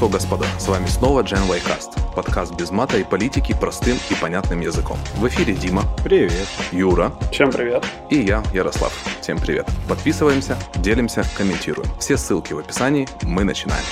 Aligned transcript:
что, 0.00 0.08
господа, 0.08 0.46
с 0.58 0.66
вами 0.66 0.86
снова 0.86 1.22
Gen 1.22 1.46
Cast, 1.62 1.90
подкаст 2.14 2.54
без 2.54 2.70
мата 2.70 2.96
и 2.96 3.04
политики 3.04 3.52
простым 3.52 3.98
и 4.08 4.14
понятным 4.14 4.60
языком. 4.60 4.96
В 5.16 5.28
эфире 5.28 5.52
Дима. 5.52 5.82
Привет. 6.02 6.48
Юра. 6.72 7.12
Всем 7.30 7.52
привет. 7.52 7.84
И 8.08 8.18
я, 8.18 8.42
Ярослав. 8.54 8.94
Всем 9.20 9.38
привет. 9.38 9.68
Подписываемся, 9.90 10.56
делимся, 10.76 11.22
комментируем. 11.36 11.86
Все 11.98 12.16
ссылки 12.16 12.54
в 12.54 12.58
описании. 12.60 13.06
Мы 13.24 13.44
начинаем. 13.44 13.84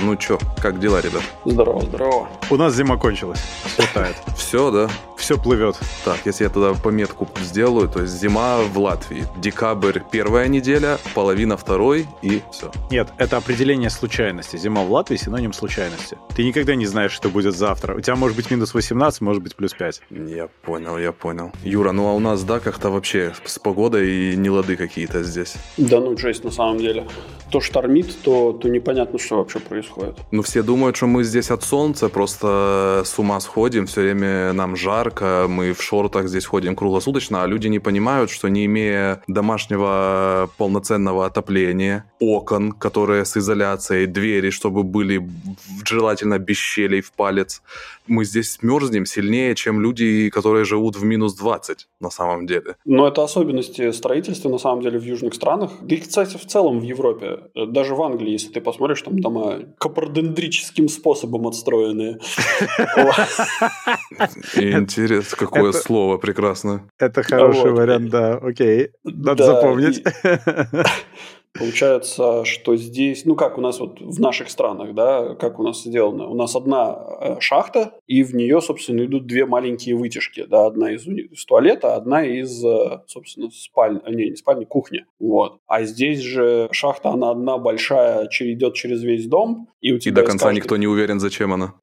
Ну 0.00 0.16
чё, 0.16 0.40
как 0.60 0.80
дела, 0.80 1.00
ребят? 1.00 1.22
Здорово, 1.44 1.82
здорово. 1.82 2.28
У 2.50 2.56
нас 2.56 2.74
зима 2.74 2.96
кончилась. 2.96 3.40
Все 3.66 3.84
тает. 3.94 4.16
Все, 4.36 4.72
да? 4.72 4.88
Все 5.26 5.36
плывет. 5.36 5.76
Так, 6.04 6.20
если 6.24 6.44
я 6.44 6.50
тогда 6.50 6.72
пометку 6.74 7.28
сделаю, 7.40 7.88
то 7.88 8.02
есть 8.02 8.12
зима 8.12 8.58
в 8.58 8.78
Латвии. 8.78 9.24
Декабрь 9.38 9.98
первая 10.12 10.46
неделя, 10.46 10.98
половина 11.14 11.56
второй 11.56 12.06
и 12.22 12.42
все. 12.52 12.70
Нет, 12.92 13.08
это 13.18 13.36
определение 13.36 13.90
случайности. 13.90 14.56
Зима 14.56 14.82
в 14.82 14.92
Латвии 14.92 15.16
синоним 15.16 15.52
случайности. 15.52 16.16
Ты 16.36 16.44
никогда 16.44 16.76
не 16.76 16.86
знаешь, 16.86 17.10
что 17.10 17.28
будет 17.28 17.56
завтра. 17.56 17.96
У 17.96 18.00
тебя 18.00 18.14
может 18.14 18.36
быть 18.36 18.52
минус 18.52 18.72
18, 18.72 19.20
может 19.20 19.42
быть 19.42 19.56
плюс 19.56 19.72
5. 19.72 20.02
Я 20.10 20.46
понял, 20.62 20.96
я 20.96 21.10
понял. 21.10 21.50
Юра, 21.64 21.90
ну 21.90 22.06
а 22.06 22.12
у 22.12 22.20
нас, 22.20 22.44
да, 22.44 22.60
как-то 22.60 22.90
вообще 22.90 23.34
с 23.44 23.58
погодой 23.58 24.08
и 24.08 24.36
нелады 24.36 24.76
какие-то 24.76 25.24
здесь. 25.24 25.54
Да 25.76 25.98
ну, 25.98 26.16
жесть 26.16 26.44
на 26.44 26.52
самом 26.52 26.78
деле. 26.78 27.04
То 27.50 27.60
штормит, 27.60 28.16
то, 28.22 28.52
то 28.52 28.68
непонятно, 28.68 29.18
что 29.18 29.36
вообще 29.36 29.60
происходит. 29.60 30.16
Ну, 30.30 30.42
все 30.42 30.62
думают, 30.62 30.96
что 30.96 31.06
мы 31.06 31.24
здесь 31.24 31.50
от 31.50 31.62
солнца, 31.62 32.08
просто 32.08 33.02
с 33.04 33.18
ума 33.18 33.40
сходим, 33.40 33.86
все 33.86 34.02
время 34.02 34.52
нам 34.52 34.76
жарко, 34.76 35.46
мы 35.48 35.72
в 35.72 35.82
шортах 35.82 36.28
здесь 36.28 36.44
ходим 36.44 36.74
круглосуточно, 36.74 37.42
а 37.42 37.46
люди 37.46 37.68
не 37.68 37.78
понимают, 37.78 38.30
что 38.30 38.48
не 38.48 38.66
имея 38.66 39.22
домашнего 39.28 40.50
полноценного 40.56 41.26
отопления, 41.26 42.04
окон, 42.20 42.72
которые 42.72 43.24
с 43.24 43.36
изоляцией, 43.36 44.06
двери, 44.06 44.50
чтобы 44.50 44.82
были 44.82 45.28
желательно 45.84 46.38
без 46.38 46.56
щелей 46.56 47.00
в 47.00 47.12
палец, 47.12 47.62
мы 48.06 48.24
здесь 48.24 48.58
мерзнем 48.62 49.06
сильнее, 49.06 49.54
чем 49.54 49.80
люди, 49.80 50.30
которые 50.30 50.64
живут 50.64 50.96
в 50.96 51.04
минус 51.04 51.34
20 51.34 51.88
на 52.00 52.10
самом 52.10 52.46
деле. 52.46 52.76
Но 52.84 53.08
это 53.08 53.22
особенности 53.22 53.90
строительства 53.92 54.48
на 54.48 54.58
самом 54.58 54.82
деле 54.82 54.98
в 54.98 55.04
южных 55.04 55.34
странах. 55.34 55.72
Да 55.80 55.94
и, 55.94 55.98
кстати, 55.98 56.36
в 56.36 56.46
целом 56.46 56.80
в 56.80 56.82
Европе. 56.82 57.35
Даже 57.54 57.94
в 57.94 58.02
Англии, 58.02 58.32
если 58.32 58.52
ты 58.52 58.60
посмотришь, 58.60 59.02
там 59.02 59.18
дома 59.18 59.60
капардендрическим 59.78 60.88
способом 60.88 61.46
отстроенные. 61.46 62.18
Интересно, 64.54 65.36
какое 65.36 65.72
слово 65.72 66.18
прекрасное. 66.18 66.82
Это 66.98 67.22
хороший 67.22 67.72
вариант, 67.72 68.10
да, 68.10 68.34
окей. 68.36 68.90
Надо 69.04 69.44
запомнить. 69.44 70.02
Получается, 71.58 72.44
что 72.44 72.76
здесь, 72.76 73.24
ну 73.24 73.34
как 73.34 73.58
у 73.58 73.60
нас 73.60 73.80
вот 73.80 74.00
в 74.00 74.20
наших 74.20 74.50
странах, 74.50 74.94
да, 74.94 75.34
как 75.34 75.58
у 75.58 75.62
нас 75.62 75.82
сделано, 75.82 76.28
у 76.28 76.34
нас 76.34 76.56
одна 76.56 76.96
э, 77.20 77.36
шахта, 77.40 77.92
и 78.06 78.22
в 78.22 78.34
нее, 78.34 78.60
собственно, 78.60 79.04
идут 79.04 79.26
две 79.26 79.46
маленькие 79.46 79.96
вытяжки, 79.96 80.44
да, 80.48 80.66
одна 80.66 80.92
из, 80.92 81.06
из 81.06 81.44
туалета, 81.44 81.94
одна 81.94 82.24
из, 82.24 82.64
э, 82.64 83.00
собственно, 83.06 83.50
спальни, 83.50 84.00
э, 84.04 84.10
не, 84.12 84.30
не 84.30 84.36
спальни, 84.36 84.64
кухни, 84.64 85.04
вот. 85.18 85.60
А 85.66 85.84
здесь 85.84 86.20
же 86.20 86.68
шахта, 86.72 87.10
она 87.10 87.30
одна 87.30 87.58
большая, 87.58 88.28
идет 88.40 88.74
через 88.74 89.02
весь 89.02 89.26
дом, 89.26 89.68
и 89.80 89.92
у 89.92 89.98
тебя... 89.98 90.12
И 90.12 90.14
до 90.14 90.22
конца 90.22 90.46
каждой... 90.46 90.56
никто 90.56 90.76
не 90.76 90.86
уверен, 90.86 91.20
зачем 91.20 91.52
она. 91.52 91.74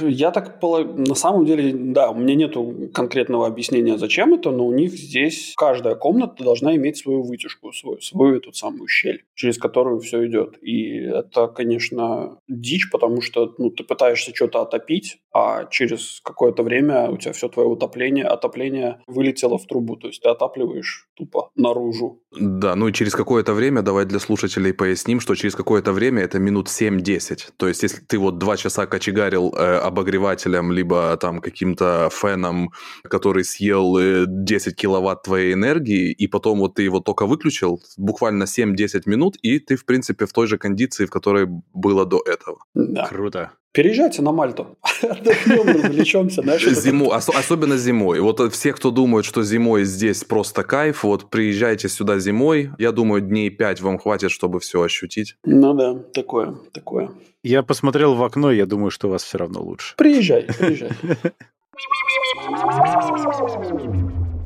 Я 0.00 0.30
так, 0.30 0.60
на 0.62 1.14
самом 1.14 1.46
деле, 1.46 1.72
да, 1.72 2.10
у 2.10 2.14
меня 2.14 2.34
нету 2.34 2.90
конкретного 2.92 3.46
объяснения, 3.46 3.98
зачем 3.98 4.34
это, 4.34 4.50
но 4.50 4.66
у 4.66 4.72
них 4.72 4.92
здесь 4.92 5.54
каждая 5.56 5.94
комната 5.94 6.42
должна 6.44 6.74
иметь 6.76 6.98
свою 6.98 7.22
вытяжку, 7.22 7.72
свою, 7.72 8.00
свою 8.00 8.36
эту 8.36 8.52
самую 8.52 8.88
щель 8.88 9.21
через 9.34 9.58
которую 9.58 10.00
все 10.00 10.26
идет. 10.26 10.58
И 10.62 10.98
это, 10.98 11.48
конечно, 11.48 12.38
дичь, 12.48 12.90
потому 12.90 13.20
что 13.22 13.54
ну, 13.58 13.70
ты 13.70 13.84
пытаешься 13.84 14.34
что-то 14.34 14.62
отопить, 14.62 15.18
а 15.34 15.64
через 15.66 16.20
какое-то 16.22 16.62
время 16.62 17.10
у 17.10 17.16
тебя 17.16 17.32
все 17.32 17.48
твое 17.48 17.68
утопление, 17.68 18.24
отопление 18.24 19.02
вылетело 19.06 19.58
в 19.58 19.66
трубу. 19.66 19.96
То 19.96 20.08
есть 20.08 20.22
ты 20.22 20.28
отапливаешь 20.28 21.08
тупо 21.14 21.50
наружу. 21.56 22.22
Да, 22.38 22.74
ну 22.76 22.88
и 22.88 22.92
через 22.92 23.14
какое-то 23.14 23.54
время, 23.54 23.82
давай 23.82 24.04
для 24.04 24.18
слушателей 24.18 24.74
поясним, 24.74 25.20
что 25.20 25.34
через 25.34 25.54
какое-то 25.54 25.92
время 25.92 26.22
это 26.22 26.38
минут 26.38 26.68
7-10. 26.68 27.52
То 27.56 27.68
есть 27.68 27.82
если 27.82 28.02
ты 28.02 28.18
вот 28.18 28.38
два 28.38 28.56
часа 28.56 28.86
кочегарил 28.86 29.54
э, 29.54 29.78
обогревателем, 29.78 30.72
либо 30.72 31.16
там 31.16 31.40
каким-то 31.40 32.10
феном, 32.12 32.70
который 33.04 33.44
съел 33.44 33.96
э, 33.98 34.24
10 34.26 34.76
киловатт 34.76 35.22
твоей 35.22 35.54
энергии, 35.54 36.12
и 36.12 36.26
потом 36.26 36.58
вот 36.58 36.74
ты 36.74 36.82
его 36.82 37.00
только 37.00 37.26
выключил, 37.26 37.80
буквально 37.96 38.44
7-10 38.44 39.02
минут, 39.06 39.11
и 39.42 39.58
ты, 39.58 39.76
в 39.76 39.84
принципе, 39.84 40.26
в 40.26 40.32
той 40.32 40.46
же 40.46 40.58
кондиции, 40.58 41.06
в 41.06 41.10
которой 41.10 41.46
было 41.74 42.06
до 42.06 42.22
этого. 42.26 42.58
Да. 42.74 43.06
Круто. 43.06 43.52
Переезжайте 43.72 44.20
на 44.20 44.32
Мальту. 44.32 44.76
Отдохнем, 45.02 45.66
развлечемся. 45.66 46.42
Зиму, 46.74 47.08
ос- 47.08 47.30
особенно 47.30 47.78
зимой. 47.78 48.20
Вот 48.20 48.52
все, 48.52 48.74
кто 48.74 48.90
думают, 48.90 49.24
что 49.24 49.42
зимой 49.42 49.84
здесь 49.84 50.24
просто 50.24 50.62
кайф, 50.62 51.04
вот 51.04 51.30
приезжайте 51.30 51.88
сюда 51.88 52.18
зимой. 52.18 52.70
Я 52.78 52.92
думаю, 52.92 53.22
дней 53.22 53.48
пять 53.48 53.80
вам 53.80 53.98
хватит, 53.98 54.30
чтобы 54.30 54.60
все 54.60 54.82
ощутить. 54.82 55.36
Ну 55.44 55.72
да, 55.72 55.94
такое, 56.12 56.54
такое. 56.72 57.12
Я 57.42 57.62
посмотрел 57.62 58.14
в 58.14 58.22
окно, 58.22 58.52
и 58.52 58.58
я 58.58 58.66
думаю, 58.66 58.90
что 58.90 59.08
у 59.08 59.10
вас 59.10 59.24
все 59.24 59.38
равно 59.38 59.62
лучше. 59.62 59.94
Приезжай, 59.96 60.42
приезжай. 60.42 60.90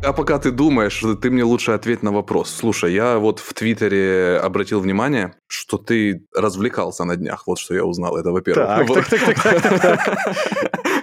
А 0.06 0.12
пока 0.12 0.38
ты 0.38 0.52
думаешь, 0.52 1.02
ты 1.20 1.30
мне 1.30 1.42
лучше 1.42 1.72
ответь 1.72 2.04
на 2.04 2.12
вопрос. 2.12 2.48
Слушай, 2.48 2.92
я 2.94 3.18
вот 3.18 3.40
в 3.40 3.52
Твиттере 3.54 4.38
обратил 4.38 4.78
внимание, 4.78 5.34
что 5.48 5.78
ты 5.78 6.24
развлекался 6.32 7.04
на 7.04 7.16
днях. 7.16 7.48
Вот 7.48 7.58
что 7.58 7.74
я 7.74 7.84
узнал, 7.84 8.16
это 8.16 8.30
во-первых. 8.30 8.68
Так, 8.68 8.86
так, 8.86 9.08
так, 9.08 9.42
так, 9.42 9.62
так, 9.62 9.82
так. 9.82 10.16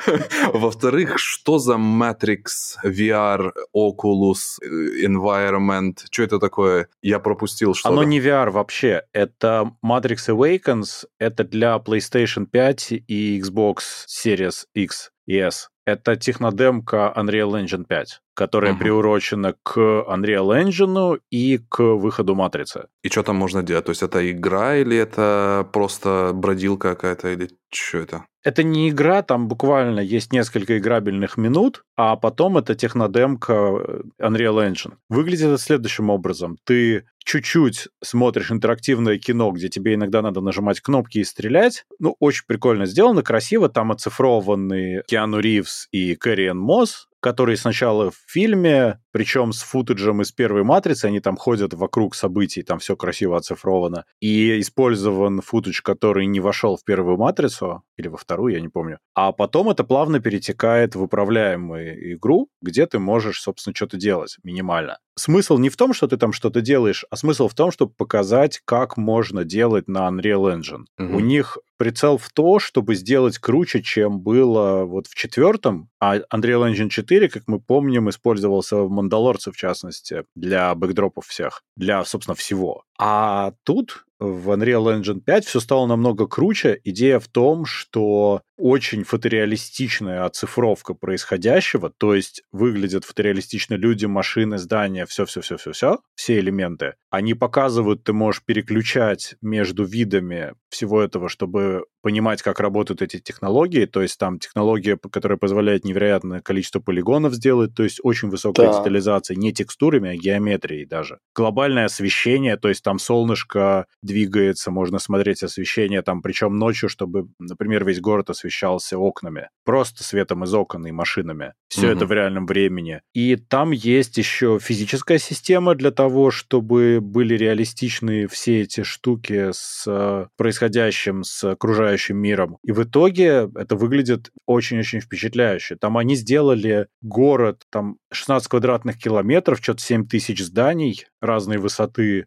Во-вторых, 0.54 1.20
что 1.20 1.60
за 1.60 1.74
Matrix, 1.74 2.78
VR, 2.86 3.52
Oculus, 3.76 4.60
Environment? 5.06 5.98
Что 6.10 6.24
это 6.24 6.40
такое? 6.40 6.88
Я 7.02 7.20
пропустил 7.20 7.74
что-то. 7.74 7.94
Оно 7.94 8.04
не 8.04 8.22
VR 8.22 8.52
вообще. 8.52 9.04
Это 9.12 9.74
Matrix 9.86 10.30
Awakens. 10.30 11.06
Это 11.20 11.44
для 11.44 11.76
PlayStation 11.76 12.46
5 12.46 12.94
и 13.08 13.42
Xbox 13.42 13.80
Series 14.08 14.64
X 14.74 15.12
и 15.26 15.38
S. 15.40 15.68
Это 15.86 16.16
технодемка 16.16 17.14
Unreal 17.18 17.62
Engine 17.62 17.84
5 17.84 18.23
которая 18.34 18.74
uh-huh. 18.74 18.80
приурочена 18.80 19.56
к 19.64 19.78
Unreal 19.78 20.64
Engine 20.64 21.20
и 21.30 21.60
к 21.70 21.82
выходу 21.82 22.36
Матрицы. 22.36 22.88
И 23.04 23.10
что 23.10 23.24
там 23.24 23.36
можно 23.36 23.64
делать? 23.64 23.86
То 23.86 23.92
есть 23.92 24.04
это 24.04 24.30
игра 24.32 24.76
или 24.76 24.98
это 24.98 25.68
просто 25.72 26.32
бродилка 26.34 26.96
какая-то, 26.96 27.30
или 27.30 27.50
что 27.72 27.98
это? 28.00 28.26
Это 28.44 28.64
не 28.64 28.90
игра, 28.90 29.22
там 29.22 29.48
буквально 29.48 30.02
есть 30.02 30.34
несколько 30.34 30.78
играбельных 30.78 31.38
минут, 31.38 31.84
а 31.96 32.18
потом 32.18 32.58
это 32.58 32.76
технодемка 32.76 33.54
э, 33.54 34.02
Unreal 34.22 34.70
Engine. 34.70 34.96
Выглядит 35.08 35.48
это 35.48 35.58
следующим 35.58 36.10
образом. 36.10 36.58
Ты 36.66 37.06
чуть-чуть 37.24 37.88
смотришь 38.04 38.52
интерактивное 38.52 39.18
кино, 39.18 39.52
где 39.52 39.70
тебе 39.70 39.94
иногда 39.94 40.22
надо 40.22 40.42
нажимать 40.42 40.82
кнопки 40.82 41.20
и 41.20 41.24
стрелять. 41.24 41.86
Ну, 42.00 42.18
очень 42.20 42.44
прикольно 42.46 42.86
сделано, 42.86 43.24
красиво. 43.24 43.70
Там 43.70 43.94
оцифрованы 43.94 45.04
Киану 45.08 45.40
Ривз 45.40 45.88
и 45.92 46.16
Кэрриен 46.16 46.58
Мосс, 46.58 47.08
которые 47.24 47.56
сначала 47.56 48.12
в 48.12 48.18
фильме, 48.28 49.00
причем 49.12 49.54
с 49.54 49.62
футажем 49.64 50.22
из 50.22 50.34
первой 50.34 50.64
матрицы, 50.64 51.06
они 51.06 51.22
там 51.22 51.38
ходят 51.38 51.74
вокруг 51.74 52.16
событий, 52.16 52.64
там 52.64 52.80
все 52.80 52.98
красиво 52.98 53.38
оцифровано. 53.38 54.04
И 54.20 54.60
использован 54.60 55.40
футаж, 55.40 55.82
который 55.82 56.26
не 56.26 56.42
вошел 56.42 56.76
в 56.76 56.84
первую 56.84 57.18
матрицу, 57.18 57.84
или 57.96 58.10
во 58.10 58.18
вторую, 58.18 58.54
я 58.54 58.60
не 58.60 58.68
помню. 58.68 59.00
А 59.16 59.32
потом 59.32 59.70
это 59.70 59.86
плавно 59.86 60.20
перетекает 60.20 60.96
в 60.96 61.02
управляемую 61.02 62.16
игру, 62.16 62.50
где 62.62 62.86
ты 62.88 63.00
можешь, 63.00 63.42
собственно, 63.42 63.74
что-то 63.74 63.96
делать 63.96 64.38
минимально. 64.44 65.00
Смысл 65.16 65.58
не 65.58 65.70
в 65.70 65.78
том, 65.78 65.94
что 65.94 66.08
ты 66.08 66.18
там 66.18 66.34
что-то 66.34 66.62
делаешь, 66.62 67.06
а 67.10 67.16
смысл 67.16 67.48
в 67.48 67.54
том, 67.54 67.72
чтобы 67.72 67.94
показать, 67.94 68.62
как 68.66 68.98
можно 68.98 69.44
делать 69.44 69.88
на 69.88 70.08
Unreal 70.10 70.58
Engine. 70.58 70.86
Угу. 70.98 71.18
У 71.18 71.20
них 71.20 71.58
прицел 71.78 72.18
в 72.18 72.30
то, 72.30 72.60
чтобы 72.60 72.96
сделать 72.96 73.38
круче, 73.38 73.82
чем 73.82 74.22
было 74.22 74.86
вот 74.86 75.08
в 75.08 75.16
четвертом, 75.16 75.90
а 76.00 76.18
Unreal 76.18 76.72
Engine 76.72 76.90
4, 76.90 77.30
как 77.30 77.44
мы 77.48 77.60
помним, 77.60 78.10
использовался 78.10 78.78
в 78.78 78.90
Мандалорце, 78.90 79.52
в 79.52 79.58
частности, 79.58 80.24
для 80.36 80.74
бэкдропов 80.76 81.28
всех, 81.28 81.62
для, 81.76 82.04
собственно, 82.06 82.36
всего. 82.36 82.84
А 83.00 83.54
тут 83.64 84.06
в 84.20 84.52
Unreal 84.52 85.02
Engine 85.02 85.20
5 85.20 85.46
все 85.46 85.60
стало 85.60 85.86
намного 85.86 86.28
круче. 86.28 86.80
Идея 86.84 87.20
в 87.20 87.28
том, 87.28 87.66
что 87.66 88.42
очень 88.58 89.04
фотореалистичная 89.04 90.26
оцифровка 90.26 90.94
происходящего, 90.94 91.90
то 91.90 92.14
есть 92.14 92.44
выглядят 92.52 93.04
фотореалистично 93.04 93.74
люди, 93.74 94.06
машины, 94.06 94.58
здания, 94.58 95.06
все-все-все-все-все, 95.06 96.00
все 96.16 96.40
элементы. 96.40 96.94
Они 97.10 97.34
показывают, 97.34 98.04
ты 98.04 98.14
можешь 98.14 98.44
переключать 98.44 99.36
между 99.42 99.84
видами 99.84 100.54
всего 100.70 101.02
этого, 101.02 101.30
чтобы 101.30 101.86
понимать, 102.02 102.42
как 102.42 102.60
работают 102.60 103.02
эти 103.02 103.20
технологии, 103.20 103.86
то 103.86 104.02
есть 104.02 104.20
там 104.20 104.40
технология, 104.40 104.98
которая 104.98 105.38
позволяет 105.38 105.84
невероятное 105.86 106.42
количество 106.42 106.80
полигонов 106.80 107.34
сделать, 107.34 107.74
то 107.76 107.84
есть 107.84 108.00
очень 108.04 108.30
высокая 108.30 108.72
да. 108.72 108.80
детализация, 108.80 109.36
не 109.36 109.54
текстурами, 109.54 110.12
а 110.12 110.16
геометрией 110.16 110.86
даже. 110.86 111.20
Глобальное 111.36 111.86
освещение, 111.86 112.58
то 112.58 112.70
есть 112.70 112.83
есть 112.84 112.94
там 112.94 113.00
солнышко 113.00 113.86
двигается, 114.02 114.72
можно 114.72 115.00
смотреть 115.00 115.44
освещение 115.44 116.02
там, 116.02 116.22
причем 116.22 116.58
ночью, 116.58 116.90
чтобы, 116.90 117.28
например, 117.40 117.86
весь 117.86 118.00
город 118.00 118.30
освещался 118.30 118.98
окнами. 118.98 119.50
Просто 119.66 120.04
светом 120.04 120.44
из 120.44 120.54
окон 120.54 120.86
и 120.86 120.92
машинами. 120.92 121.54
Все 121.70 121.88
угу. 121.88 121.96
это 121.96 122.06
в 122.06 122.12
реальном 122.12 122.46
времени. 122.46 123.02
И 123.14 123.36
там 123.36 123.72
есть 123.72 124.18
еще 124.18 124.60
физическая 124.62 125.18
система 125.18 125.76
для 125.76 125.92
того, 125.92 126.32
чтобы 126.32 127.00
были 127.02 127.36
реалистичны 127.36 128.28
все 128.28 128.62
эти 128.62 128.84
штуки 128.84 129.50
с 129.52 129.86
э, 129.88 130.28
происходящим, 130.38 131.24
с 131.24 131.44
окружающим 131.44 132.18
миром. 132.18 132.58
И 132.64 132.72
в 132.72 132.84
итоге 132.84 133.50
это 133.56 133.76
выглядит 133.76 134.32
очень-очень 134.46 135.00
впечатляюще. 135.00 135.76
Там 135.76 135.98
они 135.98 136.16
сделали 136.16 136.88
город, 137.02 137.64
там 137.72 137.98
16 138.12 138.48
квадратных 138.48 138.98
километров, 138.98 139.60
что-то 139.62 139.82
7 139.82 140.08
тысяч 140.08 140.44
зданий 140.44 141.06
разной 141.22 141.58
высоты, 141.58 142.26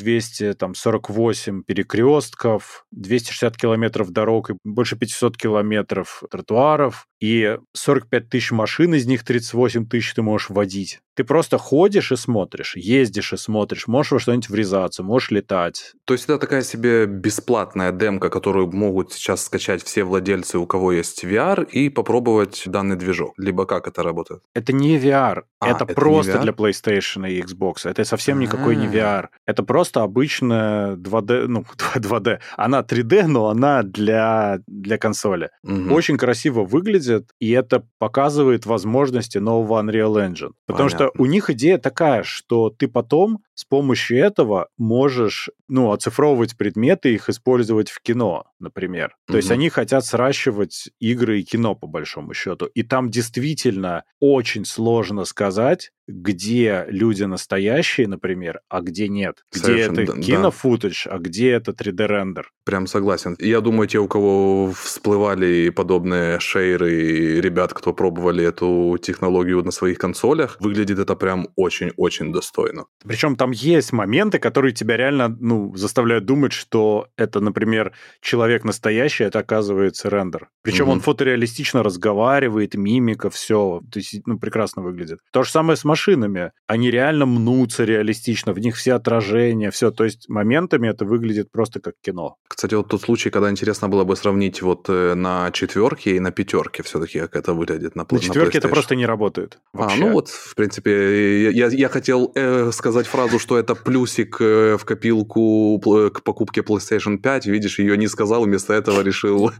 1248 0.00 1.62
перекрестков, 1.64 2.86
260 2.92 3.56
километров 3.56 4.10
дорог 4.10 4.50
и 4.50 4.54
больше 4.64 4.96
500 4.96 5.36
километров 5.36 6.22
тротуаров, 6.30 7.07
и 7.20 7.58
45 7.74 8.28
тысяч 8.28 8.50
машин, 8.52 8.94
из 8.94 9.06
них 9.06 9.24
38 9.24 9.86
тысяч 9.86 10.14
ты 10.14 10.22
можешь 10.22 10.50
водить. 10.50 11.00
Ты 11.14 11.24
просто 11.24 11.58
ходишь 11.58 12.12
и 12.12 12.16
смотришь, 12.16 12.76
ездишь 12.76 13.32
и 13.32 13.36
смотришь, 13.36 13.88
можешь 13.88 14.12
во 14.12 14.18
что-нибудь 14.20 14.48
врезаться, 14.48 15.02
можешь 15.02 15.32
летать. 15.32 15.94
То 16.04 16.14
есть 16.14 16.24
это 16.24 16.38
такая 16.38 16.62
себе 16.62 17.06
бесплатная 17.06 17.90
демка, 17.90 18.30
которую 18.30 18.70
могут 18.70 19.12
сейчас 19.12 19.44
скачать 19.44 19.82
все 19.82 20.04
владельцы, 20.04 20.58
у 20.58 20.66
кого 20.66 20.92
есть 20.92 21.24
VR, 21.24 21.68
и 21.68 21.88
попробовать 21.88 22.62
данный 22.66 22.94
движок. 22.94 23.32
Либо 23.36 23.66
как 23.66 23.88
это 23.88 24.04
работает? 24.04 24.42
Это 24.54 24.72
не 24.72 24.96
VR, 24.96 25.42
а, 25.58 25.70
это, 25.70 25.84
это 25.84 25.94
просто 25.94 26.38
для 26.38 26.52
PlayStation 26.52 27.28
и 27.28 27.40
Xbox. 27.40 27.90
Это 27.90 28.04
совсем 28.04 28.38
никакой 28.38 28.76
не 28.76 28.86
VR. 28.86 29.24
А. 29.24 29.30
Это 29.44 29.64
просто 29.64 30.02
обычная 30.04 30.94
2D, 30.94 31.46
ну, 31.48 31.64
2D. 31.96 32.38
Она 32.56 32.82
3D, 32.82 33.26
но 33.26 33.48
она 33.48 33.82
для, 33.82 34.60
для 34.68 34.98
консоли. 34.98 35.50
Угу. 35.64 35.92
Очень 35.92 36.16
красиво 36.16 36.64
выглядит, 36.64 37.07
и 37.38 37.50
это 37.50 37.86
показывает 37.98 38.66
возможности 38.66 39.38
нового 39.38 39.82
Unreal 39.82 40.14
Engine. 40.14 40.52
Потому 40.66 40.88
Понятно. 40.88 41.10
что 41.14 41.22
у 41.22 41.26
них 41.26 41.50
идея 41.50 41.78
такая, 41.78 42.22
что 42.22 42.70
ты 42.70 42.88
потом 42.88 43.40
с 43.54 43.64
помощью 43.64 44.18
этого 44.18 44.68
можешь, 44.76 45.50
ну, 45.68 45.92
оцифровывать 45.92 46.56
предметы 46.56 47.10
и 47.10 47.14
их 47.14 47.28
использовать 47.28 47.90
в 47.90 48.00
кино, 48.00 48.44
например. 48.60 49.16
То 49.26 49.32
mm-hmm. 49.32 49.36
есть 49.36 49.50
они 49.50 49.68
хотят 49.68 50.04
сращивать 50.04 50.90
игры 51.00 51.40
и 51.40 51.44
кино, 51.44 51.74
по 51.74 51.86
большому 51.86 52.34
счету. 52.34 52.66
И 52.66 52.82
там 52.82 53.10
действительно 53.10 54.04
очень 54.20 54.64
сложно 54.64 55.24
сказать, 55.24 55.90
где 56.08 56.86
люди 56.88 57.24
настоящие, 57.24 58.08
например, 58.08 58.60
а 58.68 58.80
где 58.80 59.08
нет. 59.08 59.44
Где 59.52 59.64
Совершенно, 59.64 60.00
это 60.00 60.20
кинофутаж, 60.20 61.04
да. 61.04 61.14
а 61.14 61.18
где 61.18 61.50
это 61.50 61.72
3D-рендер. 61.72 62.50
Прям 62.64 62.86
согласен. 62.86 63.36
Я 63.38 63.60
думаю, 63.60 63.86
те, 63.88 63.98
у 63.98 64.08
кого 64.08 64.72
всплывали 64.72 65.68
подобные 65.68 66.40
шейры, 66.40 67.02
и 67.02 67.40
ребят, 67.40 67.74
кто 67.74 67.92
пробовали 67.92 68.44
эту 68.44 68.98
технологию 69.02 69.62
на 69.62 69.70
своих 69.70 69.98
консолях, 69.98 70.56
выглядит 70.60 70.98
это 70.98 71.14
прям 71.14 71.48
очень-очень 71.56 72.32
достойно. 72.32 72.86
Причем 73.04 73.36
там 73.36 73.50
есть 73.50 73.92
моменты, 73.92 74.38
которые 74.38 74.72
тебя 74.72 74.96
реально 74.96 75.36
ну, 75.40 75.76
заставляют 75.76 76.24
думать, 76.24 76.52
что 76.52 77.08
это, 77.16 77.40
например, 77.40 77.92
человек 78.22 78.64
настоящий, 78.64 79.24
это 79.24 79.40
оказывается 79.40 80.08
рендер. 80.08 80.48
Причем 80.62 80.84
угу. 80.84 80.92
он 80.92 81.00
фотореалистично 81.00 81.82
разговаривает, 81.82 82.74
мимика, 82.74 83.28
все. 83.28 83.82
То 83.92 83.98
есть, 83.98 84.22
ну, 84.26 84.38
прекрасно 84.38 84.82
выглядит. 84.82 85.18
То 85.32 85.42
же 85.42 85.50
самое 85.50 85.76
с 85.76 85.84
машиной 85.84 85.97
машинами. 85.98 86.52
Они 86.66 86.90
реально 86.90 87.26
мнутся 87.26 87.84
реалистично, 87.84 88.52
в 88.52 88.58
них 88.58 88.76
все 88.76 88.94
отражения, 88.94 89.70
все. 89.70 89.90
То 89.90 90.04
есть 90.04 90.28
моментами 90.28 90.88
это 90.88 91.04
выглядит 91.04 91.50
просто 91.50 91.80
как 91.80 91.94
кино. 92.04 92.36
Кстати, 92.48 92.74
вот 92.74 92.88
тот 92.88 93.02
случай, 93.02 93.30
когда 93.30 93.50
интересно 93.50 93.88
было 93.88 94.04
бы 94.04 94.16
сравнить 94.16 94.62
вот 94.62 94.88
э, 94.88 95.14
на 95.14 95.50
четверке 95.50 96.16
и 96.16 96.20
на 96.20 96.30
пятерке 96.30 96.82
все-таки, 96.82 97.20
как 97.20 97.36
это 97.36 97.52
выглядит 97.52 97.96
на 97.96 98.06
На 98.10 98.18
четверке 98.18 98.58
это 98.58 98.68
просто 98.68 98.94
не 98.96 99.06
работает. 99.06 99.58
Вообще. 99.72 99.96
А, 99.96 100.00
ну 100.00 100.12
вот, 100.12 100.28
в 100.28 100.54
принципе, 100.54 101.50
я, 101.50 101.68
я 101.68 101.88
хотел 101.88 102.32
э, 102.34 102.70
сказать 102.72 103.06
фразу, 103.06 103.38
что 103.38 103.58
это 103.58 103.74
плюсик 103.74 104.36
э, 104.40 104.76
в 104.76 104.84
копилку 104.84 105.80
к 106.10 106.22
покупке 106.22 106.60
PlayStation 106.60 107.18
5. 107.18 107.46
Видишь, 107.46 107.78
ее 107.78 107.96
не 107.96 108.08
сказал, 108.08 108.44
вместо 108.44 108.72
этого 108.72 109.02
решил 109.02 109.50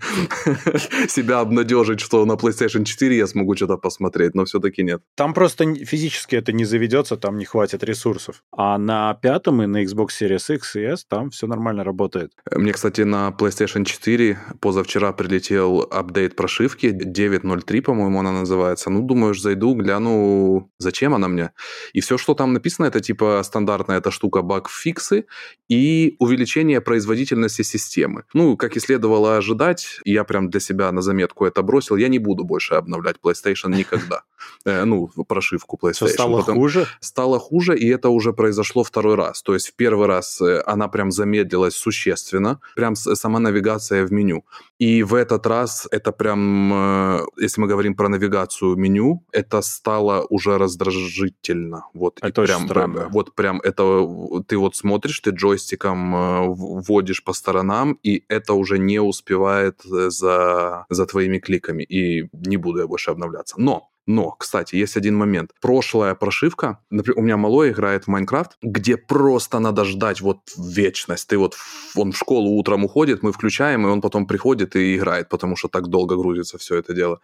себя 1.09 1.41
обнадежить, 1.41 2.01
что 2.01 2.25
на 2.25 2.33
PlayStation 2.33 2.85
4 2.85 3.17
я 3.17 3.27
смогу 3.27 3.57
что-то 3.57 3.77
посмотреть, 3.77 4.35
но 4.35 4.45
все-таки 4.45 4.83
нет. 4.83 5.01
Там 5.17 5.35
просто 5.35 5.75
физически 5.85 6.28
физически 6.29 6.37
это 6.37 6.53
не 6.53 6.65
заведется, 6.65 7.17
там 7.17 7.39
не 7.39 7.45
хватит 7.45 7.85
ресурсов. 7.85 8.43
А 8.53 8.79
на 8.79 9.15
пятом 9.15 9.63
и 9.63 9.67
на 9.67 9.85
Xbox 9.85 10.09
Series 10.21 10.55
X 10.55 10.77
и 10.77 10.95
S 10.95 11.05
там 11.05 11.31
все 11.31 11.47
нормально 11.47 11.85
работает. 11.85 12.33
Мне, 12.57 12.73
кстати, 12.73 13.05
на 13.05 13.35
PlayStation 13.39 13.85
4 13.85 14.39
позавчера 14.61 15.13
прилетел 15.13 15.87
апдейт 15.91 16.37
прошивки 16.37 16.87
9.03, 16.87 17.83
по-моему, 17.83 18.21
она 18.21 18.33
называется. 18.33 18.91
Ну, 18.91 19.03
думаешь, 19.03 19.41
зайду, 19.41 19.75
гляну, 19.75 20.71
зачем 20.79 21.15
она 21.15 21.29
мне. 21.29 21.51
И 21.95 22.01
все, 22.01 22.19
что 22.19 22.35
там 22.35 22.53
написано, 22.53 22.87
это 22.87 23.01
типа 23.01 23.43
стандартная 23.45 23.99
эта 23.99 24.11
штука 24.11 24.43
баг-фиксы 24.43 25.25
и 25.71 26.17
увеличение 26.19 26.81
производительности 26.81 27.63
системы. 27.63 28.23
Ну, 28.35 28.57
как 28.57 28.77
и 28.77 28.81
следовало 28.81 29.37
ожидать, 29.37 30.01
я 30.05 30.25
прям 30.25 30.51
для 30.51 30.61
себя 30.61 30.93
на 30.93 31.03
заметку 31.03 31.47
это 31.47 31.63
бросил, 31.63 31.97
я 31.97 32.09
не 32.09 32.19
буду 32.19 32.45
больше 32.45 32.75
обновлять 32.75 33.17
PlayStation 33.23 33.77
никогда. 33.77 34.23
Э, 34.65 34.85
ну, 34.85 35.09
прошивку 35.27 35.79
PlayStation 35.83 36.18
стало 36.19 36.39
Потом 36.39 36.57
хуже? 36.57 36.87
Стало 37.01 37.39
хуже, 37.39 37.79
и 37.79 37.89
это 37.89 38.09
уже 38.09 38.33
произошло 38.33 38.83
второй 38.83 39.15
раз. 39.15 39.43
То 39.43 39.55
есть 39.55 39.69
в 39.69 39.75
первый 39.75 40.07
раз 40.07 40.41
э, 40.41 40.63
она 40.67 40.89
прям 40.89 41.11
замедлилась 41.11 41.75
существенно, 41.75 42.61
прям 42.77 42.97
сама 42.97 43.39
навигация 43.39 44.05
в 44.05 44.13
меню. 44.13 44.45
И 44.79 45.03
в 45.03 45.15
этот 45.15 45.47
раз 45.47 45.89
это 45.91 46.13
прям, 46.13 46.73
э, 46.73 47.21
если 47.39 47.61
мы 47.61 47.69
говорим 47.69 47.95
про 47.95 48.09
навигацию 48.09 48.77
меню, 48.77 49.25
это 49.33 49.63
стало 49.63 50.27
уже 50.31 50.59
раздражительно. 50.59 51.85
Вот, 51.95 52.19
это 52.23 52.43
прям, 52.43 52.65
странно. 52.65 53.09
Вот 53.11 53.35
прям 53.35 53.61
это 53.61 54.07
ты 54.47 54.57
вот 54.57 54.77
смотришь, 54.77 55.21
ты 55.21 55.31
джойстиком 55.31 56.15
э, 56.15 56.47
вводишь 56.49 57.25
по 57.25 57.33
сторонам, 57.33 57.99
и 58.03 58.25
это 58.29 58.55
уже 58.55 58.79
не 58.79 59.01
успевает 59.01 59.81
за, 59.85 60.87
за 60.89 61.07
твоими 61.07 61.39
кликами. 61.39 61.83
И 61.83 62.29
не 62.33 62.57
буду 62.57 62.81
я 62.81 62.87
больше 62.87 63.11
обновляться. 63.11 63.55
Но 63.59 63.91
но, 64.09 64.31
кстати, 64.31 64.75
есть 64.75 64.97
один 64.97 65.17
момент. 65.17 65.51
Прошлая 65.61 66.15
прошивка, 66.15 66.79
например, 66.89 67.19
у 67.19 67.23
меня 67.23 67.37
малой 67.37 67.73
играет 67.73 68.05
в 68.05 68.09
Майнкрафт, 68.09 68.53
где 68.63 68.97
просто 68.97 69.59
надо 69.59 69.85
ждать 69.85 70.23
вот 70.23 70.39
вечность. 70.57 71.29
Ты 71.29 71.37
вот, 71.37 71.57
он 71.95 72.13
в 72.13 72.17
школу 72.17 72.53
утром 72.53 72.85
уходит, 72.85 73.23
мы 73.23 73.33
включаем, 73.33 73.87
и 73.87 73.91
он 73.91 74.01
потом 74.01 74.27
приходит 74.27 74.77
и 74.77 74.97
играет, 74.97 75.29
потому 75.29 75.57
что 75.57 75.69
так 75.69 75.89
долго 75.89 76.17
грузится 76.17 76.57
все 76.57 76.77
это 76.77 76.95
дело. 76.95 77.21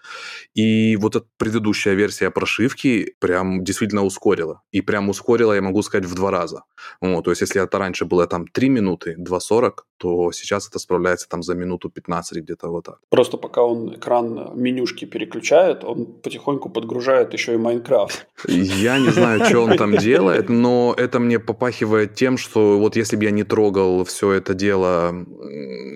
И 0.53 0.97
вот 0.97 1.17
эта 1.17 1.27
предыдущая 1.39 1.95
версия 1.95 2.31
прошивки 2.31 3.15
прям 3.19 3.65
действительно 3.65 4.05
ускорила. 4.05 4.61
И 4.71 4.83
прям 4.83 5.09
ускорила, 5.09 5.55
я 5.55 5.63
могу 5.63 5.83
сказать, 5.83 6.05
в 6.05 6.15
два 6.15 6.31
раза. 6.31 6.65
Вот, 7.01 7.25
то 7.25 7.31
есть, 7.31 7.41
если 7.41 7.63
это 7.63 7.79
раньше 7.79 8.05
было 8.05 8.27
там 8.27 8.47
3 8.47 8.69
минуты, 8.69 9.17
2.40, 9.19 9.73
то 9.99 10.33
сейчас 10.33 10.69
это 10.69 10.79
справляется 10.79 11.29
там 11.29 11.43
за 11.43 11.55
минуту 11.55 11.91
15 11.91 12.39
где-то 12.39 12.69
вот 12.69 12.85
так. 12.85 12.99
Просто 13.09 13.37
пока 13.37 13.63
он 13.63 13.95
экран 13.95 14.53
менюшки 14.55 15.05
переключает, 15.05 15.85
он 15.85 16.07
потихоньку 16.07 16.71
подгружает 16.71 17.33
еще 17.33 17.55
и 17.55 17.57
Майнкрафт. 17.57 18.27
Я 18.49 18.99
не 18.99 19.11
знаю, 19.11 19.45
что 19.45 19.61
он 19.61 19.77
там 19.77 19.97
делает, 19.99 20.49
но 20.49 20.95
это 20.97 21.19
мне 21.19 21.39
попахивает 21.39 22.15
тем, 22.15 22.39
что 22.39 22.79
вот 22.79 22.97
если 22.97 23.17
бы 23.17 23.25
я 23.25 23.31
не 23.31 23.45
трогал 23.45 24.05
все 24.05 24.33
это 24.33 24.55
дело, 24.55 25.25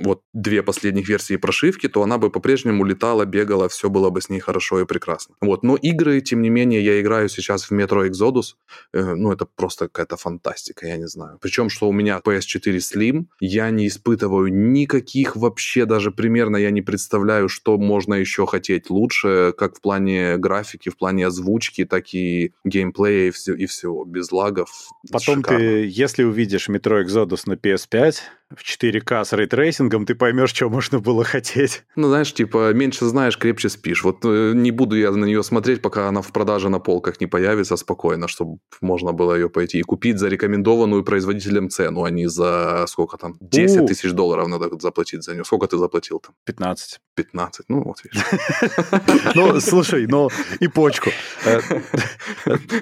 вот 0.04 0.22
две 0.32 0.62
последних 0.62 1.08
версии 1.08 1.36
прошивки, 1.36 1.88
то 1.88 2.02
она 2.02 2.18
бы 2.18 2.30
по-прежнему 2.30 2.84
летала, 2.84 3.24
бегала, 3.24 3.68
все 3.68 3.88
было 3.88 4.10
бы 4.10 4.20
с 4.20 4.28
ней 4.28 4.40
хорошо 4.40 4.80
и 4.80 4.84
прекрасно. 4.84 5.34
Вот, 5.40 5.62
но 5.62 5.76
игры, 5.76 6.20
тем 6.20 6.42
не 6.42 6.50
менее, 6.50 6.84
я 6.84 7.00
играю 7.00 7.28
сейчас 7.28 7.64
в 7.64 7.72
Metro 7.72 8.08
Exodus, 8.08 8.54
э, 8.92 9.14
ну 9.14 9.32
это 9.32 9.46
просто 9.46 9.88
какая-то 9.88 10.16
фантастика, 10.16 10.86
я 10.86 10.96
не 10.96 11.08
знаю. 11.08 11.38
Причем, 11.40 11.68
что 11.68 11.88
у 11.88 11.92
меня 11.92 12.20
PS4 12.24 12.76
Slim, 12.76 13.26
я 13.40 13.70
не 13.70 13.88
испытываю 13.98 14.52
никаких 14.52 15.36
вообще, 15.36 15.84
даже 15.84 16.10
примерно 16.10 16.56
я 16.56 16.70
не 16.70 16.82
представляю, 16.82 17.48
что 17.48 17.76
можно 17.76 18.14
еще 18.14 18.46
хотеть 18.46 18.90
лучше, 18.90 19.52
как 19.56 19.76
в 19.76 19.80
плане 19.80 20.36
графики, 20.36 20.88
в 20.88 20.96
плане 20.96 21.26
озвучки, 21.26 21.84
так 21.84 22.14
и 22.14 22.52
геймплея 22.64 23.28
и, 23.28 23.30
все, 23.30 23.54
и 23.54 23.66
всего, 23.66 24.04
без 24.04 24.30
лагов. 24.30 24.70
Потом 25.10 25.36
Шикарно. 25.36 25.58
ты, 25.58 25.88
если 25.88 26.22
увидишь 26.22 26.68
Metro 26.68 27.04
Exodus 27.04 27.42
на 27.46 27.54
PS5 27.54 28.14
в 28.56 28.62
4К 28.62 29.24
с 29.24 29.32
ray 29.34 29.51
tracing 29.51 29.89
ом, 29.89 30.06
ты 30.06 30.14
поймешь, 30.14 30.54
что 30.54 30.70
можно 30.70 31.00
было 31.00 31.24
хотеть. 31.24 31.84
Ну, 31.96 32.08
знаешь, 32.08 32.32
типа, 32.32 32.72
меньше 32.72 33.04
знаешь, 33.04 33.36
крепче 33.36 33.68
спишь. 33.68 34.04
Вот 34.04 34.24
э, 34.24 34.52
не 34.54 34.70
буду 34.70 34.96
я 34.96 35.10
на 35.10 35.24
нее 35.26 35.42
смотреть, 35.42 35.82
пока 35.82 36.08
она 36.08 36.22
в 36.22 36.32
продаже 36.32 36.68
на 36.70 36.78
полках 36.78 37.20
не 37.20 37.26
появится 37.26 37.76
спокойно, 37.76 38.26
чтобы 38.26 38.58
можно 38.80 39.12
было 39.12 39.34
ее 39.34 39.50
пойти 39.50 39.78
и 39.80 39.82
купить 39.82 40.18
за 40.18 40.28
рекомендованную 40.28 41.04
производителем 41.04 41.68
цену, 41.68 42.04
а 42.04 42.10
не 42.10 42.26
за 42.26 42.86
сколько 42.88 43.18
там, 43.18 43.36
10 43.40 43.77
10 43.86 43.88
тысяч 43.88 44.12
долларов 44.12 44.48
надо 44.48 44.70
заплатить 44.80 45.22
за 45.22 45.34
нее. 45.34 45.44
Сколько 45.44 45.66
ты 45.66 45.76
заплатил 45.78 46.20
там? 46.20 46.34
15. 46.44 47.00
15, 47.14 47.66
ну 47.68 47.82
вот 47.82 47.98
видишь. 48.04 48.24
Ну, 49.34 49.60
слушай, 49.60 50.06
ну 50.06 50.30
и 50.60 50.68
почку. 50.68 51.10
Э, 51.44 51.60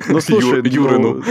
ну, 0.08 0.20
слушай, 0.20 0.62
Юрину. 0.68 1.22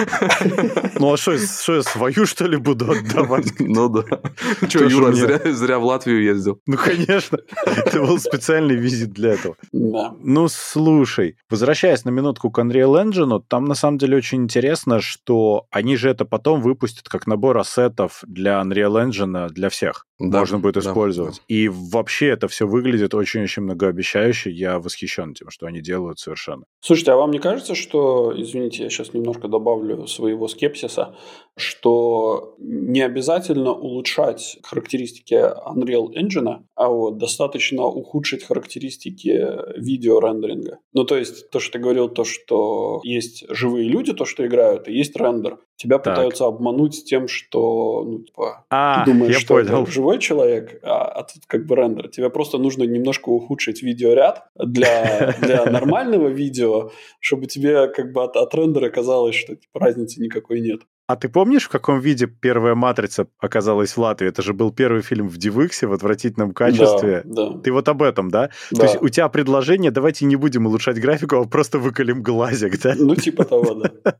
Ну, 0.99 1.13
а 1.13 1.17
что, 1.17 1.33
я 1.33 1.83
свою, 1.83 2.25
что 2.25 2.45
ли, 2.45 2.57
буду 2.57 2.91
отдавать? 2.91 3.45
Ну 3.59 3.89
да. 3.89 4.03
Что, 4.69 4.85
Юра 4.85 5.11
зря 5.11 5.79
в 5.79 5.85
Латвию 5.85 6.23
ездил? 6.23 6.59
Ну, 6.65 6.77
конечно. 6.77 7.39
Это 7.65 7.99
был 7.99 8.19
специальный 8.19 8.75
визит 8.75 9.11
для 9.11 9.33
этого. 9.33 9.55
Да. 9.71 10.13
Ну, 10.19 10.47
слушай, 10.47 11.37
возвращаясь 11.49 12.05
на 12.05 12.09
минутку 12.09 12.51
к 12.51 12.59
Unreal 12.59 13.03
Engine, 13.03 13.41
там 13.47 13.65
на 13.65 13.75
самом 13.75 13.97
деле 13.97 14.17
очень 14.17 14.43
интересно, 14.43 15.01
что 15.01 15.65
они 15.71 15.97
же 15.97 16.09
это 16.09 16.25
потом 16.25 16.61
выпустят 16.61 17.09
как 17.09 17.27
набор 17.27 17.57
ассетов 17.57 18.23
для 18.27 18.61
Unreal 18.61 19.09
Engine 19.09 19.49
для 19.55 19.69
всех. 19.69 20.05
Да, 20.19 20.39
можно 20.39 20.59
будет 20.59 20.75
да, 20.75 20.81
использовать. 20.81 21.35
да. 21.35 21.41
И 21.47 21.67
вообще 21.67 22.27
это 22.27 22.47
все 22.47 22.67
выглядит 22.67 23.13
очень-очень 23.13 23.63
многообещающе. 23.63 24.51
Я 24.51 24.79
восхищен 24.79 25.33
тем, 25.33 25.49
что 25.49 25.65
они 25.65 25.81
делают 25.81 26.19
совершенно. 26.19 26.65
Слушайте, 26.81 27.11
а 27.11 27.15
вам 27.15 27.31
не 27.31 27.39
кажется, 27.39 27.73
что, 27.73 28.33
извините, 28.35 28.83
я 28.83 28.89
сейчас 28.89 29.13
немножко 29.13 29.47
добавлю 29.47 30.05
своего 30.07 30.47
скепсиса, 30.47 31.15
что 31.57 32.55
не 32.59 33.01
обязательно 33.01 33.71
улучшать 33.73 34.57
характеристики 34.63 35.33
Unreal 35.35 36.07
Engine, 36.13 36.63
а 36.75 36.89
вот 36.89 37.17
достаточно 37.17 37.83
ухудшить 37.85 38.43
характеристики 38.43 39.47
видеорендеринга. 39.79 40.79
Ну, 40.93 41.03
то 41.05 41.17
есть, 41.17 41.49
то, 41.49 41.59
что 41.59 41.73
ты 41.73 41.79
говорил, 41.79 42.09
то, 42.09 42.23
что 42.25 42.99
есть 43.03 43.45
живые 43.49 43.87
люди, 43.87 44.13
то, 44.13 44.25
что 44.25 44.45
играют, 44.45 44.87
и 44.87 44.93
есть 44.93 45.15
рендер. 45.15 45.59
Тебя 45.77 45.97
Так. 45.97 46.13
пытаются 46.15 46.45
обмануть 46.45 47.03
тем, 47.05 47.27
что, 47.27 48.03
ну, 48.05 48.19
типа, 48.23 48.65
А, 48.69 49.03
ты 49.03 49.11
думаешь, 49.11 49.35
что 49.37 49.59
это 49.59 49.71
понял. 49.73 49.85
живой 49.87 50.19
человек, 50.19 50.79
а, 50.83 51.05
а 51.05 51.23
тут 51.23 51.43
как 51.47 51.65
бы 51.65 51.75
рендер. 51.75 52.07
Тебе 52.09 52.29
просто 52.29 52.57
нужно 52.57 52.83
немножко 52.83 53.29
ухудшить 53.29 53.81
видеоряд 53.83 54.45
для, 54.55 55.33
для 55.41 55.65
нормального 55.69 56.27
видео, 56.29 56.91
чтобы 57.19 57.47
тебе 57.47 57.87
как 57.87 58.13
бы 58.13 58.23
от, 58.23 58.37
от 58.37 58.55
рендера 58.55 58.89
казалось, 58.89 59.35
что 59.35 59.55
типа, 59.55 59.79
разницы 59.79 60.21
никакой 60.21 60.61
нет. 60.61 60.81
А 61.07 61.15
ты 61.15 61.29
помнишь, 61.29 61.65
в 61.65 61.69
каком 61.69 61.99
виде 61.99 62.25
первая 62.25 62.73
«Матрица» 62.73 63.27
оказалась 63.39 63.95
в 63.95 63.99
Латвии? 63.99 64.27
Это 64.27 64.41
же 64.41 64.53
был 64.53 64.71
первый 64.71 65.03
фильм 65.03 65.29
в 65.29 65.37
DivX 65.37 65.85
в 65.85 65.93
отвратительном 65.93 66.51
качестве. 66.51 67.21
Да, 67.25 67.51
да. 67.51 67.59
Ты 67.59 67.71
вот 67.71 67.87
об 67.89 68.01
этом, 68.01 68.31
да? 68.31 68.49
да. 68.71 68.77
То 68.77 68.83
есть 68.85 69.01
у 69.03 69.09
тебя 69.09 69.29
предложение, 69.29 69.91
давайте 69.91 70.25
не 70.25 70.35
будем 70.35 70.65
улучшать 70.65 70.99
графику, 70.99 71.35
а 71.35 71.45
просто 71.45 71.77
выколем 71.77 72.23
глазик, 72.23 72.81
да? 72.81 72.95
Ну, 72.97 73.15
типа 73.15 73.43
того, 73.43 73.75
да. 73.75 74.15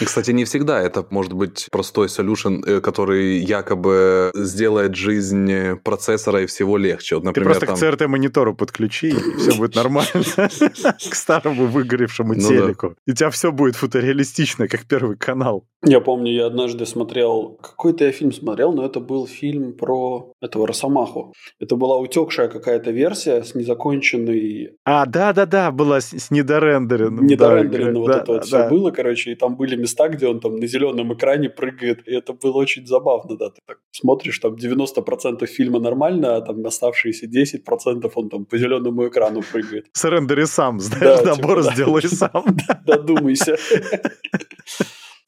И, 0.00 0.04
Кстати, 0.04 0.32
не 0.32 0.44
всегда 0.44 0.80
это 0.80 1.06
может 1.10 1.32
быть 1.32 1.68
простой 1.70 2.08
solution, 2.08 2.60
э, 2.66 2.80
который 2.80 3.38
якобы 3.38 4.32
сделает 4.34 4.96
жизнь 4.96 5.76
процессора 5.84 6.42
и 6.42 6.46
всего 6.46 6.76
легче. 6.76 7.16
Вот, 7.16 7.20
Ты 7.20 7.26
например, 7.28 7.50
просто 7.50 7.66
там... 7.66 7.76
к 7.76 7.80
CRT-монитору 7.80 8.54
подключи, 8.56 9.10
и 9.10 9.36
все 9.38 9.54
будет 9.56 9.76
нормально. 9.76 10.10
К 11.10 11.14
старому 11.14 11.66
выгоревшему 11.66 12.34
Ну 12.34 12.40
телеку. 12.40 12.96
И 13.06 13.12
у 13.12 13.14
тебя 13.14 13.30
все 13.30 13.52
будет 13.52 13.76
фотореалистично, 13.76 14.66
как 14.66 14.86
первый 14.86 15.16
канал. 15.16 15.66
Я 15.84 16.00
помню, 16.00 16.15
я 16.24 16.46
однажды 16.46 16.86
смотрел, 16.86 17.58
какой-то 17.62 18.04
я 18.04 18.12
фильм 18.12 18.32
смотрел, 18.32 18.72
но 18.72 18.84
это 18.84 19.00
был 19.00 19.26
фильм 19.26 19.72
про 19.74 20.32
этого 20.40 20.66
Росомаху. 20.66 21.32
Это 21.60 21.76
была 21.76 21.98
утекшая 21.98 22.48
какая-то 22.48 22.90
версия 22.90 23.42
с 23.42 23.54
незаконченной 23.54 24.76
А, 24.84 25.06
да-да-да, 25.06 25.70
была 25.70 26.00
с, 26.00 26.12
с 26.12 26.30
недорендеренным. 26.30 27.26
недорендерено 27.26 27.92
да, 27.92 27.98
вот 28.00 28.06
да, 28.08 28.18
это 28.18 28.32
вот 28.32 28.40
да, 28.40 28.46
все 28.46 28.68
было, 28.68 28.90
короче, 28.90 29.32
и 29.32 29.34
там 29.34 29.56
были 29.56 29.76
места, 29.76 30.08
где 30.08 30.26
он 30.28 30.40
там 30.40 30.56
на 30.56 30.66
зеленом 30.66 31.12
экране 31.12 31.48
прыгает, 31.50 32.06
и 32.06 32.12
это 32.14 32.32
было 32.32 32.56
очень 32.58 32.86
забавно, 32.86 33.36
да, 33.36 33.50
ты 33.50 33.60
так 33.66 33.78
смотришь, 33.90 34.38
там 34.38 34.54
90% 34.54 35.46
фильма 35.46 35.80
нормально, 35.80 36.36
а 36.36 36.40
там 36.40 36.64
оставшиеся 36.66 37.26
10% 37.26 38.10
он 38.14 38.28
там 38.28 38.44
по 38.44 38.58
зеленому 38.58 39.08
экрану 39.08 39.42
прыгает. 39.52 39.86
Срендери 39.92 40.44
сам, 40.44 40.80
знаешь, 40.80 41.20
Да, 41.22 41.36
набор 41.36 41.62
типа, 41.62 41.64
да. 41.64 41.74
сделай 41.74 42.02
сам. 42.02 42.44
Додумайся. 42.86 43.56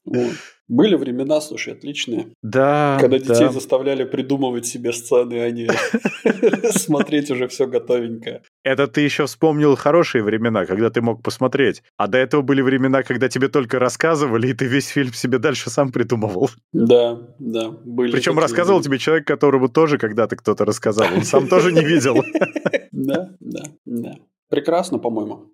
Вот. 0.05 0.33
Были 0.69 0.97
времена, 0.97 1.41
слушай, 1.41 1.73
отличные. 1.73 2.29
Да, 2.43 2.99
Когда 3.01 3.19
детей 3.19 3.47
да. 3.47 3.53
заставляли 3.53 4.05
придумывать 4.05 4.67
себе 4.67 4.93
сцены, 4.93 5.41
а 5.41 5.51
не 5.51 5.69
смотреть 6.71 7.31
уже 7.31 7.49
все 7.49 7.67
готовенькое. 7.67 8.43
Это 8.65 8.87
ты 8.87 9.01
еще 9.01 9.25
вспомнил 9.25 9.77
хорошие 9.77 10.23
времена, 10.23 10.67
когда 10.67 10.91
ты 10.91 11.01
мог 11.01 11.23
посмотреть. 11.23 11.83
А 11.97 12.07
до 12.07 12.19
этого 12.19 12.43
были 12.43 12.61
времена, 12.61 13.03
когда 13.03 13.31
тебе 13.31 13.49
только 13.49 13.79
рассказывали, 13.79 14.49
и 14.49 14.53
ты 14.53 14.67
весь 14.67 14.89
фильм 14.89 15.15
себе 15.15 15.39
дальше 15.39 15.71
сам 15.71 15.91
придумывал. 15.91 16.51
Да, 16.75 17.19
да, 17.39 17.71
были. 17.71 18.13
Причем 18.13 18.39
рассказывал 18.39 18.83
тебе 18.83 18.99
человек, 18.99 19.27
которому 19.27 19.69
тоже 19.69 19.97
когда-то 19.97 20.37
кто-то 20.37 20.67
рассказал. 20.67 21.07
Он 21.15 21.23
сам 21.25 21.49
тоже 21.49 21.73
не 21.73 21.85
видел. 21.85 22.23
Да, 22.91 23.31
да, 23.39 23.63
да. 23.85 24.15
Прекрасно, 24.49 24.99
по-моему. 24.99 25.53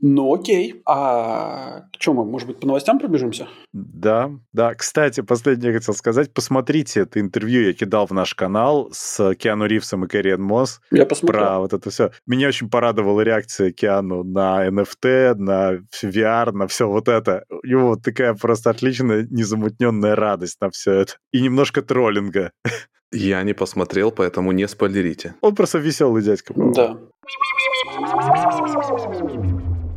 Ну, 0.00 0.34
окей. 0.34 0.82
А 0.86 1.84
что 1.98 2.12
мы, 2.12 2.24
может 2.24 2.46
быть, 2.46 2.60
по 2.60 2.66
новостям 2.66 2.98
пробежимся? 2.98 3.48
Да, 3.72 4.30
да. 4.52 4.74
Кстати, 4.74 5.22
последнее 5.22 5.72
я 5.72 5.78
хотел 5.78 5.94
сказать. 5.94 6.32
Посмотрите 6.32 7.00
это 7.00 7.18
интервью, 7.18 7.62
я 7.62 7.72
кидал 7.72 8.06
в 8.06 8.12
наш 8.12 8.34
канал 8.34 8.90
с 8.92 9.34
Киану 9.34 9.66
Ривзом 9.66 10.04
и 10.04 10.08
Кэрриен 10.08 10.42
Мосс 10.42 10.80
Я 10.90 11.06
посмотрел. 11.06 11.40
про 11.40 11.58
вот 11.60 11.72
это 11.72 11.90
все. 11.90 12.10
Меня 12.26 12.48
очень 12.48 12.68
порадовала 12.70 13.22
реакция 13.22 13.72
Киану 13.72 14.22
на 14.22 14.68
NFT, 14.68 15.34
на 15.34 15.78
VR, 16.02 16.52
на 16.52 16.66
все 16.66 16.88
вот 16.88 17.08
это. 17.08 17.44
У 17.50 17.66
него 17.66 17.88
вот 17.88 18.02
такая 18.02 18.34
просто 18.34 18.70
отличная 18.70 19.26
незамутненная 19.30 20.14
радость 20.14 20.60
на 20.60 20.70
все 20.70 20.92
это. 20.92 21.14
И 21.32 21.40
немножко 21.40 21.82
троллинга. 21.82 22.52
Я 23.12 23.42
не 23.42 23.52
посмотрел, 23.52 24.10
поэтому 24.10 24.52
не 24.52 24.66
спойлерите. 24.68 25.34
Он 25.40 25.54
просто 25.54 25.78
веселый 25.78 26.22
дядька. 26.22 26.52
по-моему. 26.54 26.74
Да. 26.74 26.98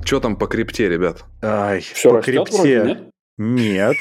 Что 0.05 0.19
там 0.19 0.35
по 0.35 0.47
крипте, 0.47 0.87
ребят? 0.89 1.23
Ай, 1.41 1.81
Все 1.81 2.09
по 2.09 2.17
растет 2.17 2.47
крипте. 2.49 2.55
вроде, 2.57 2.83
нет? 2.83 3.09
Нет. 3.37 3.95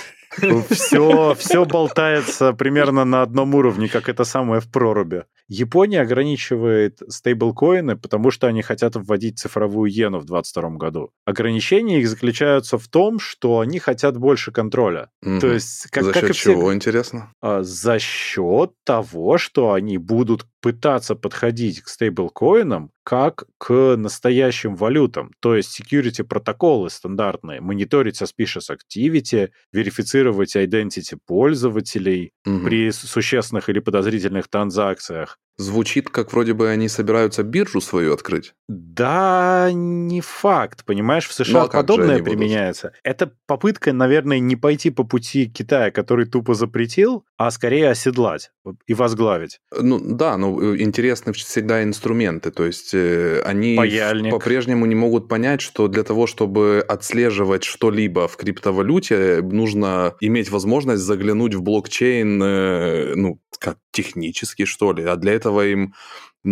Все, 0.71 1.35
все 1.35 1.65
болтается 1.65 2.53
примерно 2.53 3.05
на 3.05 3.23
одном 3.23 3.55
уровне, 3.55 3.89
как 3.89 4.09
это 4.09 4.25
самое 4.25 4.61
в 4.61 4.71
проруби. 4.71 5.25
Япония 5.49 6.03
ограничивает 6.03 7.01
стейблкоины, 7.09 7.97
потому 7.97 8.31
что 8.31 8.47
они 8.47 8.63
хотят 8.63 8.97
вводить 8.97 9.39
цифровую 9.39 9.91
иену 9.91 10.19
в 10.19 10.27
2022 10.27 10.71
году. 10.77 11.11
Ограничения 11.25 12.01
их 12.01 12.09
заключаются 12.09 12.77
в 12.77 12.87
том, 12.89 13.19
что 13.19 13.61
они 13.61 13.79
хотят 13.79 14.19
больше 14.19 14.53
контроля. 14.53 15.11
Мгм. 15.23 15.41
То 15.41 15.49
есть, 15.53 15.87
как, 15.91 16.05
За 16.05 16.13
как 16.13 16.23
счет 16.23 16.31
и 16.31 16.33
все, 16.35 16.53
чего, 16.53 16.75
интересно? 16.75 17.33
а, 17.41 17.63
за 17.63 17.99
счет 17.99 18.73
того, 18.85 19.39
что 19.39 19.73
они 19.73 19.97
будут 19.99 20.45
пытаться 20.61 21.15
подходить 21.15 21.81
к 21.83 21.89
стейблкоинам 21.89 22.91
как 23.05 23.45
к 23.59 23.97
настоящим 23.97 24.75
валютам. 24.77 25.33
То 25.41 25.55
есть 25.57 25.81
security 25.81 26.25
протоколы 26.25 26.91
стандартные, 26.91 27.61
мониторить 27.61 28.21
suspicious 28.21 28.71
activity, 28.71 29.51
верифицировать 29.73 30.57
identity 30.57 31.19
пользователей 31.27 32.33
Мгм. 32.45 32.65
при 32.65 32.91
существенных 32.91 33.69
или 33.69 33.79
подозрительных 33.81 34.49
транзакциях. 34.49 35.39
Звучит, 35.59 36.09
как 36.09 36.33
вроде 36.33 36.55
бы 36.55 36.69
они 36.69 36.89
собираются 36.89 37.43
биржу 37.43 37.81
свою 37.81 38.15
открыть. 38.15 38.55
Да, 38.69 39.71
не 39.73 40.21
факт, 40.21 40.85
понимаешь, 40.85 41.27
в 41.27 41.33
США 41.33 41.61
Ну, 41.63 41.67
а 41.67 41.69
подобное 41.69 42.15
они 42.17 42.23
будут? 42.23 42.39
применяется. 42.39 42.93
Это 43.03 43.33
попытка, 43.47 43.93
наверное, 43.93 44.39
не 44.39 44.55
пойти 44.57 44.91
по 44.91 45.05
пути 45.05 45.47
Китая, 45.47 45.91
который 45.91 46.27
тупо 46.27 46.55
запретил, 46.55 47.25
а 47.37 47.51
скорее 47.51 47.91
оседлать 47.91 48.51
и 48.87 48.95
возглавить. 48.95 49.61
Ну 49.77 49.99
да, 50.01 50.37
но 50.37 50.61
э, 50.63 50.77
интересны 50.81 51.33
всегда 51.33 51.83
инструменты, 51.83 52.51
то 52.51 52.65
есть 52.65 52.95
э, 52.95 53.41
они 53.45 53.77
Паяльник. 53.77 54.33
по-прежнему 54.33 54.87
не 54.87 54.95
могут 54.95 55.29
понять, 55.29 55.61
что 55.61 55.89
для 55.89 56.03
того, 56.05 56.27
чтобы 56.27 56.85
отслеживать 56.87 57.65
что-либо 57.65 58.29
в 58.29 58.37
криптовалюте, 58.37 59.41
нужно 59.43 60.15
иметь 60.21 60.51
возможность 60.51 61.03
заглянуть 61.03 61.55
в 61.55 61.63
блокчейн, 61.63 62.43
э, 62.43 63.15
ну, 63.17 63.41
как 63.59 63.79
технически, 63.93 64.65
что 64.65 64.93
ли, 64.93 65.05
а 65.05 65.17
для 65.17 65.33
этого 65.33 65.67
им 65.67 65.95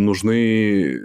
нужны... 0.04 1.00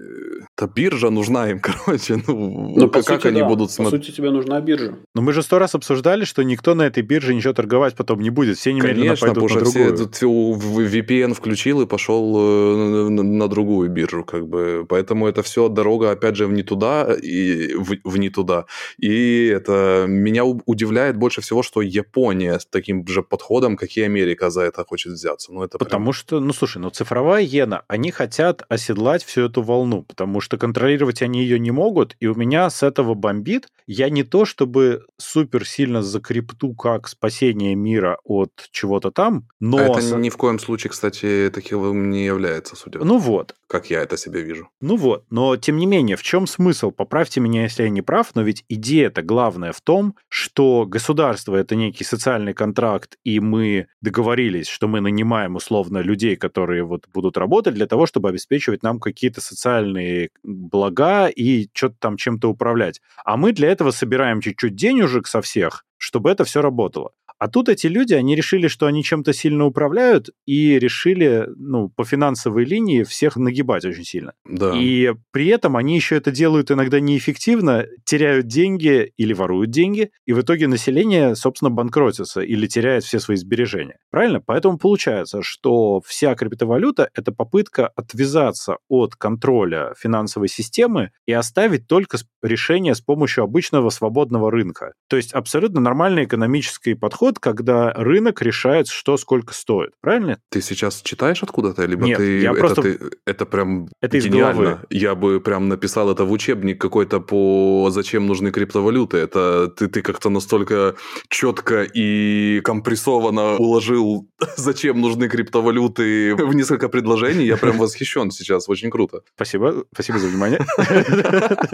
Да 0.58 0.68
биржа 0.68 1.10
нужна 1.10 1.50
им, 1.50 1.60
короче, 1.64 2.22
ну, 2.28 2.74
Ну, 2.78 2.88
по 2.88 3.02
как 3.02 3.22
сути, 3.22 3.28
они 3.28 3.40
да. 3.42 3.48
будут 3.48 3.70
По 3.70 3.74
смотреть? 3.76 4.06
сути, 4.06 4.16
тебе 4.16 4.30
нужна 4.32 4.60
биржа. 4.62 4.96
Но 5.16 5.22
мы 5.22 5.34
же 5.34 5.42
сто 5.42 5.58
раз 5.60 5.74
обсуждали, 5.76 6.24
что 6.26 6.44
никто 6.44 6.76
на 6.76 6.84
этой 6.84 7.02
бирже 7.04 7.34
ничего 7.34 7.54
торговать 7.54 7.96
потом 7.96 8.20
не 8.22 8.30
будет. 8.30 8.58
Все 8.58 8.74
немедленно 8.74 9.16
Конечно, 9.16 9.28
пойдут 9.28 9.44
на 9.56 9.66
все 9.66 9.74
другую. 9.80 9.98
тут 9.98 10.16
всё 10.16 10.30
в- 10.30 10.80
VPN 10.80 11.34
включил 11.34 11.82
и 11.82 11.86
пошел 11.88 12.36
э, 12.38 13.10
на 13.10 13.24
на 13.24 13.48
другую 13.48 13.90
биржу, 13.90 14.24
как 14.24 14.48
бы. 14.48 14.86
Поэтому 14.88 15.28
это 15.28 15.42
все 15.42 15.68
дорога, 15.70 16.12
опять 16.12 16.36
же, 16.36 16.46
в 16.48 16.52
не 16.54 16.64
туда 16.64 17.08
и 17.24 17.74
в, 17.76 17.96
в 18.04 18.18
не 18.18 18.30
туда. 18.30 18.66
И 19.00 19.46
это 19.48 20.06
меня 20.08 20.44
удивляет 20.46 21.18
больше 21.18 21.42
всего, 21.42 21.64
что 21.64 21.82
Япония 21.82 22.60
с 22.60 22.66
таким 22.66 23.08
же 23.08 23.24
подходом, 23.24 23.78
как 23.78 23.98
и 23.98 24.02
Америка, 24.02 24.50
за 24.50 24.62
это 24.62 24.84
хочет 24.86 25.14
взяться. 25.14 25.52
Ну, 25.54 25.64
это 25.64 25.78
прям- 25.78 25.88
Потому 25.90 26.14
что, 26.14 26.40
ну 26.40 26.54
слушай, 26.54 26.78
ну 26.80 26.90
цифровая 26.90 27.44
иена, 27.44 27.84
они 27.88 28.12
хотят 28.12 28.64
оседлать 28.82 29.24
всю 29.24 29.46
эту 29.46 29.62
волну, 29.62 30.04
потому 30.04 30.42
что 30.42 30.58
контролировать 30.58 31.22
они 31.22 31.42
ее 31.44 31.60
не 31.60 31.72
могут, 31.72 32.16
и 32.20 32.28
у 32.28 32.36
меня 32.36 32.70
с 32.70 32.84
этого 32.84 33.14
бомбит. 33.14 33.68
Я 33.88 34.10
не 34.10 34.24
то 34.24 34.46
чтобы 34.46 35.06
супер 35.18 35.66
сильно 35.66 36.02
за 36.02 36.20
крипту 36.20 36.74
как 36.74 37.08
спасение 37.08 37.76
мира 37.76 38.18
от 38.24 38.52
чего-то 38.72 39.12
там, 39.12 39.48
но... 39.60 39.78
А 39.78 39.82
это 39.84 40.16
ни 40.16 40.30
в 40.30 40.38
коем 40.38 40.60
случае, 40.60 40.92
кстати, 40.92 41.52
таким 41.54 42.10
не 42.10 42.26
является, 42.26 42.76
судя 42.76 43.00
Ну 43.04 43.18
вот. 43.18 43.56
Как 43.72 43.90
я 43.90 44.02
это 44.02 44.18
себе 44.18 44.42
вижу. 44.42 44.68
Ну 44.82 44.98
вот, 44.98 45.24
но 45.30 45.56
тем 45.56 45.78
не 45.78 45.86
менее, 45.86 46.18
в 46.18 46.24
чем 46.24 46.46
смысл? 46.46 46.92
Поправьте 46.92 47.40
меня, 47.40 47.64
если 47.64 47.84
я 47.84 47.90
не 47.90 48.02
прав, 48.02 48.36
но 48.36 48.42
ведь 48.42 48.66
идея-то 48.68 49.22
главная 49.22 49.72
в 49.72 49.80
том, 49.80 50.18
что 50.28 50.86
государство— 50.86 51.56
это 51.58 51.76
некий 51.76 52.04
социальный 52.04 52.54
контракт, 52.54 53.18
и 53.24 53.40
мы 53.40 53.88
договорились, 54.02 54.68
что 54.68 54.90
мы 54.90 55.00
нанимаем 55.00 55.56
условно 55.56 56.00
людей, 56.00 56.36
которые 56.36 56.84
вот 56.84 57.08
будут 57.14 57.38
работать 57.38 57.74
для 57.74 57.88
того, 57.88 58.06
чтобы 58.06 58.28
обеспечивать 58.28 58.84
нам 58.84 59.00
какие-то 59.00 59.40
социальные 59.40 60.32
блага 60.44 61.28
и 61.28 61.70
что-то 61.72 61.96
там 61.98 62.18
чем-то 62.18 62.50
управлять. 62.50 63.00
А 63.24 63.38
мы 63.38 63.54
для 63.54 63.70
этого 63.70 63.92
собираем 63.92 64.42
чуть-чуть 64.42 64.76
денежек 64.76 65.28
со 65.28 65.42
всех, 65.42 65.86
чтобы 65.98 66.30
это 66.30 66.44
все 66.44 66.62
работало. 66.62 67.12
А 67.42 67.48
тут 67.48 67.70
эти 67.70 67.88
люди, 67.88 68.14
они 68.14 68.36
решили, 68.36 68.68
что 68.68 68.86
они 68.86 69.04
чем-то 69.04 69.34
сильно 69.34 69.66
управляют, 69.66 70.30
и 70.46 70.78
решили, 70.78 71.48
ну, 71.58 71.90
по 71.90 72.06
финансовой 72.06 72.66
линии 72.66 73.02
всех 73.02 73.36
нагибать 73.36 73.84
очень 73.84 74.04
сильно. 74.04 74.34
Да. 74.46 74.74
И 74.78 75.12
при 75.32 75.48
этом 75.48 75.76
они 75.76 75.96
еще 75.96 76.18
это 76.18 76.30
делают 76.30 76.70
иногда 76.70 77.00
неэффективно, 77.00 77.88
теряют 78.06 78.46
деньги 78.46 79.12
или 79.18 79.34
воруют 79.34 79.72
деньги, 79.72 80.12
и 80.28 80.34
в 80.34 80.42
итоге 80.42 80.68
население, 80.68 81.36
собственно, 81.36 81.72
банкротится 81.72 82.42
или 82.42 82.68
теряет 82.68 83.06
все 83.06 83.20
свои 83.20 83.38
сбережения. 83.38 83.98
Правильно? 84.12 84.40
Поэтому 84.40 84.78
получается, 84.78 85.42
что 85.42 86.00
вся 86.06 86.36
криптовалюта— 86.36 87.10
это 87.16 87.32
попытка 87.32 87.88
отвязаться 87.88 88.78
от 88.88 89.16
контроля 89.16 89.96
финансовой 89.98 90.48
системы 90.48 91.10
и 91.26 91.34
оставить 91.34 91.88
только 91.88 92.20
решение 92.44 92.94
с 92.94 93.02
помощью 93.02 93.44
обычного 93.46 93.90
свободного 93.90 94.52
рынка. 94.52 94.94
То 95.10 95.18
есть 95.18 95.34
абсолютно 95.34 95.82
нормальный 95.82 96.26
экономический 96.26 96.94
подход, 96.94 97.31
когда 97.40 97.92
рынок 97.94 98.42
решает, 98.42 98.88
что 98.88 99.18
сколько 99.18 99.54
стоит. 99.54 99.92
Правильно? 100.02 100.40
Ты 100.50 100.62
сейчас 100.62 101.02
читаешь 101.02 101.44
откуда-то? 101.44 101.86
Либо 101.86 102.06
Нет, 102.06 102.18
ты, 102.18 102.42
я 102.42 102.52
это, 102.52 102.60
просто... 102.60 102.82
ты, 102.82 103.00
это 103.26 103.46
прям 103.46 103.90
это 104.02 104.18
из 104.18 104.26
гениально. 104.26 104.54
головы. 104.54 104.80
Я 104.90 105.16
бы 105.16 105.40
прям 105.40 105.70
написал 105.70 106.10
это 106.10 106.26
в 106.26 106.32
учебник 106.32 106.80
какой-то 106.80 107.20
по 107.20 107.90
зачем 107.92 108.28
нужны 108.28 108.52
криптовалюты. 108.52 109.18
Это 109.18 109.68
ты, 109.68 109.88
ты 109.88 110.02
как-то 110.02 110.30
настолько 110.30 110.96
четко 111.30 111.84
и 111.84 112.62
компрессованно 112.64 113.58
уложил, 113.58 114.28
зачем 114.58 115.02
нужны 115.02 115.30
криптовалюты 115.30 116.36
в 116.36 116.54
несколько 116.54 116.90
предложений. 116.90 117.46
Я 117.46 117.58
прям 117.58 117.78
восхищен 117.78 118.32
сейчас. 118.32 118.70
Очень 118.70 118.90
круто. 118.90 119.22
Спасибо, 119.36 119.86
спасибо 119.94 120.20
за 120.20 120.28
внимание. 120.28 120.60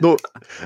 Ну, 0.00 0.16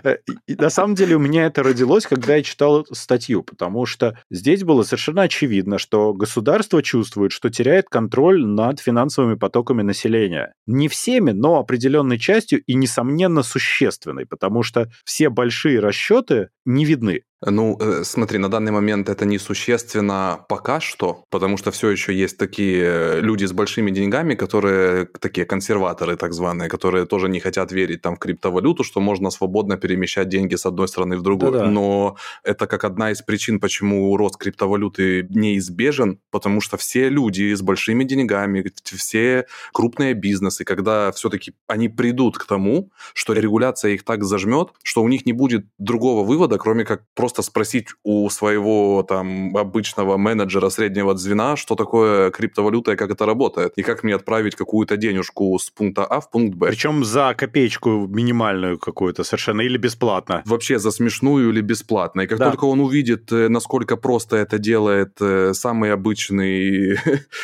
э, 0.05 0.19
на 0.47 0.71
самом 0.71 0.95
деле 0.95 1.17
у 1.17 1.19
меня 1.19 1.47
это 1.47 1.63
родилось, 1.63 2.07
когда 2.07 2.37
я 2.37 2.43
читал 2.43 2.87
статью, 2.93 3.43
потому 3.43 3.85
что 3.85 4.17
здесь 4.31 4.65
было 4.65 4.83
совершенно 4.83 5.23
очевидно, 5.23 5.79
что 5.79 6.13
государство 6.13 6.83
чувствует, 6.83 7.33
что 7.33 7.51
теряет 7.51 7.89
контроль 7.89 8.45
над 8.45 8.81
финансовыми 8.81 9.35
потоками 9.35 9.83
населения. 9.83 10.55
Не 10.67 10.89
всеми, 10.89 11.33
но 11.33 11.59
определенной 11.59 12.19
частью 12.19 12.63
и, 12.65 12.75
несомненно, 12.75 13.43
существенной, 13.43 14.27
потому 14.27 14.63
что 14.63 14.91
все 15.05 15.29
большие 15.29 15.81
расчеты 15.81 16.49
не 16.65 16.85
видны. 16.85 17.23
Ну, 17.47 17.77
э, 17.81 18.03
смотри, 18.05 18.39
на 18.39 18.49
данный 18.49 18.73
момент 18.73 19.09
это 19.09 19.25
несущественно 19.25 20.45
пока 20.49 20.81
что, 20.81 21.25
потому 21.31 21.57
что 21.57 21.71
все 21.71 21.91
еще 21.91 22.15
есть 22.15 22.39
такие 22.39 23.21
люди 23.21 23.45
с 23.45 23.53
большими 23.53 23.91
деньгами, 23.91 24.35
которые 24.35 25.07
такие 25.21 25.47
консерваторы 25.47 26.17
так 26.17 26.33
званые, 26.33 26.69
которые 26.69 27.07
тоже 27.07 27.29
не 27.29 27.41
хотят 27.41 27.73
верить 27.73 28.03
там 28.03 28.17
в 28.17 28.19
криптовалюту, 28.19 28.85
что 28.85 29.01
можно 29.01 29.31
свободно 29.31 29.77
перемещать 29.77 30.29
деньги 30.29 30.55
с 30.55 30.67
одной 30.67 30.89
стороны 30.89 31.17
в 31.17 31.23
другую. 31.23 31.53
Да-да. 31.53 31.67
Но 31.67 32.17
это 32.43 32.67
как 32.67 32.85
одна 32.85 33.11
из 33.11 33.23
причин, 33.23 33.61
почему 33.61 34.17
рост 34.17 34.37
криптовалюты 34.37 35.27
неизбежен, 35.31 36.21
потому 36.31 36.61
что 36.61 36.77
все 36.77 37.09
люди 37.09 37.55
с 37.55 37.63
большими 37.63 38.05
деньгами, 38.05 38.65
все 38.85 39.47
крупные 39.73 40.15
бизнесы, 40.15 40.65
когда 40.65 41.13
все-таки 41.13 41.55
они 41.67 41.89
придут 41.89 42.39
к 42.39 42.47
тому, 42.47 42.91
что 43.13 43.33
регуляция 43.33 43.93
их 43.93 44.05
так 44.05 44.25
зажмет, 44.25 44.69
что 44.83 45.03
у 45.03 45.09
них 45.09 45.27
не 45.27 45.33
будет 45.33 45.67
другого 45.79 46.25
вывода, 46.25 46.59
кроме 46.59 46.85
как 46.85 47.03
просто 47.15 47.34
спросить 47.43 47.89
у 48.03 48.29
своего 48.31 49.03
там 49.03 49.57
обычного 49.57 50.17
менеджера 50.17 50.69
среднего 50.69 51.17
звена, 51.17 51.57
что 51.57 51.75
такое 51.75 52.31
криптовалюта 52.31 52.93
и 52.93 52.97
как 52.97 53.11
это 53.11 53.27
работает, 53.27 53.73
и 53.77 53.83
как 53.83 54.05
мне 54.05 54.15
отправить 54.15 54.55
какую-то 54.55 54.97
денежку 54.97 55.59
с 55.59 55.71
пункта 55.71 56.05
А 56.05 56.21
в 56.21 56.31
пункт 56.31 56.57
Б. 56.57 56.69
Причем 56.69 57.05
за 57.05 57.35
копеечку 57.37 58.07
минимальную 58.07 58.79
какую-то 58.79 59.25
совершенно 59.25 59.61
или 59.63 59.77
бесплатно. 59.77 60.43
Вообще 60.45 60.79
за 60.79 60.91
смешную 60.91 61.51
или 61.51 61.61
бесплатно. 61.61 62.23
И 62.23 62.27
как 62.27 62.39
Да. 62.39 62.51
только 62.51 62.65
он 62.65 62.81
увидит, 62.81 63.33
э, 63.33 63.49
насколько 63.49 63.97
просто 63.97 64.37
это 64.37 64.59
делает 64.59 65.17
э, 65.21 65.53
самый 65.55 65.93
обычный 65.93 66.97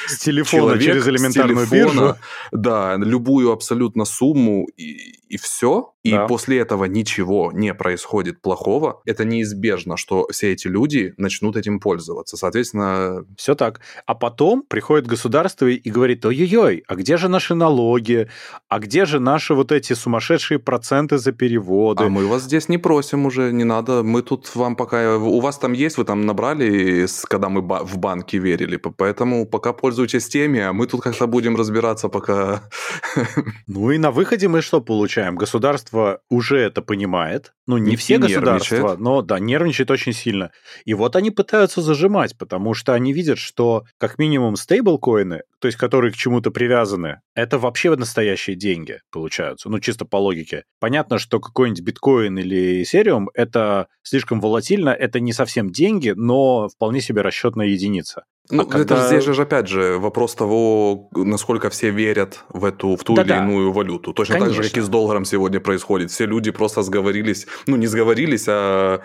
С 0.06 0.18
телефона 0.18 0.62
человек 0.62 0.82
через 0.82 1.08
элементарную 1.08 1.66
телефона, 1.66 2.00
биржу. 2.00 2.16
Да, 2.52 2.96
любую 2.96 3.50
абсолютно 3.52 4.04
сумму 4.04 4.66
и, 4.76 5.20
и 5.28 5.36
все. 5.36 5.92
И 6.02 6.12
Да. 6.12 6.26
после 6.26 6.58
этого 6.58 6.86
ничего 6.86 7.52
не 7.52 7.74
происходит 7.74 8.40
плохого. 8.40 9.02
Это 9.04 9.24
неизбежно, 9.24 9.96
что 9.96 10.26
все 10.30 10.52
эти 10.52 10.66
люди 10.66 11.12
начнут 11.18 11.56
этим 11.56 11.78
пользоваться. 11.78 12.36
Соответственно, 12.36 13.24
Все 13.36 13.54
так. 13.54 13.80
А 14.06 14.14
потом 14.14 14.62
приходит 14.66 15.06
государство 15.06 15.66
и 15.66 15.90
говорит, 15.90 16.24
ой-ой-ой, 16.24 16.84
а 16.88 16.94
где 16.94 17.16
же 17.16 17.28
наши 17.28 17.54
налоги? 17.54 18.28
А 18.68 18.78
где 18.78 19.04
же 19.04 19.20
наши 19.20 19.54
вот 19.54 19.72
эти 19.72 19.92
сумасшедшие 19.92 20.58
проценты 20.58 21.18
за 21.18 21.32
переводы? 21.32 22.04
а 22.04 22.08
мы 22.08 22.26
вас 22.26 22.42
здесь 22.44 22.68
не 22.68 22.78
просим 22.78 23.26
уже, 23.26 23.52
не 23.52 23.64
надо. 23.64 24.02
Мы 24.02 24.22
тут 24.22 24.54
вам 24.54 24.76
пока... 24.76 25.16
У 25.16 25.40
вас 25.40 25.58
там 25.58 25.72
есть, 25.72 25.98
вы 25.98 26.04
там 26.04 26.24
набрали, 26.26 27.06
когда 27.28 27.48
мы 27.48 27.60
в 27.60 27.98
банке 27.98 28.38
верили. 28.38 28.76
Поэтому 28.76 29.46
пока 29.46 29.72
пользуйтесь 29.72 30.28
теми, 30.28 30.60
а 30.60 30.72
мы 30.72 30.86
тут 30.86 31.02
как-то 31.02 31.26
будем 31.26 31.56
разбираться, 31.56 32.08
пока... 32.08 32.62
Ну 33.66 33.90
и 33.90 33.98
на 33.98 34.10
выходе 34.10 34.48
мы 34.48 34.62
что 34.62 34.80
получаем? 34.80 35.36
Государство 35.36 35.89
уже 36.28 36.58
это 36.58 36.82
понимает. 36.82 37.52
Ну, 37.66 37.78
не 37.78 37.92
И 37.92 37.96
все 37.96 38.18
государства, 38.18 38.74
нервничает. 38.74 39.00
но 39.00 39.22
да, 39.22 39.38
нервничает 39.38 39.90
очень 39.90 40.12
сильно. 40.12 40.50
И 40.84 40.94
вот 40.94 41.14
они 41.14 41.30
пытаются 41.30 41.82
зажимать, 41.82 42.36
потому 42.36 42.74
что 42.74 42.94
они 42.94 43.12
видят, 43.12 43.38
что 43.38 43.84
как 43.98 44.18
минимум 44.18 44.56
стейблкоины, 44.56 45.42
то 45.60 45.66
есть 45.68 45.78
которые 45.78 46.12
к 46.12 46.16
чему-то 46.16 46.50
привязаны, 46.50 47.20
это 47.34 47.58
вообще 47.58 47.94
настоящие 47.94 48.56
деньги 48.56 49.00
получаются. 49.12 49.68
Ну, 49.68 49.78
чисто 49.78 50.04
по 50.04 50.16
логике. 50.16 50.64
Понятно, 50.80 51.18
что 51.18 51.38
какой-нибудь 51.38 51.82
биткоин 51.82 52.38
или 52.38 52.82
эфириум 52.82 53.30
это 53.34 53.86
слишком 54.02 54.40
волатильно, 54.40 54.90
это 54.90 55.20
не 55.20 55.32
совсем 55.32 55.70
деньги, 55.70 56.12
но 56.16 56.68
вполне 56.68 57.00
себе 57.00 57.22
расчетная 57.22 57.66
единица. 57.66 58.24
Ну, 58.50 58.62
А 58.62 58.66
когда- 58.66 58.96
это 58.96 59.06
здесь 59.08 59.24
же, 59.24 59.42
опять 59.42 59.68
же, 59.68 59.98
вопрос 59.98 60.34
того, 60.34 61.08
насколько 61.14 61.70
все 61.70 61.90
верят 61.90 62.44
в 62.48 62.64
эту, 62.64 62.96
в 62.96 63.04
ту 63.04 63.14
Да-да. 63.14 63.36
или 63.36 63.42
иную 63.44 63.72
валюту. 63.72 64.12
Точно 64.12 64.34
так 64.38 64.48
же, 64.50 64.62
как 64.62 64.62
Конечно. 64.72 64.78
и 64.80 64.82
с 64.82 64.88
долларом 64.88 65.24
сегодня 65.24 65.60
происходит. 65.60 66.10
Все 66.10 66.26
люди 66.26 66.50
просто 66.50 66.82
сговорились, 66.82 67.46
ну, 67.66 67.76
не 67.76 67.86
сговорились, 67.86 68.46
а 68.48 69.00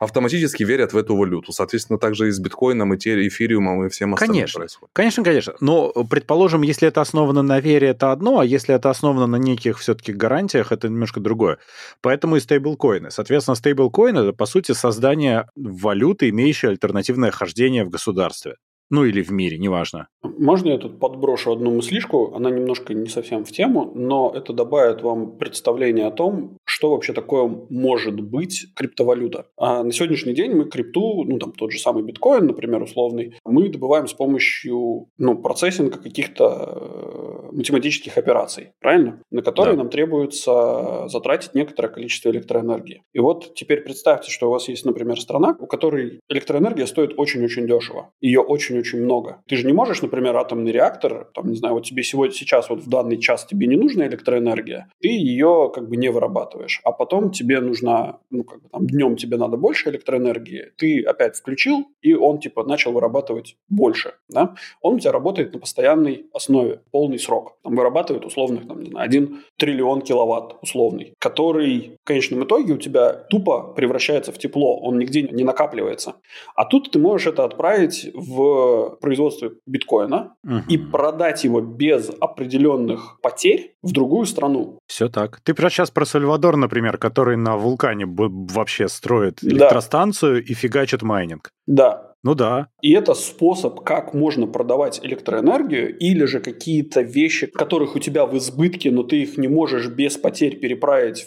автоматически 0.00 0.64
верят 0.64 0.92
в 0.94 0.96
эту 0.96 1.14
валюту. 1.14 1.52
Соответственно, 1.52 1.98
также 1.98 2.28
и 2.28 2.30
с 2.30 2.38
биткоином, 2.38 2.94
и 2.94 2.96
эфириумом, 2.96 3.84
и 3.84 3.88
всем 3.90 4.14
остальным 4.14 4.36
Конечно. 4.36 4.60
происходит. 4.60 4.90
Конечно, 4.94 5.24
конечно. 5.24 5.54
Но, 5.60 5.92
предположим, 6.08 6.62
если 6.62 6.88
это 6.88 7.02
основано 7.02 7.42
на 7.42 7.60
вере, 7.60 7.88
это 7.88 8.10
одно, 8.10 8.38
а 8.40 8.44
если 8.44 8.74
это 8.74 8.88
основано 8.88 9.26
на 9.26 9.36
неких 9.36 9.78
все-таки 9.78 10.12
гарантиях, 10.14 10.72
это 10.72 10.88
немножко 10.88 11.20
другое. 11.20 11.58
Поэтому 12.00 12.36
и 12.36 12.40
стейблкоины. 12.40 13.10
Соответственно, 13.10 13.54
стейблкоин 13.54 14.16
это, 14.16 14.32
по 14.32 14.46
сути, 14.46 14.72
создание 14.72 15.46
валюты, 15.54 16.30
имеющей 16.30 16.68
альтернативное 16.68 17.30
хождение 17.30 17.84
в 17.84 17.90
государстве. 17.90 18.54
Ну 18.90 19.04
или 19.04 19.22
в 19.22 19.30
мире, 19.30 19.56
неважно. 19.58 20.08
Можно 20.22 20.70
я 20.70 20.78
тут 20.78 20.98
подброшу 20.98 21.52
одну 21.52 21.70
мыслишку? 21.70 22.34
Она 22.34 22.50
немножко 22.50 22.92
не 22.92 23.08
совсем 23.08 23.44
в 23.44 23.52
тему, 23.52 23.92
но 23.94 24.32
это 24.34 24.52
добавит 24.52 25.02
вам 25.02 25.36
представление 25.38 26.06
о 26.06 26.10
том, 26.10 26.56
что 26.64 26.90
вообще 26.90 27.12
такое 27.12 27.46
может 27.68 28.20
быть 28.20 28.66
криптовалюта. 28.74 29.46
А 29.56 29.82
на 29.84 29.92
сегодняшний 29.92 30.34
день 30.34 30.52
мы 30.52 30.64
крипту, 30.64 31.24
ну 31.24 31.38
там 31.38 31.52
тот 31.52 31.72
же 31.72 31.78
самый 31.78 32.02
биткоин, 32.02 32.46
например, 32.46 32.82
условный, 32.82 33.34
мы 33.44 33.68
добываем 33.68 34.08
с 34.08 34.12
помощью 34.12 35.06
ну, 35.18 35.38
процессинга 35.38 35.98
каких-то 35.98 37.48
э, 37.50 37.52
математических 37.52 38.16
операций, 38.18 38.72
правильно? 38.80 39.22
На 39.30 39.42
которые 39.42 39.76
Да. 39.76 39.82
нам 39.82 39.90
требуется 39.90 41.06
затратить 41.08 41.54
некоторое 41.54 41.88
количество 41.88 42.30
электроэнергии. 42.30 43.02
И 43.12 43.18
вот 43.20 43.54
теперь 43.54 43.82
представьте, 43.82 44.30
что 44.30 44.48
у 44.48 44.50
вас 44.50 44.68
есть, 44.68 44.84
например, 44.84 45.20
страна, 45.20 45.56
у 45.60 45.66
которой 45.66 46.20
электроэнергия 46.28 46.86
стоит 46.86 47.14
очень-очень 47.16 47.66
дешево. 47.66 48.10
Ее 48.20 48.40
очень-очень 48.80 49.04
много. 49.04 49.42
Ты 49.46 49.56
же 49.56 49.66
не 49.66 49.72
можешь, 49.72 50.02
например, 50.02 50.36
атомный 50.36 50.72
реактор, 50.72 51.28
там, 51.34 51.48
не 51.48 51.56
знаю, 51.56 51.74
вот 51.74 51.84
тебе 51.84 52.02
сегодня, 52.02 52.34
сейчас, 52.34 52.70
вот 52.70 52.80
в 52.80 52.88
данный 52.88 53.18
час 53.18 53.46
тебе 53.46 53.66
не 53.66 53.76
нужна 53.76 54.06
электроэнергия, 54.06 54.88
ты 55.00 55.08
ее 55.08 55.70
как 55.74 55.88
бы 55.88 55.96
не 55.96 56.10
вырабатываешь. 56.10 56.80
а 56.84 56.92
потом 56.92 57.30
тебе 57.30 57.60
нужна, 57.60 58.18
ну, 58.30 58.44
как 58.44 58.62
бы 58.62 58.68
там 58.68 58.86
днем 58.86 59.16
тебе 59.16 59.36
надо 59.36 59.56
больше 59.56 59.90
электроэнергии, 59.90 60.72
ты 60.76 61.02
опять 61.02 61.36
включил, 61.36 61.86
и 62.02 62.14
он, 62.14 62.38
типа, 62.38 62.64
начал 62.64 62.92
вырабатывать 62.92 63.56
больше, 63.68 64.14
да, 64.28 64.54
он 64.80 64.94
у 64.94 64.98
тебя 64.98 65.12
работает 65.12 65.52
на 65.52 65.60
постоянной 65.60 66.26
основе, 66.32 66.80
полный 66.90 67.18
срок. 67.18 67.56
Там 67.62 67.76
вырабатывает 67.76 68.24
условных, 68.24 68.66
там, 68.66 68.82
не 68.82 68.90
знаю, 68.90 69.06
1 69.06 69.42
триллион 69.58 70.02
киловатт 70.02 70.56
условный, 70.62 71.14
который 71.18 71.96
в 72.02 72.06
конечном 72.06 72.44
итоге 72.44 72.74
у 72.74 72.78
тебя 72.78 73.12
тупо 73.12 73.72
превращается 73.76 74.32
в 74.32 74.38
тепло, 74.38 74.78
он 74.80 74.98
нигде 74.98 75.22
не 75.22 75.44
накапливается. 75.44 76.14
А 76.54 76.64
тут 76.64 76.90
ты 76.90 76.98
можешь 76.98 77.26
это 77.26 77.44
отправить 77.44 78.10
в 78.14 78.69
производство 79.00 79.50
биткоина 79.66 80.34
угу. 80.44 80.54
и 80.68 80.78
продать 80.78 81.44
его 81.44 81.60
без 81.60 82.10
определенных 82.20 83.18
потерь 83.22 83.74
в 83.82 83.92
другую 83.92 84.26
страну. 84.26 84.78
Все 84.86 85.08
так. 85.08 85.40
Ты 85.42 85.54
про 85.54 85.70
сейчас 85.70 85.90
про 85.90 86.04
Сальвадор, 86.04 86.56
например, 86.56 86.98
который 86.98 87.36
на 87.36 87.56
вулкане 87.56 88.06
вообще 88.06 88.88
строит 88.88 89.42
электростанцию 89.42 90.42
да. 90.42 90.52
и 90.52 90.54
фигачит 90.54 91.02
майнинг. 91.02 91.50
Да, 91.66 92.10
ну 92.22 92.34
да. 92.34 92.68
И 92.82 92.92
это 92.92 93.14
способ, 93.14 93.80
как 93.80 94.12
можно 94.12 94.46
продавать 94.46 95.00
электроэнергию 95.02 95.96
или 95.96 96.24
же 96.24 96.40
какие-то 96.40 97.00
вещи, 97.00 97.46
которых 97.46 97.96
у 97.96 97.98
тебя 97.98 98.26
в 98.26 98.36
избытке, 98.36 98.90
но 98.90 99.02
ты 99.02 99.22
их 99.22 99.38
не 99.38 99.48
можешь 99.48 99.88
без 99.88 100.16
потерь 100.16 100.58
переправить 100.58 101.26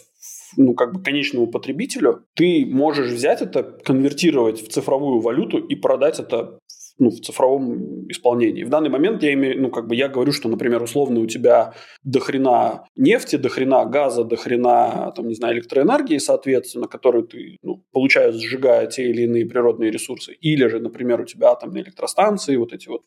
ну, 0.58 0.73
как 0.73 0.93
бы 0.93 1.01
конечному 1.01 1.47
потребителю, 1.47 2.25
ты 2.36 2.65
можешь 2.65 3.12
взять 3.12 3.41
это, 3.41 3.63
конвертировать 3.63 4.62
в 4.62 4.69
цифровую 4.69 5.19
валюту 5.19 5.58
и 5.58 5.75
продать 5.75 6.19
это 6.19 6.60
ну, 6.99 7.10
в 7.10 7.19
цифровом 7.21 8.08
исполнении. 8.10 8.63
В 8.63 8.69
данный 8.69 8.89
момент 8.89 9.23
я 9.23 9.34
имею, 9.34 9.62
ну, 9.62 9.69
как 9.69 9.88
бы 9.88 9.95
я 9.95 10.08
говорю, 10.08 10.32
что, 10.32 10.49
например, 10.49 10.82
условно 10.82 11.19
у 11.19 11.25
тебя 11.25 11.73
дохрена 12.03 12.86
нефти, 12.95 13.36
дохрена 13.36 13.86
газа, 13.86 14.23
дохрена, 14.23 15.12
там, 15.15 15.27
не 15.27 15.36
знаю, 15.36 15.56
электроэнергии, 15.56 16.17
соответственно, 16.17 16.88
которую 16.88 17.25
ты 17.25 17.58
ну, 17.63 17.84
получаешь, 17.91 18.36
сжигая 18.36 18.88
те 18.88 19.10
или 19.10 19.23
иные 19.23 19.45
природные 19.45 19.91
ресурсы. 19.91 20.34
Или 20.34 20.67
же, 20.67 20.79
например, 20.79 21.21
у 21.21 21.25
тебя 21.25 21.51
атомные 21.51 21.84
электростанции, 21.84 22.56
вот 22.56 22.73
эти 22.73 22.88
вот 22.88 23.03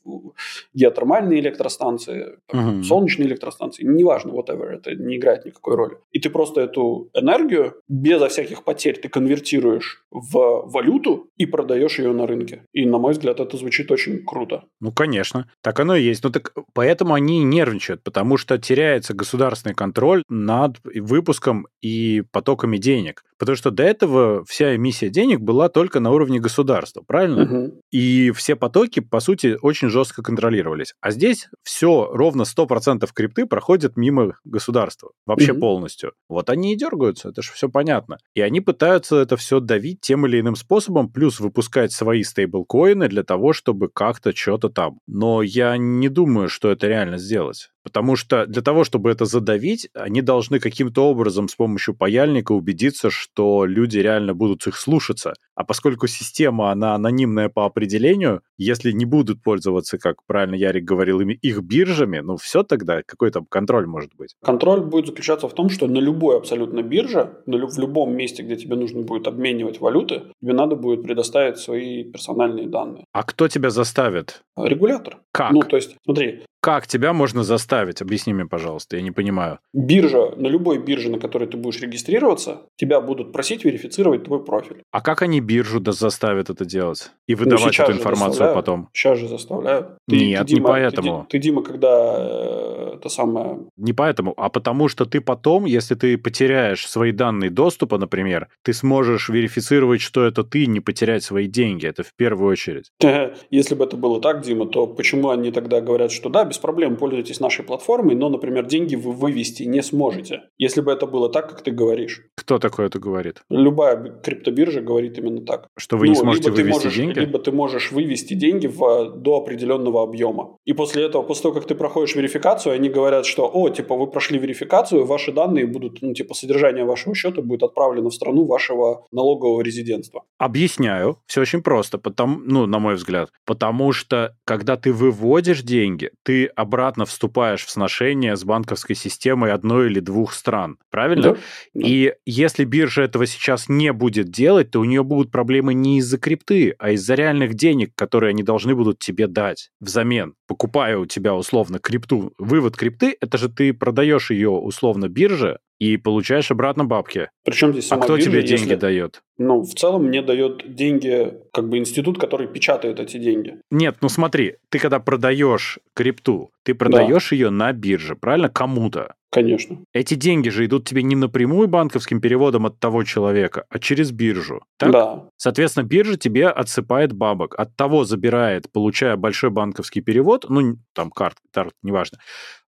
геотермальные 0.74 1.40
электростанции, 1.40 2.38
там, 2.46 2.80
uh-huh. 2.80 2.82
солнечные 2.82 3.28
электростанции, 3.28 3.84
неважно, 3.84 4.32
whatever, 4.32 4.66
это 4.66 4.94
не 4.94 5.16
играет 5.16 5.44
никакой 5.44 5.76
роли. 5.76 5.96
И 6.12 6.18
ты 6.18 6.30
просто 6.30 6.60
эту 6.60 7.10
энергию 7.14 7.74
безо 7.88 8.28
всяких 8.28 8.64
потерь 8.64 8.98
ты 9.00 9.08
конвертируешь 9.08 10.04
в 10.10 10.64
валюту 10.66 11.30
и 11.36 11.46
продаешь 11.46 11.98
ее 11.98 12.12
на 12.12 12.26
рынке. 12.26 12.64
И, 12.72 12.84
на 12.86 12.98
мой 12.98 13.12
взгляд, 13.12 13.40
это 13.40 13.56
звучит 13.56 13.86
звучит 13.86 13.90
очень 13.90 14.24
круто. 14.24 14.64
Ну, 14.80 14.92
конечно. 14.92 15.48
Так 15.62 15.80
оно 15.80 15.96
и 15.96 16.02
есть. 16.02 16.24
Ну, 16.24 16.30
так 16.30 16.52
поэтому 16.74 17.14
они 17.14 17.44
нервничают, 17.44 18.02
потому 18.02 18.36
что 18.36 18.58
теряется 18.58 19.14
государственный 19.14 19.74
контроль 19.74 20.22
над 20.28 20.78
выпуском 20.84 21.66
и 21.82 22.22
потоками 22.32 22.78
денег. 22.78 23.22
Потому 23.38 23.56
что 23.56 23.70
до 23.70 23.82
этого 23.82 24.44
вся 24.44 24.76
эмиссия 24.76 25.10
денег 25.10 25.40
была 25.40 25.68
только 25.68 26.00
на 26.00 26.10
уровне 26.10 26.40
государства, 26.40 27.02
правильно? 27.06 27.42
Угу. 27.42 27.80
И 27.92 28.30
все 28.34 28.56
потоки, 28.56 29.00
по 29.00 29.20
сути, 29.20 29.58
очень 29.60 29.88
жестко 29.88 30.22
контролировались. 30.26 30.94
А 31.00 31.10
здесь 31.10 31.48
все, 31.62 32.10
ровно 32.12 32.42
100% 32.42 33.08
крипты 33.14 33.46
проходят 33.46 33.96
мимо 33.96 34.36
государства. 34.44 35.12
Вообще 35.24 35.52
угу. 35.52 35.60
полностью. 35.60 36.12
Вот 36.28 36.50
они 36.50 36.72
и 36.72 36.76
дергаются, 36.76 37.30
это 37.30 37.42
же 37.42 37.52
все 37.52 37.68
понятно. 37.68 38.18
И 38.34 38.40
они 38.40 38.60
пытаются 38.60 39.16
это 39.16 39.36
все 39.36 39.60
давить 39.60 40.00
тем 40.00 40.26
или 40.26 40.40
иным 40.40 40.56
способом, 40.56 41.10
плюс 41.10 41.40
выпускать 41.40 41.92
свои 41.92 42.22
стейблкоины 42.22 43.08
для 43.08 43.22
того, 43.22 43.52
чтобы 43.52 43.88
как-то 43.88 44.34
что-то 44.34 44.68
там. 44.68 44.98
Но 45.06 45.42
я 45.42 45.76
не 45.76 46.08
думаю, 46.08 46.48
что 46.48 46.70
это 46.70 46.88
реально 46.88 47.18
сделать. 47.18 47.70
Потому 47.86 48.16
что 48.16 48.46
для 48.46 48.62
того, 48.62 48.82
чтобы 48.82 49.12
это 49.12 49.26
задавить, 49.26 49.88
они 49.94 50.20
должны 50.20 50.58
каким-то 50.58 51.08
образом 51.08 51.48
с 51.48 51.54
помощью 51.54 51.94
паяльника 51.94 52.50
убедиться, 52.50 53.10
что 53.10 53.64
люди 53.64 53.98
реально 53.98 54.34
будут 54.34 54.66
их 54.66 54.76
слушаться. 54.76 55.34
А 55.54 55.62
поскольку 55.62 56.08
система, 56.08 56.72
она 56.72 56.96
анонимная 56.96 57.48
по 57.48 57.64
определению, 57.64 58.42
если 58.58 58.90
не 58.90 59.04
будут 59.04 59.40
пользоваться, 59.40 59.98
как 59.98 60.16
правильно 60.26 60.56
Ярик 60.56 60.82
говорил, 60.82 61.20
ими 61.20 61.34
их 61.34 61.62
биржами, 61.62 62.18
ну 62.18 62.36
все 62.36 62.64
тогда, 62.64 63.02
какой 63.06 63.30
там 63.30 63.46
контроль 63.48 63.86
может 63.86 64.10
быть? 64.16 64.34
Контроль 64.42 64.80
будет 64.80 65.06
заключаться 65.06 65.46
в 65.46 65.54
том, 65.54 65.70
что 65.70 65.86
на 65.86 65.98
любой 65.98 66.38
абсолютно 66.38 66.82
бирже, 66.82 67.36
на 67.46 67.68
в 67.68 67.78
любом 67.78 68.16
месте, 68.16 68.42
где 68.42 68.56
тебе 68.56 68.74
нужно 68.74 69.02
будет 69.02 69.28
обменивать 69.28 69.80
валюты, 69.80 70.22
тебе 70.42 70.54
надо 70.54 70.74
будет 70.74 71.04
предоставить 71.04 71.58
свои 71.58 72.02
персональные 72.02 72.66
данные. 72.66 73.04
А 73.12 73.22
кто 73.22 73.46
тебя 73.46 73.70
заставит? 73.70 74.42
Регулятор. 74.56 75.18
Как? 75.30 75.52
Ну, 75.52 75.60
то 75.60 75.76
есть, 75.76 75.96
смотри, 76.04 76.42
как 76.66 76.88
тебя 76.88 77.12
можно 77.12 77.44
заставить? 77.44 78.02
Объясни 78.02 78.34
мне, 78.34 78.44
пожалуйста, 78.44 78.96
я 78.96 79.02
не 79.02 79.12
понимаю. 79.12 79.60
Биржа, 79.72 80.32
на 80.36 80.48
любой 80.48 80.78
бирже, 80.78 81.10
на 81.10 81.20
которой 81.20 81.46
ты 81.46 81.56
будешь 81.56 81.80
регистрироваться, 81.80 82.62
тебя 82.74 83.00
будут 83.00 83.32
просить 83.32 83.64
верифицировать 83.64 84.24
твой 84.24 84.44
профиль. 84.44 84.82
А 84.90 85.00
как 85.00 85.22
они 85.22 85.40
биржу 85.40 85.80
заставят 85.92 86.50
это 86.50 86.64
делать? 86.64 87.12
И 87.28 87.36
ну, 87.36 87.44
выдавать 87.44 87.78
ну, 87.78 87.84
эту 87.84 87.92
информацию 87.92 88.52
потом? 88.52 88.88
Сейчас 88.92 89.16
же 89.16 89.28
заставляют. 89.28 89.98
Ты, 90.08 90.26
Нет, 90.26 90.40
ты, 90.40 90.54
Дима, 90.54 90.58
не 90.58 90.66
поэтому. 90.66 91.26
Ты, 91.28 91.38
ты, 91.38 91.44
Дима, 91.44 91.62
когда 91.62 92.16
э, 92.18 92.94
это 92.96 93.08
самое... 93.10 93.60
Не 93.76 93.92
поэтому, 93.92 94.34
а 94.36 94.48
потому 94.48 94.88
что 94.88 95.04
ты 95.04 95.20
потом, 95.20 95.66
если 95.66 95.94
ты 95.94 96.18
потеряешь 96.18 96.84
свои 96.88 97.12
данные 97.12 97.50
доступа, 97.50 97.96
например, 97.96 98.48
ты 98.64 98.72
сможешь 98.72 99.28
верифицировать, 99.28 100.00
что 100.00 100.24
это 100.24 100.42
ты, 100.42 100.66
не 100.66 100.80
потерять 100.80 101.22
свои 101.22 101.46
деньги. 101.46 101.86
Это 101.86 102.02
в 102.02 102.12
первую 102.16 102.50
очередь. 102.50 102.90
Если 103.50 103.76
бы 103.76 103.84
это 103.84 103.96
было 103.96 104.20
так, 104.20 104.42
Дима, 104.42 104.66
то 104.66 104.88
почему 104.88 105.30
они 105.30 105.52
тогда 105.52 105.80
говорят, 105.80 106.10
что 106.10 106.28
да, 106.28 106.44
без 106.44 106.55
проблем 106.58 106.96
пользуйтесь 106.96 107.40
нашей 107.40 107.64
платформой, 107.64 108.14
но, 108.14 108.28
например, 108.28 108.66
деньги 108.66 108.96
вы 108.96 109.12
вывести 109.12 109.64
не 109.64 109.82
сможете, 109.82 110.42
если 110.58 110.80
бы 110.80 110.92
это 110.92 111.06
было 111.06 111.28
так, 111.28 111.48
как 111.48 111.62
ты 111.62 111.70
говоришь. 111.70 112.22
Кто 112.34 112.58
такое 112.58 112.86
это 112.86 112.98
говорит? 112.98 113.42
Любая 113.50 113.96
криптобиржа 114.22 114.80
говорит 114.80 115.18
именно 115.18 115.44
так. 115.44 115.68
Что 115.76 115.96
вы 115.96 116.06
ну, 116.06 116.12
не 116.12 116.18
сможете 116.18 116.50
либо 116.50 116.56
вывести 116.56 116.84
можешь, 116.84 116.96
деньги? 116.96 117.18
Либо 117.18 117.38
ты 117.38 117.52
можешь 117.52 117.92
вывести 117.92 118.34
деньги 118.34 118.66
в, 118.66 119.10
до 119.16 119.36
определенного 119.36 120.02
объема. 120.02 120.56
И 120.64 120.72
после 120.72 121.04
этого, 121.04 121.22
после 121.22 121.42
того, 121.42 121.54
как 121.54 121.66
ты 121.66 121.74
проходишь 121.74 122.14
верификацию, 122.14 122.74
они 122.74 122.88
говорят, 122.88 123.26
что, 123.26 123.50
о, 123.52 123.68
типа, 123.68 123.96
вы 123.96 124.06
прошли 124.06 124.38
верификацию, 124.38 125.04
ваши 125.04 125.32
данные 125.32 125.66
будут, 125.66 126.02
ну, 126.02 126.14
типа, 126.14 126.34
содержание 126.34 126.84
вашего 126.84 127.14
счета 127.14 127.42
будет 127.42 127.62
отправлено 127.62 128.10
в 128.10 128.14
страну 128.14 128.44
вашего 128.44 129.06
налогового 129.12 129.62
резидентства. 129.62 130.22
Объясняю. 130.38 131.18
Все 131.26 131.40
очень 131.40 131.62
просто. 131.62 131.98
Потому, 131.98 132.38
ну, 132.44 132.66
на 132.66 132.78
мой 132.78 132.94
взгляд. 132.94 133.30
Потому 133.44 133.92
что, 133.92 134.34
когда 134.44 134.76
ты 134.76 134.92
выводишь 134.92 135.62
деньги, 135.62 136.10
ты 136.22 136.45
обратно 136.54 137.04
вступаешь 137.04 137.64
в 137.64 137.70
сношение 137.70 138.36
с 138.36 138.44
банковской 138.44 138.96
системой 138.96 139.52
одной 139.52 139.86
или 139.86 140.00
двух 140.00 140.32
стран. 140.32 140.78
Правильно? 140.90 141.32
Да. 141.32 141.36
И 141.74 142.14
если 142.24 142.64
биржа 142.64 143.02
этого 143.02 143.26
сейчас 143.26 143.68
не 143.68 143.92
будет 143.92 144.30
делать, 144.30 144.70
то 144.70 144.80
у 144.80 144.84
нее 144.84 145.02
будут 145.02 145.30
проблемы 145.30 145.74
не 145.74 145.98
из-за 145.98 146.18
крипты, 146.18 146.74
а 146.78 146.90
из-за 146.92 147.14
реальных 147.14 147.54
денег, 147.54 147.92
которые 147.94 148.30
они 148.30 148.42
должны 148.42 148.74
будут 148.74 148.98
тебе 148.98 149.26
дать 149.26 149.70
взамен. 149.80 150.34
Покупая 150.46 150.98
у 150.98 151.06
тебя 151.06 151.34
условно 151.34 151.78
крипту, 151.78 152.32
вывод 152.38 152.76
крипты, 152.76 153.16
это 153.20 153.38
же 153.38 153.48
ты 153.48 153.72
продаешь 153.72 154.30
ее 154.30 154.50
условно 154.50 155.08
бирже, 155.08 155.58
и 155.78 155.96
получаешь 155.96 156.50
обратно 156.50 156.84
бабки. 156.84 157.30
Причем 157.44 157.72
здесь 157.72 157.90
А 157.92 157.98
кто 157.98 158.16
биржа, 158.16 158.30
тебе 158.30 158.42
деньги 158.42 158.62
если... 158.62 158.74
дает? 158.76 159.22
Ну, 159.38 159.62
в 159.62 159.74
целом 159.74 160.04
мне 160.06 160.22
дает 160.22 160.74
деньги 160.74 161.34
как 161.52 161.68
бы 161.68 161.78
институт, 161.78 162.18
который 162.18 162.48
печатает 162.48 163.00
эти 163.00 163.18
деньги. 163.18 163.58
Нет, 163.70 163.96
ну 164.00 164.08
смотри, 164.08 164.56
ты 164.70 164.78
когда 164.78 165.00
продаешь 165.00 165.78
крипту, 165.94 166.50
ты 166.66 166.74
продаешь 166.74 167.30
да. 167.30 167.36
ее 167.36 167.50
на 167.50 167.72
бирже, 167.72 168.16
правильно? 168.16 168.48
Кому-то. 168.48 169.14
Конечно. 169.30 169.84
Эти 169.92 170.14
деньги 170.14 170.48
же 170.48 170.66
идут 170.66 170.88
тебе 170.88 171.04
не 171.04 171.14
напрямую 171.14 171.68
банковским 171.68 172.20
переводом 172.20 172.66
от 172.66 172.80
того 172.80 173.04
человека, 173.04 173.66
а 173.68 173.78
через 173.78 174.10
биржу. 174.10 174.62
Так? 174.76 174.90
Да. 174.90 175.28
Соответственно, 175.36 175.84
биржа 175.84 176.16
тебе 176.16 176.48
отсыпает 176.48 177.12
бабок. 177.12 177.54
От 177.56 177.76
того 177.76 178.04
забирает, 178.04 178.72
получая 178.72 179.16
большой 179.16 179.50
банковский 179.50 180.00
перевод, 180.00 180.46
ну, 180.48 180.78
там 180.92 181.12
карт, 181.12 181.36
карт 181.52 181.72
неважно. 181.82 182.18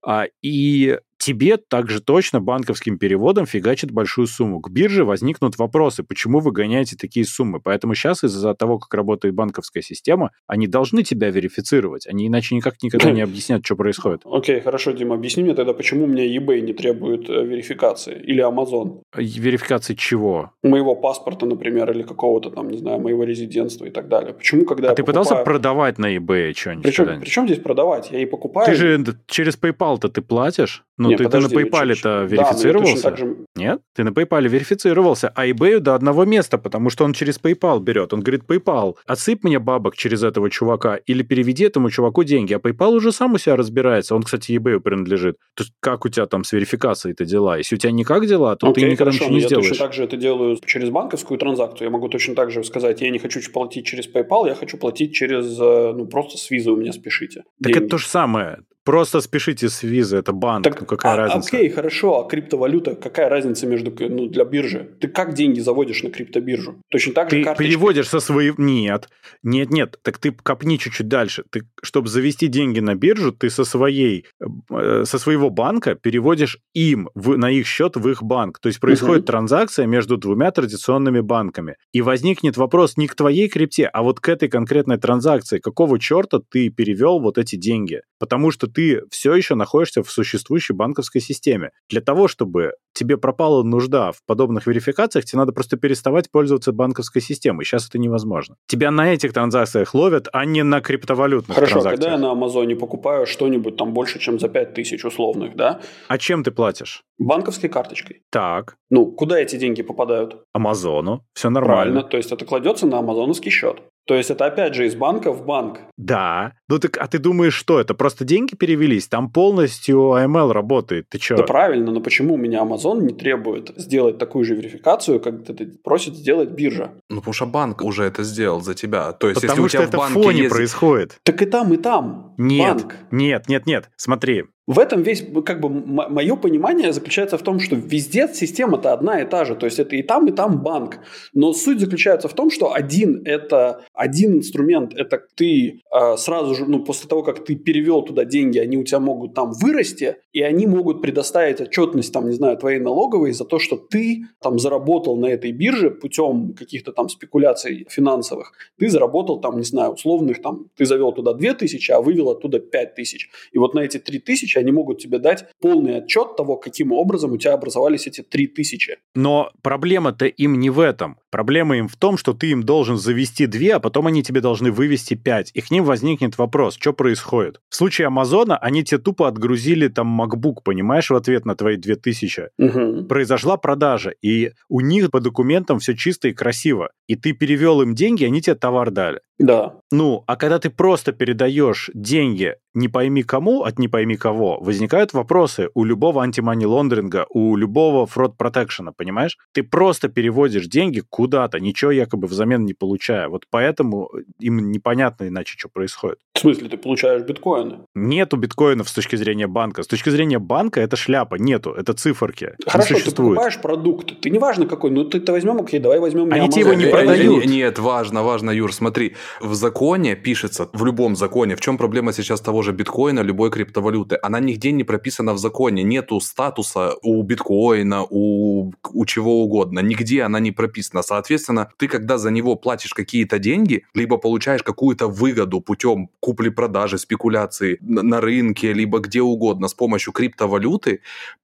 А, 0.07 0.27
и 0.43 0.99
тебе 1.19 1.57
также 1.57 2.01
точно 2.01 2.41
банковским 2.41 2.99
переводом 2.99 3.47
фигачит 3.47 3.91
большую 3.91 4.27
сумму. 4.27 4.61
К 4.61 4.71
бирже 4.71 5.05
возникнут 5.05 5.59
вопросы, 5.59 6.03
почему 6.05 6.39
вы 6.41 6.53
гоняете 6.53 6.97
такие 6.97 7.27
суммы. 7.27 7.61
Поэтому 7.61 7.95
сейчас 7.95 8.23
из-за 8.25 8.55
того, 8.55 8.79
как 8.79 8.95
работает 8.95 9.35
банковская 9.35 9.83
система, 9.83 10.31
они 10.47 10.69
должны 10.69 11.03
тебя 11.03 11.31
верифицировать. 11.31 12.07
Они 12.07 12.29
иначе 12.29 12.55
никак 12.55 12.83
никогда 12.83 13.11
не 13.11 13.21
объяснят, 13.23 13.65
что 13.65 13.75
происходит. 13.75 13.88
Окей, 14.25 14.57
okay, 14.57 14.61
хорошо, 14.63 14.93
Дима, 14.93 15.15
объясни 15.15 15.43
мне 15.43 15.55
тогда, 15.55 15.73
почему 15.73 16.07
мне 16.07 16.37
eBay 16.37 16.61
не 16.61 16.73
требует 16.73 17.29
э, 17.29 17.45
верификации? 17.45 18.15
Или 18.15 18.45
Amazon? 18.45 19.01
Верификации 19.17 19.95
чего? 19.95 20.53
Моего 20.63 20.95
паспорта, 20.95 21.47
например, 21.47 21.91
или 21.91 22.03
какого-то 22.03 22.51
там, 22.51 22.69
не 22.69 22.79
знаю, 22.79 23.01
моего 23.01 23.25
резидентства 23.25 23.87
и 23.87 23.91
так 23.91 24.09
далее. 24.09 24.33
Почему, 24.33 24.65
когда 24.65 24.91
а 24.91 24.95
ты 24.95 25.03
покупаю... 25.03 25.25
пытался 25.25 25.45
продавать 25.45 25.99
на 25.99 26.17
eBay 26.17 26.53
что-нибудь? 26.55 26.85
Причем, 26.85 27.21
причем 27.21 27.47
здесь 27.47 27.59
продавать? 27.59 28.11
Я 28.11 28.21
и 28.21 28.27
покупаю. 28.27 28.67
Ты 28.67 28.75
же 28.75 29.05
через 29.27 29.59
PayPal 29.59 29.79
PayPal-то 29.79 30.09
ты 30.09 30.23
платишь? 30.23 30.85
Ну, 30.97 31.11
Не, 31.11 31.17
ты, 31.17 31.25
подожди, 31.25 31.49
ты 31.49 31.55
на 31.55 31.61
я 31.61 31.67
PayPal-то 31.67 32.03
да, 32.03 32.21
я 32.21 32.27
верифицировался? 32.27 33.03
так 33.03 33.19
же- 33.19 33.37
Нет? 33.57 33.81
Ты 33.95 34.05
на 34.05 34.11
PayPal 34.11 34.49
верифицировался, 34.49 35.33
а 35.35 35.47
eBay 35.47 35.79
до 35.79 35.95
одного 35.95 36.25
места, 36.25 36.59
потому 36.59 36.91
что 36.91 37.05
он 37.05 37.13
через 37.13 37.41
PayPal 37.41 37.81
берет. 37.81 38.13
Он 38.13 38.21
говорит, 38.21 38.43
PayPal, 38.49 38.97
отсыпь 39.07 39.45
мне 39.45 39.59
бабок 39.59 39.97
через 39.97 40.23
этого 40.23 40.51
чувака 40.51 40.97
или 40.97 41.23
переведи 41.23 41.65
этому 41.65 41.91
чуваку 41.91 42.25
деньги. 42.25 42.55
А 42.55 42.59
PayPal 42.59 42.97
уже 42.97 43.13
сам 43.13 43.35
у 43.35 43.39
себя 43.39 43.57
разбирается. 43.79 44.15
Он, 44.15 44.23
кстати, 44.23 44.53
eBay 44.53 44.81
принадлежит. 44.81 45.37
То 45.55 45.65
есть 45.65 45.73
как 45.81 46.05
у 46.05 46.09
тебя 46.09 46.27
там 46.27 46.45
с 46.45 46.53
верификацией-то 46.53 47.25
дела? 47.25 47.59
Если 47.59 47.75
у 47.75 47.79
тебя 47.79 47.93
никак 47.93 48.27
дела, 48.27 48.57
то 48.57 48.73
ты 48.73 48.81
Окей, 48.81 48.93
никогда 48.93 49.13
хорошо, 49.13 49.25
ничего 49.25 49.35
не 49.37 49.41
я 49.43 49.47
сделаешь. 49.49 49.69
точно 49.69 49.85
так 49.85 49.95
же 49.95 50.05
это 50.05 50.17
делаю 50.17 50.59
через 50.65 50.91
банковскую 50.91 51.39
транзакцию. 51.39 51.87
Я 51.87 51.91
могу 51.91 52.09
точно 52.09 52.35
так 52.35 52.51
же 52.51 52.65
сказать, 52.65 53.01
я 53.01 53.11
не 53.11 53.19
хочу 53.19 53.41
платить 53.53 53.87
через 53.87 54.09
PayPal, 54.09 54.47
я 54.47 54.55
хочу 54.55 54.77
платить 54.79 55.15
через, 55.15 55.59
э, 55.59 55.93
ну, 55.97 56.07
просто 56.07 56.39
с 56.39 56.51
визы 56.51 56.71
у 56.71 56.77
меня 56.77 56.93
спешите. 56.93 57.45
Так 57.63 57.73
деньги. 57.73 57.79
это 57.79 57.89
то 57.89 57.99
же 57.99 58.07
самое. 58.07 58.59
Просто 58.89 59.21
спешите 59.21 59.69
с 59.69 59.83
визы, 59.83 60.17
это 60.17 60.33
банк. 60.33 60.65
Так, 60.65 60.81
ну 60.81 60.87
какая 60.87 61.13
а- 61.13 61.17
разница? 61.17 61.55
Окей, 61.55 61.69
хорошо, 61.69 62.25
а 62.25 62.27
криптовалюта, 62.27 62.95
какая 62.95 63.29
разница 63.29 63.67
между, 63.67 63.93
ну, 64.09 64.29
для 64.29 64.47
биржи? 64.47 64.89
Ты 64.99 65.09
как 65.09 65.35
деньги 65.35 65.61
заводишь 65.61 66.03
на 66.03 66.09
криптобиржу? 66.11 66.81
Точно 66.91 67.13
так 67.13 67.29
же 67.29 67.37
Ты 67.37 67.45
карточкой. 67.45 67.67
переводишь 67.67 68.09
со 68.09 68.21
своей... 68.21 68.55
Нет, 68.57 69.11
нет, 69.43 69.71
нет. 69.71 69.99
Так 70.03 70.17
ты 70.17 70.33
копни 70.33 70.79
чуть-чуть 70.79 71.07
дальше. 71.07 71.45
Ты, 71.51 71.65
чтобы 71.83 72.09
завести 72.09 72.47
деньги 72.47 72.81
на 72.81 72.95
биржу, 72.95 73.31
ты 73.33 73.51
со 73.51 73.65
своей, 73.65 74.25
э, 74.71 75.05
со 75.05 75.19
своего 75.19 75.51
банка 75.51 75.95
переводишь 75.95 76.59
им 76.73 77.11
в- 77.15 77.37
на 77.37 77.51
их 77.51 77.67
счет 77.67 77.97
в 77.97 78.09
их 78.09 78.23
банк. 78.23 78.59
То 78.59 78.69
есть 78.69 78.81
происходит 78.81 79.25
Мгм. 79.25 79.27
транзакция 79.27 79.85
между 79.85 80.17
двумя 80.17 80.51
традиционными 80.51 81.21
банками. 81.21 81.77
И 81.93 82.01
возникнет 82.01 82.57
вопрос 82.57 82.97
не 82.97 83.07
к 83.07 83.15
твоей 83.15 83.49
крипте, 83.51 83.85
а 83.85 84.03
вот 84.03 84.19
к 84.21 84.31
этой 84.31 84.49
конкретной 84.49 84.97
транзакции. 84.97 85.59
Какого 85.59 85.99
черта 85.99 86.41
ты 86.51 86.71
перевел 86.71 87.21
вот 87.21 87.37
эти 87.37 87.57
деньги? 87.57 88.01
Потому 88.19 88.51
что 88.51 88.67
ты 88.79 89.03
все 89.11 89.35
еще 89.35 89.57
находишься 89.57 90.05
в 90.05 90.11
существующей 90.13 90.73
банковской 90.73 91.21
системе. 91.21 91.73
Для 91.89 92.01
того, 92.01 92.29
чтобы 92.29 92.75
тебе 92.93 93.17
пропала 93.17 93.65
нужда 93.65 94.13
в 94.13 94.19
подобных 94.25 94.69
верификациях, 94.69 95.25
тебе 95.25 95.39
надо 95.41 95.51
просто 95.53 95.77
переставать 95.77 96.31
пользоваться 96.31 96.71
банковской 96.73 97.21
системой. 97.21 97.65
Сейчас 97.65 97.89
это 97.89 97.99
невозможно. 97.99 98.55
Тебя 98.69 98.93
на 98.93 99.13
этих 99.13 99.33
транзакциях 99.33 99.95
ловят, 99.95 100.29
а 100.33 100.45
не 100.45 100.63
на 100.63 100.81
криптовалютных 100.81 101.57
Хорошо, 101.57 101.73
транзакциях. 101.81 102.01
когда 102.01 102.13
я 102.13 102.19
на 102.19 102.31
Амазоне 102.31 102.77
покупаю 102.77 103.27
что-нибудь 103.27 103.77
там 103.77 103.93
больше, 103.93 104.21
чем 104.21 104.39
за 104.39 104.49
5000 104.49 105.05
условных, 105.05 105.57
да, 105.57 105.81
А 106.07 106.17
чем 106.17 106.45
ты 106.45 106.53
платишь? 106.53 107.03
банковской 107.19 107.69
карточкой. 107.69 108.23
Так, 108.31 108.77
Ну, 108.91 109.07
куда 109.11 109.41
эти 109.41 109.57
деньги 109.57 109.83
попадают? 109.83 110.37
Амазону. 110.53 111.25
Все 111.35 111.51
Правильно. 111.51 111.61
нормально. 111.95 112.03
То 112.05 112.17
есть 112.17 112.31
это 112.31 112.45
кладется 112.45 112.87
на 112.87 112.99
амазоновский 113.01 113.51
счет. 113.51 113.83
То 114.09 114.15
есть 114.15 114.31
это 114.31 114.47
опять 114.47 114.75
же 114.75 114.87
из 114.87 114.95
банка 114.95 115.33
в 115.33 115.45
банк. 115.45 115.81
Да. 115.99 116.55
Ну 116.67 116.79
так, 116.79 116.97
а 116.97 117.07
ты 117.07 117.19
думаешь, 117.19 117.53
что 117.53 117.79
это? 117.79 117.93
Просто 117.93 118.25
деньги 118.25 118.55
перевелись? 118.55 119.07
Там 119.07 119.31
полностью 119.31 119.99
AML 120.17 120.51
работает. 120.53 121.11
Ты 121.11 121.19
что? 121.19 121.37
Да 121.37 121.43
правильно, 121.43 121.93
но 121.93 122.01
почему 122.01 122.35
у 122.35 122.37
меня 122.39 122.61
Amazon 122.63 123.03
не 123.03 123.13
требует 123.13 123.71
сделать 123.77 124.17
такую 124.17 124.47
же 124.47 124.55
верификацию, 124.55 125.21
как 125.21 125.47
это 125.47 125.67
просит 125.85 126.17
сделать 126.17 126.49
биржа? 126.49 126.93
Ну, 127.11 127.17
потому 127.17 127.35
что 127.35 127.45
банк 127.45 127.83
уже 127.83 128.05
это 128.05 128.23
сделал 128.23 128.63
за 128.63 128.75
тебя. 128.75 129.13
То 129.13 129.29
есть, 129.29 129.43
если 129.43 129.49
Потому 129.49 129.67
у 129.67 129.69
что 129.69 129.77
тебя 129.77 129.89
это 129.89 129.99
в 129.99 130.01
в 130.01 130.05
банке 130.05 130.23
фоне 130.23 130.39
есть... 130.45 130.55
происходит. 130.55 131.19
Так 131.23 131.43
и 131.43 131.47
там, 131.47 131.75
и 131.75 131.77
там. 131.77 132.35
Нет, 132.39 132.77
Банк. 132.77 132.95
нет, 133.11 133.47
нет, 133.49 133.67
нет. 133.67 133.91
Смотри, 133.97 134.45
В 134.69 134.79
этом 134.79 135.01
весь, 135.01 135.25
как 135.47 135.61
бы, 135.61 135.71
мое 135.71 136.37
понимание 136.37 136.93
заключается 136.93 137.39
в 137.39 137.43
том, 137.43 137.59
что 137.59 137.75
везде 137.75 138.29
система-то 138.29 138.93
одна 138.93 139.23
и 139.23 139.25
та 139.25 139.47
же. 139.47 139.55
То 139.57 139.65
есть 139.65 139.79
это 139.79 139.97
и 139.97 140.03
там, 140.03 140.29
и 140.29 140.31
там 140.31 140.63
банк. 140.63 140.99
Но 141.33 141.55
суть 141.55 141.81
заключается 141.81 142.29
в 142.29 142.35
том, 142.35 142.51
что 142.51 142.75
один 142.75 143.23
это 143.25 143.81
один 143.95 144.37
инструмент, 144.37 144.93
это 144.95 145.23
ты 145.35 145.81
э, 145.91 146.17
сразу 146.19 146.55
же, 146.55 146.67
ну, 146.67 146.85
после 146.85 147.09
того, 147.09 147.23
как 147.23 147.47
ты 147.47 147.57
перевел 147.57 148.03
туда 148.03 148.27
деньги, 148.27 148.59
они 148.59 148.77
у 148.77 148.85
тебя 148.85 149.01
могут 149.01 149.33
там 149.33 149.53
вырасти, 149.53 150.17
и 150.35 150.43
они 150.43 150.67
могут 150.67 151.01
предоставить 151.01 151.63
отчетность, 151.63 152.13
там, 152.13 152.29
не 152.29 152.35
знаю, 152.35 152.59
твоей 152.59 152.79
налоговой 152.79 153.33
за 153.33 153.47
то, 153.47 153.59
что 153.59 153.77
ты 153.77 154.27
там 154.43 154.59
заработал 154.59 155.17
на 155.17 155.27
этой 155.27 155.51
бирже 155.51 155.91
путем 155.91 156.53
каких-то 156.53 156.93
там 156.93 157.09
спекуляций 157.09 157.87
финансовых. 157.89 158.53
Ты 158.79 158.91
заработал 158.91 159.41
там, 159.41 159.57
не 159.57 159.65
знаю, 159.65 159.93
условных 159.93 160.43
там, 160.43 160.67
ты 160.77 160.85
завел 160.85 161.13
туда 161.13 161.33
2000, 161.33 161.91
а 161.93 162.03
вывел 162.03 162.29
оттуда 162.29 162.61
5000. 162.61 163.31
И 163.53 163.59
вот 163.59 163.73
на 163.73 163.81
эти 163.81 163.99
3000 163.99 164.58
они 164.59 164.73
могут 164.73 164.99
тебе 164.99 165.19
дать 165.19 165.47
полный 165.61 165.99
отчет 165.99 166.37
того, 166.37 166.57
каким 166.57 166.93
образом 166.93 167.33
у 167.33 167.39
тебя 167.39 167.55
образовались 167.55 168.07
эти 168.07 168.23
3000. 168.23 168.99
Но 169.15 169.51
проблема-то 169.63 170.27
им 170.27 170.59
не 170.59 170.71
в 170.71 170.81
этом. 170.81 171.19
Проблема 171.31 171.77
им 171.77 171.89
в 171.89 171.97
том, 171.97 172.17
что 172.17 172.33
ты 172.33 172.51
им 172.51 172.63
должен 172.63 172.97
завести 172.97 173.47
две, 173.47 173.75
а 173.75 173.81
потом 173.81 174.07
они 174.07 174.23
тебе 174.23 174.41
должны 174.41 174.71
вывести 174.71 175.15
пять. 175.15 175.51
И 175.55 175.61
к 175.61 175.71
ним 175.71 175.85
возникнет 175.85 176.39
вопрос, 176.39 176.77
что 176.79 176.93
происходит. 176.93 177.61
В 177.69 177.77
случае 177.77 178.07
Амазона 178.07 178.57
они 178.57 178.83
тебе 178.85 178.99
тупо 178.99 179.29
отгрузили 179.29 179.89
там 179.89 180.21
MacBook, 180.21 180.63
понимаешь, 180.65 181.11
в 181.11 181.15
ответ 181.15 181.45
на 181.45 181.55
твои 181.55 181.77
2000. 181.77 182.51
Угу. 182.59 183.05
Произошла 183.05 183.57
продажа, 183.57 184.13
и 184.23 184.53
у 184.69 184.81
них 184.81 185.11
по 185.11 185.21
документам 185.21 185.79
все 185.79 185.95
чисто 185.95 186.29
и 186.29 186.33
красиво. 186.33 186.91
И 187.09 187.17
ты 187.17 187.33
перевел 187.33 187.81
им 187.81 187.95
деньги, 187.95 188.25
они 188.25 188.41
тебе 188.41 188.55
товар 188.55 188.91
дали. 188.91 189.21
Да. 189.39 189.75
Ну, 189.91 190.25
а 190.27 190.37
когда 190.37 190.59
ты 190.59 190.69
просто 190.69 191.13
передаешь 191.13 191.91
деньги 191.95 192.57
не 192.75 192.89
пойми 192.89 193.23
кому 193.23 193.63
от 193.63 193.79
не 193.79 193.89
пойми 193.89 194.17
кого, 194.17 194.59
возникают 194.61 195.13
вопросы 195.13 195.71
у 195.75 195.85
любого 195.85 196.23
антимани 196.23 196.67
лондринга, 196.67 197.27
у 197.31 197.57
любого 197.57 198.07
фрод 198.07 198.37
протекшена, 198.37 198.93
понимаешь? 198.93 199.39
Ты 199.53 199.63
просто 199.63 200.09
переводишь 200.09 200.67
деньги 200.67 201.03
куда-то, 201.09 201.61
ничего 201.61 201.93
якобы 201.93 202.27
взамен 202.27 202.65
не 202.65 202.75
получая. 202.75 203.29
Вот 203.29 203.45
поэтому 203.51 204.11
им 204.39 204.71
непонятно 204.71 205.29
иначе, 205.29 205.55
что 205.57 205.69
происходит. 205.69 206.19
В 206.39 206.41
смысле, 206.41 206.69
ты 206.69 206.77
получаешь 206.77 207.23
биткоины? 207.23 207.81
Нету 207.97 208.37
биткоинов 208.37 208.89
с 208.89 208.93
точки 208.93 209.17
зрения 209.17 209.49
банка. 209.49 209.83
С 209.83 209.89
точки 209.89 210.09
зрения 210.11 210.39
банка 210.39 210.81
это 210.81 210.95
шляпа, 210.95 211.35
нету, 211.35 211.73
это 211.73 211.95
циферки. 211.95 212.53
Хорошо, 212.65 212.95
не 212.95 213.01
ты 213.01 213.11
покупаешь 213.11 213.61
продукт, 213.61 214.21
ты 214.21 214.31
неважно 214.31 214.67
какой, 214.67 214.93
ну 214.93 215.03
ты-то 215.03 215.33
возьмем, 215.33 215.59
окей, 215.61 215.81
давай 215.81 215.99
возьмем 215.99 216.33
Они 216.33 216.49
тебе 216.49 216.61
его 216.61 216.75
не 216.75 216.85
я- 216.85 216.91
продают. 216.91 217.45
Нет, 217.45 217.47
нет, 217.47 217.79
важно, 217.81 218.23
важно, 218.23 218.53
Юр, 218.53 218.73
смотри. 218.73 219.17
В 219.41 219.55
законе 219.55 220.15
пишется, 220.15 220.69
в 220.73 220.85
любом 220.85 221.17
законе, 221.17 221.57
в 221.57 221.61
чем 221.61 221.77
проблема 221.77 222.13
сейчас 222.13 222.41
того 222.41 222.63
же 222.63 222.71
биткоина, 222.71 223.19
любой 223.19 223.51
криптовалюты? 223.51 224.17
Она 224.23 224.39
нигде 224.39 224.71
не 224.71 224.85
прописана 224.85 225.33
в 225.33 225.39
законе. 225.39 225.83
Нету 225.83 226.21
статуса 226.21 226.95
у 227.03 227.21
биткоина, 227.25 228.05
у, 228.09 228.73
у 228.93 229.07
чего 229.07 229.43
угодно. 229.43 229.81
Нигде 229.81 230.23
она 230.23 230.39
не 230.39 230.53
прописана. 230.53 231.03
Соответственно, 231.03 231.69
ты, 231.79 231.89
когда 231.89 232.17
за 232.17 232.31
него 232.31 232.55
платишь 232.55 232.95
какие-то 232.95 233.41
деньги, 233.41 233.83
либо 233.93 234.19
получаешь 234.19 234.63
какую-то 234.63 235.09
выгоду 235.09 235.61
путем 235.61 236.11
купли-продажи, 236.29 236.99
спекуляции 236.99 237.79
на, 237.81 238.03
на 238.03 238.21
рынке, 238.21 238.75
либо 238.75 238.99
где 238.99 239.23
угодно 239.23 239.67
с 239.67 239.73
помощью 239.73 240.13
криптовалюты, 240.13 241.01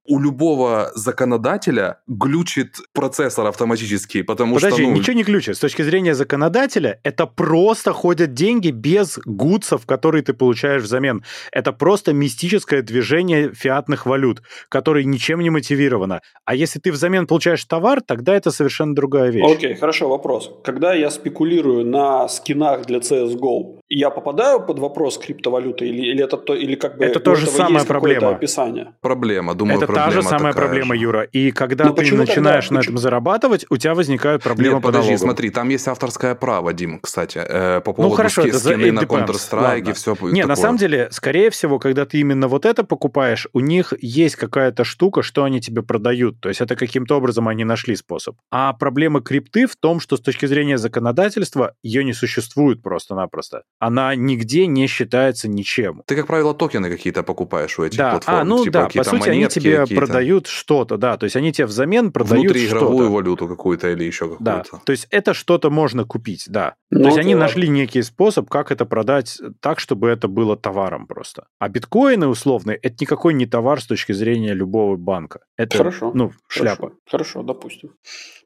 у 0.07 0.19
любого 0.19 0.91
законодателя 0.93 1.97
глючит 2.07 2.75
процессор 2.93 3.47
автоматически, 3.47 4.21
потому 4.21 4.55
Подожди, 4.55 4.83
что... 4.83 4.91
ну, 4.91 4.95
ничего 4.95 5.15
не 5.15 5.23
ключит. 5.23 5.55
С 5.55 5.59
точки 5.59 5.81
зрения 5.81 6.13
законодателя, 6.13 6.99
это 7.03 7.25
просто 7.25 7.93
ходят 7.93 8.33
деньги 8.33 8.69
без 8.69 9.17
гудсов, 9.25 9.87
которые 9.87 10.21
ты 10.21 10.33
получаешь 10.33 10.83
взамен. 10.83 11.23
Это 11.51 11.73
просто 11.73 12.13
мистическое 12.13 12.83
движение 12.83 13.51
фиатных 13.51 14.05
валют, 14.05 14.43
которое 14.69 15.03
ничем 15.03 15.39
не 15.39 15.49
мотивировано. 15.49 16.21
А 16.45 16.53
если 16.53 16.79
ты 16.79 16.91
взамен 16.91 17.25
получаешь 17.25 17.65
товар, 17.65 18.01
тогда 18.01 18.35
это 18.35 18.51
совершенно 18.51 18.93
другая 18.93 19.31
вещь. 19.31 19.51
Окей, 19.51 19.73
хорошо, 19.73 20.09
вопрос. 20.09 20.51
Когда 20.63 20.93
я 20.93 21.09
спекулирую 21.09 21.83
на 21.87 22.27
скинах 22.27 22.85
для 22.85 22.99
CSGO, 22.99 23.79
я 23.89 24.09
попадаю 24.09 24.59
под 24.65 24.79
вопрос 24.79 25.17
криптовалюты 25.17 25.87
или, 25.87 26.01
или 26.11 26.23
это 26.23 26.37
то, 26.37 26.55
или 26.55 26.75
как 26.75 26.97
бы 26.97 27.05
Это 27.05 27.19
тоже 27.19 27.45
самая 27.45 27.73
есть 27.73 27.87
какое-то 27.87 28.19
проблема. 28.19 28.35
описание? 28.37 28.93
Проблема, 29.01 29.53
думаю, 29.53 29.77
это 29.77 29.87
та 29.87 29.93
проблема 29.93 30.11
же 30.11 30.27
самая 30.27 30.53
такая 30.53 30.67
проблема, 30.67 30.95
же. 30.95 31.01
Юра. 31.01 31.21
И 31.23 31.51
когда 31.51 31.85
Но 31.85 31.91
ты 31.91 31.97
почему 31.97 32.17
начинаешь 32.19 32.65
тогда- 32.65 32.75
на 32.75 32.79
почему- 32.79 32.93
этом 32.95 32.97
зарабатывать, 32.97 33.65
у 33.69 33.77
тебя 33.77 33.93
возникают 33.93 34.41
проблемы 34.43 34.75
Нет, 34.75 34.81
по 34.81 34.87
подожди, 34.87 35.09
налогам. 35.11 35.27
смотри, 35.27 35.49
там 35.51 35.69
есть 35.69 35.87
авторское 35.87 36.33
право, 36.35 36.73
Дим, 36.73 36.99
кстати, 36.99 37.37
э, 37.37 37.81
по 37.81 37.93
поводу 37.93 38.09
Ну 38.11 38.15
хорошо, 38.15 38.41
ски- 38.41 38.49
это 38.49 38.57
за 38.57 38.69
скины 38.73 38.91
на. 38.91 38.99
Counter-Strike 39.01 39.89
и 39.89 39.93
все 39.93 40.15
Не, 40.31 40.45
на 40.45 40.55
самом 40.55 40.77
деле, 40.77 41.07
скорее 41.11 41.49
всего, 41.51 41.77
когда 41.79 42.05
ты 42.05 42.19
именно 42.19 42.47
вот 42.47 42.65
это 42.65 42.83
покупаешь, 42.83 43.47
у 43.53 43.59
них 43.59 43.93
есть 44.01 44.35
какая-то 44.35 44.83
штука, 44.83 45.21
что 45.21 45.43
они 45.43 45.61
тебе 45.61 45.83
продают. 45.83 46.39
То 46.41 46.49
есть 46.49 46.59
это 46.61 46.75
каким-то 46.75 47.17
образом 47.17 47.47
они 47.47 47.63
нашли 47.63 47.95
способ. 47.95 48.35
А 48.51 48.73
проблема 48.73 49.21
крипты 49.21 49.67
в 49.67 49.75
том, 49.75 49.99
что 49.99 50.17
с 50.17 50.21
точки 50.21 50.47
зрения 50.47 50.77
законодательства 50.79 51.73
ее 51.83 52.03
не 52.03 52.13
существует 52.13 52.81
просто-напросто. 52.81 53.61
Она 53.79 54.15
нигде 54.15 54.67
не 54.67 54.87
считается 54.87 55.47
ничем. 55.47 56.01
Ты, 56.07 56.15
как 56.15 56.27
правило, 56.27 56.53
токены 56.53 56.89
какие-то 56.89 57.23
покупаешь 57.23 57.77
у 57.77 57.83
этих 57.83 57.97
Да, 57.97 58.11
платформ. 58.11 58.37
а, 58.39 58.43
ну 58.45 58.59
типа 58.63 58.71
да, 58.73 58.79
по 58.81 58.85
какие-то 58.87 59.09
сути, 59.09 59.21
они 59.29 59.37
монетки 59.39 59.59
тебе 59.59 59.77
какие-то. 59.79 60.05
продают 60.05 60.47
что-то, 60.47 60.97
да, 60.97 61.17
то 61.17 61.25
есть 61.25 61.35
они 61.35 61.51
тебе 61.51 61.67
взамен 61.67 62.11
продают 62.11 62.45
Внутриигровую 62.45 62.97
что-то. 62.97 63.11
валюту 63.13 63.47
какую-то 63.47 63.91
или 63.91 64.03
еще 64.05 64.37
Да, 64.39 64.59
какую-то. 64.63 64.85
то 64.85 64.91
есть 64.91 65.07
это 65.11 65.33
что-то 65.33 65.69
можно 65.69 66.05
купить, 66.05 66.45
да. 66.47 66.75
Ну, 66.89 66.99
То 67.01 67.05
есть 67.07 67.17
они 67.17 67.35
ладно. 67.35 67.45
нашли 67.47 67.67
некий 67.67 68.01
способ, 68.01 68.49
как 68.49 68.71
это 68.71 68.85
продать 68.85 69.41
так, 69.59 69.79
чтобы 69.79 70.07
это 70.09 70.27
было 70.29 70.55
товаром 70.55 71.05
просто. 71.07 71.47
А 71.59 71.67
биткоины 71.67 72.27
условные, 72.27 72.77
это 72.77 72.95
никакой 73.01 73.33
не 73.33 73.45
товар 73.45 73.81
с 73.81 73.85
точки 73.85 74.13
зрения 74.13 74.53
любого 74.53 74.95
банка. 74.95 75.41
Это, 75.57 75.77
Хорошо. 75.77 76.11
ну, 76.13 76.31
шляпа. 76.47 76.75
Хорошо, 76.87 76.99
хорошо, 77.09 77.43
допустим. 77.43 77.89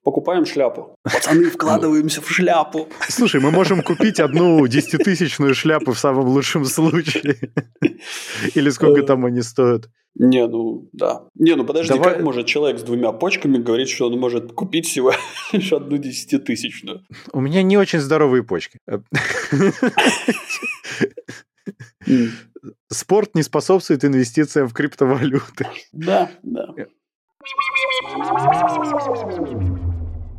Покупаем 0.10 0.45
шляпу. 0.45 0.95
Пацаны, 1.04 1.52
вкладываемся 1.52 2.22
в 2.22 2.30
шляпу. 2.30 2.88
Слушай, 3.10 3.41
мы 3.41 3.52
можем 3.52 3.84
купить 3.84 4.19
одну 4.19 4.65
десятитысячную 4.67 5.54
шляпу 5.54 5.91
в 5.91 6.00
самом 6.00 6.28
лучшем 6.30 6.65
случае. 6.65 7.36
Или 8.56 8.72
сколько 8.72 9.04
там 9.04 9.26
они 9.26 9.43
стоят? 9.43 9.88
Не, 10.15 10.48
ну 10.48 10.89
да. 10.93 11.28
Не, 11.36 11.56
ну 11.56 11.63
подожди, 11.63 11.93
Давай... 11.93 12.13
как 12.15 12.24
может 12.24 12.48
человек 12.48 12.80
с 12.80 12.84
двумя 12.84 13.12
почками 13.12 13.60
говорить, 13.60 13.89
что 13.89 14.08
он 14.08 14.19
может 14.19 14.52
купить 14.54 14.88
всего 14.88 15.13
лишь 15.54 15.72
одну 15.72 15.98
десятитысячную? 15.98 17.06
У 17.32 17.39
меня 17.39 17.62
не 17.62 17.78
очень 17.78 18.00
здоровые 18.00 18.41
почки. 18.43 18.80
Спорт 22.91 23.36
не 23.36 23.43
способствует 23.43 24.04
инвестициям 24.04 24.67
в 24.67 24.74
криптовалюты. 24.74 25.67
Да, 25.93 26.32
да. 26.41 26.74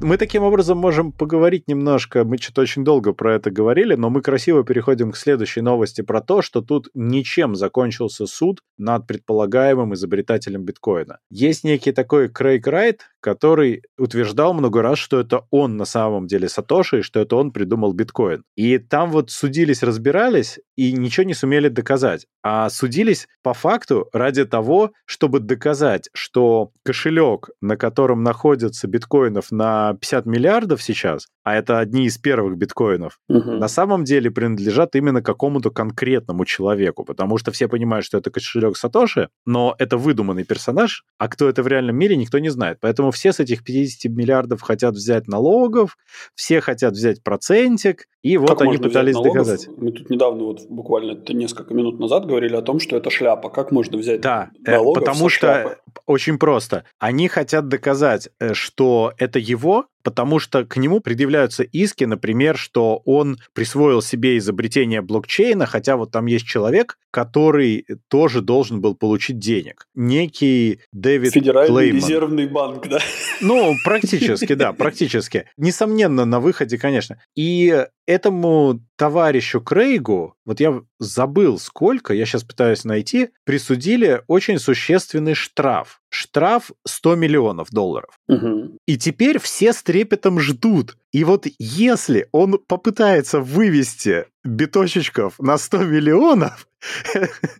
Мы 0.02 0.16
таким 0.16 0.44
образом 0.44 0.78
можем 0.78 1.12
поговорить 1.12 1.68
немножко, 1.68 2.24
мы 2.24 2.38
что-то 2.38 2.62
очень 2.62 2.84
долго 2.84 3.12
про 3.12 3.34
это 3.34 3.50
говорили, 3.50 3.96
но 3.96 4.08
мы 4.08 4.22
красиво 4.22 4.64
переходим 4.64 5.12
к 5.12 5.16
следующей 5.16 5.60
новости 5.60 6.00
про 6.00 6.22
то, 6.22 6.40
что 6.40 6.62
тут 6.62 6.88
ничем 6.94 7.54
закончился 7.54 8.26
суд 8.26 8.60
над 8.78 9.06
предполагаемым 9.06 9.92
изобретателем 9.92 10.64
биткоина. 10.64 11.18
Есть 11.30 11.64
некий 11.64 11.92
такой 11.92 12.30
Крейг 12.30 12.66
Райт, 12.66 13.02
который 13.20 13.82
утверждал 13.98 14.54
много 14.54 14.80
раз, 14.80 14.98
что 14.98 15.20
это 15.20 15.42
он 15.50 15.76
на 15.76 15.84
самом 15.84 16.26
деле 16.26 16.48
Сатоши, 16.48 17.00
и 17.00 17.02
что 17.02 17.20
это 17.20 17.36
он 17.36 17.52
придумал 17.52 17.92
биткоин. 17.92 18.44
И 18.56 18.78
там 18.78 19.10
вот 19.10 19.30
судились, 19.30 19.82
разбирались, 19.82 20.58
и 20.76 20.92
ничего 20.92 21.24
не 21.24 21.34
сумели 21.34 21.68
доказать. 21.68 22.26
А 22.42 22.70
судились 22.70 23.28
по 23.42 23.52
факту 23.52 24.08
ради 24.14 24.46
того, 24.46 24.92
чтобы 25.04 25.40
доказать, 25.40 26.08
что 26.14 26.72
кошелек, 26.84 27.50
на 27.60 27.76
котором 27.76 28.22
находится 28.22 28.88
биткоинов 28.88 29.50
на 29.50 29.89
50 29.94 30.26
миллиардов 30.26 30.82
сейчас, 30.82 31.26
а 31.44 31.56
это 31.56 31.78
одни 31.78 32.06
из 32.06 32.18
первых 32.18 32.56
биткоинов, 32.56 33.18
угу. 33.28 33.52
на 33.52 33.68
самом 33.68 34.04
деле 34.04 34.30
принадлежат 34.30 34.94
именно 34.94 35.22
какому-то 35.22 35.70
конкретному 35.70 36.44
человеку, 36.44 37.04
потому 37.04 37.38
что 37.38 37.50
все 37.50 37.68
понимают, 37.68 38.04
что 38.04 38.18
это 38.18 38.30
кошелек 38.30 38.76
Сатоши, 38.76 39.28
но 39.46 39.74
это 39.78 39.96
выдуманный 39.96 40.44
персонаж, 40.44 41.04
а 41.18 41.28
кто 41.28 41.48
это 41.48 41.62
в 41.62 41.66
реальном 41.66 41.96
мире, 41.96 42.16
никто 42.16 42.38
не 42.38 42.50
знает. 42.50 42.78
Поэтому 42.80 43.10
все 43.10 43.32
с 43.32 43.40
этих 43.40 43.64
50 43.64 44.10
миллиардов 44.12 44.60
хотят 44.62 44.94
взять 44.94 45.28
налогов, 45.28 45.96
все 46.34 46.60
хотят 46.60 46.94
взять 46.94 47.22
процентик, 47.22 48.06
и 48.22 48.36
вот 48.36 48.50
как 48.50 48.62
они 48.62 48.76
пытались 48.76 49.16
доказать. 49.16 49.68
Мы 49.76 49.92
тут 49.92 50.10
недавно, 50.10 50.44
вот 50.44 50.66
буквально 50.68 51.18
несколько 51.32 51.72
минут 51.72 51.98
назад 51.98 52.26
говорили 52.26 52.54
о 52.54 52.62
том, 52.62 52.78
что 52.78 52.96
это 52.96 53.08
шляпа. 53.10 53.48
Как 53.48 53.70
можно 53.70 53.96
взять 53.96 54.20
да, 54.20 54.50
э, 54.66 54.72
налогов 54.72 55.04
потому 55.04 55.28
что 55.30 55.46
шляпы? 55.46 55.76
очень 56.06 56.38
просто. 56.38 56.84
Они 56.98 57.28
хотят 57.28 57.68
доказать, 57.68 58.28
э, 58.38 58.52
что 58.52 59.14
это 59.16 59.38
его, 59.38 59.86
потому 60.02 60.38
что 60.38 60.64
к 60.64 60.76
нему 60.76 61.00
предъявляются 61.00 61.62
иски, 61.62 62.04
например, 62.04 62.56
что 62.56 63.02
он 63.04 63.38
присвоил 63.52 64.02
себе 64.02 64.38
изобретение 64.38 65.02
блокчейна, 65.02 65.66
хотя 65.66 65.96
вот 65.96 66.10
там 66.10 66.26
есть 66.26 66.46
человек, 66.46 66.98
который 67.10 67.86
тоже 68.08 68.40
должен 68.40 68.80
был 68.80 68.94
получить 68.94 69.38
денег. 69.38 69.86
Некий 69.94 70.80
Дэвид 70.92 71.32
Федеральный 71.32 71.74
Клейман. 71.74 71.96
резервный 71.96 72.46
банк, 72.46 72.88
да? 72.88 72.98
Ну, 73.40 73.74
практически, 73.84 74.54
да, 74.54 74.72
практически. 74.72 75.46
Несомненно, 75.56 76.24
на 76.24 76.40
выходе, 76.40 76.78
конечно. 76.78 77.20
И 77.34 77.86
этому 78.06 78.80
товарищу 79.00 79.62
Крейгу, 79.62 80.34
вот 80.44 80.60
я 80.60 80.82
забыл 80.98 81.58
сколько, 81.58 82.12
я 82.12 82.26
сейчас 82.26 82.44
пытаюсь 82.44 82.84
найти, 82.84 83.30
присудили 83.44 84.22
очень 84.26 84.58
существенный 84.58 85.32
штраф. 85.32 86.02
Штраф 86.10 86.70
100 86.86 87.14
миллионов 87.14 87.70
долларов. 87.70 88.10
Угу. 88.28 88.76
И 88.86 88.98
теперь 88.98 89.38
все 89.38 89.72
с 89.72 89.82
трепетом 89.82 90.38
ждут. 90.38 90.98
И 91.12 91.24
вот 91.24 91.46
если 91.58 92.28
он 92.30 92.58
попытается 92.58 93.40
вывести 93.40 94.26
биточечков 94.44 95.38
на 95.38 95.58
100 95.58 95.84
миллионов, 95.84 96.66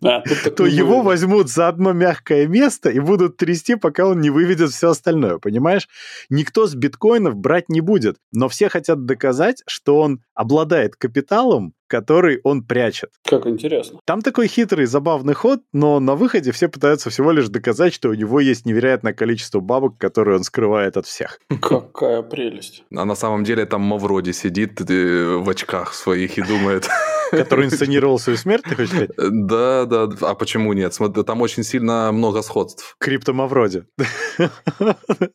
а, 0.03 0.21
то 0.57 0.65
его 0.65 0.97
будет. 0.97 1.05
возьмут 1.05 1.49
за 1.49 1.67
одно 1.67 1.93
мягкое 1.93 2.47
место 2.47 2.89
и 2.89 2.99
будут 2.99 3.37
трясти, 3.37 3.75
пока 3.75 4.05
он 4.05 4.19
не 4.19 4.29
выведет 4.29 4.71
все 4.71 4.89
остальное, 4.89 5.37
понимаешь? 5.37 5.87
Никто 6.29 6.67
с 6.67 6.75
биткоинов 6.75 7.35
брать 7.35 7.69
не 7.69 7.81
будет, 7.81 8.17
но 8.31 8.49
все 8.49 8.69
хотят 8.69 9.05
доказать, 9.05 9.63
что 9.67 9.99
он 9.99 10.23
обладает 10.33 10.95
капиталом, 10.95 11.73
который 11.91 12.39
он 12.43 12.63
прячет. 12.63 13.11
Как 13.25 13.45
интересно. 13.47 13.99
Там 14.05 14.21
такой 14.21 14.47
хитрый, 14.47 14.85
забавный 14.85 15.33
ход, 15.33 15.59
но 15.73 15.99
на 15.99 16.15
выходе 16.15 16.53
все 16.53 16.69
пытаются 16.69 17.09
всего 17.09 17.31
лишь 17.31 17.49
доказать, 17.49 17.93
что 17.93 18.07
у 18.09 18.13
него 18.13 18.39
есть 18.39 18.65
невероятное 18.65 19.13
количество 19.13 19.59
бабок, 19.59 19.97
которые 19.97 20.37
он 20.37 20.43
скрывает 20.43 20.95
от 20.95 21.05
всех. 21.05 21.39
Какая 21.61 22.21
прелесть. 22.21 22.85
А 22.95 23.03
на 23.03 23.15
самом 23.15 23.43
деле 23.43 23.65
там 23.65 23.81
Мавроди 23.81 24.31
сидит 24.31 24.79
э, 24.89 25.35
в 25.35 25.49
очках 25.49 25.93
своих 25.93 26.37
и 26.37 26.41
думает... 26.41 26.87
Который 27.31 27.65
инсценировал 27.65 28.19
свою 28.19 28.37
смерть, 28.37 28.63
ты 28.63 28.75
хочешь 28.75 28.89
сказать? 28.89 29.11
Да, 29.17 29.85
да. 29.85 30.09
А 30.21 30.35
почему 30.35 30.73
нет? 30.73 30.97
Там 31.25 31.41
очень 31.41 31.63
сильно 31.63 32.11
много 32.11 32.41
сходств. 32.41 32.95
Криптомавроди. 32.99 33.85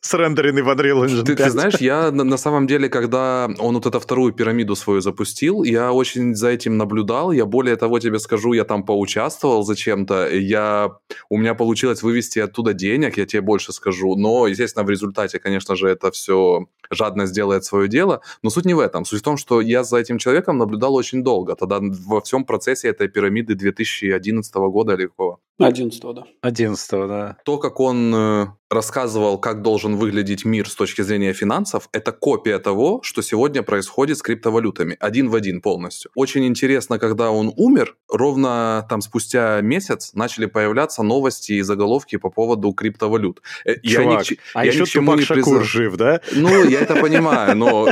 Срендеренный 0.01 0.61
в 0.61 0.69
Unreal 0.69 1.05
Engine 1.05 1.23
ты, 1.23 1.35
ты 1.35 1.49
знаешь, 1.49 1.75
я 1.79 2.11
на 2.11 2.37
самом 2.37 2.67
деле, 2.67 2.89
когда 2.89 3.49
он 3.59 3.75
вот 3.75 3.85
эту 3.85 3.99
вторую 3.99 4.33
пирамиду 4.33 4.75
свою 4.75 5.01
запустил, 5.01 5.63
я 5.63 5.91
очень 5.91 6.35
за 6.35 6.49
этим 6.49 6.77
наблюдал. 6.77 7.31
Я 7.31 7.45
более 7.45 7.75
того 7.75 7.99
тебе 7.99 8.19
скажу, 8.19 8.53
я 8.53 8.63
там 8.63 8.83
поучаствовал 8.83 9.63
зачем-то. 9.63 10.29
Я... 10.29 10.91
У 11.29 11.37
меня 11.37 11.55
получилось 11.55 12.03
вывести 12.03 12.39
оттуда 12.39 12.73
денег, 12.73 13.17
я 13.17 13.25
тебе 13.25 13.41
больше 13.41 13.73
скажу. 13.73 14.15
Но, 14.15 14.47
естественно, 14.47 14.85
в 14.85 14.89
результате, 14.89 15.39
конечно 15.39 15.75
же, 15.75 15.89
это 15.89 16.11
все 16.11 16.67
жадно 16.91 17.25
сделает 17.25 17.65
свое 17.65 17.87
дело. 17.87 18.21
Но 18.43 18.49
суть 18.49 18.65
не 18.65 18.73
в 18.73 18.79
этом. 18.79 19.05
Суть 19.05 19.21
в 19.21 19.23
том, 19.23 19.37
что 19.37 19.61
я 19.61 19.83
за 19.83 19.97
этим 19.97 20.17
человеком 20.17 20.57
наблюдал 20.57 20.95
очень 20.95 21.23
долго. 21.23 21.55
Тогда 21.55 21.79
во 21.81 22.21
всем 22.21 22.45
процессе 22.45 22.89
этой 22.89 23.07
пирамиды 23.07 23.55
2011 23.55 24.53
года 24.55 24.93
или 24.93 25.07
какого? 25.07 25.39
11 25.59 26.01
да. 26.13 26.23
11 26.41 26.89
да. 27.07 27.37
То, 27.43 27.57
как 27.57 27.79
он 27.79 28.13
э, 28.13 28.47
рассказывал, 28.69 29.39
как 29.39 29.61
должен 29.61 29.95
выглядеть 29.95 30.45
мир 30.45 30.69
с 30.69 30.75
точки 30.75 31.01
зрения 31.01 31.33
финансов, 31.33 31.89
это 31.93 32.11
копия 32.11 32.59
того, 32.59 32.99
что 33.01 33.21
сегодня 33.21 33.63
происходит 33.63 34.17
с 34.17 34.21
криптовалютами. 34.21 34.97
Один 34.99 35.29
в 35.29 35.35
один 35.35 35.61
полностью. 35.61 36.11
Очень 36.15 36.45
интересно, 36.45 36.99
когда 36.99 37.31
он 37.31 37.53
умер, 37.55 37.95
ровно 38.11 38.85
там 38.89 39.01
спустя 39.01 39.61
месяц 39.61 40.11
начали 40.13 40.45
появляться 40.45 41.01
новости 41.01 41.53
и 41.53 41.61
заголовки 41.61 42.17
по 42.17 42.29
поводу 42.29 42.71
криптовалют. 42.73 43.41
Э, 43.65 43.79
Чувак, 43.81 44.29
я 44.29 44.35
ни, 44.35 44.39
а 44.53 44.65
я 44.65 44.71
еще 44.71 44.85
Тупак 44.85 45.21
Шакур 45.21 45.63
жив, 45.63 45.95
да? 45.95 46.21
Ну, 46.33 46.65
я 46.65 46.81
это 46.81 46.95
понимаю, 46.95 47.55
но 47.55 47.87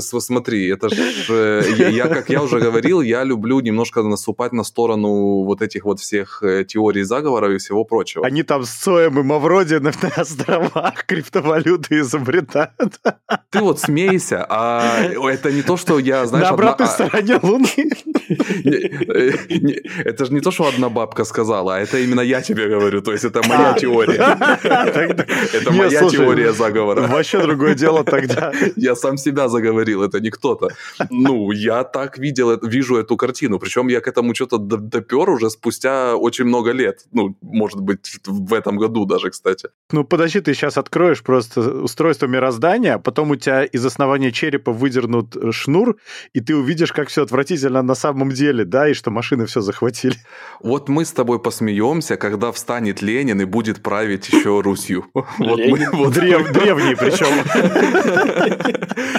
смотри, 0.00 0.68
это 0.68 0.88
же, 0.88 1.64
я, 1.90 2.08
как 2.08 2.28
я 2.30 2.42
уже 2.42 2.60
говорил, 2.60 3.00
я 3.00 3.24
люблю 3.24 3.60
немножко 3.60 4.02
наступать 4.02 4.52
на 4.52 4.64
сторону 4.64 5.42
вот 5.44 5.62
этих 5.62 5.84
вот 5.84 6.00
всех 6.00 6.42
теорий 6.76 7.04
заговора 7.04 7.54
и 7.54 7.58
всего 7.58 7.84
прочего. 7.84 8.26
Они 8.26 8.42
там 8.42 8.64
с 8.64 8.70
Цоем 8.70 9.18
и 9.18 9.22
Мавроди 9.22 9.76
на 9.76 9.92
островах 10.14 11.06
криптовалюты 11.06 12.00
изобретают. 12.00 13.00
Ты 13.50 13.60
вот 13.60 13.80
смейся, 13.80 14.44
а 14.46 15.00
это 15.00 15.50
не 15.52 15.62
то, 15.62 15.78
что 15.78 15.98
я, 15.98 16.26
знаешь... 16.26 16.46
На 16.46 16.52
обратной 16.52 16.86
одна... 16.86 17.08
стороне 17.08 17.38
Луны. 17.42 17.90
Это 20.04 20.24
же 20.24 20.32
не 20.32 20.40
то, 20.40 20.50
что 20.50 20.66
одна 20.68 20.88
бабка 20.88 21.24
сказала, 21.24 21.76
а 21.76 21.80
это 21.80 21.98
именно 21.98 22.20
я 22.20 22.42
тебе 22.42 22.68
говорю, 22.68 23.02
то 23.02 23.12
есть 23.12 23.24
это 23.24 23.42
моя 23.48 23.72
а. 23.72 23.78
теория. 23.78 24.38
Это 25.52 25.72
моя 25.72 26.08
теория 26.08 26.52
заговора. 26.52 27.06
Вообще 27.06 27.40
другое 27.40 27.74
дело 27.74 28.04
тогда. 28.04 28.52
Я 28.76 28.96
сам 28.96 29.16
себя 29.16 29.48
заговорил, 29.48 30.02
это 30.02 30.20
не 30.20 30.30
кто-то. 30.30 30.68
Ну, 31.10 31.52
я 31.52 31.84
так 31.84 32.18
видел, 32.18 32.58
вижу 32.62 32.96
эту 32.96 33.16
картину, 33.16 33.58
причем 33.58 33.88
я 33.88 34.00
к 34.00 34.08
этому 34.08 34.34
что-то 34.34 34.58
допер 34.58 35.30
уже 35.30 35.50
спустя 35.50 36.16
очень 36.16 36.44
много 36.44 36.72
лет. 36.72 37.00
Ну, 37.12 37.36
может 37.42 37.80
быть, 37.80 38.20
в 38.26 38.54
этом 38.54 38.76
году 38.76 39.04
даже, 39.04 39.30
кстати. 39.30 39.68
Ну, 39.92 40.04
подожди, 40.04 40.40
ты 40.40 40.54
сейчас 40.54 40.78
откроешь 40.78 41.22
просто 41.22 41.60
устройство 41.82 42.26
мироздания, 42.26 42.94
а 42.94 42.98
потом 42.98 43.30
у 43.30 43.36
тебя 43.36 43.64
из 43.64 43.84
основания 43.84 44.32
черепа 44.32 44.72
выдернут 44.72 45.36
э, 45.36 45.52
шнур, 45.52 45.96
и 46.32 46.40
ты 46.40 46.56
увидишь, 46.56 46.92
как 46.92 47.08
все 47.08 47.22
отвратительно 47.22 47.82
на 47.82 47.94
самом 47.94 48.15
деле, 48.24 48.64
да, 48.64 48.88
и 48.88 48.94
что 48.94 49.10
машины 49.10 49.46
все 49.46 49.60
захватили. 49.60 50.16
Вот 50.60 50.88
мы 50.88 51.04
с 51.04 51.12
тобой 51.12 51.38
посмеемся, 51.38 52.16
когда 52.16 52.50
встанет 52.50 53.02
Ленин 53.02 53.40
и 53.40 53.44
будет 53.44 53.82
править 53.82 54.28
еще 54.28 54.60
Русью. 54.60 55.04
Вот 55.38 55.60
мы, 55.60 55.88
вот 55.92 56.14
Древ, 56.14 56.50
древний 56.52 56.94
причем. 56.94 57.28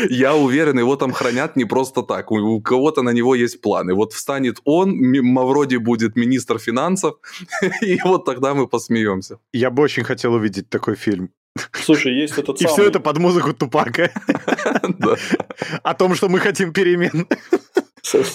Я 0.09 0.35
уверен, 0.35 0.79
его 0.79 0.95
там 0.95 1.11
хранят 1.13 1.55
не 1.55 1.65
просто 1.65 2.01
так. 2.01 2.31
У 2.31 2.61
кого-то 2.61 3.01
на 3.01 3.11
него 3.11 3.35
есть 3.35 3.61
планы. 3.61 3.93
Вот 3.93 4.13
встанет 4.13 4.57
он, 4.65 4.91
Мавроди 5.21 5.77
будет 5.77 6.15
министр 6.15 6.59
финансов, 6.59 7.15
и 7.81 7.99
вот 8.03 8.25
тогда 8.25 8.53
мы 8.53 8.67
посмеемся. 8.67 9.37
Я 9.53 9.69
бы 9.69 9.83
очень 9.83 10.03
хотел 10.03 10.33
увидеть 10.33 10.57
увидеть 10.57 10.69
такой 10.69 10.95
фильм. 10.95 11.29
Слушай, 11.73 12.13
есть 12.13 12.37
этот 12.37 12.61
И 12.61 12.65
все 12.65 12.83
это 12.83 12.99
под 12.99 13.17
музыку 13.17 13.53
Тупака. 13.53 14.11
О 15.83 15.93
том, 15.93 16.15
что 16.15 16.29
мы 16.29 16.39
хотим 16.39 16.71
перемен. 16.71 17.27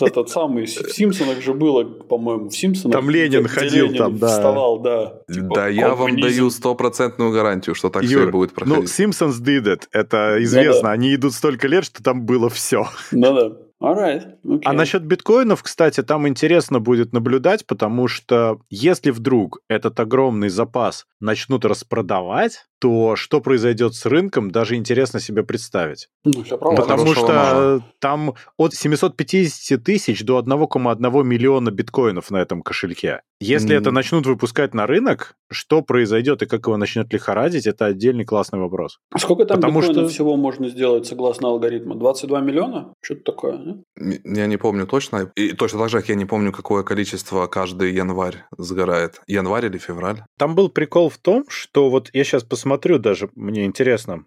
Этот 0.01 0.29
самый, 0.29 0.67
в 0.67 0.93
Симпсонах 0.93 1.41
же 1.41 1.55
было, 1.55 1.85
по-моему, 1.85 2.49
в 2.49 2.57
Симпсонах. 2.57 2.99
Там 2.99 3.11
Ленин 3.11 3.47
ходил, 3.49 3.95
там, 3.95 4.19
да. 4.19 4.29
Вставал, 4.29 4.81
да. 4.81 5.21
Типа, 5.33 5.55
да, 5.55 5.69
я 5.69 5.95
вам 5.95 6.21
даю 6.21 6.51
стопроцентную 6.51 7.33
гарантию, 7.33 7.75
что 7.75 7.89
так 7.89 8.05
все 8.05 8.27
будет 8.27 8.53
проходить. 8.53 8.77
Ну, 8.77 8.85
Simpsons 8.85 9.41
did 9.41 9.65
it, 9.65 9.83
это 9.93 10.43
известно. 10.43 10.91
Они 10.91 11.15
идут 11.15 11.35
столько 11.35 11.69
лет, 11.69 11.85
что 11.85 12.03
там 12.03 12.27
было 12.27 12.49
все. 12.49 12.87
Да-да. 13.11 13.53
Alright. 13.83 14.37
Okay. 14.47 14.61
А 14.65 14.73
насчет 14.73 15.03
биткоинов, 15.03 15.61
кстати, 15.65 16.05
там 16.05 16.29
интересно 16.29 16.79
будет 16.79 17.13
наблюдать, 17.13 17.67
потому 17.67 18.07
что 18.07 18.61
если 18.71 19.11
вдруг 19.11 19.59
этот 19.69 19.99
огромный 19.99 20.51
запас 20.51 21.07
начнут 21.19 21.65
распродавать, 21.65 22.67
то 22.83 23.15
что 23.15 23.41
произойдет 23.41 23.95
с 23.95 24.07
рынком, 24.07 24.51
даже 24.51 24.75
интересно 24.75 25.21
себе 25.21 25.45
представить. 25.45 26.09
Ну, 26.25 26.43
все. 26.43 26.59
Потому 26.59 27.15
что 27.15 27.29
мало. 27.29 27.85
там 28.01 28.35
от 28.57 28.75
750 28.75 29.85
тысяч 29.85 30.25
до 30.25 30.41
1,1 30.41 31.23
миллиона 31.23 31.71
биткоинов 31.71 32.33
на 32.33 32.39
этом 32.39 32.61
кошельке. 32.61 33.21
Если 33.41 33.77
mm. 33.77 33.79
это 33.79 33.91
начнут 33.93 34.27
выпускать 34.27 34.75
на 34.75 34.87
рынок, 34.87 35.37
что 35.51 35.83
произойдет 35.83 36.43
и 36.43 36.47
как 36.47 36.67
его 36.67 36.77
начнет 36.77 37.13
лихорадить, 37.13 37.69
это 37.69 37.87
отдельный 37.87 38.25
классный 38.25 38.59
вопрос. 38.59 38.99
А 39.13 39.19
сколько 39.19 39.45
там 39.45 39.59
Потому 39.59 39.81
биткоинов 39.81 40.05
что... 40.05 40.15
всего 40.15 40.37
можно 40.37 40.69
сделать 40.69 41.07
согласно 41.07 41.49
алгоритму? 41.49 41.95
22 41.95 42.41
миллиона? 42.41 42.95
Что-то 43.01 43.23
такое, 43.23 43.59
не? 43.59 44.21
Я 44.25 44.47
не 44.47 44.57
помню 44.57 44.89
точно. 44.89 45.31
И 45.37 45.53
точно 45.53 45.79
так 45.79 45.91
же, 45.91 45.99
как 45.99 46.09
я 46.09 46.17
не 46.17 46.25
помню, 46.25 46.51
какое 46.51 46.83
количество 46.83 47.47
каждый 47.47 47.93
январь 47.93 48.45
сгорает. 48.59 49.21
Январь 49.29 49.67
или 49.67 49.79
февраль? 49.79 50.25
Там 50.37 50.57
был 50.57 50.69
прикол 50.69 51.09
в 51.09 51.19
том, 51.19 51.45
что 51.49 51.91
вот 51.91 52.11
я 52.13 52.25
сейчас 52.25 52.43
посмотрю 52.73 52.99
даже, 52.99 53.29
мне 53.35 53.67
интересно, 53.67 54.25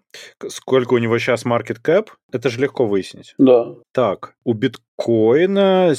сколько 0.48 0.94
у 0.94 0.98
него 0.98 1.18
сейчас 1.18 1.44
market 1.44 1.78
cap, 1.82 2.10
это 2.30 2.48
же 2.48 2.60
легко 2.60 2.86
выяснить. 2.86 3.34
Да. 3.38 3.74
Так, 3.92 4.34
у 4.44 4.52
биткоина, 4.52 5.94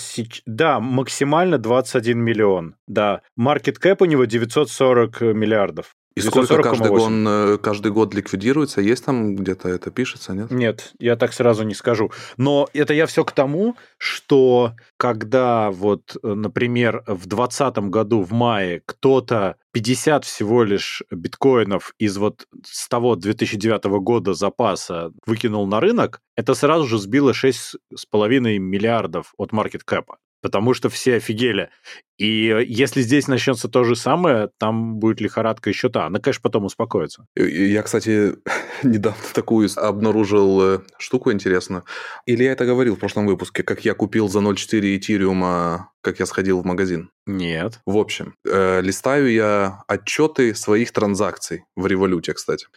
да, 0.45 0.79
максимально 0.79 1.57
21 1.57 2.17
миллион, 2.19 2.75
да. 2.87 3.21
Market 3.37 3.75
cap 3.83 3.97
у 3.99 4.05
него 4.05 4.23
940 4.23 5.21
миллиардов. 5.21 5.93
И 6.17 6.21
сколько 6.21 6.61
каждый 6.61 6.89
год, 6.89 7.11
э, 7.11 7.57
каждый 7.61 7.91
год 7.91 8.13
ликвидируется? 8.13 8.81
Есть 8.81 9.05
там 9.05 9.35
где-то 9.35 9.69
это 9.69 9.91
пишется, 9.91 10.33
нет? 10.33 10.49
Нет, 10.49 10.93
я 10.99 11.15
так 11.15 11.33
сразу 11.33 11.63
не 11.63 11.75
скажу. 11.75 12.11
Но 12.37 12.67
это 12.73 12.93
я 12.93 13.05
все 13.05 13.23
к 13.23 13.31
тому, 13.31 13.75
что 13.97 14.73
когда 14.97 15.69
вот, 15.71 16.17
э, 16.21 16.33
например, 16.33 17.03
в 17.05 17.27
2020 17.27 17.77
году 17.89 18.21
в 18.21 18.31
мае 18.31 18.81
кто-то 18.85 19.57
50 19.73 20.25
всего 20.25 20.63
лишь 20.63 21.03
биткоинов 21.11 21.93
из 21.99 22.17
вот 22.17 22.47
с 22.65 22.87
того 22.89 23.15
2009 23.15 23.99
года 23.99 24.33
запаса 24.33 25.11
выкинул 25.25 25.67
на 25.67 25.79
рынок, 25.79 26.21
это 26.35 26.55
сразу 26.55 26.87
же 26.87 26.97
сбило 26.97 27.31
6,5 27.31 28.57
миллиардов 28.57 29.33
от 29.37 29.51
маркет 29.51 29.83
кэпа 29.83 30.17
потому 30.41 30.73
что 30.73 30.89
все 30.89 31.15
офигели. 31.15 31.69
И 32.17 32.65
если 32.67 33.01
здесь 33.01 33.27
начнется 33.27 33.67
то 33.67 33.83
же 33.83 33.95
самое, 33.95 34.49
там 34.57 34.97
будет 34.97 35.21
лихорадка 35.21 35.69
еще 35.69 35.89
та. 35.89 36.07
Она, 36.07 36.19
конечно, 36.19 36.41
потом 36.41 36.65
успокоится. 36.65 37.25
Я, 37.35 37.83
кстати, 37.83 38.35
недавно 38.83 39.21
такую 39.33 39.69
обнаружил 39.75 40.61
э, 40.61 40.79
штуку 40.97 41.31
интересную. 41.31 41.83
Или 42.25 42.43
я 42.43 42.53
это 42.53 42.65
говорил 42.65 42.95
в 42.95 42.99
прошлом 42.99 43.27
выпуске, 43.27 43.63
как 43.63 43.85
я 43.85 43.93
купил 43.93 44.29
за 44.29 44.39
0,4 44.39 44.97
эфириума, 44.97 45.91
как 46.01 46.19
я 46.19 46.25
сходил 46.25 46.61
в 46.61 46.65
магазин. 46.65 47.11
Нет. 47.25 47.79
В 47.85 47.97
общем, 47.97 48.35
э, 48.45 48.81
листаю 48.81 49.31
я 49.31 49.83
отчеты 49.87 50.55
своих 50.55 50.91
транзакций 50.91 51.65
в 51.75 51.85
революте, 51.85 52.33
кстати 52.33 52.67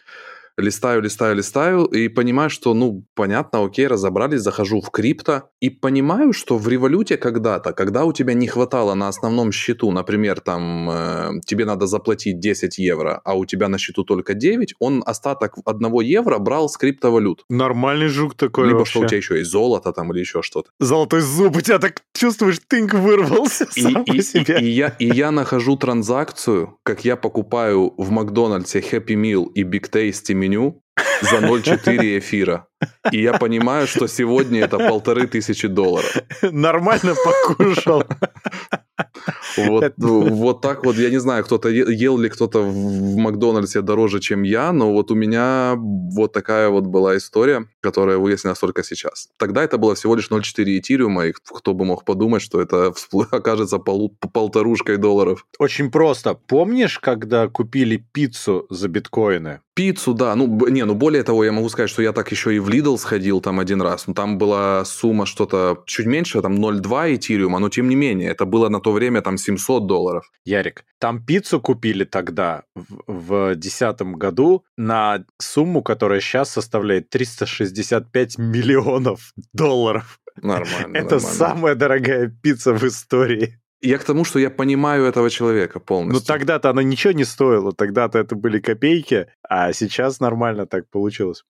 листаю, 0.57 1.01
листаю, 1.01 1.35
листаю 1.35 1.85
и 1.85 2.07
понимаю, 2.07 2.49
что, 2.49 2.73
ну, 2.73 3.05
понятно, 3.15 3.63
окей, 3.63 3.87
разобрались, 3.87 4.41
захожу 4.41 4.81
в 4.81 4.89
крипто 4.89 5.49
и 5.59 5.69
понимаю, 5.69 6.33
что 6.33 6.57
в 6.57 6.67
революте 6.67 7.17
когда-то, 7.17 7.73
когда 7.73 8.05
у 8.05 8.13
тебя 8.13 8.33
не 8.33 8.47
хватало 8.47 8.93
на 8.93 9.07
основном 9.07 9.51
счету, 9.51 9.91
например, 9.91 10.39
там, 10.39 10.89
э, 10.89 11.31
тебе 11.45 11.65
надо 11.65 11.87
заплатить 11.87 12.39
10 12.39 12.77
евро, 12.77 13.21
а 13.23 13.35
у 13.35 13.45
тебя 13.45 13.67
на 13.67 13.77
счету 13.77 14.03
только 14.03 14.33
9, 14.33 14.75
он 14.79 15.03
остаток 15.05 15.55
1 15.65 16.01
евро 16.01 16.37
брал 16.39 16.69
с 16.69 16.77
криптовалют. 16.77 17.45
Нормальный 17.49 18.07
жук 18.07 18.35
такой 18.35 18.67
Либо 18.67 18.79
вообще. 18.79 18.91
что 18.91 18.99
у 19.01 19.05
тебя 19.05 19.17
еще 19.17 19.37
есть 19.37 19.51
золото 19.51 19.91
там 19.93 20.11
или 20.11 20.19
еще 20.19 20.41
что-то. 20.41 20.69
Золотой 20.79 21.21
зуб, 21.21 21.55
у 21.57 21.61
тебя 21.61 21.79
так 21.79 22.01
чувствуешь, 22.13 22.59
тынк 22.67 22.93
вырвался 22.93 23.67
и, 23.75 23.81
сам 23.81 24.03
и, 24.03 24.17
по 24.17 24.23
себе. 24.23 24.59
И, 24.59 24.65
и, 24.65 24.69
я, 24.69 24.95
и 24.99 25.07
я 25.07 25.31
нахожу 25.31 25.77
транзакцию, 25.77 26.77
как 26.83 27.05
я 27.05 27.15
покупаю 27.15 27.93
в 27.97 28.09
Макдональдсе 28.11 28.79
Happy 28.79 29.15
Meal 29.15 29.51
и 29.53 29.63
Big 29.63 29.89
Tasty 29.91 30.33
меню 30.41 30.81
за 31.21 31.37
0,4 31.37 32.17
эфира. 32.17 32.65
И 33.11 33.21
я 33.21 33.37
понимаю, 33.37 33.87
что 33.87 34.07
сегодня 34.07 34.61
это 34.61 34.77
полторы 34.77 35.27
тысячи 35.27 35.67
долларов. 35.67 36.17
Нормально 36.41 37.15
покушал. 37.25 38.03
Вот, 39.57 39.93
вот 39.97 40.61
так 40.61 40.85
вот, 40.85 40.95
я 40.95 41.09
не 41.09 41.19
знаю, 41.19 41.43
кто-то 41.43 41.69
ел 41.69 42.17
ли 42.17 42.29
кто-то 42.29 42.61
в 42.61 43.17
Макдональдсе 43.17 43.81
дороже, 43.81 44.19
чем 44.19 44.43
я, 44.43 44.71
но 44.71 44.91
вот 44.91 45.11
у 45.11 45.15
меня 45.15 45.75
вот 45.77 46.33
такая 46.33 46.69
вот 46.69 46.85
была 46.85 47.17
история, 47.17 47.65
которая 47.81 48.17
выяснилась 48.17 48.59
только 48.59 48.83
сейчас. 48.83 49.29
Тогда 49.37 49.63
это 49.63 49.77
было 49.77 49.95
всего 49.95 50.15
лишь 50.15 50.29
0,4 50.29 50.79
эфириума, 50.79 51.27
и 51.27 51.33
кто 51.33 51.73
бы 51.73 51.85
мог 51.85 52.05
подумать, 52.05 52.41
что 52.41 52.61
это 52.61 52.93
окажется 53.31 53.79
пол, 53.79 54.15
полторушкой 54.33 54.97
долларов. 54.97 55.45
Очень 55.59 55.91
просто. 55.91 56.33
Помнишь, 56.33 56.99
когда 56.99 57.47
купили 57.47 57.97
пиццу 57.97 58.67
за 58.69 58.87
биткоины? 58.87 59.59
Пиццу, 59.73 60.13
да. 60.13 60.35
Ну, 60.35 60.67
не, 60.67 60.85
ну 60.85 60.95
более 60.95 61.23
того, 61.23 61.43
я 61.43 61.51
могу 61.51 61.69
сказать, 61.69 61.89
что 61.89 62.01
я 62.01 62.11
так 62.11 62.31
еще 62.31 62.53
и 62.55 62.59
в 62.59 62.69
Lidl 62.69 62.97
сходил 62.97 63.41
там 63.41 63.59
один 63.59 63.81
раз. 63.81 64.07
Ну, 64.07 64.13
там 64.13 64.37
была 64.37 64.85
сумма 64.85 65.25
что-то 65.25 65.83
чуть 65.85 66.05
меньше, 66.05 66.41
там 66.41 66.55
0,2 66.55 67.15
эфириума, 67.15 67.59
но 67.59 67.69
тем 67.69 67.89
не 67.89 67.95
менее, 67.95 68.29
это 68.29 68.45
было 68.45 68.69
на 68.69 68.79
то 68.79 68.91
время 68.91 69.00
там 69.21 69.37
700 69.37 69.87
долларов. 69.87 70.31
Ярик, 70.45 70.85
там 70.99 71.23
пиццу 71.25 71.59
купили 71.59 72.03
тогда, 72.03 72.63
в 72.75 73.55
2010 73.55 74.01
году, 74.17 74.63
на 74.77 75.25
сумму, 75.39 75.81
которая 75.81 76.19
сейчас 76.19 76.51
составляет 76.51 77.09
365 77.09 78.37
миллионов 78.37 79.33
долларов. 79.53 80.19
Нормально. 80.35 80.97
Это 80.97 81.15
нормально. 81.15 81.19
самая 81.19 81.75
дорогая 81.75 82.27
пицца 82.27 82.73
в 82.73 82.83
истории. 82.83 83.59
Я 83.81 83.97
к 83.97 84.03
тому, 84.03 84.23
что 84.25 84.37
я 84.37 84.51
понимаю 84.51 85.05
этого 85.05 85.29
человека 85.29 85.79
полностью. 85.79 86.21
Ну 86.21 86.25
тогда-то 86.25 86.69
она 86.69 86.83
ничего 86.83 87.13
не 87.13 87.25
стоила, 87.25 87.73
тогда-то 87.73 88.19
это 88.19 88.35
были 88.35 88.59
копейки, 88.59 89.27
а 89.49 89.73
сейчас 89.73 90.19
нормально 90.19 90.67
так 90.67 90.87
получилось. 90.89 91.43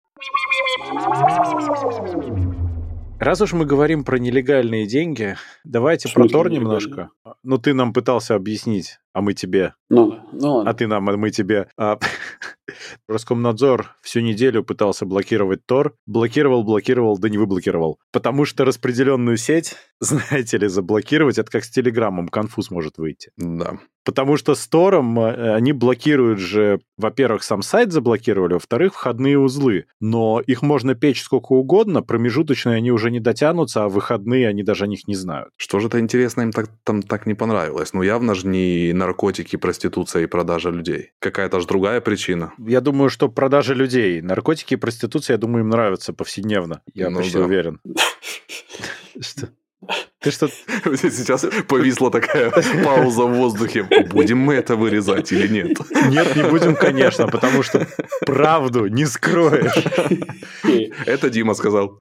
Раз 3.22 3.40
уж 3.40 3.54
мы 3.54 3.68
говорим 3.68 4.04
про 4.04 4.18
нелегальные 4.18 4.88
деньги, 4.88 5.36
давайте 5.64 6.12
про 6.12 6.28
Тор 6.28 6.50
немножко. 6.50 7.12
Ну, 7.44 7.60
ты 7.60 7.76
нам 7.76 7.94
пытался 7.94 8.34
объяснить, 8.34 9.00
а 9.14 9.22
мы 9.22 9.34
тебе. 9.34 9.74
Ну, 9.90 10.20
ну 10.32 10.56
ладно. 10.56 10.72
А 10.72 10.74
ты 10.74 10.88
нам, 10.88 11.10
а 11.10 11.18
мы 11.18 11.32
тебе. 11.32 11.68
А, 11.78 12.00
Роскомнадзор 13.08 13.96
всю 14.02 14.22
неделю 14.22 14.64
пытался 14.64 15.06
блокировать 15.06 15.66
Тор. 15.66 15.96
Блокировал, 16.06 16.64
блокировал, 16.64 17.18
да 17.18 17.30
не 17.30 17.38
выблокировал. 17.38 18.00
Потому 18.12 18.46
что 18.46 18.66
распределенную 18.66 19.38
сеть, 19.38 19.76
знаете 20.00 20.58
ли, 20.58 20.68
заблокировать, 20.68 21.38
это 21.38 21.52
как 21.52 21.64
с 21.64 21.70
Телеграмом, 21.70 22.28
конфуз 22.28 22.72
может 22.72 22.98
выйти. 22.98 23.32
Да. 23.38 23.80
Потому 24.04 24.38
что 24.38 24.56
с 24.56 24.68
Тором 24.68 25.20
э, 25.20 25.54
они 25.54 25.74
блокируют 25.74 26.40
же, 26.40 26.80
во-первых, 26.98 27.44
сам 27.44 27.62
сайт 27.62 27.92
заблокировали, 27.92 28.54
во-вторых, 28.54 28.94
входные 28.94 29.38
узлы. 29.38 29.86
Но 30.00 30.42
их 30.42 30.64
можно 30.64 30.96
печь 30.96 31.22
сколько 31.22 31.54
угодно, 31.54 32.02
промежуточные 32.02 32.78
они 32.78 32.92
уже 32.92 33.12
не 33.12 33.20
дотянутся, 33.20 33.84
а 33.84 33.90
выходные 33.90 34.48
они 34.48 34.64
даже 34.64 34.86
о 34.86 34.88
них 34.88 35.08
не 35.08 35.16
знают. 35.16 35.50
Что 35.56 35.80
же 35.80 35.88
это 35.88 36.00
интересно 36.00 36.42
им 36.42 36.52
так, 36.52 36.70
там 36.84 37.04
так 37.04 37.28
не 37.28 37.36
понравилось? 37.36 37.94
Ну, 37.94 38.02
явно 38.02 38.34
же 38.34 38.48
не 38.48 38.92
наркотики, 39.02 39.58
проституция 39.58 40.24
и 40.24 40.28
продажа 40.28 40.70
людей. 40.70 41.12
Какая-то 41.20 41.60
же 41.60 41.68
другая 41.68 42.02
причина. 42.02 42.54
Я 42.60 42.82
думаю, 42.82 43.10
что 43.10 43.30
продажа 43.30 43.74
людей. 43.74 44.22
Наркотики 44.22 44.76
и 44.76 44.78
проституция, 44.78 45.34
я 45.36 45.38
думаю, 45.38 45.64
им 45.64 45.70
нравятся 45.70 46.14
повседневно. 46.14 46.82
Я 46.94 47.10
ну, 47.10 47.18
почти 47.18 47.38
да. 47.38 47.46
уверен. 47.46 47.80
Что? 49.20 49.50
Ты 50.20 50.30
что? 50.30 50.48
Сейчас 50.86 51.46
повисла 51.68 52.12
такая 52.12 52.52
пауза 52.84 53.24
в 53.24 53.34
воздухе. 53.34 53.88
Будем 54.12 54.38
мы 54.38 54.54
это 54.54 54.76
вырезать 54.76 55.32
или 55.32 55.48
нет? 55.48 55.80
Нет, 56.10 56.36
не 56.36 56.44
будем, 56.44 56.76
конечно, 56.76 57.28
потому 57.28 57.64
что 57.64 57.88
правду 58.26 58.86
не 58.86 59.06
скроешь. 59.06 59.74
Это 61.08 61.30
Дима 61.32 61.56
сказал. 61.56 62.00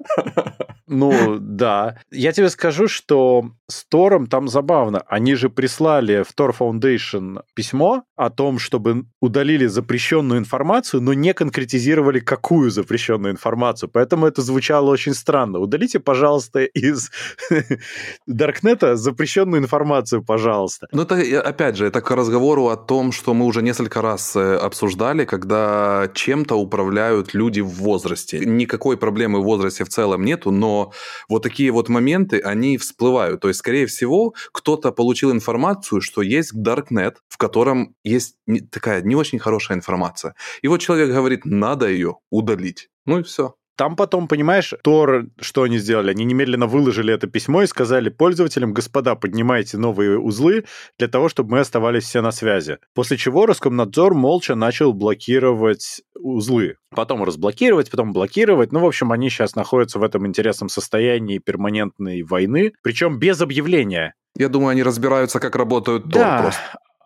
Ну, 0.90 1.38
да. 1.38 1.98
Я 2.10 2.32
тебе 2.32 2.50
скажу, 2.50 2.88
что 2.88 3.52
с 3.68 3.84
Тором 3.84 4.26
там 4.26 4.48
забавно. 4.48 5.04
Они 5.06 5.36
же 5.36 5.48
прислали 5.48 6.24
в 6.24 6.34
Tor 6.36 6.52
Foundation 6.58 7.42
письмо 7.54 8.02
о 8.16 8.28
том, 8.28 8.58
чтобы 8.58 9.04
удалили 9.20 9.66
запрещенную 9.66 10.40
информацию, 10.40 11.00
но 11.00 11.14
не 11.14 11.32
конкретизировали, 11.32 12.18
какую 12.18 12.70
запрещенную 12.70 13.32
информацию. 13.32 13.88
Поэтому 13.88 14.26
это 14.26 14.42
звучало 14.42 14.90
очень 14.90 15.14
странно. 15.14 15.60
Удалите, 15.60 16.00
пожалуйста, 16.00 16.64
из 16.64 17.12
Даркнета 18.26 18.96
запрещенную 18.96 19.62
информацию, 19.62 20.24
пожалуйста. 20.24 20.88
Ну, 20.90 21.02
это, 21.02 21.40
опять 21.40 21.76
же, 21.76 21.86
это 21.86 22.00
к 22.00 22.10
разговору 22.10 22.66
о 22.66 22.76
том, 22.76 23.12
что 23.12 23.32
мы 23.32 23.46
уже 23.46 23.62
несколько 23.62 24.02
раз 24.02 24.34
э, 24.34 24.56
обсуждали, 24.56 25.24
когда 25.24 26.10
чем-то 26.14 26.56
управляют 26.56 27.32
люди 27.32 27.60
в 27.60 27.70
возрасте. 27.74 28.40
Никакой 28.40 28.96
проблемы 28.96 29.38
в 29.38 29.44
возрасте 29.44 29.84
в 29.84 29.89
целом 29.90 30.24
нету, 30.24 30.50
но 30.50 30.92
вот 31.28 31.42
такие 31.42 31.70
вот 31.70 31.88
моменты, 31.88 32.40
они 32.40 32.78
всплывают. 32.78 33.40
То 33.40 33.48
есть, 33.48 33.60
скорее 33.60 33.86
всего, 33.86 34.34
кто-то 34.52 34.92
получил 34.92 35.32
информацию, 35.32 36.00
что 36.00 36.22
есть 36.22 36.54
Darknet, 36.54 37.16
в 37.28 37.36
котором 37.36 37.94
есть 38.04 38.36
такая 38.70 39.02
не 39.02 39.14
очень 39.14 39.38
хорошая 39.38 39.76
информация. 39.76 40.34
И 40.62 40.68
вот 40.68 40.80
человек 40.80 41.10
говорит, 41.10 41.44
надо 41.44 41.88
ее 41.88 42.16
удалить. 42.30 42.88
Ну 43.06 43.20
и 43.20 43.22
все. 43.22 43.54
Там 43.80 43.96
потом, 43.96 44.28
понимаешь, 44.28 44.74
Тор, 44.82 45.28
что 45.40 45.62
они 45.62 45.78
сделали? 45.78 46.10
Они 46.10 46.26
немедленно 46.26 46.66
выложили 46.66 47.14
это 47.14 47.26
письмо 47.26 47.62
и 47.62 47.66
сказали 47.66 48.10
пользователям, 48.10 48.74
господа, 48.74 49.14
поднимайте 49.14 49.78
новые 49.78 50.18
узлы 50.18 50.66
для 50.98 51.08
того, 51.08 51.30
чтобы 51.30 51.52
мы 51.52 51.60
оставались 51.60 52.04
все 52.04 52.20
на 52.20 52.30
связи. 52.30 52.76
После 52.94 53.16
чего 53.16 53.46
Роскомнадзор 53.46 54.12
молча 54.12 54.54
начал 54.54 54.92
блокировать 54.92 56.02
узлы. 56.14 56.76
Потом 56.94 57.24
разблокировать, 57.24 57.90
потом 57.90 58.12
блокировать. 58.12 58.70
Ну, 58.70 58.80
в 58.80 58.84
общем, 58.84 59.12
они 59.12 59.30
сейчас 59.30 59.56
находятся 59.56 59.98
в 59.98 60.02
этом 60.02 60.26
интересном 60.26 60.68
состоянии 60.68 61.38
перманентной 61.38 62.22
войны, 62.22 62.74
причем 62.82 63.18
без 63.18 63.40
объявления. 63.40 64.12
Я 64.36 64.50
думаю, 64.50 64.72
они 64.72 64.82
разбираются, 64.82 65.40
как 65.40 65.56
работают 65.56 66.02
Тор 66.04 66.12
да, 66.12 66.42
просто. 66.42 66.60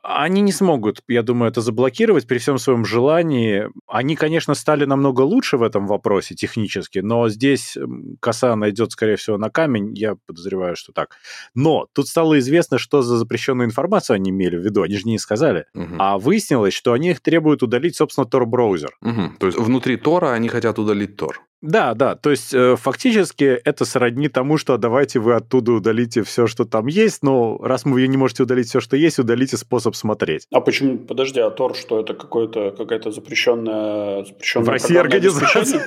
Они 0.07 0.43
не 0.43 0.53
смогут, 0.53 1.03
я 1.09 1.23
думаю, 1.23 1.51
это 1.51 1.63
заблокировать 1.63 2.27
при 2.27 2.37
всем 2.37 2.59
своем 2.59 2.85
желании. 2.85 3.71
Они, 3.89 4.17
конечно, 4.17 4.53
стали 4.55 4.85
намного 4.85 5.23
лучше 5.23 5.57
в 5.57 5.63
этом 5.63 5.87
вопросе 5.87 6.35
технически, 6.35 6.99
но 6.99 7.31
здесь 7.31 7.79
коса 8.21 8.55
найдет, 8.55 8.93
скорее 8.93 9.17
всего, 9.17 9.39
на 9.39 9.49
камень. 9.49 9.97
Я 9.97 10.17
подозреваю, 10.27 10.77
что 10.77 10.93
так. 10.93 11.17
Но 11.55 11.87
тут 11.95 12.07
стало 12.07 12.39
известно, 12.39 12.77
что 12.77 13.01
за 13.01 13.17
запрещенную 13.17 13.67
информацию 13.67 14.17
они 14.17 14.29
имели 14.29 14.59
в 14.59 14.61
виду. 14.61 14.83
Они 14.83 14.95
же 14.97 15.05
не 15.07 15.19
сказали. 15.19 15.65
Угу. 15.75 15.95
А 15.99 16.19
выяснилось, 16.19 16.75
что 16.75 16.93
они 16.93 17.13
их 17.13 17.21
требуют 17.21 17.63
удалить, 17.63 17.97
собственно, 17.97 18.27
Tor-браузер. 18.27 18.91
Угу. 19.01 19.39
То 19.41 19.47
есть 19.47 19.59
внутри 19.59 19.97
Тора 19.97 20.33
они 20.33 20.49
хотят 20.49 20.79
удалить 20.79 21.19
Tor. 21.19 21.33
Да, 21.65 21.95
да, 21.95 22.15
то 22.15 22.31
есть 22.31 22.53
э, 22.53 22.77
фактически 22.77 23.45
это 23.45 23.87
сродни 23.87 24.29
тому, 24.29 24.59
что 24.59 24.77
давайте 24.77 25.19
вы 25.19 25.35
оттуда 25.35 25.73
удалите 25.73 26.23
все, 26.23 26.47
что 26.47 26.67
там 26.67 26.87
есть, 26.89 27.23
но 27.23 27.57
раз 27.63 27.87
вы 27.87 28.07
не 28.07 28.19
можете 28.19 28.43
удалить 28.43 28.69
все, 28.69 28.81
что 28.81 28.99
есть, 28.99 29.19
удалите 29.19 29.57
способ 29.57 29.97
смотреть. 29.97 30.47
А 30.53 30.61
почему, 30.61 30.99
подожди, 30.99 31.41
а 31.41 31.49
Тор, 31.51 31.75
что 31.75 32.01
это 32.01 32.13
какое-то, 32.13 32.71
какая-то 32.73 33.11
запрещенная, 33.11 34.27
запрещенная 34.27 34.67
В 34.67 34.69
России 34.69 34.97
организация? 34.97 35.83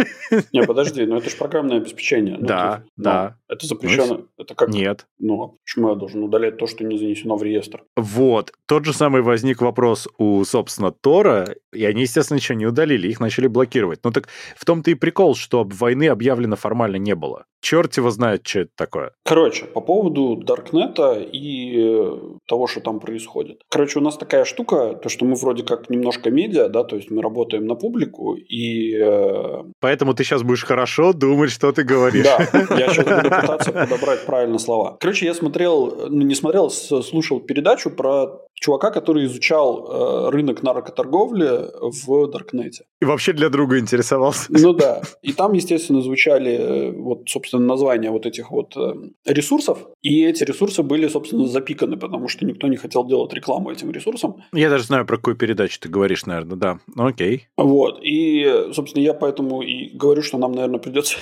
Не, 0.52 0.64
подожди, 0.64 1.06
но 1.06 1.18
это 1.18 1.30
же 1.30 1.36
программное 1.36 1.78
обеспечение. 1.78 2.38
Ну, 2.40 2.48
да, 2.48 2.82
есть, 2.82 2.94
да. 2.98 3.36
Ну, 3.48 3.56
это 3.56 3.68
запрещено, 3.68 4.06
ну, 4.08 4.26
это 4.40 4.56
как? 4.56 4.70
Нет. 4.70 5.06
Ну, 5.20 5.44
а 5.44 5.48
почему 5.64 5.90
я 5.90 5.96
должен 5.96 6.24
удалять 6.24 6.58
то, 6.58 6.66
что 6.66 6.84
не 6.86 6.98
занесено 6.98 7.38
в 7.38 7.44
реестр? 7.44 7.84
Вот, 7.96 8.52
тот 8.66 8.84
же 8.86 8.94
самый 8.94 9.22
возник 9.22 9.62
вопрос 9.62 10.08
у, 10.18 10.44
собственно, 10.44 10.92
Тора, 10.92 11.54
и 11.72 11.86
они, 11.86 12.02
естественно, 12.02 12.38
ничего 12.38 12.58
не 12.58 12.66
удалили, 12.66 13.08
их 13.08 13.20
начали 13.20 13.46
блокировать. 13.46 14.00
Ну 14.04 14.10
так 14.10 14.28
в 14.56 14.66
том-то 14.66 14.90
и 14.90 14.96
прикол, 14.96 15.36
что 15.36 15.67
войны 15.74 16.08
объявлено 16.08 16.56
формально 16.56 16.98
не 16.98 17.16
было. 17.16 17.46
Черт 17.62 17.98
его 17.98 18.10
знает, 18.12 18.48
что 18.48 18.62
это 18.62 18.72
такое. 18.76 19.12
Короче, 19.24 19.66
по 19.66 19.82
поводу 19.82 20.36
Даркнета 20.36 21.20
и 21.20 21.76
э, 21.78 22.18
того, 22.48 22.68
что 22.68 22.82
там 22.82 23.00
происходит. 23.00 23.62
Короче, 23.70 24.00
у 24.00 24.02
нас 24.02 24.18
такая 24.18 24.46
штука, 24.46 24.94
то, 24.94 25.10
что 25.10 25.26
мы 25.26 25.36
вроде 25.36 25.64
как 25.64 25.90
немножко 25.90 26.30
медиа, 26.30 26.70
да, 26.70 26.84
то 26.84 26.96
есть 26.96 27.12
мы 27.12 27.22
работаем 27.22 27.66
на 27.66 27.76
публику, 27.76 28.36
и... 28.36 28.96
Э... 28.96 29.64
Поэтому 29.80 30.14
ты 30.14 30.24
сейчас 30.24 30.44
будешь 30.44 30.64
хорошо 30.64 31.14
думать, 31.14 31.52
что 31.52 31.72
ты 31.72 31.84
говоришь. 31.84 32.26
Да, 32.26 32.48
я 32.78 32.90
сейчас 32.94 33.06
буду 33.06 33.30
пытаться 33.30 33.72
подобрать 33.72 34.26
правильно 34.26 34.60
слова. 34.60 34.98
Короче, 35.00 35.26
я 35.26 35.34
смотрел, 35.34 36.10
ну 36.10 36.22
не 36.24 36.36
смотрел, 36.36 36.70
слушал 36.70 37.40
передачу 37.40 37.90
про 37.90 38.42
чувака, 38.60 38.92
который 38.92 39.26
изучал 39.26 39.88
э, 39.88 40.30
рынок 40.32 40.64
наркоторговли 40.64 41.70
в 41.82 42.28
Даркнете. 42.28 42.86
И 43.02 43.06
вообще 43.06 43.34
для 43.34 43.50
друга 43.50 43.80
интересовался. 43.80 44.46
Ну 44.50 44.74
да. 44.74 45.02
И 45.22 45.34
там, 45.34 45.54
естественно, 45.54 46.02
звучали 46.02 46.52
э, 46.52 46.92
вот, 46.92 47.24
собственно, 47.28 47.47
названия 47.54 48.12
вот 48.12 48.26
этих 48.26 48.52
вот 48.52 48.76
э, 48.76 48.94
ресурсов. 49.26 49.80
И 50.02 50.24
эти 50.24 50.44
ресурсы 50.44 50.84
были, 50.84 51.08
собственно, 51.08 51.48
запиканы, 51.48 51.98
потому 51.98 52.28
что 52.28 52.46
никто 52.46 52.68
не 52.68 52.78
хотел 52.78 53.06
делать 53.06 53.34
рекламу 53.34 53.72
этим 53.72 53.92
ресурсам. 53.92 54.44
Я 54.54 54.70
даже 54.70 54.84
знаю, 54.84 55.06
про 55.06 55.18
какую 55.18 55.36
передачу 55.36 55.80
ты 55.80 55.90
говоришь, 55.90 56.26
наверное, 56.26 56.58
да. 56.58 56.80
Ну 56.96 57.08
окей. 57.08 57.48
Вот. 57.58 58.00
И, 58.04 58.70
собственно, 58.74 59.04
я 59.04 59.14
поэтому 59.14 59.62
и 59.62 59.90
говорю, 59.90 60.22
что 60.22 60.38
нам, 60.38 60.52
наверное, 60.52 60.80
придется 60.80 61.18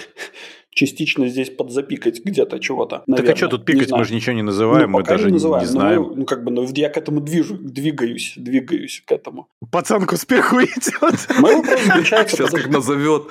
частично 0.76 1.28
здесь 1.30 1.50
подзапикать 1.50 2.24
где-то 2.24 2.60
чего-то. 2.60 3.04
Так 3.08 3.30
а 3.30 3.36
что 3.36 3.48
тут 3.48 3.66
пикать? 3.66 3.92
Мы 3.92 4.04
же 4.04 4.14
ничего 4.14 4.36
не 4.36 4.42
называем, 4.42 4.92
ну, 4.92 4.98
мы 5.00 5.04
даже 5.04 5.28
не, 5.28 5.34
называем, 5.34 5.64
не 5.64 5.72
знаем. 5.72 6.04
Мы, 6.04 6.16
ну, 6.18 6.26
как 6.26 6.44
бы, 6.44 6.52
ну, 6.52 6.68
я 6.76 6.90
к 6.90 6.98
этому 6.98 7.22
движу, 7.22 7.58
двигаюсь, 7.58 8.34
двигаюсь 8.36 9.02
к 9.06 9.12
этому. 9.12 9.48
Пацан 9.72 10.06
к 10.06 10.12
успеху 10.12 10.58
идет. 10.62 11.40
Мой 11.40 11.56
вопрос 11.56 11.84
заключается... 11.86 12.36
Сейчас 12.36 12.52
как 12.52 12.68
назовет. 12.68 13.24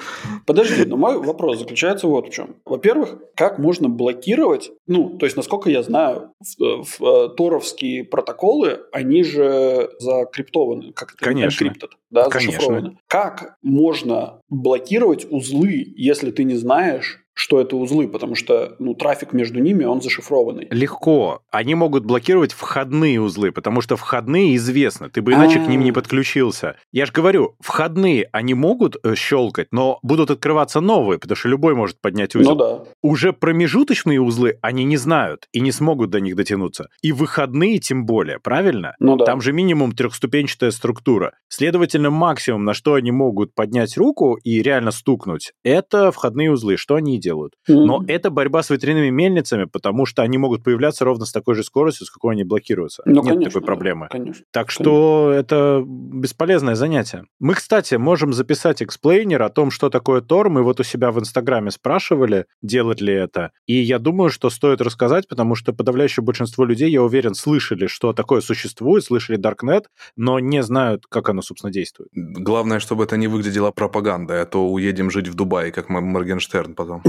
Подожди, 0.47 0.85
но 0.85 0.97
мой 0.97 1.19
вопрос 1.19 1.59
заключается 1.59 2.09
вот 2.09 2.29
в 2.29 2.33
чем. 2.33 2.57
Во-первых, 2.65 3.19
как 3.37 3.59
можно 3.59 3.91
блокировать, 3.91 4.73
ну, 4.87 5.19
то 5.19 5.27
есть, 5.27 5.37
насколько 5.37 5.69
я 5.69 5.83
знаю, 5.83 6.33
в, 6.41 6.83
в, 6.83 6.99
в 6.99 7.05
э, 7.05 7.29
торовские 7.37 8.05
протоколы, 8.05 8.81
они 8.91 9.23
же 9.23 9.91
закриптованы, 9.99 10.93
как 10.93 11.15
это 11.15 11.25
Конечно. 11.25 11.67
Encrypted, 11.67 11.91
да, 12.15 12.29
Конечно. 12.31 12.97
Как 13.09 13.57
можно 13.61 14.41
блокировать 14.49 15.27
узлы, 15.29 15.85
если 15.97 16.31
ты 16.31 16.45
не 16.45 16.55
знаешь, 16.55 17.25
что 17.35 17.61
это 17.61 17.77
узлы, 17.77 18.07
потому 18.09 18.37
что 18.37 18.77
ну, 18.79 18.95
трафик 18.95 19.33
между 19.33 19.59
ними, 19.59 19.85
он 19.85 20.01
зашифрованный. 20.01 20.69
Легко. 20.71 21.43
Они 21.51 21.75
могут 21.75 22.05
блокировать 22.05 22.53
входные 22.53 23.21
узлы, 23.21 23.51
потому 23.51 23.81
что 23.81 23.97
входные 23.97 24.55
известны. 24.57 25.11
Ты 25.11 25.21
бы 25.21 25.33
иначе 25.33 25.59
к 25.59 25.67
ним 25.67 25.83
не 25.83 25.91
а. 25.91 25.95
подключился. 25.95 26.77
Я 26.93 27.07
же 27.07 27.13
говорю, 27.13 27.57
входные 27.61 28.29
они 28.33 28.55
могут 28.55 28.97
э, 29.03 29.17
щелкать, 29.17 29.69
но 29.73 29.99
будут 30.03 30.31
открываться 30.31 30.81
новые, 30.81 31.19
потому 31.19 31.37
что 31.37 31.49
любой 31.49 31.75
может 31.75 32.01
поднять 32.01 32.37
узел. 32.37 32.53
Ну 32.53 32.57
да. 32.57 32.85
Уже 33.03 33.33
промежуточные 33.33 34.21
узлы 34.21 34.59
они 34.63 34.85
не 34.85 34.97
знают 34.97 35.49
и 35.53 35.61
не 35.61 35.73
смогут 35.73 36.11
до 36.11 36.21
них 36.21 36.37
дотянуться. 36.37 36.89
И 37.03 37.11
выходные 37.11 37.79
тем 37.79 38.07
более, 38.07 38.39
правильно? 38.39 38.95
Ну 39.01 39.17
да. 39.17 39.25
Там 39.25 39.41
же 39.41 39.53
минимум 39.53 39.93
трехступенчатая 39.93 40.71
структура. 40.71 41.33
Следовательно, 41.49 42.04
максимум, 42.11 42.65
на 42.65 42.75
что 42.75 42.95
они 42.95 43.11
могут 43.11 43.55
поднять 43.55 43.97
руку 43.97 44.39
и 44.43 44.63
реально 44.63 44.91
стукнуть, 44.91 45.53
это 45.63 46.13
входные 46.13 46.51
узлы. 46.51 46.77
Что 46.77 46.97
они 46.97 47.19
делают. 47.19 47.55
Mm-hmm. 47.69 47.85
Но 47.85 48.05
это 48.07 48.31
борьба 48.31 48.63
с 48.63 48.71
ветряными 48.71 49.11
мельницами, 49.11 49.65
потому 49.65 50.07
что 50.07 50.23
они 50.23 50.39
могут 50.39 50.65
появляться 50.65 51.05
ровно 51.05 51.25
с 51.25 51.33
такой 51.33 51.55
же 51.55 51.63
скоростью, 51.63 52.07
с 52.07 52.11
какой 52.11 52.35
они 52.35 52.45
блокируются. 52.45 53.03
Ну, 53.07 53.23
Нет 53.23 53.25
конечно, 53.25 53.45
такой 53.45 53.63
проблемы. 53.63 54.09
Конечно, 54.11 54.45
так 54.51 54.71
что 54.71 55.27
конечно. 55.27 55.41
это 55.41 55.85
бесполезное 55.87 56.75
занятие. 56.75 57.25
Мы, 57.39 57.55
кстати, 57.55 57.95
можем 57.95 58.33
записать 58.33 58.83
explainer 58.83 59.43
о 59.43 59.49
том, 59.49 59.71
что 59.71 59.91
такое 59.91 60.21
Tor. 60.21 60.49
Мы 60.51 60.63
вот 60.63 60.81
у 60.81 60.83
себя 60.83 61.11
в 61.11 61.19
Инстаграме 61.19 61.71
спрашивали, 61.71 62.47
делать 62.63 63.01
ли 63.01 63.13
это. 63.13 63.53
И 63.67 63.75
я 63.75 63.99
думаю, 63.99 64.31
что 64.31 64.51
стоит 64.51 64.81
рассказать, 64.81 65.29
потому 65.29 65.55
что 65.55 65.73
подавляющее 65.73 66.25
большинство 66.25 66.65
людей, 66.65 66.91
я 66.91 67.03
уверен, 67.03 67.35
слышали, 67.35 67.87
что 67.87 68.13
такое 68.13 68.41
существует, 68.41 69.05
слышали 69.05 69.39
Darknet, 69.39 69.85
но 70.17 70.39
не 70.39 70.63
знают, 70.63 71.07
как 71.09 71.29
оно, 71.29 71.43
собственно, 71.43 71.73
действует. 71.73 71.94
Главное, 72.13 72.81
чтобы 72.81 73.05
это 73.05 73.17
не 73.17 73.29
выглядело 73.29 73.71
пропагандой, 73.71 74.43
а 74.43 74.47
то 74.47 74.69
уедем 74.69 75.11
жить 75.11 75.29
в 75.29 75.35
Дубай, 75.35 75.71
как 75.71 75.89
Моргенштерн 75.89 76.75
потом. 76.75 77.03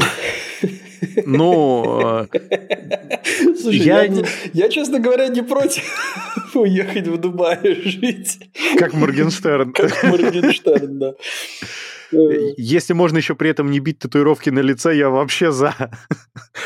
Ну, 1.26 2.28
Слушай, 3.62 3.80
я, 3.80 4.04
я, 4.04 4.26
я, 4.54 4.70
честно 4.70 5.00
говоря, 5.00 5.28
не 5.28 5.42
против 5.44 5.84
уехать 6.56 7.08
в 7.08 7.18
Дубай 7.18 7.60
жить. 7.84 8.40
Как 8.78 8.94
Моргенштерн. 8.94 9.74
Как 9.74 10.04
Моргенштерн, 10.04 11.00
да. 11.00 11.14
Если 12.58 12.94
можно 12.94 13.18
еще 13.18 13.36
при 13.36 13.50
этом 13.50 13.72
не 13.72 13.80
бить 13.80 14.00
татуировки 14.00 14.50
на 14.50 14.60
лице, 14.60 14.96
я 14.96 15.10
вообще 15.10 15.52
за. 15.52 15.74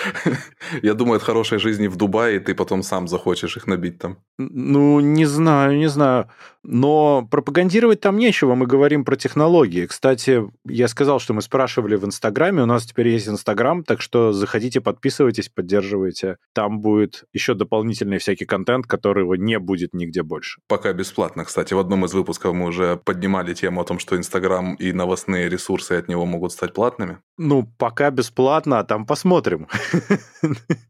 Я 0.81 0.93
думаю, 0.93 1.17
от 1.17 1.23
хорошей 1.23 1.59
жизни 1.59 1.87
в 1.87 1.95
Дубае 1.95 2.39
ты 2.39 2.53
потом 2.55 2.83
сам 2.83 3.07
захочешь 3.07 3.57
их 3.57 3.67
набить 3.67 3.99
там. 3.99 4.17
Ну, 4.37 4.99
не 4.99 5.25
знаю, 5.25 5.77
не 5.77 5.89
знаю. 5.89 6.29
Но 6.63 7.25
пропагандировать 7.31 8.01
там 8.01 8.17
нечего, 8.17 8.53
мы 8.53 8.67
говорим 8.67 9.05
про 9.05 9.15
технологии. 9.15 9.85
Кстати, 9.85 10.43
я 10.65 10.87
сказал, 10.89 11.19
что 11.19 11.33
мы 11.33 11.41
спрашивали 11.41 11.95
в 11.95 12.05
Инстаграме, 12.05 12.63
у 12.63 12.65
нас 12.65 12.85
теперь 12.85 13.07
есть 13.07 13.29
Инстаграм, 13.29 13.83
так 13.83 14.01
что 14.01 14.33
заходите, 14.33 14.81
подписывайтесь, 14.81 15.49
поддерживайте. 15.49 16.37
Там 16.53 16.81
будет 16.81 17.23
еще 17.33 17.53
дополнительный 17.53 18.17
всякий 18.17 18.45
контент, 18.45 18.87
которого 18.87 19.35
не 19.35 19.57
будет 19.57 19.93
нигде 19.93 20.21
больше. 20.21 20.59
Пока 20.67 20.91
бесплатно, 20.91 21.45
кстати. 21.45 21.73
В 21.73 21.79
одном 21.79 22.05
из 22.05 22.13
выпусков 22.13 22.53
мы 22.53 22.67
уже 22.67 22.97
поднимали 22.97 23.53
тему 23.53 23.81
о 23.81 23.85
том, 23.85 23.99
что 23.99 24.17
Инстаграм 24.17 24.75
и 24.75 24.91
новостные 24.91 25.38
ресурсы 25.47 25.93
от 25.93 26.07
него 26.07 26.25
могут 26.25 26.51
стать 26.51 26.73
платными. 26.73 27.19
Ну, 27.37 27.63
пока 27.77 28.11
бесплатно, 28.11 28.79
а 28.79 28.83
там 28.83 29.05
посмотрим. 29.05 29.67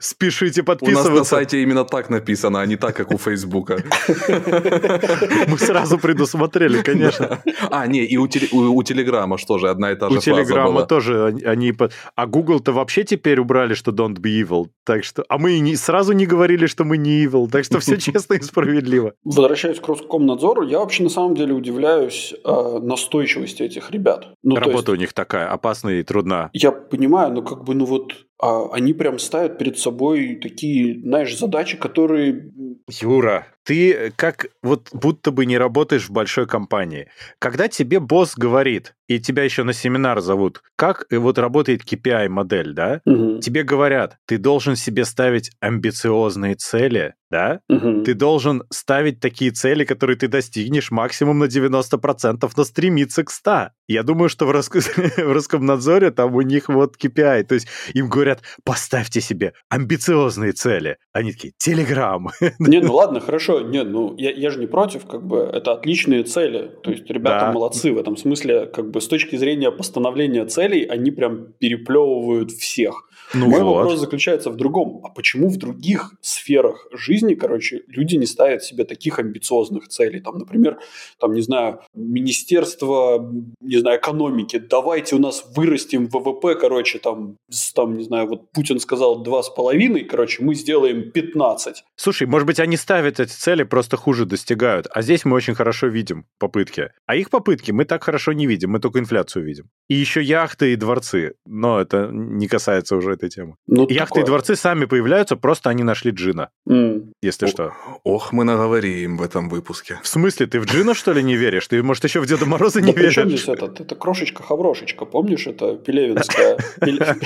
Спешите 0.00 0.62
У 0.62 0.64
подписываться. 0.64 1.10
нас 1.10 1.18
на 1.18 1.24
сайте 1.24 1.62
именно 1.62 1.84
так 1.84 2.10
написано, 2.10 2.60
а 2.60 2.66
не 2.66 2.76
так, 2.76 2.96
как 2.96 3.10
у 3.12 3.18
Фейсбука. 3.18 3.82
Мы 5.48 5.58
сразу 5.58 5.98
предусмотрели, 5.98 6.82
конечно. 6.82 7.40
А, 7.70 7.86
не, 7.86 8.04
и 8.04 8.16
у, 8.16 8.26
теле- 8.26 8.48
у- 8.52 8.74
у 8.76 8.82
Телеграма 8.82 9.38
что 9.38 9.58
же, 9.58 9.68
одна 9.68 9.92
и 9.92 9.96
та 9.96 10.10
же 10.10 10.18
У 10.18 10.20
Телеграма 10.20 10.82
тоже 10.86 11.34
они- 11.44 11.72
А 12.14 12.26
Google-то 12.26 12.72
вообще 12.72 13.04
теперь 13.04 13.40
убрали, 13.40 13.74
что 13.74 13.90
don't 13.92 14.16
be 14.18 14.42
evil. 14.42 14.66
Так 14.84 15.04
что... 15.04 15.24
А 15.28 15.38
мы 15.38 15.58
и 15.58 15.76
сразу 15.76 16.12
не 16.12 16.26
говорили, 16.26 16.66
что 16.66 16.84
мы 16.84 16.96
не 16.96 17.24
evil. 17.24 17.48
Так 17.50 17.64
что 17.64 17.78
все 17.80 17.96
честно 18.00 18.34
и 18.34 18.40
справедливо. 18.40 19.12
Возвращаясь 19.24 19.80
к 19.80 19.88
Роскомнадзору, 19.88 20.62
я 20.66 20.78
вообще 20.78 21.02
на 21.02 21.10
самом 21.10 21.34
деле 21.34 21.52
удивляюсь 21.54 22.34
э, 22.44 22.78
настойчивости 22.82 23.62
этих 23.62 23.90
ребят. 23.90 24.26
Ну, 24.42 24.56
Работа 24.56 24.92
у 24.92 24.96
них 24.96 25.12
такая 25.12 25.48
опасная 25.48 26.00
и 26.00 26.02
трудна. 26.02 26.50
я 26.52 26.72
понимаю, 26.72 27.32
но 27.32 27.42
как 27.42 27.64
бы, 27.64 27.74
ну 27.74 27.84
вот, 27.84 28.12
а, 28.38 28.68
они 28.72 28.92
прям 28.92 29.18
ставят 29.18 29.58
перед 29.58 29.78
собой 29.78 30.36
такие, 30.36 31.00
знаешь, 31.00 31.36
задачи, 31.36 31.76
которые... 31.76 32.52
Юра, 33.00 33.46
ты 33.66 34.12
как 34.14 34.46
вот 34.62 34.88
будто 34.92 35.32
бы 35.32 35.44
не 35.44 35.58
работаешь 35.58 36.08
в 36.08 36.12
большой 36.12 36.46
компании. 36.46 37.08
Когда 37.40 37.66
тебе 37.66 37.98
босс 37.98 38.34
говорит, 38.36 38.94
и 39.08 39.20
тебя 39.20 39.44
еще 39.44 39.62
на 39.62 39.72
семинар 39.72 40.20
зовут, 40.20 40.62
как 40.76 41.06
э, 41.10 41.18
вот 41.18 41.38
работает 41.38 41.82
KPI-модель, 41.84 42.72
да? 42.72 43.00
мгм, 43.04 43.40
Тебе 43.40 43.62
говорят, 43.62 44.16
ты 44.26 44.38
должен 44.38 44.76
себе 44.76 45.04
ставить 45.04 45.50
амбициозные 45.60 46.54
цели, 46.56 47.14
да? 47.30 47.60
мгм. 47.68 48.04
Ты 48.04 48.14
должен 48.14 48.64
ставить 48.70 49.20
такие 49.20 49.50
цели, 49.52 49.84
которые 49.84 50.16
ты 50.16 50.28
достигнешь 50.28 50.90
максимум 50.90 51.38
на 51.38 51.44
90%, 51.44 52.50
но 52.56 52.64
стремиться 52.64 53.24
к 53.24 53.30
100. 53.30 53.70
Я 53.88 54.02
думаю, 54.02 54.28
что 54.28 54.46
в, 54.46 54.50
Роск... 54.50 54.76
в 54.76 55.32
Роскомнадзоре 55.32 56.10
там 56.10 56.34
у 56.34 56.40
них 56.40 56.68
вот 56.68 56.96
KPI. 56.96 57.44
То 57.44 57.54
есть 57.54 57.68
им 57.94 58.08
говорят, 58.08 58.42
поставьте 58.64 59.20
себе 59.20 59.54
амбициозные 59.68 60.52
цели. 60.52 60.98
Они 61.12 61.32
такие, 61.32 61.52
телеграм. 61.58 62.30
Не, 62.58 62.80
ну 62.80 62.94
ладно, 62.94 63.20
хорошо. 63.20 63.55
Нет, 63.60 63.86
ну 63.88 64.14
я, 64.18 64.30
я 64.30 64.50
же 64.50 64.58
не 64.58 64.66
против, 64.66 65.06
как 65.06 65.26
бы 65.26 65.38
это 65.38 65.72
отличные 65.72 66.22
цели. 66.22 66.70
То 66.82 66.90
есть 66.90 67.08
ребята 67.10 67.46
Да. 67.46 67.52
молодцы 67.52 67.92
в 67.92 67.98
этом 67.98 68.16
смысле, 68.16 68.66
как 68.66 68.90
бы 68.90 69.00
с 69.00 69.08
точки 69.08 69.36
зрения 69.36 69.70
постановления 69.70 70.44
целей, 70.46 70.84
они 70.84 71.10
прям 71.10 71.52
переплевывают 71.58 72.50
всех. 72.50 73.08
Ну 73.34 73.48
Мой 73.48 73.62
вот. 73.62 73.76
вопрос 73.76 74.00
заключается 74.00 74.50
в 74.50 74.56
другом. 74.56 75.00
А 75.04 75.08
почему 75.08 75.48
в 75.48 75.56
других 75.56 76.14
сферах 76.20 76.86
жизни, 76.92 77.34
короче, 77.34 77.82
люди 77.88 78.16
не 78.16 78.26
ставят 78.26 78.62
себе 78.62 78.84
таких 78.84 79.18
амбициозных 79.18 79.88
целей? 79.88 80.20
Там, 80.20 80.38
например, 80.38 80.78
там, 81.18 81.32
не 81.32 81.42
знаю, 81.42 81.80
Министерство, 81.94 83.32
не 83.60 83.78
знаю, 83.78 83.98
экономики. 83.98 84.58
Давайте 84.58 85.16
у 85.16 85.18
нас 85.18 85.44
вырастим 85.54 86.06
ВВП, 86.06 86.54
короче, 86.54 86.98
там, 86.98 87.36
там, 87.74 87.96
не 87.96 88.04
знаю, 88.04 88.28
вот 88.28 88.52
Путин 88.52 88.78
сказал 88.78 89.24
2,5, 89.24 90.04
короче, 90.04 90.42
мы 90.42 90.54
сделаем 90.54 91.10
15. 91.10 91.84
Слушай, 91.96 92.26
может 92.26 92.46
быть, 92.46 92.60
они 92.60 92.76
ставят 92.76 93.20
эти 93.20 93.32
цели, 93.32 93.64
просто 93.64 93.96
хуже 93.96 94.24
достигают. 94.24 94.86
А 94.90 95.02
здесь 95.02 95.24
мы 95.24 95.36
очень 95.36 95.54
хорошо 95.54 95.88
видим 95.88 96.26
попытки. 96.38 96.90
А 97.06 97.16
их 97.16 97.30
попытки 97.30 97.72
мы 97.72 97.84
так 97.84 98.04
хорошо 98.04 98.32
не 98.32 98.46
видим, 98.46 98.70
мы 98.70 98.80
только 98.80 98.98
инфляцию 98.98 99.44
видим. 99.44 99.70
И 99.88 99.94
еще 99.94 100.22
яхты 100.22 100.72
и 100.72 100.76
дворцы. 100.76 101.34
Но 101.46 101.80
это 101.80 102.08
не 102.12 102.48
касается 102.48 102.96
уже 102.96 103.15
этой 103.16 103.28
темы. 103.28 103.56
Ну, 103.66 103.86
Яхты 103.88 104.06
такое. 104.14 104.22
и 104.22 104.26
дворцы 104.26 104.56
сами 104.56 104.84
появляются, 104.84 105.36
просто 105.36 105.70
они 105.70 105.82
нашли 105.82 106.10
джина, 106.12 106.50
М. 106.68 107.12
если 107.22 107.46
О. 107.46 107.48
что. 107.48 107.72
Ох, 108.04 108.32
мы 108.32 108.44
наговорим 108.44 109.16
в 109.18 109.22
этом 109.22 109.48
выпуске. 109.48 109.98
В 110.02 110.08
смысле, 110.08 110.46
ты 110.46 110.60
в 110.60 110.64
джина, 110.66 110.94
что 110.94 111.12
ли, 111.12 111.22
не 111.22 111.36
веришь? 111.36 111.66
Ты, 111.68 111.82
может, 111.82 112.04
еще 112.04 112.20
в 112.20 112.26
Деда 112.26 112.46
Мороза 112.46 112.80
не 112.80 112.92
веришь? 112.92 113.16
здесь 113.16 113.48
этот? 113.48 113.80
Это 113.80 113.94
крошечка-хаврошечка, 113.96 115.04
помнишь? 115.04 115.46
Это 115.46 115.76
Пелевинская 115.76 116.58
Пеле- 116.80 117.16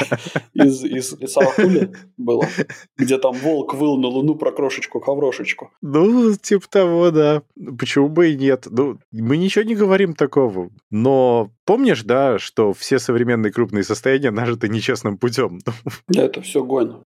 из, 0.54 0.84
из, 0.84 1.12
из 1.14 1.36
было, 2.16 2.46
где 2.96 3.18
там 3.18 3.34
волк 3.34 3.74
выл 3.74 3.96
на 3.98 4.08
луну 4.08 4.34
про 4.34 4.52
крошечку-хаврошечку. 4.52 5.70
Ну, 5.82 6.34
типа 6.36 6.66
того, 6.68 7.10
да. 7.10 7.42
Почему 7.78 8.08
бы 8.08 8.30
и 8.30 8.36
нет? 8.36 8.66
Ну, 8.70 8.98
мы 9.12 9.36
ничего 9.36 9.64
не 9.64 9.74
говорим 9.74 10.14
такого. 10.14 10.70
Но 10.90 11.50
помнишь, 11.64 12.02
да, 12.02 12.38
что 12.38 12.72
все 12.72 12.98
современные 12.98 13.52
крупные 13.52 13.84
состояния 13.84 14.30
нажиты 14.30 14.68
нечестным 14.68 15.18
путем? 15.18 15.60
Да, 16.08 16.22
это 16.22 16.40
все 16.42 16.62
гонь. 16.64 17.02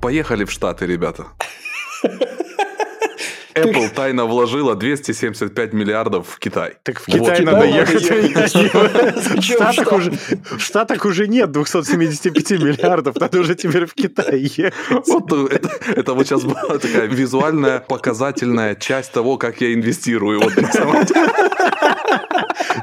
Поехали 0.00 0.44
в 0.44 0.50
Штаты, 0.50 0.86
ребята. 0.86 1.26
Apple 3.54 3.88
тайно 3.90 4.24
вложила 4.26 4.74
275 4.74 5.72
миллиардов 5.72 6.28
в 6.28 6.38
Китай. 6.38 6.74
Так 6.82 7.00
в. 7.00 7.06
Китай 7.06 7.20
Китай 7.20 7.40
надо 7.44 7.64
ехать. 7.66 8.02
В 9.38 9.42
Штатах 9.42 9.92
уже- 9.92 10.12
в 10.42 10.60
Штатах 10.60 11.04
уже 11.04 11.26
нет 11.28 11.50
275 11.50 12.50
миллиардов, 12.60 13.16
надо 13.16 13.40
уже 13.40 13.54
теперь 13.54 13.86
в 13.86 13.94
Китай 13.94 14.38
ехать. 14.40 14.74
Вот 15.06 15.32
э, 15.32 15.54
это, 15.54 15.70
это 15.94 16.14
вот 16.14 16.26
сейчас 16.26 16.42
была 16.44 16.78
такая 16.78 17.06
визуальная 17.06 17.80
показательная 17.80 18.74
часть 18.74 19.12
того, 19.12 19.36
как 19.36 19.60
я 19.60 19.72
инвестирую. 19.74 20.40
Вот 20.40 20.56
на 20.56 20.72
самом 20.72 21.04
деле. 21.04 21.28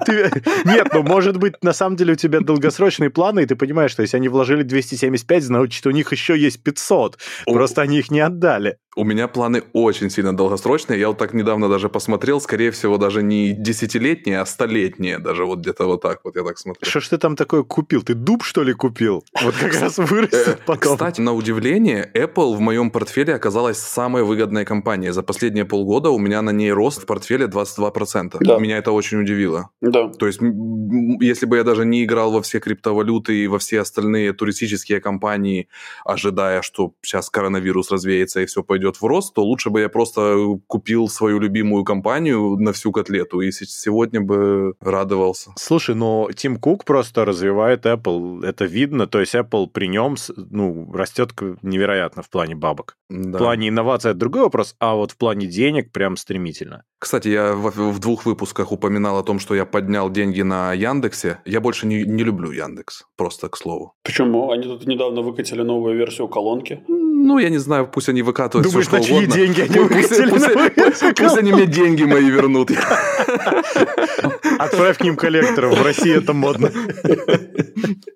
Ты- 0.05 0.31
Нет, 0.65 0.87
ну 0.93 1.03
может 1.03 1.37
быть, 1.37 1.55
на 1.63 1.73
самом 1.73 1.95
деле 1.95 2.13
у 2.13 2.15
тебя 2.15 2.39
долгосрочные 2.41 3.09
планы, 3.09 3.41
и 3.41 3.45
ты 3.45 3.55
понимаешь, 3.55 3.91
что 3.91 4.01
если 4.01 4.17
они 4.17 4.29
вложили 4.29 4.63
275, 4.63 5.43
значит, 5.43 5.85
у 5.85 5.91
них 5.91 6.11
еще 6.11 6.37
есть 6.37 6.63
500. 6.63 7.17
Просто 7.45 7.81
они 7.81 7.99
их 7.99 8.11
не 8.11 8.19
отдали. 8.19 8.77
У 8.95 9.03
меня 9.03 9.27
планы 9.27 9.63
очень 9.73 10.09
сильно 10.09 10.35
долгосрочные. 10.35 10.99
Я 10.99 11.07
вот 11.09 11.17
так 11.17 11.33
недавно 11.33 11.69
даже 11.69 11.89
посмотрел, 11.89 12.41
скорее 12.41 12.71
всего, 12.71 12.97
даже 12.97 13.23
не 13.23 13.53
десятилетние, 13.53 14.41
а 14.41 14.45
столетние. 14.45 15.19
Даже 15.19 15.45
вот 15.45 15.59
где-то 15.59 15.85
вот 15.85 16.01
так 16.01 16.19
вот 16.23 16.35
я 16.35 16.43
так 16.43 16.57
смотрю. 16.57 16.89
Что 16.89 16.99
ж 16.99 17.07
ты 17.09 17.17
там 17.17 17.35
такое 17.35 17.63
купил? 17.63 18.01
Ты 18.01 18.13
дуб, 18.15 18.43
что 18.43 18.63
ли, 18.63 18.73
купил? 18.73 19.23
Вот 19.41 19.55
как 19.55 19.73
раз 19.79 19.99
Э, 19.99 20.03
вырастет 20.03 20.61
потом. 20.65 20.93
Кстати, 20.93 21.21
на 21.21 21.33
удивление, 21.33 22.09
Apple 22.13 22.55
в 22.55 22.59
моем 22.59 22.89
портфеле 22.91 23.35
оказалась 23.35 23.77
самой 23.77 24.23
выгодной 24.23 24.65
компанией. 24.65 25.11
За 25.11 25.23
последние 25.23 25.65
полгода 25.65 26.09
у 26.09 26.17
меня 26.19 26.41
на 26.41 26.49
ней 26.51 26.71
рост 26.71 27.03
в 27.03 27.05
портфеле 27.05 27.45
22%. 27.45 28.37
Да. 28.41 28.57
Меня 28.57 28.77
это 28.77 28.91
очень 28.91 29.21
удивило. 29.21 29.58
Да. 29.81 30.09
То 30.09 30.27
есть, 30.27 30.39
если 30.41 31.45
бы 31.45 31.57
я 31.57 31.63
даже 31.63 31.85
не 31.85 32.03
играл 32.03 32.31
во 32.31 32.41
все 32.41 32.59
криптовалюты 32.59 33.43
и 33.43 33.47
во 33.47 33.59
все 33.59 33.81
остальные 33.81 34.33
туристические 34.33 35.01
компании, 35.01 35.67
ожидая, 36.05 36.61
что 36.61 36.93
сейчас 37.01 37.29
коронавирус 37.29 37.91
развеется 37.91 38.41
и 38.41 38.45
все 38.45 38.63
пойдет 38.63 38.97
в 38.97 39.05
рост, 39.05 39.33
то 39.33 39.43
лучше 39.43 39.69
бы 39.69 39.81
я 39.81 39.89
просто 39.89 40.35
купил 40.67 41.07
свою 41.07 41.39
любимую 41.39 41.83
компанию 41.83 42.57
на 42.57 42.73
всю 42.73 42.91
котлету 42.91 43.41
и 43.41 43.51
се- 43.51 43.65
сегодня 43.65 44.21
бы 44.21 44.73
радовался. 44.81 45.51
Слушай, 45.57 45.95
но 45.95 46.29
Тим 46.35 46.57
Кук 46.57 46.85
просто 46.85 47.25
развивает 47.25 47.85
Apple, 47.85 48.45
это 48.45 48.65
видно, 48.65 49.07
то 49.07 49.19
есть 49.19 49.35
Apple 49.35 49.67
при 49.67 49.87
нем 49.87 50.15
ну, 50.35 50.91
растет 50.93 51.33
невероятно 51.61 52.23
в 52.23 52.29
плане 52.29 52.55
бабок. 52.55 52.97
Да. 53.09 53.37
В 53.37 53.41
плане 53.41 53.69
инноваций 53.69 54.11
это 54.11 54.19
другой 54.19 54.43
вопрос, 54.43 54.75
а 54.79 54.95
вот 54.95 55.11
в 55.11 55.17
плане 55.17 55.47
денег 55.47 55.91
прям 55.91 56.17
стремительно. 56.17 56.83
Кстати, 56.99 57.29
я 57.29 57.53
в, 57.53 57.71
в 57.71 57.99
двух 57.99 58.25
выпусках 58.25 58.71
упоминал 58.71 59.17
о 59.17 59.23
том, 59.23 59.39
что 59.39 59.48
я 59.55 59.65
поднял 59.65 60.09
деньги 60.09 60.41
на 60.41 60.73
Яндексе. 60.73 61.39
Я 61.45 61.59
больше 61.61 61.87
не, 61.87 62.03
не 62.03 62.23
люблю 62.23 62.51
Яндекс, 62.51 63.03
просто 63.17 63.49
к 63.49 63.57
слову. 63.57 63.93
Почему? 64.03 64.51
Они 64.51 64.63
тут 64.63 64.85
недавно 64.87 65.21
выкатили 65.21 65.61
новую 65.61 65.97
версию 65.97 66.27
колонки. 66.27 66.83
Ну, 66.87 67.37
я 67.39 67.49
не 67.49 67.57
знаю, 67.57 67.87
пусть 67.87 68.09
они 68.09 68.21
выкатывают 68.21 68.67
Думаешь, 68.67 68.87
все, 68.87 68.97
на 68.97 69.03
что 69.03 69.07
чьи 69.13 69.17
угодно. 69.25 69.35
деньги 69.35 69.61
они 69.61 69.73
Пусть- 69.73 69.89
выкатили 70.09 70.29
пусть- 70.29 70.47
новую 70.47 70.69
пусть- 70.71 70.77
версию 70.77 71.15
Пусть 71.15 71.37
они 71.37 71.51
мне 71.53 71.65
деньги 71.65 72.03
мои 72.03 72.29
вернут. 72.29 72.71
Отправь 74.59 74.97
к 74.97 75.01
ним 75.03 75.15
коллекторов, 75.15 75.77
в 75.79 75.83
России 75.83 76.15
это 76.17 76.33
модно. 76.33 76.71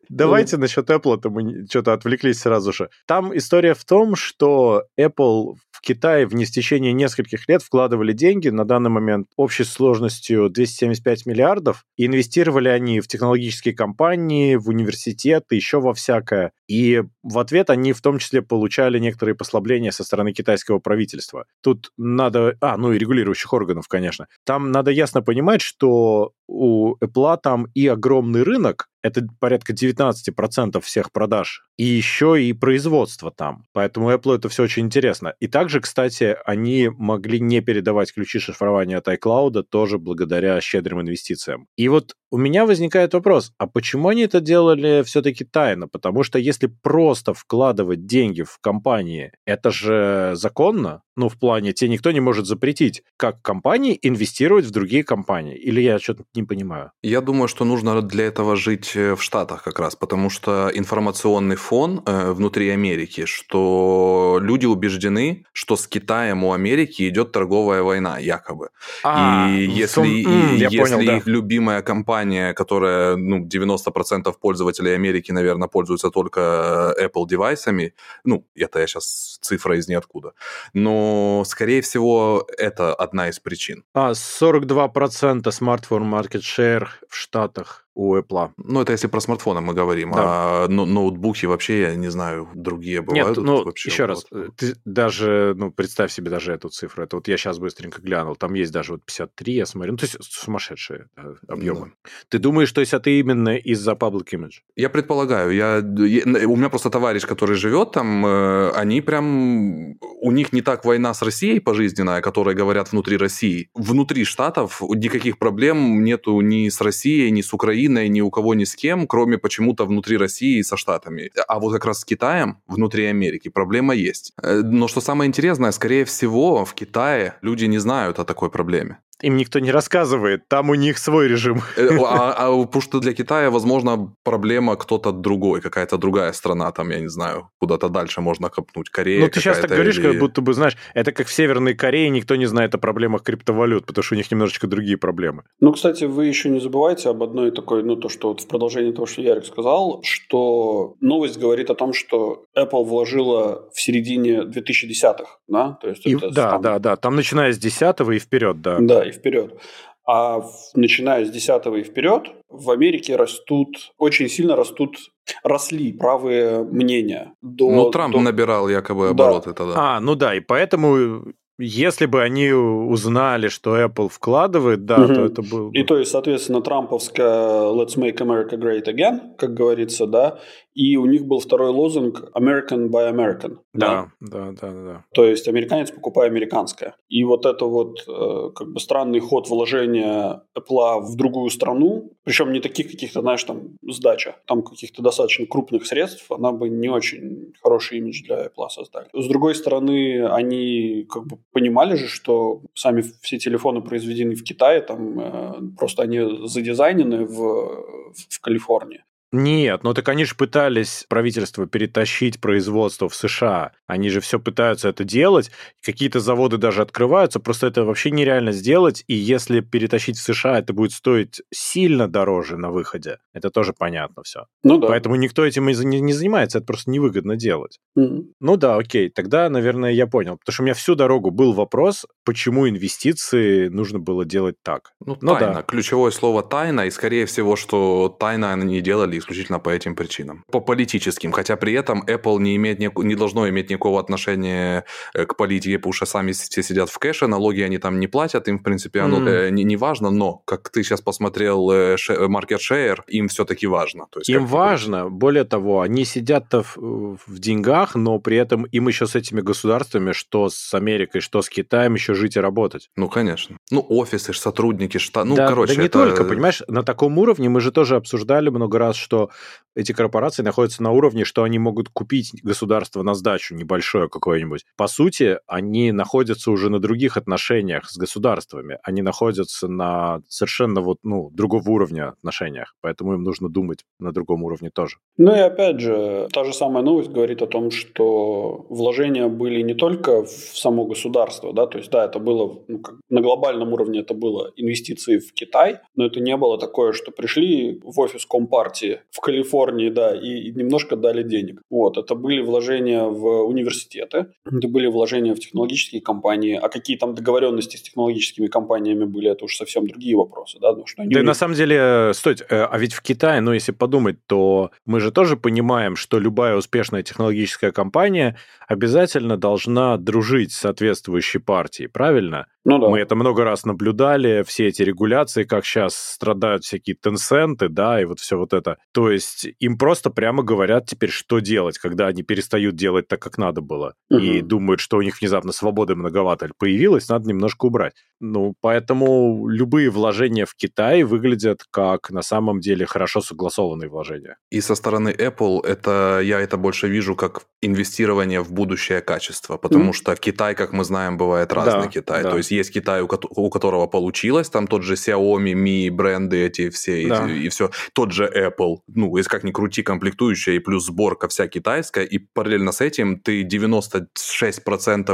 Давайте 0.10 0.58
насчет 0.58 0.90
Apple, 0.90 1.18
это 1.18 1.30
мы 1.30 1.66
что-то 1.70 1.94
отвлеклись 1.94 2.40
сразу 2.40 2.72
же. 2.74 2.90
Там 3.08 3.36
история 3.36 3.74
в 3.74 3.84
том, 3.86 4.16
что 4.16 4.84
Apple 5.00 5.54
Китае 5.84 6.26
в 6.26 6.34
не 6.34 6.46
в 6.46 6.52
течение 6.52 6.94
нескольких 6.94 7.48
лет 7.50 7.62
вкладывали 7.62 8.14
деньги, 8.14 8.48
на 8.48 8.64
данный 8.64 8.90
момент 8.90 9.28
общей 9.36 9.66
сложностью 9.66 10.50
275 10.50 11.26
миллиардов, 11.26 11.84
и 11.98 12.06
инвестировали 12.06 12.70
они 12.70 13.02
в 13.02 13.08
технологические 13.08 13.76
компании, 13.76 14.56
в 14.56 14.70
университеты, 14.70 15.56
еще 15.56 15.82
во 15.82 15.94
всякое. 15.94 16.54
И 16.70 17.04
в 17.22 17.38
ответ 17.38 17.70
они 17.70 17.92
в 17.92 18.02
том 18.02 18.20
числе 18.20 18.42
получали 18.42 18.98
некоторые 18.98 19.36
послабления 19.36 19.92
со 19.92 20.06
стороны 20.06 20.32
китайского 20.32 20.80
правительства. 20.80 21.46
Тут 21.62 21.92
надо... 21.98 22.56
А, 22.62 22.78
ну 22.78 22.94
и 22.94 22.98
регулирующих 22.98 23.52
органов, 23.52 23.90
конечно. 23.90 24.28
Там 24.46 24.72
надо 24.72 24.92
ясно 24.92 25.22
понимать, 25.22 25.62
что 25.62 26.32
у 26.48 26.96
Apple 26.96 27.38
там 27.42 27.68
и 27.74 27.88
огромный 27.88 28.44
рынок, 28.44 28.90
это 29.04 29.28
порядка 29.40 29.74
19% 29.74 30.80
всех 30.82 31.12
продаж, 31.12 31.64
и 31.78 31.84
еще 31.84 32.42
и 32.42 32.54
производство 32.54 33.32
там. 33.32 33.66
Поэтому 33.74 34.12
Apple 34.12 34.38
это 34.38 34.48
все 34.50 34.64
очень 34.64 34.86
интересно. 34.86 35.36
И 35.40 35.48
также, 35.48 35.82
кстати, 35.82 36.38
они 36.46 36.90
могли 36.90 37.40
не 37.40 37.62
передавать 37.62 38.14
ключи 38.14 38.40
шифрования 38.40 38.98
от 38.98 39.08
iCloud 39.08 39.64
тоже 39.64 39.98
благодаря 39.98 40.60
щедрым 40.62 41.02
инвестициям. 41.02 41.68
И 41.76 41.90
вот 41.90 42.16
у 42.32 42.38
меня 42.38 42.66
возникает 42.66 43.14
вопрос, 43.14 43.52
а 43.58 43.68
почему 43.68 44.08
они 44.08 44.24
это 44.24 44.40
делали 44.40 45.04
все-таки 45.04 45.44
тайно? 45.44 45.88
Потому 45.88 46.24
что 46.24 46.40
если 46.40 46.68
просто 46.68 47.34
вкладывать 47.34 48.06
деньги 48.06 48.42
в 48.42 48.58
компании, 48.60 49.34
это 49.46 49.70
же 49.70 50.32
законно? 50.34 51.04
Ну, 51.16 51.30
в 51.30 51.38
плане, 51.38 51.74
тебе 51.74 51.92
никто 51.92 52.12
не 52.12 52.22
может 52.22 52.48
запретить, 52.48 53.04
как 53.18 53.42
компании 53.44 54.00
инвестировать 54.02 54.66
в 54.66 54.72
другие 54.72 55.04
компании. 55.04 55.56
Или 55.56 55.82
я 55.82 56.00
что-то 56.00 56.24
не 56.34 56.43
понимаю? 56.46 56.92
Я 57.02 57.22
думаю, 57.22 57.48
что 57.48 57.66
нужно 57.66 58.02
для 58.02 58.26
этого 58.26 58.56
жить 58.56 58.84
быть 58.84 58.96
в 58.96 59.22
Штатах 59.22 59.64
как 59.64 59.80
раз, 59.80 59.96
потому 59.96 60.30
что 60.30 60.70
информационный 60.74 61.56
фон 61.56 62.02
э, 62.06 62.32
внутри 62.32 62.70
Америки, 62.70 63.26
что 63.26 64.40
люди 64.42 64.66
убеждены, 64.66 65.46
что 65.54 65.76
с 65.76 65.88
Китаем 65.88 66.44
у 66.44 66.54
Америки 66.54 67.08
идет 67.10 67.32
торговая 67.32 67.82
война, 67.82 68.20
якобы. 68.20 68.70
А, 69.04 69.50
и 69.50 69.66
если, 69.66 69.94
сум... 69.94 70.06
и, 70.06 70.58
если 70.58 70.78
понял, 70.78 71.00
их 71.00 71.26
да. 71.26 71.32
любимая 71.32 71.82
компания, 71.82 72.54
которая 72.54 73.16
ну, 73.16 73.48
90% 73.48 74.34
пользователей 74.42 74.96
Америки, 74.96 75.32
наверное, 75.32 75.68
пользуются 75.68 76.10
только 76.10 76.94
Apple 77.00 77.28
девайсами, 77.28 77.94
ну, 78.26 78.46
это 78.56 78.80
я 78.80 78.88
сейчас 78.88 79.40
цифра 79.42 79.78
из 79.78 79.88
ниоткуда, 79.88 80.34
но, 80.74 81.44
скорее 81.46 81.82
всего, 81.82 82.48
это 82.58 82.94
одна 82.94 83.30
из 83.30 83.40
причин. 83.40 83.84
А, 83.94 84.12
42% 84.12 85.52
смартфон 85.52 86.04
market 86.24 86.42
share 86.42 86.88
в 87.10 87.16
Штатах 87.16 87.86
у 87.96 88.16
Apple. 88.16 88.52
Ну, 88.58 88.82
это 88.82 88.92
если 88.92 89.08
про 89.08 89.20
смартфоны 89.20 89.62
мы 89.62 89.74
говорим, 89.74 90.12
да. 90.12 90.22
а 90.22 90.68
но, 90.68 90.86
ноутбуки 90.86 91.46
вообще, 91.46 91.82
я 91.82 91.96
не 91.96 92.10
знаю, 92.10 92.50
другие 92.54 93.02
бывают. 93.02 93.38
Нет, 93.38 93.46
ну, 93.46 93.64
вообще 93.64 93.90
еще 93.90 94.06
раз, 94.06 94.26
э, 94.32 94.50
ты 94.56 94.76
даже, 94.86 95.54
ну, 95.56 95.72
представь 95.72 96.12
себе 96.12 96.30
даже 96.30 96.54
эту 96.54 96.70
цифру. 96.70 97.04
Это 97.04 97.18
вот 97.18 97.28
я 97.28 97.38
сейчас 97.38 97.60
быстренько 97.60 98.02
глянул, 98.02 98.36
там 98.36 98.54
есть 98.54 98.72
даже 98.72 98.94
вот 98.94 99.06
53, 99.06 99.54
я 99.54 99.66
смотрю, 99.66 99.92
ну, 99.92 99.98
то 99.98 100.06
есть 100.06 100.18
сумасшедшие 100.22 101.08
объемы. 101.48 101.92
Да. 102.04 102.10
Ты 102.30 102.40
думаешь, 102.40 102.72
то 102.72 102.82
есть 102.82 102.94
это 102.94 103.10
именно 103.10 103.56
из-за 103.58 103.92
public 103.92 104.30
image? 104.34 104.62
Я 104.76 104.90
предполагаю. 104.90 105.52
Я, 105.52 105.78
я, 105.78 106.48
у 106.48 106.56
меня 106.56 106.70
просто 106.70 106.90
товарищ, 106.90 107.26
который 107.26 107.56
живет 107.56 107.92
там, 107.92 108.26
э, 108.26 108.72
они 108.72 109.02
прям... 109.02 109.98
У 110.22 110.32
них 110.32 110.54
не 110.54 110.62
так 110.62 110.86
война 110.86 111.14
с 111.14 111.22
Россией 111.22 111.60
пожизненная, 111.60 112.22
которая 112.22 112.56
говорят 112.56 112.92
внутри 112.92 113.18
России. 113.18 113.70
Внутри 113.74 114.24
Штатов 114.24 114.82
никаких 114.82 115.38
проблем 115.38 116.04
нету 116.04 116.40
ни 116.42 116.70
с 116.70 116.82
Россией, 116.82 117.32
ни 117.32 117.42
с 117.42 117.54
Украиной, 117.54 117.83
Украиной, 117.84 118.10
ни 118.10 118.22
у 118.22 118.30
кого 118.30 118.54
ни 118.56 118.64
с 118.64 118.76
кем, 118.76 119.08
кроме 119.08 119.38
почему-то 119.38 119.86
внутри 119.86 120.18
России 120.18 120.60
и 120.60 120.64
со 120.64 120.78
Штатами. 120.78 121.32
А 121.48 121.60
вот 121.60 121.74
как 121.74 121.86
раз 121.86 122.00
с 122.00 122.06
Китаем, 122.06 122.58
внутри 122.68 123.06
Америки, 123.06 123.50
проблема 123.50 123.94
есть. 123.94 124.34
Э, 124.44 124.62
но 124.64 124.88
что 124.88 125.02
самое 125.02 125.28
интересное, 125.28 125.72
скорее 125.72 126.04
всего, 126.04 126.64
в 126.66 126.74
Китае 126.74 127.34
люди 127.42 127.66
не 127.66 127.80
знают 127.80 128.20
о 128.20 128.24
такой 128.24 128.50
проблеме. 128.50 128.98
Им 129.22 129.38
никто 129.38 129.60
не 129.60 129.72
рассказывает, 129.72 130.48
там 130.48 130.70
у 130.70 130.76
них 130.76 130.98
свой 130.98 131.28
режим. 131.28 131.62
Э, 131.78 131.98
а, 132.06 132.34
а 132.34 132.66
потому 132.66 132.82
что 132.82 133.00
для 133.00 133.14
Китая, 133.14 133.50
возможно, 133.50 134.14
проблема 134.24 134.76
кто-то 134.76 135.12
другой, 135.12 135.62
какая-то 135.62 135.98
другая 135.98 136.34
страна, 136.34 136.72
там, 136.72 136.90
я 136.90 137.00
не 137.00 137.10
знаю, 137.10 137.50
куда-то 137.60 137.90
дальше 137.90 138.22
можно 138.22 138.50
копнуть. 138.50 138.90
Корея 138.90 139.22
Ну, 139.22 139.30
ты 139.30 139.40
сейчас 139.40 139.60
так 139.60 139.70
говоришь, 139.70 139.98
или... 139.98 140.12
как 140.12 140.20
будто 140.20 140.42
бы, 140.42 140.54
знаешь, 140.54 140.78
это 140.94 141.12
как 141.12 141.28
в 141.28 141.34
Северной 141.34 141.74
Корее 141.74 142.10
никто 142.10 142.36
не 142.36 142.46
знает 142.46 142.76
о 142.76 142.78
проблемах 142.78 143.24
криптовалют, 143.24 143.86
потому 143.86 144.04
что 144.04 144.16
у 144.16 144.18
них 144.18 144.32
немножечко 144.32 144.68
другие 144.68 144.98
проблемы. 144.98 145.44
Ну, 145.60 145.72
кстати, 145.72 146.06
вы 146.06 146.26
еще 146.26 146.50
не 146.50 146.60
забывайте 146.60 147.10
об 147.10 147.24
одной 147.24 147.52
такой, 147.52 147.84
ну, 147.84 147.96
то, 147.96 148.10
что 148.10 148.30
вот 148.30 148.42
в 148.42 148.48
продолжении 148.48 148.92
того, 148.92 149.06
что 149.06 149.22
Ярик 149.22 149.46
сказал, 149.46 150.02
что 150.04 150.96
новость 151.00 151.40
говорит 151.40 151.70
о 151.70 151.76
том, 151.76 151.94
что 151.94 152.46
Apple 152.58 152.84
вложила 152.84 153.70
в 153.74 153.82
середине 153.82 154.42
2010-х, 154.42 155.38
да? 155.48 155.78
То 155.82 155.90
есть 155.90 156.06
и, 156.06 156.16
это 156.16 156.30
да, 156.30 156.52
там... 156.52 156.62
да, 156.62 156.80
да, 156.80 156.96
там 156.96 157.16
начиная 157.16 157.52
с 157.52 157.58
10 157.58 158.00
и 158.12 158.20
вперед, 158.20 158.62
да. 158.62 158.78
Да, 158.80 159.03
и 159.04 159.12
вперед. 159.12 159.60
А 160.06 160.42
начиная 160.76 161.26
с 161.26 161.30
10 161.30 161.66
и 161.78 161.84
вперед 161.84 162.28
в 162.50 162.72
Америке 162.72 163.16
растут, 163.16 163.94
очень 163.98 164.28
сильно 164.28 164.56
растут, 164.56 164.98
росли 165.44 165.94
правые 165.94 166.64
мнения. 166.64 167.34
До, 167.42 167.72
ну, 167.72 167.90
Трамп 167.90 168.14
до... 168.14 168.20
набирал 168.20 168.68
якобы 168.68 169.10
обороты 169.10 169.52
да. 169.52 169.54
тогда. 169.54 169.74
А, 169.78 170.00
ну 170.02 170.16
да, 170.16 170.36
и 170.36 170.42
поэтому 170.42 171.24
если 171.60 172.08
бы 172.08 172.22
они 172.22 172.52
узнали, 172.52 173.48
что 173.48 173.78
Apple 173.78 174.10
вкладывает, 174.10 174.86
да, 174.86 175.04
угу. 175.04 175.14
то 175.14 175.26
это 175.26 175.42
было 175.44 175.70
бы... 175.70 175.78
И 175.78 175.84
то 175.84 175.98
есть, 175.98 176.12
соответственно, 176.12 176.62
трамповская 176.62 177.72
«Let's 177.72 177.96
make 177.96 178.18
America 178.18 178.58
great 178.58 178.86
again», 178.86 179.36
как 179.38 179.54
говорится, 179.54 180.08
да, 180.08 180.40
и 180.74 180.98
у 180.98 181.06
них 181.06 181.26
был 181.26 181.40
второй 181.40 181.70
лозунг 181.70 182.32
«American 182.34 182.90
by 182.90 183.12
American». 183.12 183.60
Да, 183.74 184.12
да, 184.20 184.52
да, 184.52 184.72
да. 184.72 184.84
да. 184.84 185.06
То 185.14 185.26
есть, 185.26 185.48
американец 185.48 185.92
покупая 185.92 186.30
американское. 186.30 186.96
И 187.10 187.24
вот 187.24 187.46
это 187.46 187.66
вот 187.66 188.04
э, 188.08 188.50
как 188.56 188.72
бы 188.72 188.80
странный 188.80 189.20
ход 189.20 189.50
вложения 189.50 190.44
Apple 190.58 191.02
в 191.02 191.16
другую 191.16 191.50
страну, 191.50 192.12
причем 192.24 192.52
не 192.52 192.60
таких 192.60 192.90
каких-то, 192.92 193.22
знаешь, 193.22 193.44
там, 193.44 193.78
сдача, 193.88 194.38
там 194.46 194.64
каких-то 194.64 195.02
достаточно 195.02 195.46
крупных 195.46 195.86
средств, 195.86 196.32
она 196.32 196.52
бы 196.52 196.70
не 196.70 196.90
очень 196.90 197.54
хороший 197.62 198.00
имидж 198.00 198.24
для 198.24 198.46
Apple 198.46 198.70
создали. 198.70 199.08
С 199.14 199.28
другой 199.28 199.56
стороны, 199.56 200.28
они 200.28 201.06
как 201.10 201.28
бы 201.28 201.38
понимали 201.52 201.96
же, 201.96 202.08
что 202.08 202.62
сами 202.74 203.04
все 203.22 203.38
телефоны 203.38 203.82
произведены 203.82 204.36
в 204.36 204.44
Китае, 204.44 204.82
там 204.82 205.20
э, 205.20 205.54
просто 205.78 206.04
они 206.04 206.48
задизайнены 206.48 207.26
в, 207.26 208.14
в 208.30 208.42
Калифорнии. 208.42 209.04
Нет, 209.34 209.84
ну 209.84 209.96
так 209.96 210.08
они 210.10 210.26
же 210.26 210.36
пытались 210.36 211.06
правительство 211.10 211.66
перетащить 211.66 212.40
производство 212.40 213.10
в 213.10 213.16
США. 213.16 213.72
Они 213.88 214.10
же 214.10 214.22
все 214.22 214.40
пытаются 214.40 214.90
это 214.90 215.04
делать. 215.04 215.50
Какие-то 215.84 216.20
заводы 216.20 216.58
даже 216.58 216.84
открываются, 216.84 217.40
просто 217.40 217.66
это 217.66 217.84
вообще 217.84 218.12
нереально 218.12 218.52
сделать. 218.52 219.04
И 219.08 219.16
если 219.16 219.62
перетащить 219.62 220.20
в 220.20 220.22
США, 220.22 220.60
это 220.60 220.74
будет 220.74 220.92
стоить 220.92 221.42
сильно 221.52 222.08
дороже 222.08 222.58
на 222.58 222.70
выходе. 222.70 223.18
Это 223.34 223.50
тоже 223.50 223.74
понятно 223.74 224.22
все. 224.22 224.46
Ну 224.64 224.78
да. 224.78 224.88
Поэтому 224.88 225.16
никто 225.16 225.44
этим 225.44 225.68
и 225.68 225.76
не, 225.84 226.00
не 226.00 226.14
занимается, 226.14 226.60
это 226.60 226.68
просто 226.68 226.92
невыгодно 226.92 227.36
делать. 227.36 227.80
Mm-hmm. 227.98 228.26
Ну 228.40 228.58
да, 228.58 228.76
окей, 228.78 229.10
тогда, 229.10 229.50
наверное, 229.50 229.94
я 229.94 230.06
понял. 230.06 230.38
Потому 230.38 230.54
что 230.54 230.62
у 230.62 230.66
меня 230.66 230.76
всю 230.76 230.94
дорогу 230.94 231.32
был 231.32 231.54
вопрос, 231.54 232.06
почему 232.24 232.70
инвестиции 232.70 233.68
нужно 233.68 233.98
было 233.98 234.26
делать 234.26 234.58
так. 234.62 234.94
Ну, 235.04 235.18
ну 235.22 235.34
тайна. 235.34 235.56
Да. 235.56 235.64
Ключевое 235.64 236.12
слово 236.12 236.44
тайна, 236.44 236.82
и 236.86 236.92
скорее 236.92 237.26
всего, 237.26 237.56
что 237.56 238.16
тайна 238.20 238.54
они 238.54 238.66
не 238.66 238.82
делали 238.82 239.23
исключительно 239.24 239.60
по 239.60 239.70
этим 239.70 239.96
причинам. 239.96 240.44
По 240.52 240.60
политическим, 240.60 241.32
хотя 241.32 241.56
при 241.56 241.74
этом 241.74 242.04
Apple 242.04 242.40
не, 242.40 242.56
имеет, 242.56 242.80
не 242.80 243.16
должно 243.16 243.50
иметь 243.50 243.70
никакого 243.70 244.00
отношения 244.00 244.86
э, 245.14 245.26
к 245.26 245.36
политике, 245.36 245.78
потому 245.78 245.94
что 245.94 246.06
сами 246.06 246.32
все 246.32 246.64
сидят 246.64 246.90
в 246.90 246.98
кэше, 247.00 247.28
налоги 247.28 247.62
они 247.62 247.78
там 247.78 248.00
не 248.00 248.08
платят, 248.08 248.48
им, 248.48 248.60
в 248.60 248.64
принципе, 248.64 249.02
оно 249.02 249.20
mm. 249.20 249.52
не, 249.52 249.64
не 249.64 249.78
важно, 249.78 250.12
но, 250.12 250.42
как 250.46 250.70
ты 250.70 250.84
сейчас 250.84 251.02
посмотрел 251.02 251.72
э, 251.72 251.96
market 251.96 252.60
share, 252.60 253.00
им 253.08 253.28
все-таки 253.28 253.68
важно. 253.68 254.08
То 254.12 254.20
есть, 254.20 254.30
им 254.30 254.46
важно, 254.46 255.10
более 255.10 255.44
того, 255.44 255.82
они 255.82 256.06
сидят-то 256.06 256.64
в, 256.64 257.18
в 257.28 257.40
деньгах, 257.40 257.96
но 257.96 258.20
при 258.20 258.38
этом 258.38 258.64
им 258.66 258.88
еще 258.88 259.08
с 259.08 259.16
этими 259.16 259.42
государствами, 259.42 260.12
что 260.12 260.50
с 260.50 260.74
Америкой, 260.74 261.22
что 261.22 261.42
с 261.42 261.50
Китаем, 261.50 261.94
еще 261.94 262.14
жить 262.14 262.36
и 262.36 262.40
работать. 262.40 262.90
Ну, 262.96 263.10
конечно. 263.10 263.58
Ну, 263.72 263.86
офисы, 263.88 264.34
сотрудники, 264.34 264.98
штат, 264.98 265.26
ну, 265.26 265.36
да, 265.36 265.48
короче. 265.48 265.76
Да 265.76 265.82
не 265.82 265.88
это... 265.88 266.00
только, 266.00 266.24
понимаешь, 266.24 266.62
на 266.68 266.84
таком 266.84 267.18
уровне 267.18 267.50
мы 267.50 267.62
же 267.62 267.72
тоже 267.72 267.96
обсуждали 267.96 268.50
много 268.50 268.78
раз, 268.80 268.96
что 268.96 269.13
что 269.14 269.30
эти 269.76 269.92
корпорации 269.92 270.44
находятся 270.44 270.84
на 270.84 270.92
уровне, 270.92 271.26
что 271.26 271.44
они 271.44 271.60
могут 271.60 271.90
купить 271.90 272.32
государство 272.44 273.02
на 273.02 273.16
сдачу 273.16 273.56
небольшое 273.56 274.08
какое-нибудь. 274.08 274.66
По 274.78 274.88
сути, 274.88 275.40
они 275.48 275.92
находятся 275.92 276.52
уже 276.52 276.70
на 276.70 276.80
других 276.80 277.18
отношениях 277.18 277.90
с 277.90 277.98
государствами. 277.98 278.78
Они 278.84 279.02
находятся 279.02 279.68
на 279.68 280.22
совершенно 280.28 280.82
вот, 280.82 281.00
ну, 281.04 281.32
другого 281.32 281.70
уровня 281.70 282.10
отношениях. 282.10 282.76
Поэтому 282.82 283.14
им 283.14 283.24
нужно 283.24 283.50
думать 283.50 283.84
на 284.00 284.12
другом 284.12 284.44
уровне 284.44 284.70
тоже. 284.70 284.98
Ну 285.18 285.34
и 285.36 285.40
опять 285.40 285.80
же, 285.80 286.28
та 286.32 286.44
же 286.44 286.54
самая 286.54 286.84
новость 286.84 287.10
говорит 287.10 287.42
о 287.42 287.48
том, 287.48 287.72
что 287.72 288.66
вложения 288.70 289.28
были 289.28 289.62
не 289.62 289.74
только 289.74 290.24
в 290.24 290.30
само 290.30 290.86
государство, 290.86 291.54
да, 291.54 291.66
то 291.66 291.78
есть, 291.78 291.90
да, 291.90 292.06
это 292.06 292.20
было 292.20 292.60
ну, 292.68 292.80
как, 292.80 292.96
на 293.10 293.22
глобальном 293.22 293.74
уровне 293.74 294.02
это 294.02 294.14
было 294.14 294.52
инвестиции 294.56 295.18
в 295.18 295.34
Китай, 295.34 295.80
но 295.96 296.06
это 296.06 296.20
не 296.20 296.38
было 296.38 296.60
такое, 296.60 296.94
что 296.94 297.12
пришли 297.12 297.80
в 297.84 298.00
офис 298.00 298.26
Компартии 298.26 298.93
в 299.12 299.20
Калифорнии, 299.20 299.90
да, 299.90 300.16
и, 300.16 300.50
и 300.50 300.52
немножко 300.52 300.96
дали 300.96 301.24
денег. 301.24 301.62
Вот, 301.70 301.98
это 301.98 302.16
были 302.16 302.42
вложения 302.42 303.04
в 303.04 303.44
университеты, 303.44 304.28
это 304.46 304.68
были 304.68 304.88
вложения 304.88 305.34
в 305.34 305.40
технологические 305.40 306.02
компании, 306.02 306.60
а 306.62 306.70
какие 306.70 306.98
там 306.98 307.16
договоренности 307.16 307.78
с 307.78 307.82
технологическими 307.82 308.48
компаниями 308.48 309.06
были, 309.06 309.32
это 309.32 309.46
уж 309.46 309.56
совсем 309.56 309.88
другие 309.88 310.16
вопросы, 310.16 310.60
да, 310.60 310.74
что 310.86 311.02
они... 311.02 311.14
Да, 311.14 311.24
на 311.24 311.34
самом 311.34 311.56
деле, 311.56 312.12
стойте, 312.14 312.46
э, 312.50 312.64
а 312.64 312.78
ведь 312.78 312.94
в 312.94 313.02
Китае, 313.02 313.42
ну, 313.42 313.54
если 313.54 313.72
подумать, 313.72 314.18
то 314.28 314.72
мы 314.86 315.00
же 315.00 315.12
тоже 315.12 315.38
понимаем, 315.38 315.96
что 315.96 316.20
любая 316.20 316.56
успешная 316.56 317.04
технологическая 317.04 317.72
компания 317.72 318.38
обязательно 318.68 319.38
должна 319.38 319.98
дружить 319.98 320.52
с 320.52 320.58
соответствующей 320.58 321.40
партией, 321.40 321.90
правильно? 321.90 322.48
Ну 322.66 322.80
да. 322.80 322.88
Мы 322.90 323.00
это 323.00 323.16
много 323.16 323.44
раз 323.44 323.66
наблюдали, 323.66 324.44
все 324.44 324.68
эти 324.68 324.82
регуляции, 324.84 325.44
как 325.44 325.66
сейчас 325.66 325.96
страдают 325.96 326.64
всякие 326.64 326.96
тенсенты, 326.96 327.68
да, 327.68 328.02
и 328.02 328.06
вот 328.06 328.20
все 328.20 328.38
вот 328.38 328.54
это. 328.54 328.78
То 328.94 329.12
есть 329.12 329.48
им 329.60 329.78
просто 329.78 330.10
прямо 330.10 330.44
говорят 330.44 330.86
теперь, 330.86 331.10
что 331.10 331.40
делать, 331.40 331.78
когда 331.78 332.08
они 332.08 332.24
перестают 332.24 332.76
делать 332.76 333.08
так, 333.08 333.22
как 333.22 333.38
надо 333.38 333.62
было, 333.62 333.96
угу. 334.10 334.20
и 334.20 334.42
думают, 334.42 334.80
что 334.80 334.98
у 334.98 335.02
них 335.02 335.20
внезапно 335.20 335.52
свободы 335.52 335.96
многовато 335.96 336.50
появилось, 336.58 337.10
надо 337.10 337.28
немножко 337.28 337.66
убрать. 337.66 337.94
Ну, 338.20 338.56
поэтому 338.62 339.48
любые 339.50 339.90
вложения 339.90 340.46
в 340.46 340.56
Китай 340.56 341.04
выглядят 341.04 341.64
как 341.70 342.10
на 342.12 342.22
самом 342.22 342.62
деле 342.62 342.86
хорошо 342.86 343.20
согласованные 343.20 343.90
вложения. 343.90 344.38
И 344.50 344.62
со 344.62 344.76
стороны 344.76 345.10
Apple 345.10 345.66
это 345.66 346.22
я 346.24 346.40
это 346.40 346.56
больше 346.56 346.88
вижу 346.88 347.16
как 347.16 347.42
инвестирование 347.62 348.42
в 348.42 348.54
будущее 348.54 349.02
качество, 349.02 349.58
потому 349.58 349.90
mm. 349.90 349.94
что 349.94 350.16
Китай, 350.16 350.56
как 350.56 350.72
мы 350.72 350.86
знаем, 350.86 351.18
бывает 351.18 351.52
разный 351.52 351.88
да, 351.88 351.88
Китай. 351.88 352.24
Да. 352.24 352.32
То 352.32 352.38
есть 352.38 352.53
есть 352.54 352.74
Китай, 352.74 353.02
у, 353.02 353.08
у 353.30 353.50
которого 353.50 353.88
получилось, 353.88 354.50
там 354.50 354.68
тот 354.68 354.84
же 354.84 354.94
Xiaomi, 354.94 355.54
Mi, 355.54 355.90
бренды 355.90 356.46
эти 356.46 356.70
все, 356.70 357.08
да. 357.08 357.30
и, 357.30 357.46
и 357.46 357.50
все. 357.50 357.72
Тот 357.94 358.12
же 358.12 358.26
Apple, 358.26 358.78
ну, 358.88 359.16
если 359.18 359.30
как 359.30 359.44
ни 359.44 359.52
крути, 359.52 359.84
комплектующая 359.84 360.56
и 360.56 360.60
плюс 360.60 360.86
сборка 360.86 361.28
вся 361.28 361.48
китайская, 361.48 362.06
и 362.06 362.18
параллельно 362.18 362.72
с 362.72 362.82
этим 362.82 363.20
ты 363.20 363.44
96% 363.44 364.04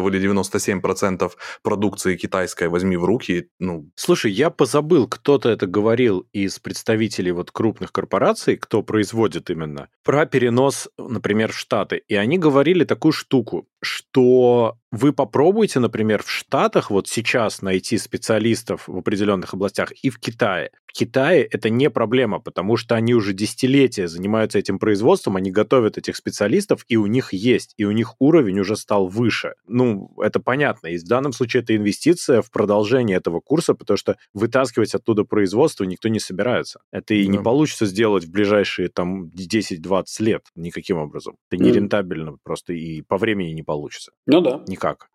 или 0.07 0.31
97% 0.31 1.31
продукции 1.63 2.15
китайской 2.15 2.67
возьми 2.67 2.97
в 2.97 3.05
руки, 3.05 3.49
ну... 3.59 3.89
Слушай, 3.95 4.31
я 4.31 4.49
позабыл, 4.49 5.07
кто-то 5.07 5.49
это 5.49 5.67
говорил 5.67 6.27
из 6.33 6.59
представителей 6.59 7.31
вот 7.31 7.51
крупных 7.51 7.91
корпораций, 7.91 8.57
кто 8.57 8.83
производит 8.83 9.49
именно, 9.49 9.89
про 10.03 10.25
перенос, 10.25 10.89
например, 10.97 11.51
в 11.51 11.57
Штаты. 11.57 12.01
И 12.07 12.15
они 12.15 12.37
говорили 12.37 12.83
такую 12.83 13.11
штуку, 13.11 13.67
что 13.81 14.77
вы 14.91 15.13
попробуйте, 15.13 15.79
например, 15.79 16.23
в 16.23 16.29
Штатах 16.29 16.91
вот 16.91 17.07
сейчас 17.07 17.61
найти 17.61 17.97
специалистов 17.97 18.87
в 18.87 18.97
определенных 18.97 19.53
областях 19.53 19.91
и 19.91 20.09
в 20.09 20.19
Китае. 20.19 20.71
Китае 20.93 21.43
это 21.43 21.69
не 21.69 21.89
проблема, 21.89 22.39
потому 22.39 22.77
что 22.77 22.95
они 22.95 23.13
уже 23.13 23.33
десятилетия 23.33 24.07
занимаются 24.07 24.59
этим 24.59 24.79
производством, 24.79 25.35
они 25.35 25.51
готовят 25.51 25.97
этих 25.97 26.15
специалистов, 26.15 26.85
и 26.87 26.97
у 26.97 27.05
них 27.05 27.33
есть, 27.33 27.73
и 27.77 27.85
у 27.85 27.91
них 27.91 28.15
уровень 28.19 28.59
уже 28.59 28.75
стал 28.75 29.07
выше. 29.07 29.53
Ну, 29.67 30.11
это 30.21 30.39
понятно. 30.39 30.87
И 30.87 30.97
в 30.97 31.03
данном 31.03 31.33
случае 31.33 31.63
это 31.63 31.75
инвестиция 31.75 32.41
в 32.41 32.51
продолжение 32.51 33.17
этого 33.17 33.39
курса, 33.39 33.73
потому 33.73 33.97
что 33.97 34.17
вытаскивать 34.33 34.93
оттуда 34.95 35.23
производство 35.23 35.83
никто 35.83 36.09
не 36.09 36.19
собирается. 36.19 36.81
Это 36.91 37.13
и 37.13 37.25
да. 37.25 37.31
не 37.31 37.37
получится 37.39 37.85
сделать 37.85 38.25
в 38.25 38.31
ближайшие 38.31 38.89
там 38.89 39.27
10-20 39.27 40.03
лет 40.19 40.41
никаким 40.55 40.97
образом. 40.97 41.35
Это 41.49 41.61
нерентабельно 41.61 42.29
mm. 42.29 42.37
просто 42.43 42.73
и 42.73 43.01
по 43.01 43.17
времени 43.17 43.51
не 43.51 43.63
получится. 43.63 44.11
Ну 44.25 44.41
да. 44.41 44.63
Никак. 44.67 45.09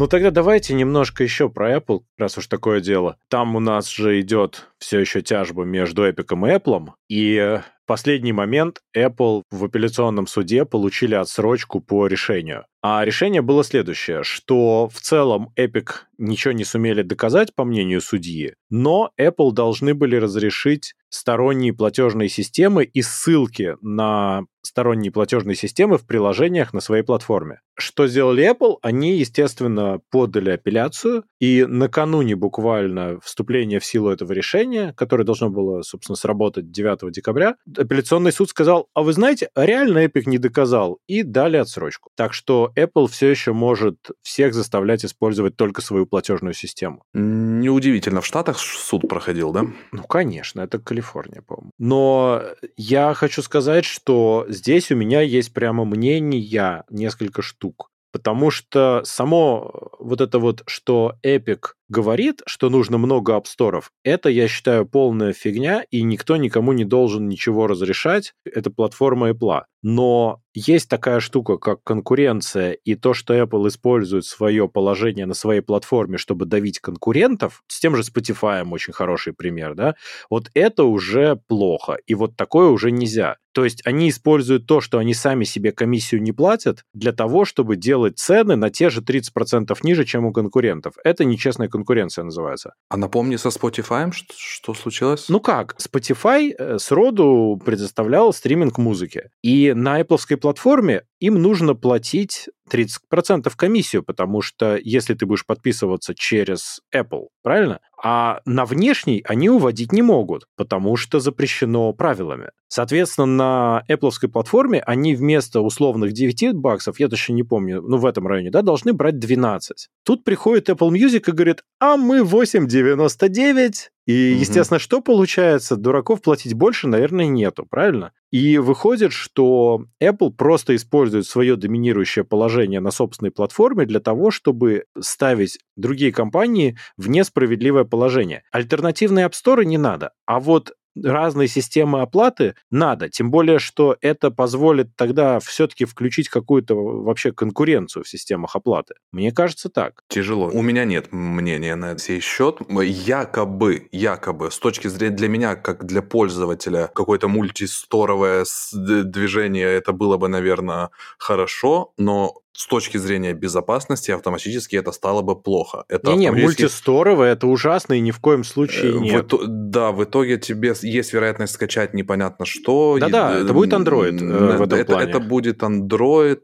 Ну 0.00 0.06
тогда 0.06 0.30
давайте 0.30 0.72
немножко 0.72 1.22
еще 1.22 1.50
про 1.50 1.76
Apple, 1.76 2.04
раз 2.16 2.38
уж 2.38 2.46
такое 2.46 2.80
дело. 2.80 3.18
Там 3.28 3.54
у 3.54 3.60
нас 3.60 3.90
же 3.90 4.18
идет 4.22 4.70
все 4.78 4.98
еще 4.98 5.20
тяжба 5.20 5.64
между 5.64 6.08
Epic 6.08 6.24
и 6.30 6.56
Apple, 6.56 6.92
и 7.10 7.60
последний 7.84 8.32
момент 8.32 8.80
Apple 8.96 9.42
в 9.50 9.62
апелляционном 9.62 10.26
суде 10.26 10.64
получили 10.64 11.14
отсрочку 11.14 11.80
по 11.80 12.06
решению. 12.06 12.64
А 12.80 13.04
решение 13.04 13.42
было 13.42 13.62
следующее, 13.62 14.22
что 14.22 14.88
в 14.88 15.02
целом 15.02 15.52
Epic 15.58 15.88
ничего 16.16 16.52
не 16.52 16.64
сумели 16.64 17.02
доказать, 17.02 17.54
по 17.54 17.64
мнению 17.64 18.00
судьи, 18.00 18.54
но 18.70 19.10
Apple 19.20 19.52
должны 19.52 19.92
были 19.92 20.16
разрешить 20.16 20.94
сторонние 21.10 21.74
платежные 21.74 22.30
системы 22.30 22.84
и 22.84 23.02
ссылки 23.02 23.76
на 23.82 24.44
сторонние 24.62 25.12
платежные 25.12 25.56
системы 25.56 25.98
в 25.98 26.06
приложениях 26.06 26.72
на 26.72 26.80
своей 26.80 27.02
платформе. 27.02 27.60
Что 27.74 28.06
сделали 28.06 28.48
Apple? 28.50 28.76
Они, 28.82 29.16
естественно, 29.16 30.00
подали 30.10 30.50
апелляцию, 30.50 31.24
и 31.40 31.64
накануне 31.66 32.36
буквально 32.36 33.18
вступления 33.20 33.80
в 33.80 33.84
силу 33.84 34.10
этого 34.10 34.32
решения, 34.32 34.92
которое 34.96 35.24
должно 35.24 35.48
было, 35.48 35.82
собственно, 35.82 36.16
сработать 36.16 36.70
9 36.70 37.10
декабря, 37.10 37.56
апелляционный 37.76 38.32
суд 38.32 38.50
сказал, 38.50 38.88
а 38.94 39.02
вы 39.02 39.12
знаете, 39.12 39.48
реально 39.54 40.04
Epic 40.04 40.24
не 40.26 40.38
доказал, 40.38 40.98
и 41.06 41.22
дали 41.22 41.56
отсрочку. 41.56 42.10
Так 42.16 42.34
что 42.34 42.72
Apple 42.76 43.06
все 43.08 43.28
еще 43.28 43.52
может 43.52 43.96
всех 44.22 44.54
заставлять 44.54 45.04
использовать 45.04 45.56
только 45.56 45.80
свою 45.80 46.06
платежную 46.06 46.54
систему. 46.54 47.02
Неудивительно, 47.14 48.20
в 48.20 48.26
Штатах 48.26 48.58
суд 48.58 49.08
проходил, 49.08 49.52
да? 49.52 49.64
Ну, 49.92 50.02
конечно, 50.02 50.60
это 50.60 50.78
Калифорния, 50.78 51.42
по-моему. 51.42 51.70
Но 51.78 52.42
я 52.76 53.14
хочу 53.14 53.42
сказать, 53.42 53.84
что 53.84 54.46
здесь 54.50 54.90
у 54.90 54.96
меня 54.96 55.20
есть 55.20 55.52
прямо 55.52 55.84
мнение 55.84 56.84
несколько 56.90 57.42
штук. 57.42 57.90
Потому 58.12 58.50
что 58.50 59.02
само 59.04 59.92
вот 59.98 60.20
это 60.20 60.38
вот, 60.38 60.62
что 60.66 61.14
Epic 61.24 61.74
говорит, 61.90 62.40
что 62.46 62.70
нужно 62.70 62.96
много 62.96 63.36
апсторов, 63.36 63.90
это, 64.04 64.30
я 64.30 64.48
считаю, 64.48 64.86
полная 64.86 65.34
фигня, 65.34 65.84
и 65.90 66.02
никто 66.02 66.36
никому 66.36 66.72
не 66.72 66.84
должен 66.84 67.28
ничего 67.28 67.66
разрешать. 67.66 68.32
Это 68.44 68.70
платформа 68.70 69.30
Apple. 69.30 69.62
Но 69.82 70.40
есть 70.52 70.88
такая 70.88 71.20
штука, 71.20 71.56
как 71.56 71.82
конкуренция, 71.82 72.72
и 72.72 72.94
то, 72.94 73.14
что 73.14 73.34
Apple 73.34 73.68
использует 73.68 74.24
свое 74.24 74.68
положение 74.68 75.26
на 75.26 75.34
своей 75.34 75.60
платформе, 75.62 76.18
чтобы 76.18 76.44
давить 76.44 76.80
конкурентов, 76.80 77.62
с 77.68 77.80
тем 77.80 77.96
же 77.96 78.02
Spotify 78.02 78.68
очень 78.68 78.92
хороший 78.92 79.32
пример, 79.32 79.74
да, 79.74 79.94
вот 80.28 80.50
это 80.54 80.84
уже 80.84 81.40
плохо, 81.48 81.98
и 82.06 82.14
вот 82.14 82.36
такое 82.36 82.68
уже 82.68 82.90
нельзя. 82.90 83.36
То 83.52 83.64
есть 83.64 83.84
они 83.84 84.10
используют 84.10 84.66
то, 84.66 84.80
что 84.80 84.98
они 84.98 85.14
сами 85.14 85.44
себе 85.44 85.72
комиссию 85.72 86.22
не 86.22 86.32
платят, 86.32 86.84
для 86.94 87.12
того, 87.12 87.44
чтобы 87.44 87.76
делать 87.76 88.18
цены 88.18 88.56
на 88.56 88.70
те 88.70 88.90
же 88.90 89.00
30% 89.00 89.76
ниже, 89.82 90.04
чем 90.04 90.24
у 90.24 90.32
конкурентов. 90.32 90.94
Это 91.04 91.24
нечестная 91.24 91.68
конкуренция 91.68 91.79
называется. 92.22 92.74
А 92.88 92.96
напомни 92.96 93.36
со 93.36 93.48
Spotify, 93.48 94.10
что, 94.12 94.34
что 94.36 94.74
случилось? 94.74 95.28
Ну 95.28 95.40
как, 95.40 95.76
Spotify 95.80 96.52
э, 96.56 96.78
сроду 96.78 97.60
предоставлял 97.64 98.32
стриминг 98.32 98.78
музыки. 98.78 99.30
И 99.42 99.72
на 99.74 100.00
Apple 100.00 100.36
платформе 100.36 101.04
им 101.20 101.40
нужно 101.40 101.74
платить 101.74 102.48
30% 102.70 103.52
комиссию, 103.56 104.02
потому 104.02 104.42
что 104.42 104.78
если 104.82 105.14
ты 105.14 105.26
будешь 105.26 105.44
подписываться 105.44 106.14
через 106.14 106.80
Apple, 106.94 107.28
правильно? 107.42 107.80
А 108.02 108.40
на 108.46 108.64
внешний 108.64 109.22
они 109.26 109.50
уводить 109.50 109.92
не 109.92 110.02
могут, 110.02 110.46
потому 110.56 110.96
что 110.96 111.20
запрещено 111.20 111.92
правилами. 111.92 112.50
Соответственно, 112.68 113.26
на 113.26 113.84
Apple 113.90 114.28
платформе 114.28 114.80
они 114.80 115.14
вместо 115.14 115.60
условных 115.60 116.12
9 116.12 116.54
баксов, 116.54 117.00
я 117.00 117.08
точно 117.08 117.34
не 117.34 117.42
помню, 117.42 117.82
ну 117.82 117.98
в 117.98 118.06
этом 118.06 118.26
районе, 118.26 118.50
да, 118.50 118.62
должны 118.62 118.92
брать 118.92 119.18
12. 119.18 119.88
Тут 120.04 120.24
приходит 120.24 120.70
Apple 120.70 120.90
Music 120.90 121.24
и 121.26 121.32
говорит, 121.32 121.64
а 121.78 121.96
мы 121.96 122.20
8,99, 122.20 123.72
и, 124.06 124.32
угу. 124.32 124.40
естественно, 124.40 124.80
что 124.80 125.00
получается? 125.00 125.76
Дураков 125.76 126.22
платить 126.22 126.54
больше, 126.54 126.88
наверное, 126.88 127.26
нету, 127.26 127.66
правильно? 127.68 128.12
И 128.32 128.58
выходит, 128.58 129.12
что 129.12 129.84
Apple 130.02 130.32
просто 130.32 130.74
использует 130.74 131.26
свое 131.26 131.56
доминирующее 131.56 132.24
положение 132.24 132.80
на 132.80 132.90
собственной 132.90 133.30
платформе 133.30 133.86
для 133.86 134.00
того, 134.00 134.30
чтобы 134.30 134.84
ставить 134.98 135.58
другие 135.76 136.12
компании 136.12 136.76
в 136.96 137.08
несправедливое 137.08 137.84
положение. 137.90 138.42
Альтернативные 138.52 139.26
Store 139.26 139.64
не 139.64 139.78
надо. 139.78 140.12
А 140.26 140.40
вот 140.40 140.72
разные 140.96 141.48
системы 141.48 142.00
оплаты 142.00 142.54
надо, 142.70 143.08
тем 143.08 143.30
более, 143.30 143.58
что 143.58 143.96
это 144.00 144.30
позволит 144.30 144.96
тогда 144.96 145.38
все-таки 145.40 145.84
включить 145.84 146.28
какую-то 146.28 146.74
вообще 146.74 147.32
конкуренцию 147.32 148.04
в 148.04 148.08
системах 148.08 148.56
оплаты. 148.56 148.94
Мне 149.12 149.32
кажется 149.32 149.68
так. 149.68 150.02
Тяжело. 150.08 150.50
У 150.52 150.62
меня 150.62 150.84
нет 150.84 151.12
мнения 151.12 151.74
на 151.76 151.98
сей 151.98 152.20
счет. 152.20 152.58
Якобы, 152.68 153.88
якобы, 153.92 154.50
с 154.50 154.58
точки 154.58 154.88
зрения 154.88 155.16
для 155.16 155.28
меня, 155.28 155.56
как 155.56 155.84
для 155.84 156.02
пользователя, 156.02 156.90
какое-то 156.92 157.28
мультисторовое 157.28 158.44
движение, 158.72 159.66
это 159.66 159.92
было 159.92 160.16
бы, 160.16 160.28
наверное, 160.28 160.90
хорошо, 161.18 161.92
но 161.96 162.34
с 162.60 162.66
точки 162.66 162.98
зрения 162.98 163.32
безопасности 163.32 164.10
автоматически 164.10 164.76
это 164.76 164.92
стало 164.92 165.22
бы 165.22 165.34
плохо. 165.34 165.84
Это 165.88 166.10
не, 166.10 166.16
не, 166.16 166.30
мультисторово 166.30 167.24
это 167.24 167.46
ужасно 167.46 167.94
и 167.94 168.00
ни 168.00 168.10
в 168.10 168.20
коем 168.20 168.44
случае 168.44 168.96
э, 168.96 168.98
нет. 168.98 169.32
В, 169.32 169.46
да, 169.46 169.92
в 169.92 170.04
итоге 170.04 170.36
тебе 170.36 170.74
есть 170.82 171.14
вероятность 171.14 171.54
скачать 171.54 171.94
непонятно 171.94 172.44
что. 172.44 172.98
Да-да, 173.00 173.38
это 173.38 173.54
будет 173.54 173.72
Android 173.72 174.20
э, 174.20 174.58
в 174.58 174.62
этом 174.62 174.78
это, 174.78 174.92
плане. 174.92 175.10
Это 175.10 175.20
будет 175.20 175.62
Android, 175.62 176.42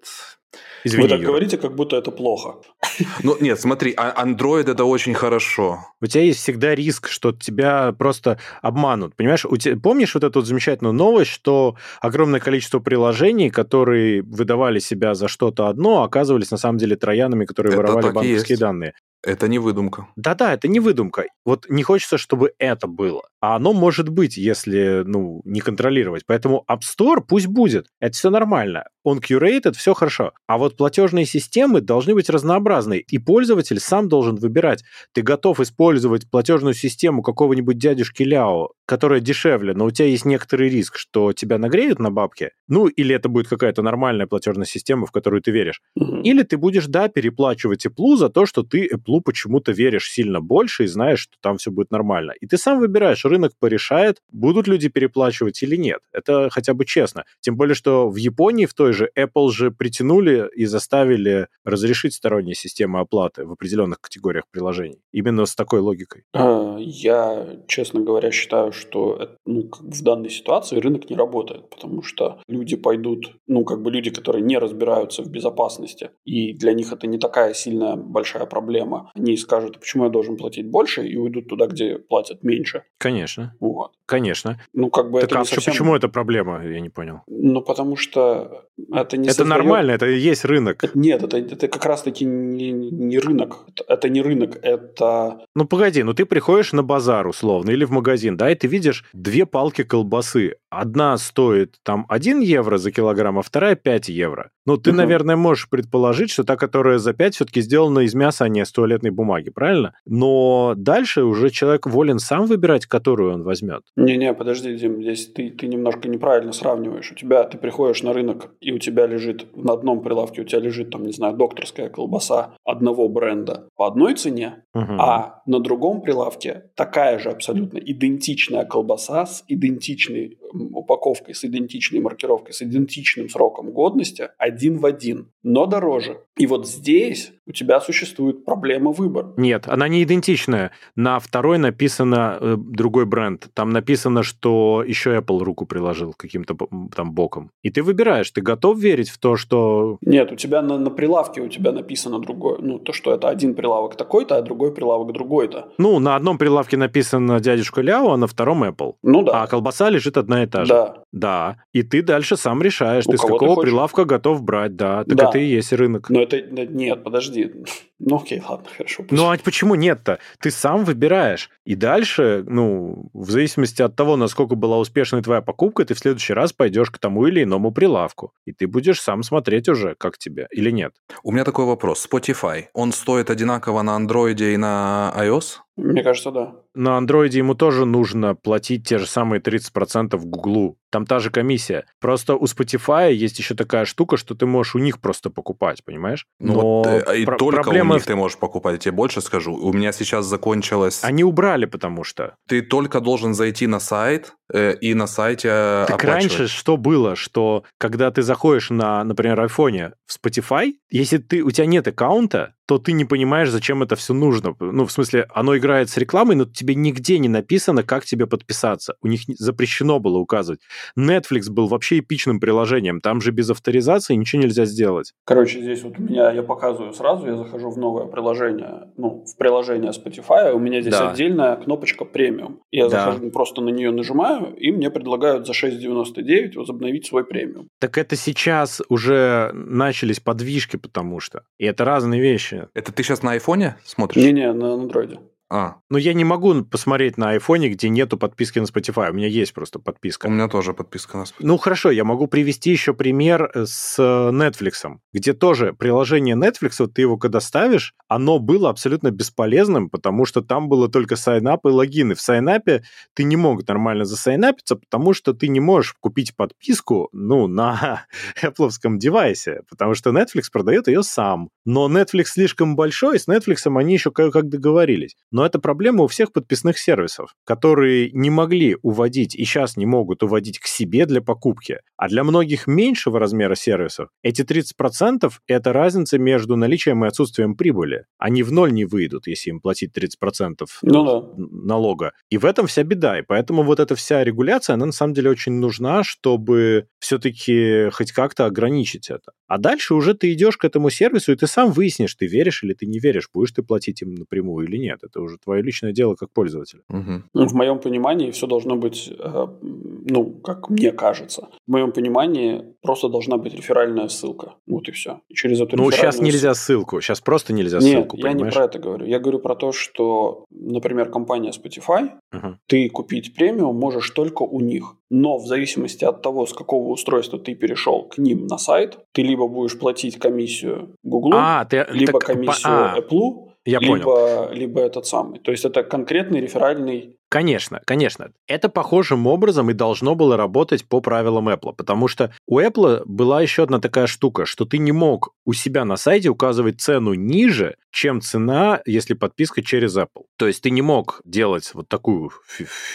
Извини, 0.86 1.02
Вы 1.02 1.08
так 1.08 1.18
Юра. 1.18 1.30
говорите, 1.30 1.58
как 1.58 1.74
будто 1.74 1.96
это 1.96 2.10
плохо. 2.10 2.54
Ну, 3.22 3.36
нет, 3.40 3.60
смотри, 3.60 3.92
а 3.96 4.24
Android 4.24 4.70
это 4.70 4.84
очень 4.84 5.14
хорошо. 5.14 5.80
У 6.00 6.06
тебя 6.06 6.22
есть 6.22 6.40
всегда 6.40 6.74
риск, 6.74 7.08
что 7.08 7.32
тебя 7.32 7.92
просто 7.92 8.38
обманут. 8.62 9.16
Понимаешь, 9.16 9.44
у 9.44 9.56
тебя, 9.56 9.76
помнишь 9.76 10.14
вот 10.14 10.24
эту 10.24 10.38
вот 10.38 10.46
замечательную 10.46 10.92
новость, 10.94 11.30
что 11.30 11.74
огромное 12.00 12.40
количество 12.40 12.78
приложений, 12.78 13.50
которые 13.50 14.22
выдавали 14.22 14.78
себя 14.78 15.14
за 15.14 15.28
что-то 15.28 15.66
одно, 15.66 16.04
оказывались 16.04 16.50
на 16.50 16.56
самом 16.56 16.78
деле 16.78 16.96
троянами, 16.96 17.44
которые 17.44 17.72
это 17.72 17.82
воровали 17.82 18.12
банковские 18.12 18.58
данные. 18.58 18.94
Это 19.22 19.48
не 19.48 19.58
выдумка. 19.58 20.06
Да-да, 20.16 20.54
это 20.54 20.68
не 20.68 20.78
выдумка. 20.78 21.24
Вот 21.44 21.66
не 21.68 21.82
хочется, 21.82 22.16
чтобы 22.18 22.52
это 22.58 22.86
было. 22.86 23.22
А 23.40 23.56
оно 23.56 23.72
может 23.72 24.08
быть, 24.08 24.36
если, 24.36 25.02
ну, 25.04 25.40
не 25.44 25.60
контролировать. 25.60 26.24
Поэтому 26.26 26.64
App 26.70 26.80
Store 26.80 27.20
пусть 27.26 27.46
будет. 27.46 27.86
Это 28.00 28.14
все 28.14 28.30
нормально. 28.30 28.84
Он 29.02 29.18
curated, 29.18 29.74
все 29.74 29.94
хорошо. 29.94 30.32
А 30.46 30.58
вот 30.58 30.76
платежные 30.76 31.26
системы 31.26 31.80
должны 31.80 32.14
быть 32.14 32.30
разнообразны. 32.30 32.98
И 32.98 33.18
пользователь 33.18 33.80
сам 33.80 34.08
должен 34.08 34.36
выбирать. 34.36 34.84
Ты 35.12 35.22
готов 35.22 35.60
использовать 35.60 36.30
платежную 36.30 36.74
систему 36.74 37.22
какого-нибудь 37.22 37.78
дядюшки 37.78 38.22
Ляо 38.22 38.70
которая 38.86 39.20
дешевле, 39.20 39.74
но 39.74 39.84
у 39.86 39.90
тебя 39.90 40.08
есть 40.08 40.24
некоторый 40.24 40.68
риск, 40.68 40.96
что 40.96 41.32
тебя 41.32 41.58
нагреют 41.58 41.98
на 41.98 42.10
бабки, 42.10 42.52
ну, 42.68 42.86
или 42.86 43.14
это 43.14 43.28
будет 43.28 43.48
какая-то 43.48 43.82
нормальная 43.82 44.26
платежная 44.26 44.66
система, 44.66 45.06
в 45.06 45.12
которую 45.12 45.42
ты 45.42 45.50
веришь, 45.50 45.82
mm-hmm. 45.98 46.22
или 46.22 46.42
ты 46.42 46.56
будешь, 46.56 46.86
да, 46.86 47.08
переплачивать 47.08 47.84
Apple 47.86 48.16
за 48.16 48.28
то, 48.28 48.46
что 48.46 48.62
ты 48.62 48.88
Apple 48.88 49.20
почему-то 49.24 49.72
веришь 49.72 50.10
сильно 50.10 50.40
больше 50.40 50.84
и 50.84 50.86
знаешь, 50.86 51.20
что 51.20 51.36
там 51.40 51.58
все 51.58 51.70
будет 51.70 51.90
нормально. 51.90 52.32
И 52.40 52.46
ты 52.46 52.56
сам 52.56 52.78
выбираешь, 52.78 53.24
рынок 53.24 53.52
порешает, 53.58 54.18
будут 54.30 54.68
люди 54.68 54.88
переплачивать 54.88 55.62
или 55.62 55.76
нет. 55.76 56.00
Это 56.12 56.48
хотя 56.50 56.74
бы 56.74 56.84
честно. 56.84 57.24
Тем 57.40 57.56
более, 57.56 57.74
что 57.74 58.08
в 58.08 58.16
Японии 58.16 58.66
в 58.66 58.74
той 58.74 58.92
же 58.92 59.10
Apple 59.18 59.50
же 59.50 59.70
притянули 59.70 60.48
и 60.54 60.64
заставили 60.64 61.48
разрешить 61.64 62.14
сторонние 62.14 62.54
системы 62.54 63.00
оплаты 63.00 63.44
в 63.44 63.52
определенных 63.52 64.00
категориях 64.00 64.44
приложений. 64.50 65.00
Именно 65.12 65.46
с 65.46 65.54
такой 65.54 65.80
логикой. 65.80 66.24
А, 66.32 66.76
я, 66.78 67.46
честно 67.66 68.00
говоря, 68.00 68.30
считаю, 68.30 68.72
что 68.76 69.36
ну, 69.44 69.70
в 69.80 70.02
данной 70.02 70.30
ситуации 70.30 70.78
рынок 70.78 71.10
не 71.10 71.16
работает, 71.16 71.68
потому 71.70 72.02
что 72.02 72.40
люди 72.46 72.76
пойдут, 72.76 73.36
ну, 73.46 73.64
как 73.64 73.82
бы 73.82 73.90
люди, 73.90 74.10
которые 74.10 74.42
не 74.42 74.58
разбираются 74.58 75.22
в 75.22 75.30
безопасности, 75.30 76.10
и 76.24 76.52
для 76.52 76.72
них 76.74 76.92
это 76.92 77.06
не 77.06 77.18
такая 77.18 77.54
сильная 77.54 77.96
большая 77.96 78.46
проблема, 78.46 79.10
они 79.14 79.36
скажут, 79.36 79.80
почему 79.80 80.04
я 80.04 80.10
должен 80.10 80.36
платить 80.36 80.70
больше, 80.70 81.06
и 81.06 81.16
уйдут 81.16 81.48
туда, 81.48 81.66
где 81.66 81.98
платят 81.98 82.42
меньше. 82.42 82.84
Конечно. 82.98 83.56
Вот. 83.60 83.92
Конечно. 84.06 84.60
Ну, 84.72 84.90
как 84.90 85.10
бы 85.10 85.20
так 85.20 85.30
это 85.30 85.38
а 85.38 85.40
не 85.40 85.46
совсем... 85.46 85.72
почему 85.72 85.96
это 85.96 86.08
проблема? 86.08 86.64
Я 86.64 86.80
не 86.80 86.90
понял. 86.90 87.22
Ну, 87.26 87.62
потому 87.62 87.96
что 87.96 88.65
это 88.92 89.16
не 89.16 89.28
Это 89.28 89.36
создает... 89.36 89.48
нормально, 89.48 89.90
это 89.92 90.06
и 90.06 90.18
есть 90.18 90.44
рынок. 90.44 90.84
Нет, 90.94 91.22
это, 91.22 91.38
это 91.38 91.68
как 91.68 91.84
раз-таки 91.84 92.24
не, 92.24 92.72
не 92.72 93.18
рынок. 93.18 93.64
Это, 93.68 93.84
это 93.88 94.08
не 94.08 94.22
рынок, 94.22 94.58
это... 94.62 95.40
Ну, 95.54 95.66
погоди, 95.66 96.02
ну 96.02 96.12
ты 96.14 96.24
приходишь 96.24 96.72
на 96.72 96.82
базар 96.82 97.26
условно 97.26 97.70
или 97.70 97.84
в 97.84 97.90
магазин, 97.90 98.36
да, 98.36 98.50
и 98.50 98.54
ты 98.54 98.66
видишь 98.66 99.04
две 99.12 99.46
палки 99.46 99.82
колбасы. 99.82 100.56
Одна 100.70 101.16
стоит 101.16 101.76
там 101.82 102.04
1 102.08 102.40
евро 102.40 102.78
за 102.78 102.90
килограмм, 102.90 103.38
а 103.38 103.42
вторая 103.42 103.76
5 103.76 104.08
евро. 104.08 104.50
Ну, 104.66 104.76
ты, 104.76 104.90
угу. 104.90 104.96
наверное, 104.96 105.36
можешь 105.36 105.68
предположить, 105.70 106.30
что 106.30 106.44
та, 106.44 106.56
которая 106.56 106.98
за 106.98 107.12
5, 107.12 107.34
все-таки 107.34 107.60
сделана 107.60 108.00
из 108.00 108.14
мяса, 108.14 108.44
а 108.44 108.48
не 108.48 108.60
из 108.60 108.72
туалетной 108.72 109.10
бумаги, 109.10 109.50
правильно? 109.50 109.94
Но 110.04 110.74
дальше 110.76 111.22
уже 111.22 111.50
человек 111.50 111.86
волен 111.86 112.18
сам 112.18 112.46
выбирать, 112.46 112.86
которую 112.86 113.34
он 113.34 113.42
возьмет. 113.42 113.82
Не-не, 113.96 114.34
подожди, 114.34 114.74
Дим, 114.76 115.00
здесь 115.02 115.28
ты, 115.32 115.50
ты 115.50 115.66
немножко 115.68 116.08
неправильно 116.08 116.52
сравниваешь. 116.52 117.12
У 117.12 117.14
тебя, 117.14 117.44
ты 117.44 117.58
приходишь 117.58 118.02
на 118.02 118.12
рынок, 118.12 118.48
и 118.66 118.72
у 118.72 118.78
тебя 118.80 119.06
лежит, 119.06 119.46
на 119.54 119.74
одном 119.74 120.02
прилавке 120.02 120.42
у 120.42 120.44
тебя 120.44 120.58
лежит, 120.58 120.90
там, 120.90 121.04
не 121.04 121.12
знаю, 121.12 121.36
докторская 121.36 121.88
колбаса 121.88 122.56
одного 122.64 123.08
бренда 123.08 123.68
по 123.76 123.86
одной 123.86 124.14
цене, 124.14 124.64
угу. 124.74 124.92
а 124.98 125.42
на 125.46 125.60
другом 125.60 126.00
прилавке 126.00 126.64
такая 126.74 127.20
же 127.20 127.30
абсолютно 127.30 127.78
идентичная 127.78 128.64
колбаса 128.64 129.24
с 129.24 129.44
идентичной 129.46 130.38
упаковкой, 130.52 131.36
с 131.36 131.44
идентичной 131.44 132.00
маркировкой, 132.00 132.54
с 132.54 132.62
идентичным 132.62 133.28
сроком 133.28 133.70
годности, 133.70 134.30
один 134.36 134.78
в 134.78 134.86
один, 134.86 135.28
но 135.44 135.66
дороже. 135.66 136.18
И 136.36 136.46
вот 136.48 136.66
здесь 136.66 137.32
у 137.46 137.52
тебя 137.52 137.80
существует 137.80 138.44
проблема 138.44 138.90
выбора. 138.90 139.32
Нет, 139.36 139.68
она 139.68 139.86
не 139.86 140.02
идентичная. 140.02 140.72
На 140.96 141.20
второй 141.20 141.58
написано 141.58 142.38
э, 142.40 142.56
другой 142.58 143.06
бренд. 143.06 143.48
Там 143.54 143.70
написано, 143.70 144.24
что 144.24 144.82
еще 144.84 145.16
Apple 145.16 145.44
руку 145.44 145.66
приложил 145.66 146.14
каким-то 146.16 146.56
там 146.94 147.12
боком. 147.12 147.50
И 147.62 147.70
ты 147.70 147.82
выбираешь, 147.82 148.30
ты 148.32 148.40
готов 148.40 148.55
верить 148.74 149.10
в 149.10 149.18
то, 149.18 149.36
что... 149.36 149.98
Нет, 150.00 150.32
у 150.32 150.36
тебя 150.36 150.62
на, 150.62 150.78
на 150.78 150.90
прилавке 150.90 151.40
у 151.40 151.48
тебя 151.48 151.72
написано 151.72 152.18
другое. 152.18 152.58
Ну, 152.60 152.78
то, 152.78 152.92
что 152.92 153.12
это 153.12 153.28
один 153.28 153.54
прилавок 153.54 153.96
такой-то, 153.96 154.36
а 154.36 154.42
другой 154.42 154.72
прилавок 154.72 155.12
другой-то. 155.12 155.68
Ну, 155.78 155.98
на 155.98 156.16
одном 156.16 156.38
прилавке 156.38 156.76
написано 156.76 157.40
дядюшка 157.40 157.82
Ляо, 157.82 158.12
а 158.12 158.16
на 158.16 158.26
втором 158.26 158.64
Apple. 158.64 158.94
Ну 159.02 159.22
да. 159.22 159.42
А 159.42 159.46
колбаса 159.46 159.90
лежит 159.90 160.16
одна 160.16 160.42
и 160.42 160.46
та 160.46 160.64
же. 160.64 160.72
Да. 160.72 160.96
Да. 161.16 161.56
И 161.72 161.82
ты 161.82 162.02
дальше 162.02 162.36
сам 162.36 162.62
решаешь, 162.62 163.06
у 163.06 163.12
ты 163.12 163.16
с 163.16 163.22
какого 163.22 163.56
ты 163.56 163.62
прилавка 163.62 164.04
готов 164.04 164.42
брать, 164.42 164.76
да. 164.76 165.02
Так 165.04 165.16
да. 165.16 165.28
это 165.30 165.38
и 165.38 165.46
есть 165.46 165.72
рынок. 165.72 166.10
Но 166.10 166.20
это... 166.20 166.42
Нет, 166.42 167.02
подожди. 167.02 167.52
Ну 167.98 168.16
окей, 168.16 168.42
ладно, 168.46 168.68
хорошо. 168.76 169.02
Пусть. 169.02 169.12
Ну 169.12 169.30
а 169.30 169.38
почему 169.42 169.76
нет-то? 169.76 170.18
Ты 170.40 170.50
сам 170.50 170.84
выбираешь. 170.84 171.48
И 171.64 171.74
дальше, 171.74 172.44
ну, 172.46 173.08
в 173.14 173.30
зависимости 173.30 173.80
от 173.80 173.96
того, 173.96 174.16
насколько 174.16 174.56
была 174.56 174.78
успешной 174.78 175.22
твоя 175.22 175.40
покупка, 175.40 175.86
ты 175.86 175.94
в 175.94 175.98
следующий 175.98 176.34
раз 176.34 176.52
пойдешь 176.52 176.90
к 176.90 176.98
тому 176.98 177.26
или 177.26 177.44
иному 177.44 177.72
прилавку. 177.72 178.34
И 178.44 178.52
ты 178.52 178.66
будешь 178.66 179.00
сам 179.00 179.22
смотреть 179.22 179.70
уже, 179.70 179.94
как 179.94 180.18
тебе, 180.18 180.46
или 180.50 180.70
нет. 180.70 180.92
У 181.22 181.32
меня 181.32 181.44
такой 181.44 181.64
вопрос. 181.64 182.06
Spotify, 182.06 182.66
он 182.74 182.92
стоит 182.92 183.30
одинаково 183.30 183.80
на 183.80 183.98
Android 183.98 184.52
и 184.52 184.58
на 184.58 185.14
iOS? 185.16 185.60
Мне 185.76 186.02
кажется, 186.02 186.30
да. 186.30 186.54
На 186.74 186.96
андроиде 186.96 187.38
ему 187.38 187.54
тоже 187.54 187.84
нужно 187.84 188.34
платить 188.34 188.86
те 188.88 188.98
же 188.98 189.06
самые 189.06 189.40
30% 189.40 190.16
Гуглу. 190.16 190.78
Там 190.90 191.04
та 191.04 191.18
же 191.18 191.30
комиссия. 191.30 191.84
Просто 192.00 192.34
у 192.34 192.44
Spotify 192.44 193.12
есть 193.12 193.38
еще 193.38 193.54
такая 193.54 193.84
штука, 193.84 194.16
что 194.16 194.34
ты 194.34 194.46
можешь 194.46 194.74
у 194.74 194.78
них 194.78 195.00
просто 195.00 195.28
покупать, 195.28 195.84
понимаешь? 195.84 196.26
Но 196.38 196.54
вот, 196.54 196.86
э, 196.86 197.18
и 197.20 197.24
про- 197.26 197.36
только 197.36 197.62
проблема... 197.62 197.92
у 197.92 197.98
них 197.98 198.06
ты 198.06 198.16
можешь 198.16 198.38
покупать. 198.38 198.74
Я 198.74 198.78
тебе 198.78 198.92
больше 198.92 199.20
скажу. 199.20 199.54
У 199.54 199.72
меня 199.72 199.92
сейчас 199.92 200.24
закончилось... 200.24 201.00
Они 201.02 201.24
убрали, 201.24 201.66
потому 201.66 202.04
что... 202.04 202.36
Ты 202.48 202.62
только 202.62 203.00
должен 203.00 203.34
зайти 203.34 203.66
на 203.66 203.80
сайт 203.80 204.32
и 204.52 204.94
на 204.94 205.06
сайте 205.06 205.48
Так 205.88 206.04
раньше 206.04 206.48
что 206.48 206.76
было? 206.76 207.16
Что 207.16 207.64
когда 207.78 208.10
ты 208.10 208.22
заходишь 208.22 208.70
на, 208.70 209.02
например, 209.04 209.40
айфоне 209.40 209.92
в 210.06 210.16
Spotify, 210.16 210.74
если 210.90 211.18
ты, 211.18 211.42
у 211.42 211.50
тебя 211.50 211.66
нет 211.66 211.88
аккаунта, 211.88 212.54
то 212.66 212.78
ты 212.78 212.92
не 212.92 213.04
понимаешь, 213.04 213.50
зачем 213.50 213.82
это 213.82 213.94
все 213.94 214.12
нужно. 214.12 214.54
Ну, 214.58 214.86
в 214.86 214.92
смысле, 214.92 215.26
оно 215.32 215.56
играет 215.56 215.88
с 215.88 215.96
рекламой, 215.96 216.34
но 216.34 216.44
тебе 216.44 216.74
нигде 216.74 217.18
не 217.18 217.28
написано, 217.28 217.84
как 217.84 218.04
тебе 218.04 218.26
подписаться. 218.26 218.96
У 219.02 219.06
них 219.06 219.20
запрещено 219.28 220.00
было 220.00 220.18
указывать. 220.18 220.60
Netflix 220.98 221.48
был 221.48 221.68
вообще 221.68 222.00
эпичным 222.00 222.40
приложением. 222.40 223.00
Там 223.00 223.20
же 223.20 223.30
без 223.30 223.48
авторизации 223.50 224.14
ничего 224.14 224.42
нельзя 224.42 224.64
сделать. 224.64 225.12
Короче, 225.24 225.60
здесь 225.60 225.82
вот 225.84 225.98
у 225.98 226.02
меня, 226.02 226.32
я 226.32 226.42
показываю 226.42 226.92
сразу, 226.92 227.26
я 227.26 227.36
захожу 227.36 227.70
в 227.70 227.78
новое 227.78 228.06
приложение, 228.06 228.88
ну, 228.96 229.24
в 229.24 229.36
приложение 229.36 229.92
Spotify, 229.92 230.52
у 230.52 230.58
меня 230.58 230.80
здесь 230.80 230.92
да. 230.92 231.12
отдельная 231.12 231.56
кнопочка 231.56 232.04
премиум. 232.04 232.60
Я 232.72 232.88
да. 232.88 233.06
захожу, 233.06 233.30
просто 233.30 233.60
на 233.60 233.68
нее 233.68 233.92
нажимаю, 233.92 234.35
и 234.44 234.70
мне 234.70 234.90
предлагают 234.90 235.46
за 235.46 235.52
6,99 235.52 236.56
возобновить 236.56 237.06
свой 237.06 237.24
премиум. 237.24 237.68
Так 237.80 237.98
это 237.98 238.16
сейчас 238.16 238.82
уже 238.88 239.50
начались 239.54 240.20
подвижки, 240.20 240.76
потому 240.76 241.20
что. 241.20 241.44
И 241.58 241.64
это 241.64 241.84
разные 241.84 242.20
вещи. 242.20 242.68
Это 242.74 242.92
ты 242.92 243.02
сейчас 243.02 243.22
на 243.22 243.32
айфоне 243.32 243.76
смотришь? 243.84 244.22
Не-не, 244.22 244.52
на 244.52 244.74
андроиде. 244.74 245.18
А. 245.48 245.76
Но 245.90 245.98
я 245.98 246.12
не 246.12 246.24
могу 246.24 246.64
посмотреть 246.64 247.18
на 247.18 247.30
айфоне, 247.30 247.68
где 247.68 247.88
нету 247.88 248.18
подписки 248.18 248.58
на 248.58 248.64
Spotify. 248.64 249.10
У 249.10 249.14
меня 249.14 249.28
есть 249.28 249.54
просто 249.54 249.78
подписка. 249.78 250.26
У 250.26 250.30
меня 250.30 250.48
тоже 250.48 250.74
подписка 250.74 251.18
на 251.18 251.22
Spotify. 251.22 251.34
Ну 251.40 251.56
хорошо, 251.56 251.90
я 251.90 252.04
могу 252.04 252.26
привести 252.26 252.70
еще 252.70 252.94
пример 252.94 253.50
с 253.54 253.98
Netflix, 253.98 254.98
где 255.12 255.34
тоже 255.34 255.72
приложение 255.72 256.34
Netflix, 256.34 256.76
вот 256.80 256.94
ты 256.94 257.02
его 257.02 257.16
когда 257.16 257.40
ставишь, 257.40 257.94
оно 258.08 258.38
было 258.38 258.70
абсолютно 258.70 259.10
бесполезным, 259.10 259.88
потому 259.88 260.24
что 260.24 260.42
там 260.42 260.68
было 260.68 260.88
только 260.88 261.16
сайнап 261.16 261.64
и 261.64 261.68
логины. 261.68 262.14
В 262.14 262.20
сайнапе 262.20 262.82
ты 263.14 263.24
не 263.24 263.36
мог 263.36 263.66
нормально 263.68 264.04
засайнапиться, 264.04 264.76
потому 264.76 265.14
что 265.14 265.32
ты 265.32 265.48
не 265.48 265.60
можешь 265.60 265.94
купить 266.00 266.34
подписку, 266.34 267.08
ну, 267.12 267.46
на 267.46 268.06
Apple 268.42 268.70
девайсе, 268.98 269.62
потому 269.70 269.94
что 269.94 270.10
Netflix 270.10 270.44
продает 270.52 270.88
ее 270.88 271.02
сам. 271.02 271.50
Но 271.64 271.88
Netflix 271.88 272.24
слишком 272.26 272.74
большой, 272.76 273.18
с 273.20 273.28
Netflix 273.28 273.58
они 273.76 273.94
еще 273.94 274.10
как, 274.10 274.32
как 274.32 274.48
договорились. 274.48 275.16
Но 275.36 275.44
это 275.44 275.58
проблема 275.58 276.04
у 276.04 276.06
всех 276.06 276.32
подписных 276.32 276.78
сервисов, 276.78 277.34
которые 277.44 278.10
не 278.12 278.30
могли 278.30 278.78
уводить 278.80 279.34
и 279.34 279.44
сейчас 279.44 279.76
не 279.76 279.84
могут 279.84 280.22
уводить 280.22 280.58
к 280.58 280.66
себе 280.66 281.04
для 281.04 281.20
покупки. 281.20 281.80
А 281.98 282.08
для 282.08 282.24
многих 282.24 282.66
меньшего 282.66 283.18
размера 283.18 283.54
сервисов 283.54 284.08
эти 284.22 284.40
30%— 284.40 285.30
это 285.46 285.74
разница 285.74 286.18
между 286.18 286.56
наличием 286.56 287.04
и 287.04 287.08
отсутствием 287.08 287.54
прибыли. 287.54 288.06
Они 288.16 288.42
в 288.42 288.50
ноль 288.50 288.72
не 288.72 288.86
выйдут, 288.86 289.26
если 289.26 289.50
им 289.50 289.60
платить 289.60 289.90
30% 289.94 290.64
ну, 290.80 291.04
да. 291.04 291.28
налога. 291.36 292.12
И 292.30 292.38
в 292.38 292.46
этом 292.46 292.66
вся 292.66 292.82
беда. 292.82 293.18
И 293.18 293.22
поэтому 293.22 293.62
вот 293.62 293.78
эта 293.78 293.94
вся 293.94 294.24
регуляция, 294.24 294.72
она 294.72 294.86
на 294.86 294.92
самом 294.92 295.12
деле 295.12 295.28
очень 295.28 295.52
нужна, 295.52 296.02
чтобы 296.02 296.86
все-таки 296.98 297.90
хоть 297.92 298.12
как-то 298.12 298.46
ограничить 298.46 299.10
это. 299.10 299.32
А 299.48 299.58
дальше 299.58 299.94
уже 299.94 300.14
ты 300.14 300.32
идешь 300.32 300.56
к 300.56 300.64
этому 300.64 300.90
сервису, 300.90 301.32
и 301.32 301.36
ты 301.36 301.46
сам 301.46 301.70
выяснишь, 301.70 302.14
ты 302.14 302.26
веришь 302.26 302.64
или 302.64 302.74
ты 302.74 302.86
не 302.86 302.98
веришь, 302.98 303.30
будешь 303.32 303.52
ты 303.52 303.62
платить 303.62 304.02
им 304.02 304.14
напрямую 304.14 304.66
или 304.66 304.76
нет. 304.76 305.00
Это 305.02 305.20
уже 305.20 305.38
твое 305.38 305.62
личное 305.62 305.92
дело 305.92 306.14
как 306.14 306.30
пользователя. 306.32 306.82
Угу. 306.88 307.46
В 307.46 307.54
моем 307.54 307.78
понимании 307.78 308.30
все 308.30 308.46
должно 308.46 308.76
быть, 308.76 309.12
э, 309.18 309.46
ну, 309.62 310.30
как 310.42 310.68
мне 310.70 310.92
кажется, 310.92 311.48
в 311.66 311.70
моем 311.70 311.92
понимании 311.92 312.64
просто 312.82 313.08
должна 313.08 313.36
быть 313.36 313.54
реферальная 313.54 314.08
ссылка. 314.08 314.54
Вот 314.66 314.88
и 314.88 314.92
все. 314.92 315.20
И 315.28 315.34
через 315.34 315.60
эту 315.60 315.76
ну, 315.76 315.90
сейчас 315.90 316.20
нельзя 316.20 316.54
ссылку, 316.54 317.00
сейчас 317.00 317.20
просто 317.20 317.52
нельзя 317.52 317.78
Нет, 317.78 317.92
ссылку, 317.92 318.16
я 318.16 318.24
понимаешь? 318.24 318.54
не 318.54 318.58
про 318.58 318.64
это 318.64 318.78
говорю. 318.78 319.06
Я 319.06 319.18
говорю 319.20 319.38
про 319.38 319.54
то, 319.54 319.72
что, 319.72 320.44
например, 320.50 321.10
компания 321.10 321.50
Spotify, 321.50 322.10
угу. 322.32 322.58
ты 322.66 322.88
купить 322.88 323.34
премиум 323.34 323.76
можешь 323.76 324.10
только 324.10 324.42
у 324.42 324.60
них. 324.60 324.96
Но 325.10 325.38
в 325.38 325.46
зависимости 325.46 326.04
от 326.04 326.22
того, 326.22 326.46
с 326.46 326.52
какого 326.52 326.88
устройства 326.88 327.38
ты 327.38 327.54
перешел 327.54 328.04
к 328.04 328.18
ним 328.18 328.46
на 328.46 328.58
сайт, 328.58 328.98
ты 329.12 329.22
либо 329.22 329.46
будешь 329.46 329.78
платить 329.78 330.18
комиссию 330.18 330.94
Google, 331.04 331.32
а, 331.34 331.64
ты, 331.64 331.86
либо 331.90 332.18
так, 332.18 332.24
комиссию 332.24 332.72
а, 332.72 332.98
Apple, 332.98 333.52
я 333.64 333.78
либо, 333.78 334.04
понял. 334.04 334.52
либо 334.52 334.80
этот 334.80 335.06
самый. 335.06 335.38
То 335.40 335.50
есть 335.50 335.64
это 335.64 335.82
конкретный 335.82 336.40
реферальный 336.40 337.16
Конечно, 337.36 337.82
конечно. 337.84 338.30
Это 338.46 338.70
похожим 338.70 339.26
образом 339.26 339.68
и 339.68 339.74
должно 339.74 340.14
было 340.14 340.38
работать 340.38 340.88
по 340.88 341.02
правилам 341.02 341.50
Apple, 341.50 341.74
потому 341.76 342.08
что 342.08 342.32
у 342.46 342.60
Apple 342.60 343.02
была 343.04 343.42
еще 343.42 343.64
одна 343.64 343.78
такая 343.78 344.06
штука, 344.06 344.46
что 344.46 344.64
ты 344.64 344.78
не 344.78 344.92
мог 344.92 345.34
у 345.44 345.52
себя 345.52 345.84
на 345.84 345.98
сайте 345.98 346.30
указывать 346.30 346.80
цену 346.80 347.12
ниже, 347.12 347.76
чем 347.90 348.22
цена, 348.22 348.80
если 348.86 349.12
подписка 349.12 349.62
через 349.62 349.98
Apple. 349.98 350.24
То 350.38 350.46
есть 350.46 350.62
ты 350.62 350.70
не 350.70 350.80
мог 350.80 351.20
делать 351.26 351.70
вот 351.74 351.88
такую 351.88 352.30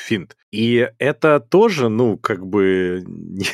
финт. 0.08 0.36
И 0.52 0.90
это 1.00 1.40
тоже, 1.40 1.90
ну, 1.90 2.18
как 2.18 2.46
бы 2.46 3.04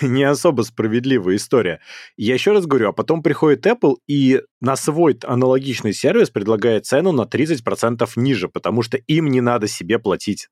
не 0.01 0.23
особо 0.23 0.63
справедливая 0.63 1.35
история. 1.35 1.79
Я 2.17 2.33
еще 2.33 2.51
раз 2.51 2.65
говорю, 2.65 2.89
а 2.89 2.93
потом 2.93 3.21
приходит 3.21 3.65
Apple 3.65 3.97
и 4.07 4.41
на 4.59 4.75
свой 4.75 5.17
аналогичный 5.23 5.93
сервис 5.93 6.31
предлагает 6.31 6.85
цену 6.85 7.11
на 7.11 7.21
30% 7.21 8.09
ниже, 8.15 8.49
потому 8.49 8.81
что 8.81 8.97
им 8.97 9.27
не 9.27 9.41
надо 9.41 9.67
себе 9.67 9.99
платить. 9.99 10.49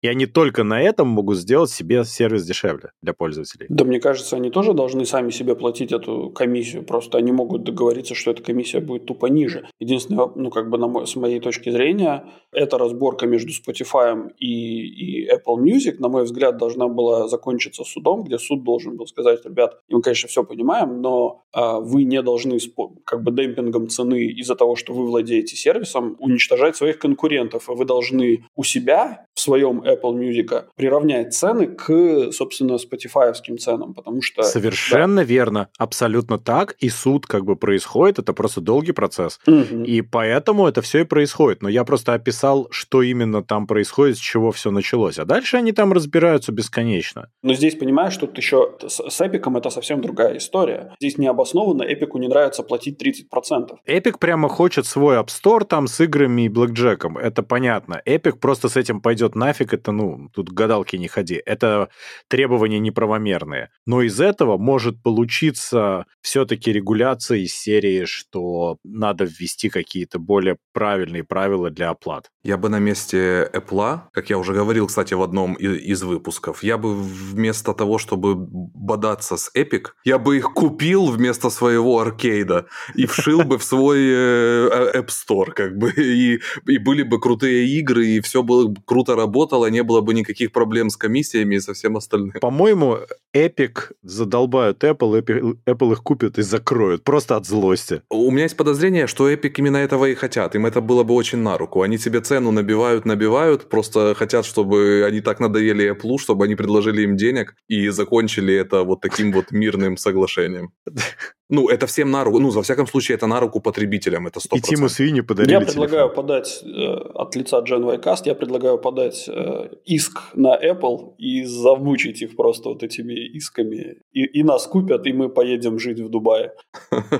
И 0.00 0.08
они 0.08 0.26
только 0.26 0.62
на 0.62 0.80
этом 0.80 1.08
могут 1.08 1.38
сделать 1.38 1.70
себе 1.70 2.04
сервис 2.04 2.44
дешевле 2.44 2.90
для 3.02 3.12
пользователей. 3.12 3.66
Да, 3.68 3.84
мне 3.84 4.00
кажется, 4.00 4.36
они 4.36 4.50
тоже 4.50 4.72
должны 4.72 5.04
сами 5.04 5.30
себе 5.30 5.56
платить 5.56 5.92
эту 5.92 6.30
комиссию. 6.30 6.84
Просто 6.84 7.18
они 7.18 7.32
могут 7.32 7.64
договориться, 7.64 8.14
что 8.14 8.30
эта 8.30 8.42
комиссия 8.42 8.80
будет 8.80 9.06
тупо 9.06 9.26
ниже. 9.26 9.66
Единственное, 9.80 10.30
ну, 10.36 10.50
как 10.50 10.70
бы 10.70 10.78
на 10.78 10.86
мой, 10.86 11.06
с 11.06 11.16
моей 11.16 11.40
точки 11.40 11.70
зрения, 11.70 12.26
эта 12.52 12.78
разборка 12.78 13.26
между 13.26 13.50
Spotify 13.50 14.30
и, 14.38 15.24
и 15.24 15.28
Apple 15.28 15.56
Music, 15.58 15.96
на 15.98 16.08
мой 16.08 16.24
взгляд, 16.24 16.58
должна 16.58 16.88
была 16.88 17.28
закончиться 17.28 17.82
судом, 17.84 18.22
где 18.22 18.38
суд 18.38 18.62
должен 18.62 18.96
был 18.96 19.06
сказать, 19.06 19.44
ребят, 19.44 19.80
мы, 19.88 20.00
конечно, 20.00 20.28
все 20.28 20.44
понимаем, 20.44 21.00
но 21.00 21.42
а, 21.52 21.80
вы 21.80 22.04
не 22.04 22.22
должны 22.22 22.58
как 23.04 23.22
бы 23.22 23.32
демпингом 23.32 23.88
цены 23.88 24.26
из-за 24.26 24.54
того, 24.54 24.76
что 24.76 24.92
вы 24.92 25.06
владеете 25.06 25.56
сервисом, 25.56 26.16
уничтожать 26.20 26.76
своих 26.76 26.98
конкурентов, 26.98 27.68
а 27.68 27.74
вы 27.74 27.84
должны 27.84 28.44
у 28.54 28.62
себя 28.62 29.26
в 29.38 29.40
своем 29.40 29.82
Apple 29.82 30.18
Music 30.18 30.64
приравнять 30.74 31.32
цены 31.32 31.68
к, 31.68 32.32
собственно, 32.32 32.72
Spotify 32.72 33.32
ценам, 33.58 33.94
потому 33.94 34.20
что... 34.20 34.42
Совершенно 34.42 35.22
да. 35.22 35.22
верно, 35.22 35.68
абсолютно 35.78 36.38
так, 36.38 36.74
и 36.80 36.88
суд 36.88 37.26
как 37.26 37.44
бы 37.44 37.54
происходит, 37.54 38.18
это 38.18 38.32
просто 38.32 38.60
долгий 38.60 38.90
процесс, 38.90 39.38
угу. 39.46 39.84
и 39.84 40.02
поэтому 40.02 40.66
это 40.66 40.82
все 40.82 41.00
и 41.00 41.04
происходит, 41.04 41.62
но 41.62 41.68
я 41.68 41.84
просто 41.84 42.14
описал, 42.14 42.66
что 42.70 43.02
именно 43.02 43.44
там 43.44 43.68
происходит, 43.68 44.16
с 44.16 44.20
чего 44.20 44.50
все 44.50 44.72
началось, 44.72 45.20
а 45.20 45.24
дальше 45.24 45.56
они 45.56 45.70
там 45.70 45.92
разбираются 45.92 46.50
бесконечно. 46.50 47.30
Но 47.42 47.54
здесь, 47.54 47.76
понимаешь, 47.76 48.16
тут 48.16 48.36
еще 48.36 48.74
с 48.88 49.20
Эпиком 49.20 49.56
это 49.56 49.70
совсем 49.70 50.00
другая 50.00 50.38
история. 50.38 50.94
Здесь 51.00 51.16
необоснованно 51.16 51.84
Эпику 51.84 52.18
не 52.18 52.26
нравится 52.26 52.64
платить 52.64 53.00
30%. 53.00 53.76
Эпик 53.86 54.18
прямо 54.18 54.48
хочет 54.48 54.84
свой 54.86 55.16
App 55.16 55.28
Store 55.28 55.64
там 55.64 55.86
с 55.86 56.00
играми 56.00 56.42
и 56.42 56.48
блэкджеком, 56.48 57.16
это 57.18 57.44
понятно. 57.44 58.02
Эпик 58.04 58.40
просто 58.40 58.68
с 58.68 58.76
этим 58.76 59.00
пойдет 59.00 59.27
нафиг, 59.34 59.72
это, 59.74 59.92
ну, 59.92 60.28
тут 60.32 60.50
гадалки 60.50 60.96
не 60.96 61.08
ходи. 61.08 61.40
Это 61.44 61.88
требования 62.28 62.78
неправомерные. 62.78 63.70
Но 63.86 64.02
из 64.02 64.20
этого 64.20 64.58
может 64.58 65.02
получиться 65.02 66.06
все-таки 66.20 66.72
регуляция 66.72 67.38
из 67.38 67.54
серии, 67.54 68.04
что 68.04 68.78
надо 68.84 69.24
ввести 69.24 69.68
какие-то 69.68 70.18
более 70.18 70.58
правильные 70.72 71.24
правила 71.24 71.70
для 71.70 71.90
оплат. 71.90 72.30
Я 72.44 72.56
бы 72.56 72.68
на 72.68 72.78
месте 72.78 73.50
Apple, 73.52 74.00
как 74.12 74.30
я 74.30 74.38
уже 74.38 74.52
говорил, 74.52 74.86
кстати, 74.86 75.14
в 75.14 75.22
одном 75.22 75.54
из 75.54 76.02
выпусков, 76.02 76.62
я 76.62 76.78
бы 76.78 76.94
вместо 76.94 77.74
того, 77.74 77.98
чтобы 77.98 78.34
бодаться 78.36 79.36
с 79.36 79.50
Epic, 79.54 79.88
я 80.04 80.18
бы 80.18 80.36
их 80.36 80.52
купил 80.54 81.06
вместо 81.06 81.50
своего 81.50 82.00
аркейда 82.00 82.66
и 82.94 83.06
вшил 83.06 83.42
бы 83.42 83.58
в 83.58 83.64
свой 83.64 83.98
э, 84.00 84.92
App 84.94 85.08
Store, 85.08 85.52
как 85.52 85.76
бы, 85.76 85.90
и, 85.90 86.40
и 86.66 86.78
были 86.78 87.02
бы 87.02 87.20
крутые 87.20 87.66
игры, 87.66 88.06
и 88.06 88.20
все 88.20 88.42
было 88.42 88.74
круто 88.84 89.16
работало, 89.18 89.66
не 89.66 89.82
было 89.82 90.00
бы 90.00 90.14
никаких 90.14 90.52
проблем 90.52 90.90
с 90.90 90.96
комиссиями 90.96 91.56
и 91.56 91.60
со 91.60 91.72
всем 91.74 91.96
остальным. 91.96 92.32
По-моему, 92.40 92.98
Epic 93.36 93.92
задолбают 94.02 94.82
Apple, 94.84 95.22
Epic, 95.22 95.58
Apple 95.66 95.92
их 95.92 96.02
купят 96.02 96.38
и 96.38 96.42
закроют, 96.42 97.04
просто 97.04 97.36
от 97.36 97.46
злости. 97.46 98.02
У 98.10 98.30
меня 98.30 98.44
есть 98.44 98.56
подозрение, 98.56 99.06
что 99.06 99.30
Epic 99.30 99.54
именно 99.58 99.76
этого 99.76 100.06
и 100.06 100.14
хотят, 100.14 100.54
им 100.54 100.66
это 100.66 100.80
было 100.80 101.02
бы 101.02 101.14
очень 101.14 101.38
на 101.38 101.58
руку. 101.58 101.82
Они 101.82 101.98
себе 101.98 102.20
цену 102.20 102.50
набивают, 102.50 103.04
набивают, 103.04 103.68
просто 103.68 104.14
хотят, 104.14 104.46
чтобы 104.46 105.04
они 105.06 105.20
так 105.20 105.40
надоели 105.40 105.92
Apple, 105.92 106.18
чтобы 106.18 106.44
они 106.44 106.54
предложили 106.54 107.02
им 107.02 107.16
денег 107.16 107.54
и 107.68 107.88
закончили 107.88 108.54
это 108.54 108.82
вот 108.82 109.00
таким 109.00 109.32
вот 109.32 109.52
мирным 109.52 109.96
соглашением. 109.96 110.72
Ну, 111.50 111.68
это 111.68 111.86
всем 111.86 112.10
на 112.10 112.24
руку. 112.24 112.38
Ну, 112.40 112.50
во 112.50 112.62
всяком 112.62 112.86
случае, 112.86 113.16
это 113.16 113.26
на 113.26 113.40
руку 113.40 113.60
потребителям, 113.60 114.26
это 114.26 114.38
100%. 114.38 114.58
И 114.58 114.60
Тиму 114.60 114.88
Свини 114.88 115.22
подарили 115.22 115.52
Я 115.52 115.60
предлагаю 115.60 116.08
телефон. 116.08 116.14
подать 116.26 116.62
э, 116.62 116.68
от 117.14 117.36
лица 117.36 117.60
Gen 117.60 117.84
Y 117.84 118.26
я 118.26 118.34
предлагаю 118.34 118.78
подать 118.78 119.28
э, 119.28 119.68
иск 119.86 120.18
на 120.34 120.56
Apple 120.56 121.14
и 121.18 121.44
замучить 121.44 122.22
их 122.22 122.36
просто 122.36 122.68
вот 122.68 122.82
этими 122.82 123.14
исками. 123.36 123.96
И, 124.12 124.24
и 124.40 124.42
нас 124.42 124.66
купят, 124.66 125.06
и 125.06 125.12
мы 125.12 125.30
поедем 125.30 125.78
жить 125.78 126.00
в 126.00 126.10
Дубае. 126.10 126.52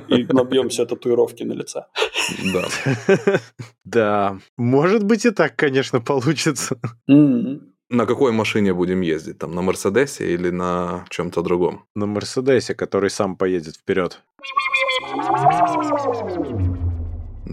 И 0.08 0.24
набьем 0.32 0.68
все 0.68 0.84
татуировки 0.84 1.44
на 1.44 1.54
лице. 1.54 1.84
Да. 2.52 2.68
Да. 3.84 4.38
Может 4.58 5.02
быть 5.04 5.24
и 5.24 5.30
так, 5.30 5.56
конечно, 5.56 6.00
получится. 6.02 6.78
На 7.90 8.04
какой 8.04 8.32
машине 8.32 8.74
будем 8.74 9.00
ездить? 9.00 9.38
Там 9.38 9.54
на 9.54 9.62
Мерседесе 9.62 10.34
или 10.34 10.50
на 10.50 11.06
чем-то 11.08 11.40
другом? 11.40 11.86
На 11.94 12.04
Мерседесе, 12.04 12.74
который 12.74 13.08
сам 13.08 13.34
поедет 13.34 13.76
вперед. 13.76 14.20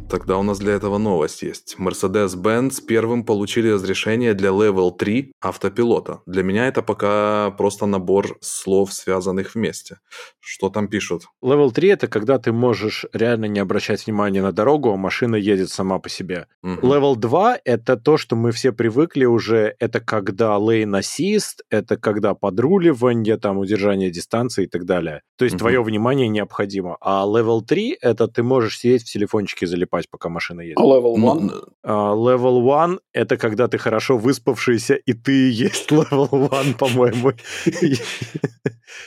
Тогда 0.07 0.37
у 0.37 0.43
нас 0.43 0.59
для 0.59 0.73
этого 0.73 0.99
новость 0.99 1.41
есть. 1.41 1.75
Mercedes-Benz 1.79 2.81
первым 2.87 3.23
получили 3.23 3.69
разрешение 3.69 4.35
для 4.35 4.49
Level 4.49 4.95
3 4.95 5.33
автопилота. 5.41 6.21
Для 6.27 6.43
меня 6.43 6.67
это 6.67 6.83
пока 6.83 7.51
просто 7.57 7.87
набор 7.87 8.37
слов, 8.39 8.93
связанных 8.93 9.55
вместе. 9.55 9.97
Что 10.39 10.69
там 10.69 10.87
пишут? 10.87 11.23
Level 11.43 11.71
3 11.71 11.89
это 11.89 12.07
когда 12.07 12.37
ты 12.37 12.51
можешь 12.51 13.05
реально 13.13 13.45
не 13.45 13.59
обращать 13.59 14.05
внимания 14.05 14.43
на 14.43 14.51
дорогу, 14.51 14.91
а 14.91 14.95
машина 14.95 15.35
едет 15.35 15.69
сама 15.69 15.97
по 15.97 16.07
себе. 16.07 16.47
Угу. 16.61 16.87
Level 16.87 17.15
2 17.15 17.57
это 17.65 17.97
то, 17.97 18.17
что 18.17 18.35
мы 18.35 18.51
все 18.51 18.71
привыкли 18.71 19.25
уже. 19.25 19.75
Это 19.79 19.99
когда 19.99 20.55
lane 20.57 20.99
assist, 20.99 21.63
это 21.71 21.97
когда 21.97 22.35
подруливание, 22.35 23.37
там 23.37 23.57
удержание 23.57 24.11
дистанции 24.11 24.65
и 24.65 24.67
так 24.67 24.85
далее. 24.85 25.21
То 25.37 25.45
есть 25.45 25.55
угу. 25.55 25.61
твое 25.61 25.81
внимание 25.81 26.27
необходимо. 26.27 26.97
А 27.01 27.25
Level 27.25 27.61
3 27.61 27.97
это 28.01 28.27
ты 28.27 28.43
можешь 28.43 28.77
сидеть 28.77 29.01
в 29.01 29.11
телефончике 29.11 29.65
залипать 29.65 29.94
залипать, 29.95 30.09
пока 30.09 30.29
машина 30.29 30.61
едет. 30.61 30.77
Level 30.77 31.15
1? 31.15 31.51
Uh, 31.85 32.15
level 32.15 32.83
1— 32.83 32.99
это 33.13 33.37
когда 33.37 33.67
ты 33.67 33.77
хорошо 33.77 34.17
выспавшийся, 34.17 34.95
и 34.95 35.13
ты 35.13 35.51
есть 35.51 35.91
level 35.91 36.47
1, 36.51 36.73
по-моему. 36.79 37.31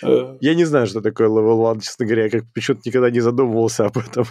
Э. 0.03 0.36
Я 0.41 0.55
не 0.55 0.64
знаю, 0.64 0.86
что 0.86 1.01
такое 1.01 1.28
level 1.28 1.70
1, 1.70 1.80
честно 1.80 2.07
говоря. 2.07 2.24
Я 2.24 2.30
как 2.30 2.45
почему-то 2.55 2.82
никогда 2.86 3.11
не 3.11 3.20
задумывался 3.20 3.86
об 3.86 3.99
этом. 3.99 4.24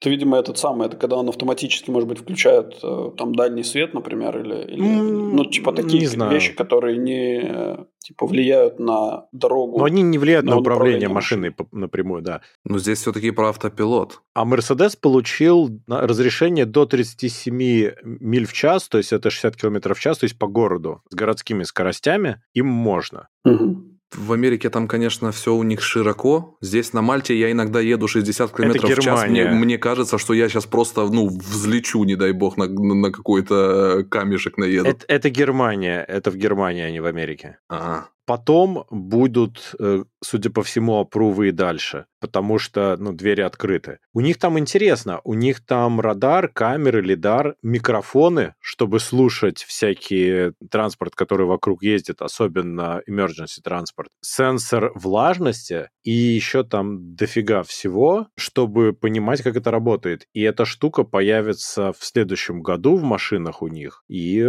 Ты, 0.00 0.10
видимо, 0.10 0.36
этот 0.36 0.58
самый, 0.58 0.86
это 0.86 0.96
когда 0.96 1.16
он 1.16 1.28
автоматически, 1.28 1.90
может 1.90 2.08
быть, 2.08 2.18
включает 2.18 2.78
э, 2.82 3.10
там 3.16 3.34
дальний 3.34 3.64
свет, 3.64 3.94
например, 3.94 4.38
или, 4.38 4.74
или 4.74 4.82
ну, 4.82 5.44
типа 5.44 5.72
такие 5.72 6.08
вещи, 6.30 6.52
которые 6.54 6.98
не 6.98 7.86
типа 8.08 8.26
влияют 8.26 8.78
на 8.78 9.26
дорогу. 9.32 9.78
Но 9.78 9.84
они 9.84 10.00
не 10.00 10.16
влияют 10.16 10.46
на, 10.46 10.52
на 10.52 10.58
управление, 10.58 11.10
машиной 11.10 11.54
напрямую, 11.72 12.22
да. 12.22 12.40
Но 12.64 12.78
здесь 12.78 13.00
все-таки 13.00 13.30
про 13.32 13.50
автопилот. 13.50 14.22
А 14.34 14.46
Mercedes 14.46 14.98
получил 14.98 15.78
разрешение 15.86 16.64
до 16.64 16.86
37 16.86 17.54
миль 18.02 18.46
в 18.46 18.52
час, 18.54 18.88
то 18.88 18.96
есть 18.96 19.12
это 19.12 19.28
60 19.28 19.56
км 19.56 19.94
в 19.94 20.00
час, 20.00 20.18
то 20.18 20.24
есть 20.24 20.38
по 20.38 20.46
городу 20.46 21.02
с 21.10 21.14
городскими 21.14 21.64
скоростями 21.64 22.42
им 22.54 22.66
можно. 22.66 23.28
Угу. 23.44 23.87
В 24.14 24.32
Америке 24.32 24.70
там, 24.70 24.88
конечно, 24.88 25.32
все 25.32 25.54
у 25.54 25.62
них 25.62 25.82
широко. 25.82 26.56
Здесь 26.60 26.92
на 26.92 27.02
Мальте 27.02 27.38
я 27.38 27.50
иногда 27.52 27.80
еду 27.80 28.08
60 28.08 28.56
км 28.56 28.86
в 28.86 29.00
час. 29.00 29.28
Мне, 29.28 29.50
мне 29.50 29.78
кажется, 29.78 30.18
что 30.18 30.34
я 30.34 30.48
сейчас 30.48 30.66
просто 30.66 31.06
ну, 31.08 31.28
взлечу, 31.28 32.04
не 32.04 32.16
дай 32.16 32.32
бог, 32.32 32.56
на, 32.56 32.68
на 32.68 33.12
какой-то 33.12 34.04
камешек 34.10 34.56
наеду. 34.56 34.88
Это, 34.88 35.04
это 35.08 35.30
Германия. 35.30 36.04
Это 36.08 36.30
в 36.30 36.36
Германии, 36.36 36.82
а 36.82 36.90
не 36.90 37.00
в 37.00 37.06
Америке. 37.06 37.58
Ага. 37.68 38.08
Потом 38.28 38.84
будут, 38.90 39.74
э, 39.80 40.04
судя 40.22 40.50
по 40.50 40.62
всему, 40.62 41.00
опрувы 41.00 41.48
и 41.48 41.50
дальше, 41.50 42.04
потому 42.20 42.58
что 42.58 42.96
ну, 42.98 43.12
двери 43.12 43.42
открыты. 43.42 43.98
У 44.12 44.20
них 44.20 44.38
там 44.38 44.58
интересно, 44.58 45.20
у 45.24 45.34
них 45.34 45.64
там 45.64 46.00
радар, 46.00 46.48
камеры, 46.48 47.00
лидар, 47.02 47.56
микрофоны, 47.62 48.54
чтобы 48.60 49.00
слушать 49.00 49.62
всякий 49.62 50.52
транспорт, 50.70 51.14
который 51.14 51.46
вокруг 51.46 51.82
ездит, 51.82 52.22
особенно 52.22 53.02
emergency 53.08 53.60
транспорт, 53.62 54.10
сенсор 54.20 54.92
влажности 54.94 55.90
и 56.02 56.12
еще 56.12 56.64
там 56.64 57.14
дофига 57.14 57.62
всего, 57.62 58.28
чтобы 58.36 58.92
понимать, 58.92 59.42
как 59.42 59.56
это 59.56 59.70
работает. 59.70 60.26
И 60.32 60.42
эта 60.42 60.64
штука 60.64 61.04
появится 61.04 61.92
в 61.92 62.04
следующем 62.04 62.62
году 62.62 62.96
в 62.96 63.02
машинах 63.02 63.62
у 63.62 63.68
них 63.68 64.04
и 64.08 64.48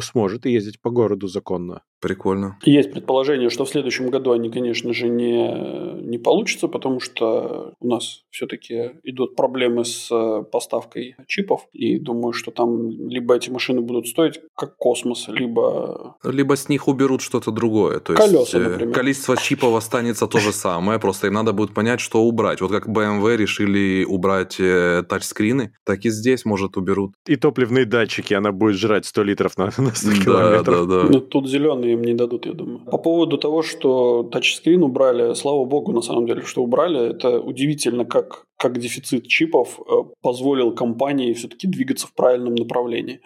сможет 0.00 0.46
ездить 0.46 0.80
по 0.80 0.90
городу 0.90 1.28
законно. 1.28 1.82
Прикольно. 2.00 2.58
Есть 2.64 2.92
предположение, 2.92 3.50
что 3.50 3.64
в 3.64 3.68
следующем 3.68 4.08
году 4.08 4.30
они, 4.30 4.50
конечно 4.50 4.92
же, 4.92 5.08
не, 5.08 6.00
не 6.00 6.18
получится, 6.18 6.68
потому 6.68 7.00
что 7.00 7.07
что 7.12 7.72
у 7.80 7.88
нас 7.88 8.22
все-таки 8.30 8.92
идут 9.04 9.36
проблемы 9.36 9.84
с 9.84 10.08
э, 10.10 10.42
поставкой 10.50 11.16
чипов, 11.26 11.66
и 11.72 11.98
думаю, 11.98 12.32
что 12.32 12.50
там 12.50 12.90
либо 13.08 13.34
эти 13.34 13.50
машины 13.50 13.80
будут 13.80 14.06
стоить 14.06 14.40
как 14.56 14.76
космос, 14.76 15.28
либо... 15.28 16.16
Либо 16.24 16.56
с 16.56 16.68
них 16.68 16.88
уберут 16.88 17.20
что-то 17.22 17.50
другое. 17.50 18.00
То 18.00 18.14
Колеса, 18.14 18.38
есть, 18.38 18.54
э, 18.54 18.58
например. 18.58 18.94
количество 18.94 19.36
чипов 19.36 19.74
останется 19.74 20.26
то 20.26 20.38
же 20.38 20.52
самое, 20.52 20.98
просто 20.98 21.26
им 21.26 21.34
надо 21.34 21.52
будет 21.52 21.74
понять, 21.74 22.00
что 22.00 22.22
убрать. 22.22 22.60
Вот 22.60 22.70
как 22.70 22.88
BMW 22.88 23.36
решили 23.36 24.04
убрать 24.04 24.56
э, 24.60 25.02
тачскрины, 25.08 25.72
так 25.84 26.04
и 26.04 26.10
здесь, 26.10 26.44
может, 26.44 26.76
уберут. 26.76 27.12
И 27.26 27.36
топливные 27.36 27.84
датчики, 27.84 28.34
она 28.34 28.52
будет 28.52 28.76
жрать 28.76 29.06
100 29.06 29.22
литров 29.24 29.56
на, 29.58 29.64
на 29.78 29.94
100 29.94 30.08
Да, 30.10 30.24
километров. 30.24 30.88
да, 30.88 31.02
да. 31.02 31.08
Ну, 31.10 31.20
тут 31.20 31.48
зеленые 31.48 31.94
им 31.94 32.02
не 32.02 32.14
дадут, 32.14 32.46
я 32.46 32.52
думаю. 32.52 32.80
По 32.90 32.98
поводу 32.98 33.38
того, 33.38 33.62
что 33.62 34.22
тачскрин 34.32 34.82
убрали, 34.82 35.34
слава 35.34 35.64
богу, 35.64 35.92
на 35.92 36.02
самом 36.02 36.26
деле, 36.26 36.42
что 36.42 36.62
убрали, 36.62 36.97
это 37.00 37.40
удивительно, 37.40 38.04
как, 38.04 38.46
как 38.56 38.78
дефицит 38.78 39.26
чипов 39.26 39.80
э, 39.80 39.92
позволил 40.20 40.74
компании 40.74 41.32
все-таки 41.32 41.66
двигаться 41.66 42.06
в 42.06 42.14
правильном 42.14 42.54
направлении. 42.54 43.20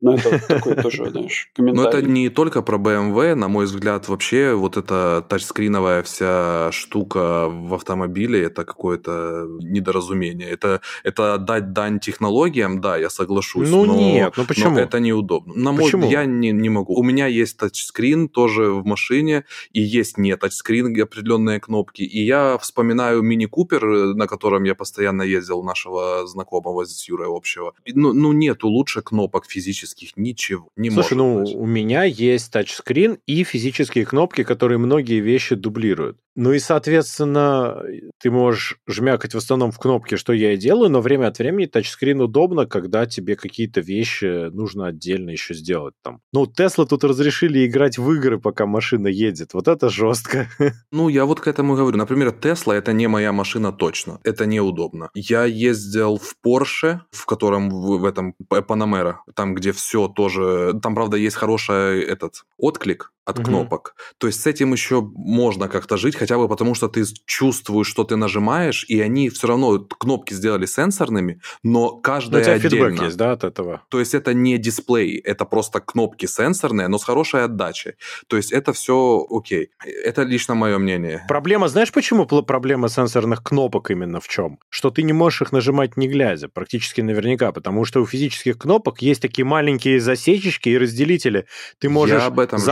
Но 0.00 0.14
это 0.14 0.38
такой 0.46 0.76
тоже, 0.76 1.10
знаешь, 1.10 1.50
Но 1.58 1.64
это 1.82 1.90
комментарий. 1.90 2.08
не 2.08 2.28
только 2.28 2.62
про 2.62 2.78
BMW, 2.78 3.34
на 3.34 3.48
мой 3.48 3.64
взгляд, 3.64 4.08
вообще 4.08 4.54
вот 4.54 4.76
эта 4.76 5.24
тачскриновая 5.28 6.02
вся 6.02 6.70
штука 6.72 7.48
в 7.48 7.74
автомобиле, 7.74 8.44
это 8.44 8.64
какое-то 8.64 9.46
недоразумение. 9.60 10.48
Это, 10.48 10.80
это 11.02 11.38
дать 11.38 11.72
дань 11.72 11.98
технологиям, 11.98 12.80
да, 12.80 12.96
я 12.96 13.10
соглашусь. 13.10 13.68
Ну 13.68 13.86
но, 13.86 13.96
нет, 13.96 14.34
ну 14.36 14.44
почему? 14.44 14.70
Но 14.70 14.80
это 14.80 15.00
неудобно. 15.00 15.54
На 15.54 15.72
мой 15.72 15.84
Почему? 15.84 16.08
я 16.08 16.24
не, 16.26 16.52
не 16.52 16.68
могу. 16.68 16.94
У 16.94 17.02
меня 17.02 17.26
есть 17.26 17.56
тачскрин 17.56 18.28
тоже 18.28 18.70
в 18.70 18.84
машине, 18.84 19.44
и 19.72 19.80
есть 19.80 20.18
не 20.18 20.36
тачскрин, 20.36 21.00
определенные 21.02 21.60
кнопки. 21.60 22.02
И 22.02 22.24
я 22.24 22.56
вспоминаю 22.58 23.22
мини-купер, 23.22 24.14
на 24.14 24.26
котором 24.26 24.64
я 24.64 24.74
постоянно 24.74 25.22
ездил 25.22 25.58
у 25.58 25.64
нашего 25.64 26.26
знакомого 26.26 26.84
с 26.84 27.08
Юрой 27.08 27.28
общего. 27.28 27.74
Ну, 27.86 28.12
ну 28.12 28.32
нету 28.32 28.68
лучше 28.68 29.02
кнопок 29.02 29.46
физических, 29.88 30.16
ничего. 30.16 30.68
Не 30.76 30.90
Слушай, 30.90 31.14
может 31.14 31.16
ну, 31.16 31.40
быть. 31.44 31.54
у 31.54 31.66
меня 31.66 32.04
есть 32.04 32.52
тачскрин 32.52 33.18
и 33.26 33.44
физические 33.44 34.04
кнопки, 34.04 34.44
которые 34.44 34.78
многие 34.78 35.20
вещи 35.20 35.54
дублируют. 35.54 36.18
Ну 36.40 36.52
и, 36.52 36.60
соответственно, 36.60 37.82
ты 38.20 38.30
можешь 38.30 38.78
жмякать 38.86 39.34
в 39.34 39.38
основном 39.38 39.72
в 39.72 39.78
кнопки, 39.80 40.14
что 40.14 40.32
я 40.32 40.52
и 40.52 40.56
делаю, 40.56 40.88
но 40.88 41.00
время 41.00 41.26
от 41.26 41.38
времени 41.40 41.66
тачскрин 41.66 42.20
удобно, 42.20 42.64
когда 42.64 43.06
тебе 43.06 43.34
какие-то 43.34 43.80
вещи 43.80 44.48
нужно 44.50 44.86
отдельно 44.86 45.30
еще 45.30 45.52
сделать. 45.54 45.94
Там. 46.04 46.20
Ну, 46.32 46.46
Тесла 46.46 46.86
тут 46.86 47.02
разрешили 47.02 47.66
играть 47.66 47.98
в 47.98 48.12
игры, 48.12 48.38
пока 48.38 48.66
машина 48.66 49.08
едет. 49.08 49.52
Вот 49.52 49.66
это 49.66 49.88
жестко. 49.88 50.48
Ну, 50.92 51.08
я 51.08 51.24
вот 51.24 51.40
к 51.40 51.48
этому 51.48 51.74
говорю. 51.74 51.98
Например, 51.98 52.30
Тесла 52.30 52.76
это 52.76 52.92
не 52.92 53.08
моя 53.08 53.32
машина 53.32 53.72
точно. 53.72 54.20
Это 54.22 54.46
неудобно. 54.46 55.10
Я 55.14 55.44
ездил 55.44 56.18
в 56.18 56.36
Порше, 56.40 57.00
в 57.10 57.26
котором 57.26 57.68
в, 57.68 57.98
в 57.98 58.04
этом 58.04 58.34
Панамера, 58.48 59.22
там, 59.34 59.54
где 59.54 59.72
все 59.72 60.06
тоже... 60.06 60.78
Там, 60.80 60.94
правда, 60.94 61.16
есть 61.16 61.36
хороший 61.36 62.02
этот 62.02 62.44
отклик 62.58 63.12
от 63.28 63.36
Мгм. 63.38 63.44
кнопок. 63.46 63.94
То 64.16 64.26
есть 64.26 64.40
с 64.40 64.46
этим 64.46 64.72
еще 64.72 65.02
можно 65.02 65.68
как-то 65.68 65.98
жить, 65.98 66.16
хотя 66.16 66.38
бы 66.38 66.48
потому, 66.48 66.74
что 66.74 66.88
ты 66.88 67.04
чувствуешь, 67.26 67.86
что 67.86 68.04
ты 68.04 68.16
нажимаешь, 68.16 68.86
и 68.88 69.00
они 69.00 69.28
все 69.28 69.48
равно 69.48 69.78
кнопки 69.78 70.32
сделали 70.32 70.64
сенсорными, 70.66 71.40
но 71.62 71.78
Ну, 71.80 71.86
у 71.98 72.00
каждая 72.00 72.42
тебя 72.42 72.54
отдельно. 72.54 72.88
фидбэк 72.88 73.02
есть, 73.04 73.16
да, 73.18 73.32
от 73.32 73.44
этого? 73.44 73.82
То 73.90 74.00
есть 74.00 74.14
это 74.14 74.32
не 74.32 74.56
дисплей, 74.56 75.18
это 75.18 75.44
просто 75.44 75.80
кнопки 75.80 76.24
сенсорные, 76.26 76.88
но 76.88 76.98
с 76.98 77.04
хорошей 77.04 77.44
отдачей. 77.44 77.92
То 78.28 78.36
есть 78.38 78.50
это 78.50 78.72
все 78.72 79.26
окей. 79.30 79.70
Это 80.04 80.22
лично 80.22 80.54
мое 80.54 80.78
мнение. 80.78 81.24
Проблема, 81.28 81.68
знаешь, 81.68 81.92
почему 81.92 82.24
проблема 82.26 82.88
сенсорных 82.88 83.42
кнопок 83.42 83.90
именно 83.90 84.20
в 84.20 84.28
чем? 84.28 84.58
Что 84.70 84.90
ты 84.90 85.02
не 85.02 85.12
можешь 85.12 85.42
их 85.42 85.52
нажимать 85.52 85.98
не 85.98 86.08
глядя, 86.08 86.48
практически 86.48 87.02
наверняка, 87.02 87.52
потому 87.52 87.84
что 87.84 88.00
у 88.00 88.06
физических 88.06 88.56
кнопок 88.56 89.02
есть 89.02 89.20
такие 89.20 89.44
маленькие 89.44 90.00
засечечки 90.00 90.70
и 90.70 90.78
разделители. 90.78 91.44
Ты 91.78 91.90
можешь 91.90 92.22
этом 92.38 92.58
же. 92.58 92.64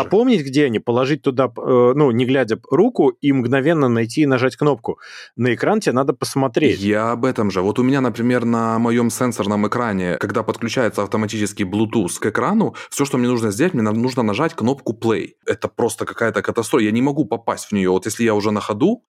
Где 0.47 0.65
они, 0.67 0.79
положить 0.79 1.23
туда, 1.23 1.47
э, 1.47 1.93
ну, 1.95 2.11
не 2.11 2.25
глядя, 2.25 2.59
руку 2.71 3.09
и 3.09 3.33
мгновенно 3.33 3.89
найти 3.89 4.23
и 4.23 4.27
нажать 4.27 4.57
кнопку. 4.57 4.99
На 5.37 5.55
экран 5.55 5.81
тебе 5.81 5.93
надо 5.93 6.13
посмотреть. 6.13 6.81
Я 6.81 7.13
об 7.13 7.25
этом 7.25 7.51
же. 7.51 7.61
Вот 7.61 7.79
у 7.79 7.83
меня, 7.83 8.01
например, 8.01 8.45
на 8.45 8.79
моем 8.79 9.11
сенсорном 9.11 9.67
экране, 9.67 10.17
когда 10.19 10.43
подключается 10.43 11.03
автоматический 11.03 11.65
Bluetooth 11.65 12.19
к 12.19 12.27
экрану, 12.27 12.75
все, 12.91 13.05
что 13.05 13.19
мне 13.19 13.29
нужно 13.29 13.51
сделать, 13.51 13.75
мне 13.75 13.83
нужно 13.83 14.23
нажать 14.23 14.55
кнопку 14.55 14.93
play. 14.93 15.33
Это 15.47 15.69
просто 15.69 16.07
какая-то 16.07 16.43
катастрофа. 16.43 16.85
Я 16.85 16.93
не 16.93 17.03
могу 17.03 17.25
попасть 17.25 17.67
в 17.67 17.73
нее. 17.73 17.91
Вот 17.91 18.07
если 18.07 18.25
я 18.25 18.35
уже 18.35 18.51
на 18.51 18.61
ходу, 18.61 19.03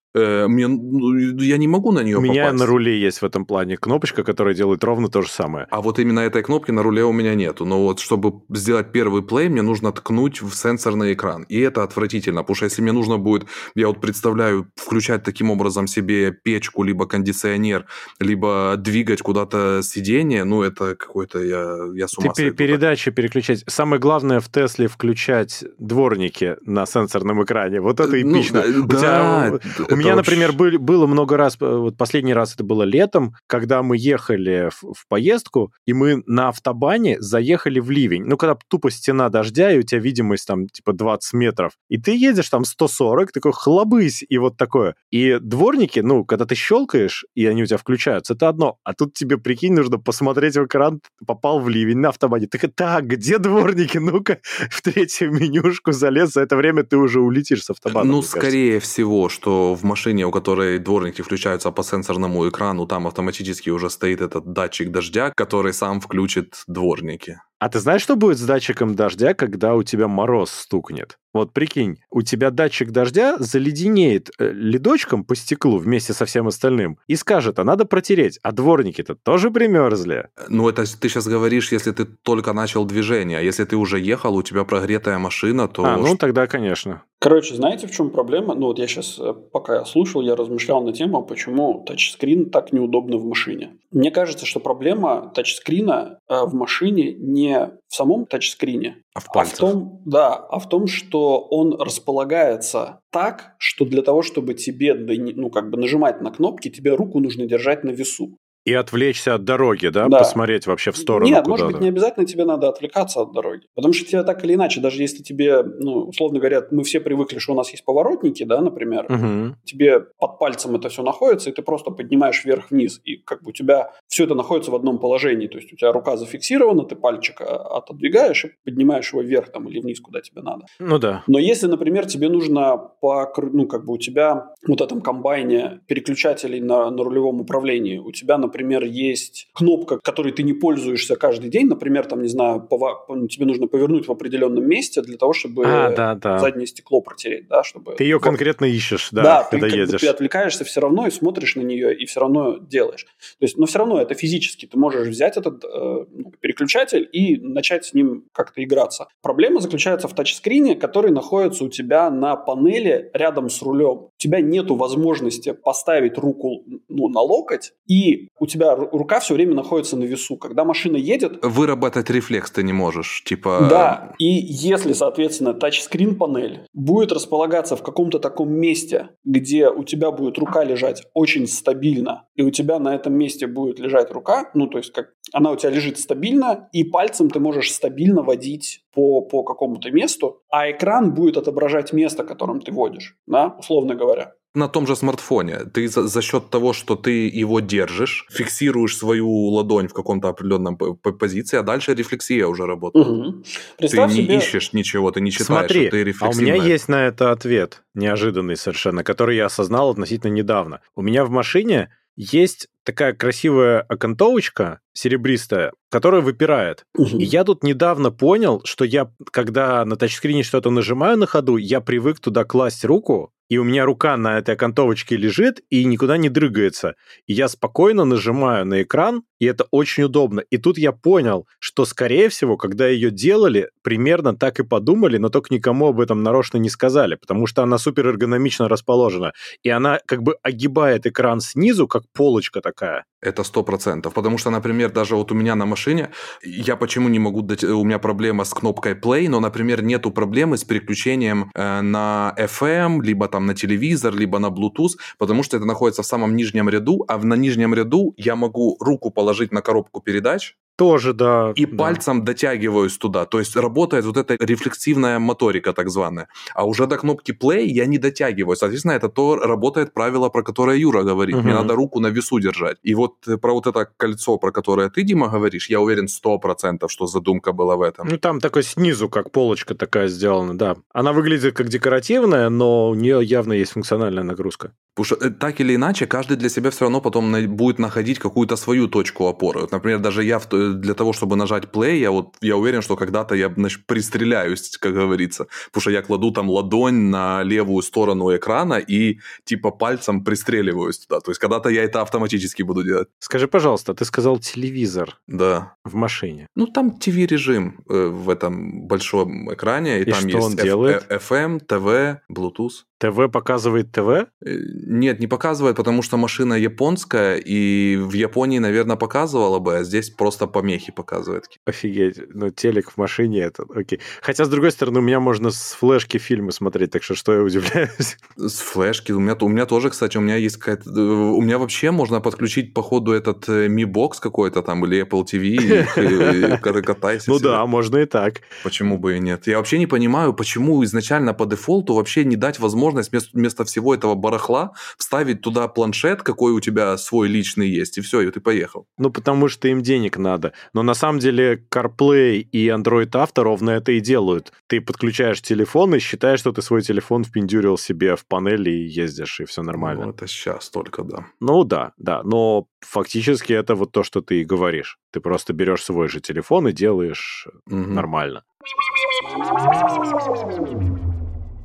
мне, 0.47 0.67
ну, 0.67 1.15
я 1.41 1.57
не 1.57 1.67
могу 1.67 1.91
на 1.91 2.03
нее 2.03 2.17
У 2.17 2.21
меня 2.21 2.45
попасть. 2.45 2.59
на 2.59 2.65
руле 2.65 2.99
есть 2.99 3.21
в 3.21 3.25
этом 3.25 3.45
плане 3.45 3.77
кнопочка, 3.77 4.23
которая 4.23 4.53
делает 4.53 4.83
ровно 4.83 5.09
то 5.09 5.21
же 5.21 5.29
самое. 5.29 5.67
А 5.69 5.81
вот 5.81 5.99
именно 5.99 6.19
этой 6.21 6.43
кнопки 6.43 6.71
на 6.71 6.83
руле 6.83 7.03
у 7.03 7.11
меня 7.11 7.35
нету. 7.35 7.65
Но 7.65 7.83
вот 7.83 7.99
чтобы 7.99 8.41
сделать 8.49 8.91
первый 8.91 9.21
плей, 9.23 9.49
мне 9.49 9.61
нужно 9.61 9.91
ткнуть 9.91 10.41
в 10.41 10.53
сенсорный 10.53 11.13
экран. 11.13 11.43
И 11.43 11.59
это 11.59 11.83
отвратительно, 11.83 12.41
потому 12.41 12.55
что 12.55 12.65
если 12.65 12.81
мне 12.81 12.91
нужно 12.91 13.17
будет, 13.17 13.47
я 13.75 13.87
вот 13.87 14.01
представляю, 14.01 14.67
включать 14.75 15.23
таким 15.23 15.51
образом 15.51 15.87
себе 15.87 16.31
печку, 16.31 16.83
либо 16.83 17.05
кондиционер, 17.05 17.85
либо 18.19 18.75
двигать 18.77 19.21
куда-то 19.21 19.81
сиденье, 19.83 20.43
ну 20.43 20.63
это 20.63 20.95
какой-то 20.95 21.39
я, 21.43 21.77
я 21.93 22.07
с 22.07 22.11
Ты 22.11 22.21
ума 22.21 22.31
пер- 22.31 22.35
сойду. 22.35 22.55
передачи 22.55 23.11
переключать. 23.11 23.63
Самое 23.67 23.99
главное 24.01 24.39
в 24.39 24.49
Тесле 24.49 24.87
включать 24.87 25.63
дворники 25.79 26.55
на 26.65 26.85
сенсорном 26.85 27.43
экране. 27.43 27.81
Вот 27.81 27.99
это 27.99 28.15
Ну, 28.17 28.39
эпично. 28.39 28.61
да, 28.61 28.67
У 28.67 28.87
тебя- 28.87 29.59
это 29.83 29.93
У 29.93 29.97
меня, 29.97 30.06
вообще- 30.15 30.31
например, 30.31 30.51
были- 30.53 30.77
было 30.77 31.07
много 31.07 31.37
раз, 31.37 31.57
э, 31.59 31.65
вот 31.65 31.97
последний 31.97 32.33
раз 32.33 32.53
это 32.55 32.63
было 32.63 32.83
летом, 32.83 33.33
когда 33.47 33.83
мы 33.83 33.97
ехали 33.97 34.69
в, 34.71 34.93
в 34.93 35.07
поездку, 35.07 35.71
и 35.85 35.93
мы 35.93 36.23
на 36.25 36.49
автобане 36.49 37.19
заехали 37.19 37.79
в 37.79 37.89
ливень. 37.89 38.23
Ну, 38.25 38.37
когда 38.37 38.57
тупо 38.69 38.91
стена 38.91 39.29
дождя, 39.29 39.71
и 39.71 39.79
у 39.79 39.83
тебя 39.83 39.99
видимость 39.99 40.47
там 40.47 40.67
типа 40.67 40.93
20 40.93 41.33
метров. 41.33 41.73
И 41.89 41.97
ты 41.97 42.15
едешь 42.15 42.49
там 42.49 42.65
140, 42.65 43.31
такой 43.31 43.51
хлобысь, 43.53 44.23
и 44.27 44.37
вот 44.37 44.57
такое. 44.57 44.95
И 45.11 45.37
дворники, 45.39 45.99
ну, 45.99 46.25
когда 46.25 46.45
ты 46.45 46.55
щелкаешь, 46.55 47.25
и 47.35 47.45
они 47.45 47.63
у 47.63 47.65
тебя 47.65 47.77
включаются, 47.77 48.33
это 48.33 48.49
одно. 48.49 48.77
А 48.83 48.93
тут 48.93 49.13
тебе, 49.13 49.37
прикинь, 49.37 49.73
нужно 49.73 49.97
посмотреть 49.97 50.55
в 50.55 50.65
экран, 50.65 51.01
попал 51.25 51.59
в 51.59 51.69
ливень 51.69 51.97
на 51.99 52.09
автобане. 52.09 52.47
Так, 52.47 52.61
так, 52.75 53.07
где 53.07 53.37
дворники? 53.37 53.97
Ну-ка, 53.97 54.39
в 54.69 54.81
третью 54.81 55.31
менюшку 55.33 55.91
залез, 55.91 56.33
за 56.33 56.41
это 56.41 56.55
время 56.55 56.83
ты 56.83 56.97
уже 56.97 57.19
улетишь 57.21 57.63
с 57.63 57.69
автобана. 57.69 58.05
Ну, 58.05 58.13
мне 58.13 58.21
кажется. 58.21 58.39
скорее 58.39 58.79
всего, 58.79 59.29
что 59.29 59.75
в 59.75 59.83
машине, 59.87 60.25
у 60.25 60.31
которой 60.31 60.79
дворники 60.79 61.21
включаются 61.21 61.71
по 61.71 61.83
сенсорному 61.83 62.47
экрану, 62.47 62.85
там 62.85 63.07
автоматически 63.07 63.69
уже 63.71 63.89
стоит 63.89 64.21
этот 64.21 64.53
датчик 64.53 64.91
дождя, 64.91 65.31
который 65.35 65.73
сам 65.73 65.99
включит 66.01 66.63
дворники. 66.67 67.39
А 67.59 67.69
ты 67.69 67.79
знаешь, 67.79 68.03
что 68.03 68.15
будет 68.15 68.37
с 68.37 68.43
датчиком 68.43 68.95
дождя, 68.95 69.33
когда 69.33 69.75
у 69.75 69.81
тебя 69.81 70.07
мороз 70.07 70.51
стукнет? 70.51 71.17
Вот 71.33 71.53
прикинь, 71.53 71.97
у 72.09 72.23
тебя 72.23 72.49
датчик 72.49 72.89
дождя 72.91 73.37
заледенеет 73.37 74.31
э, 74.39 74.51
ледочком 74.51 75.23
по 75.23 75.35
стеклу 75.35 75.77
вместе 75.77 76.13
со 76.13 76.25
всем 76.25 76.47
остальным 76.47 76.97
и 77.05 77.15
скажет, 77.15 77.59
а 77.59 77.63
надо 77.63 77.85
протереть, 77.85 78.39
а 78.41 78.51
дворники-то 78.51 79.13
тоже 79.15 79.51
примерзли. 79.51 80.29
Ну, 80.49 80.67
это 80.67 80.83
ты 80.99 81.09
сейчас 81.09 81.27
говоришь, 81.27 81.71
если 81.71 81.91
ты 81.91 82.05
только 82.05 82.53
начал 82.53 82.85
движение, 82.85 83.37
а 83.37 83.41
если 83.41 83.65
ты 83.65 83.75
уже 83.75 83.99
ехал, 83.99 84.35
у 84.35 84.41
тебя 84.41 84.63
прогретая 84.63 85.19
машина, 85.19 85.67
то... 85.67 85.85
а, 85.85 85.97
ну 85.97 86.17
тогда, 86.17 86.47
конечно. 86.47 87.03
Короче, 87.19 87.55
знаете, 87.55 87.87
в 87.87 87.91
чем 87.91 88.09
проблема? 88.09 88.55
Ну, 88.55 88.67
вот 88.67 88.79
я 88.79 88.87
сейчас, 88.87 89.19
пока 89.51 89.75
я 89.75 89.85
слушал, 89.85 90.21
я 90.21 90.35
размышлял 90.35 90.81
на 90.83 90.93
тему, 90.93 91.23
почему 91.23 91.83
тачскрин 91.85 92.49
так 92.49 92.73
неудобно 92.73 93.17
в 93.17 93.25
машине. 93.25 93.77
Мне 93.91 94.11
кажется, 94.11 94.45
что 94.45 94.59
проблема 94.59 95.31
тачскрина 95.35 96.19
э, 96.29 96.45
в 96.45 96.53
машине 96.53 97.13
не 97.13 97.46
в 97.55 97.95
самом 97.95 98.25
тачскрине, 98.25 99.03
А 99.13 99.19
в 99.19 99.25
а 99.25 99.29
в 99.29 99.33
пальцах. 99.33 99.59
том, 99.59 100.01
да, 100.05 100.35
а 100.35 100.59
в 100.59 100.67
том, 100.69 100.87
что 100.87 101.39
он 101.39 101.79
располагается 101.79 102.99
так, 103.11 103.55
что 103.57 103.85
для 103.85 104.01
того, 104.01 104.21
чтобы 104.21 104.53
тебе, 104.53 104.93
ну, 104.93 105.49
как 105.49 105.69
бы 105.69 105.77
нажимать 105.77 106.21
на 106.21 106.31
кнопки, 106.31 106.69
тебе 106.69 106.95
руку 106.95 107.19
нужно 107.19 107.45
держать 107.45 107.83
на 107.83 107.91
весу. 107.91 108.37
И 108.67 108.73
отвлечься 108.73 109.33
от 109.33 109.45
дороги, 109.45 109.87
да? 109.87 110.09
Да. 110.09 110.19
Посмотреть 110.19 110.67
вообще 110.67 110.91
в 110.91 110.97
сторону 110.97 111.31
Нет, 111.31 111.47
может 111.47 111.67
быть, 111.67 111.79
не 111.79 111.87
обязательно 111.87 112.25
тебе 112.25 112.43
надо 112.43 112.67
отвлекаться 112.67 113.21
от 113.21 113.31
дороги. 113.31 113.61
Потому 113.75 113.93
что 113.93 114.05
тебе 114.05 114.23
так 114.23 114.43
или 114.43 114.55
иначе, 114.55 114.81
даже 114.81 115.01
если 115.01 115.23
тебе, 115.23 115.63
ну, 115.63 115.99
условно 116.09 116.39
говоря, 116.39 116.67
мы 116.71 116.83
все 116.83 116.99
привыкли, 116.99 117.39
что 117.39 117.53
у 117.53 117.55
нас 117.55 117.71
есть 117.71 117.85
поворотники, 117.85 118.43
да, 118.43 118.59
например, 118.59 119.05
Мгм. 119.07 119.55
тебе 119.63 120.01
под 120.19 120.37
пальцем 120.37 120.75
это 120.75 120.89
все 120.89 121.01
находится, 121.01 121.49
и 121.49 121.53
ты 121.53 121.61
просто 121.61 121.91
поднимаешь 121.91 122.43
вверх-вниз, 122.43 122.99
и 123.05 123.15
как 123.15 123.41
бы 123.41 123.51
у 123.51 123.53
тебя 123.53 123.93
все 124.09 124.25
это 124.25 124.35
находится 124.35 124.71
в 124.71 124.75
одном 124.75 124.99
положении, 124.99 125.47
то 125.47 125.59
есть 125.59 125.71
у 125.71 125.77
тебя 125.77 125.93
рука 125.93 126.17
зафиксирована, 126.17 126.83
ты 126.83 126.97
пальчик 126.97 127.39
а, 127.39 127.77
отодвигаешь 127.77 128.43
и 128.43 128.49
поднимаешь 128.65 129.13
его 129.13 129.21
вверх 129.21 129.49
там 129.49 129.69
или 129.69 129.79
вниз, 129.79 130.01
куда 130.01 130.19
тебе 130.19 130.41
надо. 130.41 130.65
Ну 130.79 130.99
да. 130.99 131.23
Но 131.27 131.39
если, 131.39 131.67
например, 131.67 132.05
тебе 132.05 132.27
нужно 132.27 132.75
по, 132.99 133.33
ну, 133.53 133.65
как 133.65 133.85
бы 133.85 133.93
у 133.93 133.97
тебя 133.97 134.49
вот 134.67 134.81
этом 134.81 134.99
комбайне 134.99 135.79
переключателей 135.87 136.59
на, 136.59 136.91
на 136.91 137.03
рулевом 137.03 137.39
управлении, 137.39 137.97
у 137.97 138.11
тебя, 138.11 138.37
например, 138.37 138.56
например, 138.57 138.83
есть 138.85 139.47
кнопка, 139.53 139.99
которой 139.99 140.33
ты 140.33 140.41
не 140.41 140.53
пользуешься 140.53 141.15
каждый 141.15 141.49
день, 141.49 141.67
например, 141.67 142.05
там, 142.05 142.23
не 142.23 142.27
знаю, 142.27 142.61
пова... 142.61 143.05
Тебе 143.29 143.45
нужно 143.45 143.67
повернуть 143.67 144.07
в 144.07 144.11
определенном 144.11 144.67
месте 144.67 145.01
для 145.03 145.17
того, 145.17 145.33
чтобы 145.33 145.63
а, 145.65 145.91
да, 145.95 146.15
да. 146.15 146.39
заднее 146.39 146.65
стекло 146.65 147.01
протереть, 147.01 147.47
да, 147.47 147.63
чтобы... 147.63 147.95
Ты 147.95 148.03
ее 148.03 148.15
вот. 148.15 148.23
конкретно 148.23 148.65
ищешь, 148.65 149.09
да, 149.11 149.23
да 149.23 149.47
когда 149.49 149.69
ты, 149.69 149.75
едешь. 149.75 149.91
Бы, 149.91 149.99
ты 149.99 150.07
отвлекаешься 150.07 150.63
все 150.63 150.81
равно 150.81 151.05
и 151.05 151.11
смотришь 151.11 151.55
на 151.55 151.61
нее, 151.61 151.95
и 151.95 152.05
все 152.05 152.19
равно 152.19 152.57
делаешь. 152.57 153.05
То 153.05 153.45
есть, 153.45 153.57
но 153.57 153.67
все 153.67 153.79
равно 153.79 154.01
это 154.01 154.15
физически. 154.15 154.65
Ты 154.65 154.77
можешь 154.79 155.07
взять 155.07 155.37
этот 155.37 155.63
э, 155.63 155.67
ну, 155.67 156.31
переключатель 156.39 157.07
и 157.11 157.37
начать 157.37 157.85
с 157.85 157.93
ним 157.93 158.25
как-то 158.31 158.63
играться. 158.63 159.07
Проблема 159.21 159.59
заключается 159.59 160.07
в 160.07 160.15
тачскрине, 160.15 160.75
который 160.75 161.11
находится 161.11 161.63
у 161.63 161.69
тебя 161.69 162.09
на 162.09 162.35
панели 162.35 163.11
рядом 163.13 163.49
с 163.49 163.61
рулем. 163.61 163.97
У 163.97 164.11
тебя 164.17 164.41
нету 164.41 164.75
возможности 164.75 165.53
поставить 165.53 166.17
руку 166.17 166.63
ну, 166.87 167.07
на 167.09 167.21
локоть, 167.21 167.73
и 167.87 168.29
у 168.39 168.46
тебя 168.47 168.75
рука 168.75 169.19
все 169.19 169.33
время 169.33 169.53
находится 169.53 169.95
на 169.95 170.03
весу. 170.03 170.37
Когда 170.37 170.65
машина 170.65 170.97
едет... 170.97 171.39
Выработать 171.43 172.09
рефлекс 172.09 172.51
ты 172.51 172.63
не 172.63 172.73
можешь, 172.73 173.23
типа... 173.23 173.67
Да, 173.69 174.13
и 174.17 174.25
если, 174.25 174.93
соответственно, 174.93 175.53
тачскрин 175.53 176.15
панель 176.15 176.61
будет 176.73 177.11
располагаться 177.11 177.75
в 177.75 177.83
каком-то 177.83 178.19
таком 178.19 178.51
месте, 178.51 179.09
где 179.23 179.69
у 179.69 179.83
тебя 179.83 180.11
будет 180.11 180.37
рука 180.37 180.63
лежать 180.63 181.03
очень 181.13 181.47
стабильно, 181.47 182.25
и 182.35 182.41
у 182.41 182.51
тебя 182.51 182.79
на 182.79 182.95
этом 182.95 183.13
месте 183.13 183.47
будет 183.47 183.79
лежать 183.79 184.11
рука, 184.11 184.49
ну, 184.53 184.67
то 184.67 184.77
есть 184.77 184.91
как 184.91 185.09
она 185.33 185.51
у 185.51 185.55
тебя 185.55 185.71
лежит 185.71 185.99
стабильно, 185.99 186.69
и 186.71 186.83
пальцем 186.83 187.29
ты 187.29 187.39
можешь 187.39 187.71
стабильно 187.71 188.23
водить 188.23 188.85
по, 188.93 189.21
по 189.21 189.43
какому-то 189.43 189.91
месту, 189.91 190.41
а 190.49 190.71
экран 190.71 191.13
будет 191.13 191.37
отображать 191.37 191.93
место, 191.93 192.23
которым 192.23 192.61
ты 192.61 192.71
водишь, 192.71 193.17
да, 193.27 193.55
условно 193.59 193.95
говоря 193.95 194.33
на 194.57 194.67
том 194.67 194.87
же 194.87 194.95
смартфоне. 194.95 195.59
Ты 195.73 195.87
за, 195.87 196.07
за 196.07 196.21
счет 196.21 196.49
того, 196.49 196.73
что 196.73 196.95
ты 196.95 197.27
его 197.27 197.59
держишь, 197.59 198.25
фиксируешь 198.29 198.97
свою 198.97 199.29
ладонь 199.29 199.87
в 199.87 199.93
каком-то 199.93 200.29
определенном 200.29 200.77
позиции, 200.77 201.57
а 201.57 201.63
дальше 201.63 201.93
рефлексия 201.93 202.47
уже 202.47 202.65
работает. 202.65 203.07
Угу. 203.07 203.43
ты 203.79 203.87
не 203.87 204.13
себе... 204.13 204.37
ищешь 204.37 204.73
ничего, 204.73 205.11
ты 205.11 205.21
не 205.21 205.31
читаешь, 205.31 205.47
Смотри, 205.47 205.87
а 205.87 205.91
ты 205.91 206.15
А 206.19 206.29
у 206.29 206.33
меня 206.33 206.55
есть 206.55 206.89
на 206.89 207.05
это 207.05 207.31
ответ, 207.31 207.83
неожиданный 207.93 208.57
совершенно, 208.57 209.03
который 209.03 209.37
я 209.37 209.45
осознал 209.45 209.91
относительно 209.91 210.31
недавно. 210.31 210.81
У 210.95 211.01
меня 211.01 211.23
в 211.23 211.29
машине 211.29 211.89
есть 212.17 212.67
такая 212.83 213.13
красивая 213.13 213.81
окантовочка 213.81 214.79
серебристая, 214.93 215.71
которая 215.91 216.21
выпирает. 216.21 216.83
Угу. 216.97 217.19
И 217.19 217.23
я 217.23 217.43
тут 217.43 217.63
недавно 217.63 218.11
понял, 218.11 218.61
что 218.65 218.83
я, 218.85 219.11
когда 219.31 219.85
на 219.85 219.95
тачскрине 219.95 220.41
что-то 220.41 220.71
нажимаю 220.71 221.17
на 221.17 221.27
ходу, 221.27 221.57
я 221.57 221.79
привык 221.79 222.19
туда 222.19 222.43
класть 222.43 222.83
руку, 222.83 223.31
и 223.49 223.57
у 223.57 223.63
меня 223.63 223.85
рука 223.85 224.17
на 224.17 224.37
этой 224.37 224.55
окантовочке 224.55 225.15
лежит 225.15 225.61
и 225.69 225.85
никуда 225.85 226.17
не 226.17 226.29
дрыгается. 226.29 226.95
И 227.25 227.33
я 227.33 227.47
спокойно 227.47 228.03
нажимаю 228.05 228.65
на 228.65 228.81
экран, 228.81 229.23
и 229.39 229.45
это 229.45 229.65
очень 229.71 230.03
удобно. 230.03 230.41
И 230.49 230.57
тут 230.57 230.77
я 230.77 230.91
понял, 230.91 231.47
что, 231.59 231.85
скорее 231.85 232.29
всего, 232.29 232.57
когда 232.57 232.87
ее 232.87 233.11
делали, 233.11 233.69
примерно 233.83 234.35
так 234.35 234.59
и 234.59 234.63
подумали, 234.63 235.17
но 235.17 235.29
только 235.29 235.53
никому 235.53 235.87
об 235.87 235.99
этом 235.99 236.23
нарочно 236.23 236.57
не 236.57 236.69
сказали, 236.69 237.15
потому 237.15 237.47
что 237.47 237.63
она 237.63 237.77
супер 237.77 238.07
эргономично 238.07 238.67
расположена. 238.67 239.33
И 239.63 239.69
она 239.69 239.99
как 240.05 240.23
бы 240.23 240.35
огибает 240.43 241.05
экран 241.05 241.39
снизу, 241.39 241.87
как 241.87 242.03
полочка 242.13 242.61
такая. 242.61 243.05
Это 243.21 243.43
сто 243.43 243.63
процентов. 243.63 244.13
Потому 244.13 244.37
что, 244.37 244.49
например, 244.49 244.91
даже 244.91 245.15
вот 245.15 245.31
у 245.31 245.35
меня 245.35 245.55
на 245.55 245.65
машине, 245.65 246.09
я 246.43 246.75
почему 246.75 247.09
не 247.09 247.19
могу 247.19 247.41
дать, 247.41 247.63
у 247.63 247.83
меня 247.83 247.99
проблема 247.99 248.43
с 248.43 248.53
кнопкой 248.53 248.93
play, 248.93 249.29
но, 249.29 249.39
например, 249.39 249.81
нету 249.81 250.11
проблемы 250.11 250.57
с 250.57 250.63
переключением 250.63 251.51
э, 251.53 251.81
на 251.81 252.35
FM, 252.37 253.01
либо 253.01 253.27
там 253.27 253.36
на 253.45 253.53
телевизор, 253.53 254.15
либо 254.15 254.39
на 254.39 254.47
Bluetooth, 254.47 254.97
потому 255.17 255.43
что 255.43 255.57
это 255.57 255.65
находится 255.65 256.01
в 256.01 256.05
самом 256.05 256.35
нижнем 256.35 256.69
ряду, 256.69 257.05
а 257.07 257.17
на 257.17 257.35
нижнем 257.35 257.73
ряду 257.73 258.13
я 258.17 258.35
могу 258.35 258.77
руку 258.79 259.11
положить 259.11 259.51
на 259.51 259.61
коробку 259.61 260.01
передач, 260.01 260.55
тоже, 260.77 261.13
да. 261.13 261.51
И 261.55 261.65
да. 261.65 261.77
пальцем 261.77 262.23
дотягиваюсь 262.23 262.97
туда. 262.97 263.25
То 263.25 263.39
есть 263.39 263.55
работает 263.55 264.05
вот 264.05 264.15
эта 264.15 264.37
рефлексивная 264.39 265.19
моторика, 265.19 265.73
так 265.73 265.89
званая. 265.89 266.27
А 266.53 266.65
уже 266.65 266.85
до 266.85 266.97
кнопки 266.97 267.31
play 267.31 267.65
я 267.65 267.85
не 267.85 267.97
дотягиваю. 267.97 268.55
Соответственно, 268.55 268.93
это 268.93 269.09
то 269.09 269.35
работает 269.35 269.93
правило, 269.93 270.29
про 270.29 270.43
которое 270.43 270.77
Юра 270.77 271.03
говорит. 271.03 271.35
Угу. 271.35 271.43
Мне 271.43 271.53
надо 271.53 271.75
руку 271.75 271.99
на 271.99 272.07
весу 272.07 272.39
держать. 272.39 272.77
И 272.83 272.95
вот 272.95 273.15
про 273.41 273.53
вот 273.53 273.67
это 273.67 273.89
кольцо, 273.97 274.37
про 274.37 274.51
которое 274.51 274.89
ты, 274.89 275.03
Дима, 275.03 275.29
говоришь, 275.29 275.69
я 275.69 275.81
уверен 275.81 276.07
сто 276.07 276.37
процентов, 276.37 276.91
что 276.91 277.07
задумка 277.07 277.53
была 277.53 277.75
в 277.75 277.81
этом. 277.81 278.07
Ну, 278.07 278.17
там 278.17 278.39
такой 278.39 278.63
снизу, 278.63 279.09
как 279.09 279.31
полочка 279.31 279.73
такая 279.73 280.07
сделана, 280.07 280.57
да. 280.57 280.75
Она 280.93 281.11
выглядит 281.11 281.55
как 281.55 281.69
декоративная, 281.69 282.49
но 282.49 282.89
у 282.89 282.95
нее 282.95 283.23
явно 283.23 283.53
есть 283.53 283.71
функциональная 283.71 284.23
нагрузка. 284.23 284.73
Потому 284.97 285.05
что 285.05 285.27
э, 285.27 285.29
так 285.29 285.61
или 285.61 285.75
иначе, 285.75 286.07
каждый 286.07 286.37
для 286.37 286.49
себя 286.49 286.71
все 286.71 286.85
равно 286.85 287.01
потом 287.01 287.55
будет 287.55 287.79
находить 287.79 288.19
какую-то 288.19 288.55
свою 288.55 288.87
точку 288.87 289.27
опоры. 289.27 289.61
Вот, 289.61 289.71
например, 289.71 289.99
даже 289.99 290.23
я 290.23 290.39
в 290.39 290.47
для 290.73 290.93
того, 290.93 291.13
чтобы 291.13 291.35
нажать 291.35 291.65
play, 291.65 291.97
я 291.97 292.11
вот 292.11 292.35
я 292.41 292.57
уверен, 292.57 292.81
что 292.81 292.95
когда-то 292.95 293.35
я 293.35 293.53
значит, 293.55 293.85
пристреляюсь, 293.85 294.77
как 294.77 294.93
говорится. 294.93 295.47
Потому 295.67 295.81
что 295.81 295.91
я 295.91 296.01
кладу 296.01 296.31
там 296.31 296.49
ладонь 296.49 297.09
на 297.09 297.43
левую 297.43 297.81
сторону 297.81 298.35
экрана 298.35 298.75
и 298.75 299.19
типа 299.45 299.71
пальцем 299.71 300.23
пристреливаюсь 300.23 300.99
туда. 300.99 301.19
То 301.19 301.31
есть 301.31 301.39
когда-то 301.39 301.69
я 301.69 301.83
это 301.83 302.01
автоматически 302.01 302.63
буду 302.63 302.83
делать. 302.83 303.07
Скажи, 303.19 303.47
пожалуйста, 303.47 303.93
ты 303.93 304.05
сказал 304.05 304.39
телевизор. 304.39 305.17
Да. 305.27 305.75
В 305.83 305.95
машине. 305.95 306.47
Ну, 306.55 306.67
там 306.67 306.97
TV-режим 306.99 307.79
э, 307.89 308.07
в 308.07 308.29
этом 308.29 308.87
большом 308.87 309.53
экране. 309.53 309.99
И, 309.99 310.01
и 310.01 310.11
там 310.11 310.19
что 310.19 310.29
есть 310.29 310.47
он 310.47 310.55
делает? 310.55 311.05
FM, 311.09 311.65
TV, 311.65 312.19
Bluetooth. 312.31 312.83
ТВ 312.99 313.31
показывает 313.31 313.91
ТВ? 313.91 314.09
Э, 314.09 314.25
нет, 314.41 315.19
не 315.19 315.27
показывает, 315.27 315.75
потому 315.75 316.01
что 316.01 316.17
машина 316.17 316.55
японская, 316.55 317.37
и 317.37 317.95
в 317.95 318.13
Японии, 318.13 318.59
наверное, 318.59 318.95
показывала 318.95 319.59
бы, 319.59 319.77
а 319.77 319.83
здесь 319.83 320.09
просто 320.09 320.47
помехи 320.47 320.91
показывает. 320.91 321.45
Офигеть, 321.65 322.19
ну 322.33 322.49
телек 322.49 322.91
в 322.91 322.97
машине 322.97 323.41
это, 323.41 323.65
окей. 323.73 323.99
Хотя, 324.21 324.45
с 324.45 324.49
другой 324.49 324.71
стороны, 324.71 324.99
у 324.99 325.03
меня 325.03 325.19
можно 325.19 325.51
с 325.51 325.73
флешки 325.73 326.17
фильмы 326.17 326.51
смотреть, 326.51 326.91
так 326.91 327.03
что 327.03 327.15
что 327.15 327.33
я 327.33 327.41
удивляюсь? 327.41 328.17
С 328.37 328.59
флешки? 328.59 329.11
У 329.11 329.19
меня, 329.19 329.35
у 329.39 329.47
меня 329.47 329.65
тоже, 329.65 329.89
кстати, 329.89 330.17
у 330.17 330.21
меня 330.21 330.35
есть 330.35 330.57
какая-то... 330.57 330.89
Э, 330.89 331.01
у 331.01 331.41
меня 331.41 331.57
вообще 331.59 331.91
можно 331.91 332.19
подключить, 332.19 332.73
походу, 332.73 333.11
этот 333.11 333.47
э, 333.49 333.67
Mi 333.67 333.83
Box 333.83 334.13
какой-то 334.19 334.61
там, 334.61 334.85
или 334.85 335.03
Apple 335.03 335.23
TV, 335.23 336.57
и 336.57 336.81
катайся. 336.83 337.29
Ну 337.31 337.39
да, 337.39 337.65
можно 337.65 337.97
и 337.97 338.05
так. 338.05 338.41
Почему 338.63 338.97
бы 338.97 339.17
и 339.17 339.19
нет? 339.19 339.47
Я 339.47 339.57
вообще 339.57 339.77
не 339.77 339.87
понимаю, 339.87 340.33
почему 340.33 340.83
изначально 340.83 341.33
по 341.33 341.45
дефолту 341.45 341.93
вообще 341.93 342.25
не 342.25 342.35
дать 342.35 342.59
возможность 342.59 342.86
возможность 342.87 343.11
вместо, 343.11 343.29
вместо 343.33 343.65
всего 343.65 343.93
этого 343.93 344.15
барахла 344.15 344.73
вставить 344.97 345.41
туда 345.41 345.67
планшет, 345.67 346.23
какой 346.23 346.51
у 346.51 346.59
тебя 346.59 346.97
свой 346.97 347.27
личный 347.27 347.69
есть, 347.69 347.97
и 347.97 348.01
все, 348.01 348.21
и 348.21 348.31
ты 348.31 348.39
поехал. 348.39 348.87
Ну, 348.97 349.09
потому 349.09 349.49
что 349.49 349.67
им 349.67 349.81
денег 349.81 350.17
надо. 350.17 350.53
Но 350.73 350.83
на 350.83 350.93
самом 350.93 351.19
деле 351.19 351.63
CarPlay 351.71 352.39
и 352.39 352.67
Android 352.67 353.11
Auto 353.11 353.43
ровно 353.43 353.71
это 353.71 353.91
и 353.91 353.99
делают. 353.99 354.53
Ты 354.67 354.81
подключаешь 354.81 355.41
телефон 355.41 355.95
и 355.95 355.99
считаешь, 355.99 356.39
что 356.39 356.51
ты 356.51 356.61
свой 356.61 356.81
телефон 356.81 357.23
впендюрил 357.23 357.77
себе 357.77 358.15
в 358.15 358.25
панели 358.25 358.69
и 358.69 358.87
ездишь, 358.87 359.39
и 359.39 359.45
все 359.45 359.61
нормально. 359.61 360.05
Ну, 360.05 360.11
это 360.11 360.27
сейчас 360.27 360.69
только, 360.69 361.03
да. 361.03 361.25
Ну, 361.39 361.63
да, 361.63 361.91
да. 361.97 362.21
Но 362.23 362.67
фактически 362.81 363.53
это 363.53 363.75
вот 363.75 363.91
то, 363.91 364.03
что 364.03 364.21
ты 364.21 364.41
и 364.41 364.45
говоришь. 364.45 364.97
Ты 365.11 365.19
просто 365.19 365.53
берешь 365.53 365.83
свой 365.83 366.07
же 366.07 366.19
телефон 366.19 366.67
и 366.67 366.73
делаешь 366.73 367.47
угу. 367.65 367.75
нормально. 367.75 368.43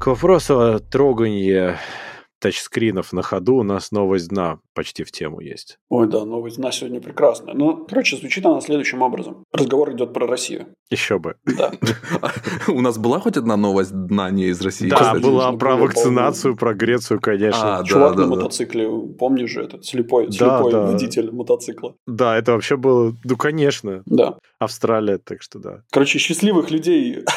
К 0.02 0.08
вопросу 0.08 0.58
о 0.58 0.78
трогании 0.80 1.76
тачскринов 2.40 3.12
на 3.12 3.22
ходу 3.22 3.58
у 3.58 3.62
нас 3.62 3.92
новость 3.92 4.30
дна 4.30 4.58
почти 4.74 5.04
в 5.04 5.12
тему 5.12 5.38
есть. 5.38 5.78
Ой, 5.90 6.08
да, 6.08 6.24
новость 6.24 6.56
дна 6.56 6.72
сегодня 6.72 7.00
прекрасная. 7.00 7.54
Ну, 7.54 7.86
короче, 7.88 8.16
звучит 8.16 8.44
она 8.44 8.60
следующим 8.60 9.00
образом. 9.02 9.44
Разговор 9.52 9.92
идет 9.92 10.12
про 10.12 10.26
Россию. 10.26 10.74
Еще 10.90 11.20
бы. 11.20 11.36
Да. 11.44 11.70
У 12.66 12.80
нас 12.80 12.98
была 12.98 13.20
хоть 13.20 13.36
одна 13.36 13.56
новость 13.56 13.92
дна 13.92 14.28
не 14.30 14.46
из 14.46 14.60
России? 14.60 14.90
Да, 14.90 15.14
была 15.14 15.52
про 15.52 15.76
вакцинацию, 15.76 16.56
про 16.56 16.74
Грецию, 16.74 17.20
конечно. 17.20 17.78
А, 17.78 17.84
Чувак 17.84 18.16
на 18.16 18.26
мотоцикле, 18.26 18.90
помнишь 19.16 19.50
же, 19.50 19.62
этот 19.62 19.84
слепой, 19.84 20.32
слепой 20.32 20.72
водитель 20.72 21.30
мотоцикла. 21.30 21.94
Да, 22.08 22.36
это 22.36 22.54
вообще 22.54 22.76
было, 22.76 23.14
ну, 23.22 23.36
конечно. 23.36 24.02
Да. 24.06 24.36
Австралия, 24.58 25.18
так 25.18 25.42
что 25.42 25.60
да. 25.60 25.82
Короче, 25.92 26.18
счастливых 26.18 26.72
людей 26.72 27.24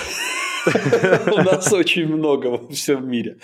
у 1.32 1.42
нас 1.42 1.72
очень 1.74 2.08
много 2.08 2.48
во 2.48 2.68
всем 2.70 3.10
мире. 3.10 3.38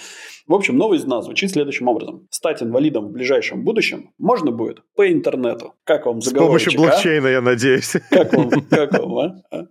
В 0.48 0.53
общем, 0.53 0.77
новость 0.77 1.06
дна 1.06 1.22
звучит 1.22 1.52
следующим 1.52 1.88
образом. 1.88 2.27
Стать 2.30 2.61
инвалидом 2.61 3.07
в 3.07 3.11
ближайшем 3.11 3.64
будущем 3.64 4.11
можно 4.18 4.52
будет 4.52 4.81
по 4.95 5.11
интернету. 5.11 5.76
Как 5.84 6.06
вам 6.06 6.22
С 6.22 6.31
помощью 6.31 6.73
а? 6.73 6.77
блокчейна, 6.77 7.27
я 7.27 7.41
надеюсь. 7.41 7.95
Как 8.10 8.34
вам, 8.34 8.49
как 8.69 8.93
вам 8.93 9.18
а? 9.18 9.68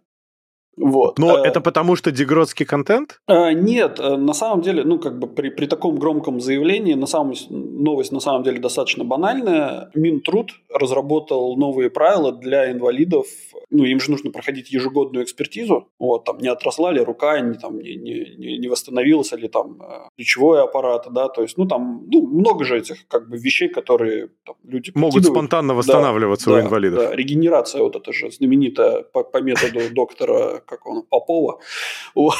Вот. 0.80 1.18
Но 1.18 1.38
э, 1.38 1.48
это 1.48 1.60
потому, 1.60 1.96
что 1.96 2.10
дегродский 2.10 2.66
контент? 2.66 3.20
Э, 3.28 3.52
нет, 3.52 4.00
э, 4.00 4.16
на 4.16 4.32
самом 4.32 4.62
деле, 4.62 4.82
ну, 4.84 4.98
как 4.98 5.18
бы 5.18 5.26
при, 5.26 5.50
при 5.50 5.66
таком 5.66 5.98
громком 5.98 6.40
заявлении, 6.40 6.94
на 6.94 7.06
самом, 7.06 7.34
новость 7.50 8.12
на 8.12 8.20
самом 8.20 8.42
деле 8.42 8.58
достаточно 8.58 9.04
банальная. 9.04 9.90
Минтруд 9.94 10.52
разработал 10.72 11.56
новые 11.56 11.90
правила 11.90 12.32
для 12.32 12.72
инвалидов. 12.72 13.26
Ну, 13.70 13.84
им 13.84 14.00
же 14.00 14.10
нужно 14.10 14.30
проходить 14.30 14.72
ежегодную 14.72 15.24
экспертизу. 15.24 15.88
Вот, 15.98 16.24
там, 16.24 16.38
не 16.38 16.48
отросла 16.48 16.92
ли 16.92 17.00
рука, 17.00 17.38
не, 17.40 17.54
там, 17.54 17.78
не, 17.78 17.96
не, 17.96 18.58
не 18.58 18.68
восстановился 18.68 19.36
ли 19.36 19.48
там 19.48 19.82
плечевой 20.16 20.62
аппарат, 20.62 21.06
да, 21.10 21.28
то 21.28 21.42
есть, 21.42 21.58
ну, 21.58 21.66
там, 21.66 22.04
ну, 22.10 22.26
много 22.26 22.64
же 22.64 22.78
этих, 22.78 23.06
как 23.08 23.28
бы, 23.28 23.36
вещей, 23.36 23.68
которые 23.68 24.28
там, 24.44 24.56
люди 24.64 24.92
Могут 24.94 25.24
спонтанно 25.24 25.74
восстанавливаться 25.74 26.50
да, 26.50 26.56
у 26.56 26.60
инвалидов. 26.60 26.98
Да, 26.98 27.16
регенерация, 27.16 27.82
вот 27.82 27.96
это 27.96 28.12
же 28.12 28.30
знаменитая 28.30 29.02
по, 29.02 29.22
по 29.22 29.38
методу 29.42 29.80
доктора, 29.92 30.62
как 30.70 30.86
он, 30.86 31.02
Попова. 31.02 31.60
Вот. 32.14 32.36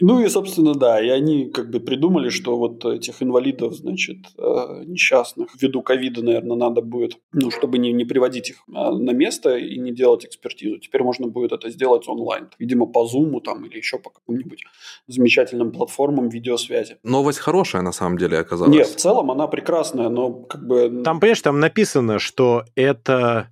Ну 0.00 0.20
и, 0.20 0.28
собственно, 0.28 0.74
да, 0.74 1.04
и 1.04 1.08
они 1.08 1.50
как 1.50 1.70
бы 1.70 1.80
придумали, 1.80 2.28
что 2.28 2.56
вот 2.56 2.84
этих 2.84 3.20
инвалидов, 3.22 3.74
значит, 3.74 4.18
э, 4.36 4.84
несчастных, 4.86 5.48
ввиду 5.60 5.82
ковида, 5.82 6.22
наверное, 6.22 6.56
надо 6.56 6.82
будет, 6.82 7.18
ну, 7.32 7.50
чтобы 7.50 7.78
не, 7.78 7.92
не 7.92 8.04
приводить 8.04 8.50
их 8.50 8.56
а, 8.72 8.92
на 8.92 9.10
место 9.10 9.56
и 9.56 9.78
не 9.78 9.92
делать 9.92 10.24
экспертизу. 10.24 10.78
Теперь 10.78 11.02
можно 11.02 11.26
будет 11.26 11.52
это 11.52 11.68
сделать 11.70 12.06
онлайн. 12.08 12.48
Видимо, 12.58 12.86
по 12.86 13.04
Zoom 13.04 13.40
там 13.40 13.66
или 13.66 13.78
еще 13.78 13.98
по 13.98 14.10
каким-нибудь 14.10 14.64
замечательным 15.08 15.72
платформам 15.72 16.28
видеосвязи. 16.28 16.98
Новость 17.02 17.40
хорошая, 17.40 17.82
на 17.82 17.92
самом 17.92 18.18
деле, 18.18 18.38
оказалась. 18.38 18.72
Нет, 18.72 18.86
в 18.86 18.96
целом 18.96 19.30
она 19.32 19.48
прекрасная, 19.48 20.08
но 20.08 20.32
как 20.32 20.64
бы... 20.64 21.02
Там, 21.04 21.18
понимаешь, 21.18 21.42
там 21.42 21.58
написано, 21.58 22.20
что 22.20 22.64
это 22.76 23.48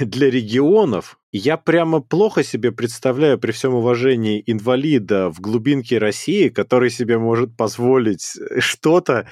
для 0.00 0.30
регионов 0.30 1.19
я 1.32 1.56
прямо 1.56 2.00
плохо 2.00 2.42
себе 2.42 2.72
представляю 2.72 3.38
при 3.38 3.52
всем 3.52 3.74
уважении 3.74 4.42
инвалида 4.46 5.30
в 5.30 5.40
глубинке 5.40 5.98
России, 5.98 6.48
который 6.48 6.90
себе 6.90 7.18
может 7.18 7.56
позволить 7.56 8.36
э, 8.36 8.60
что-то, 8.60 9.28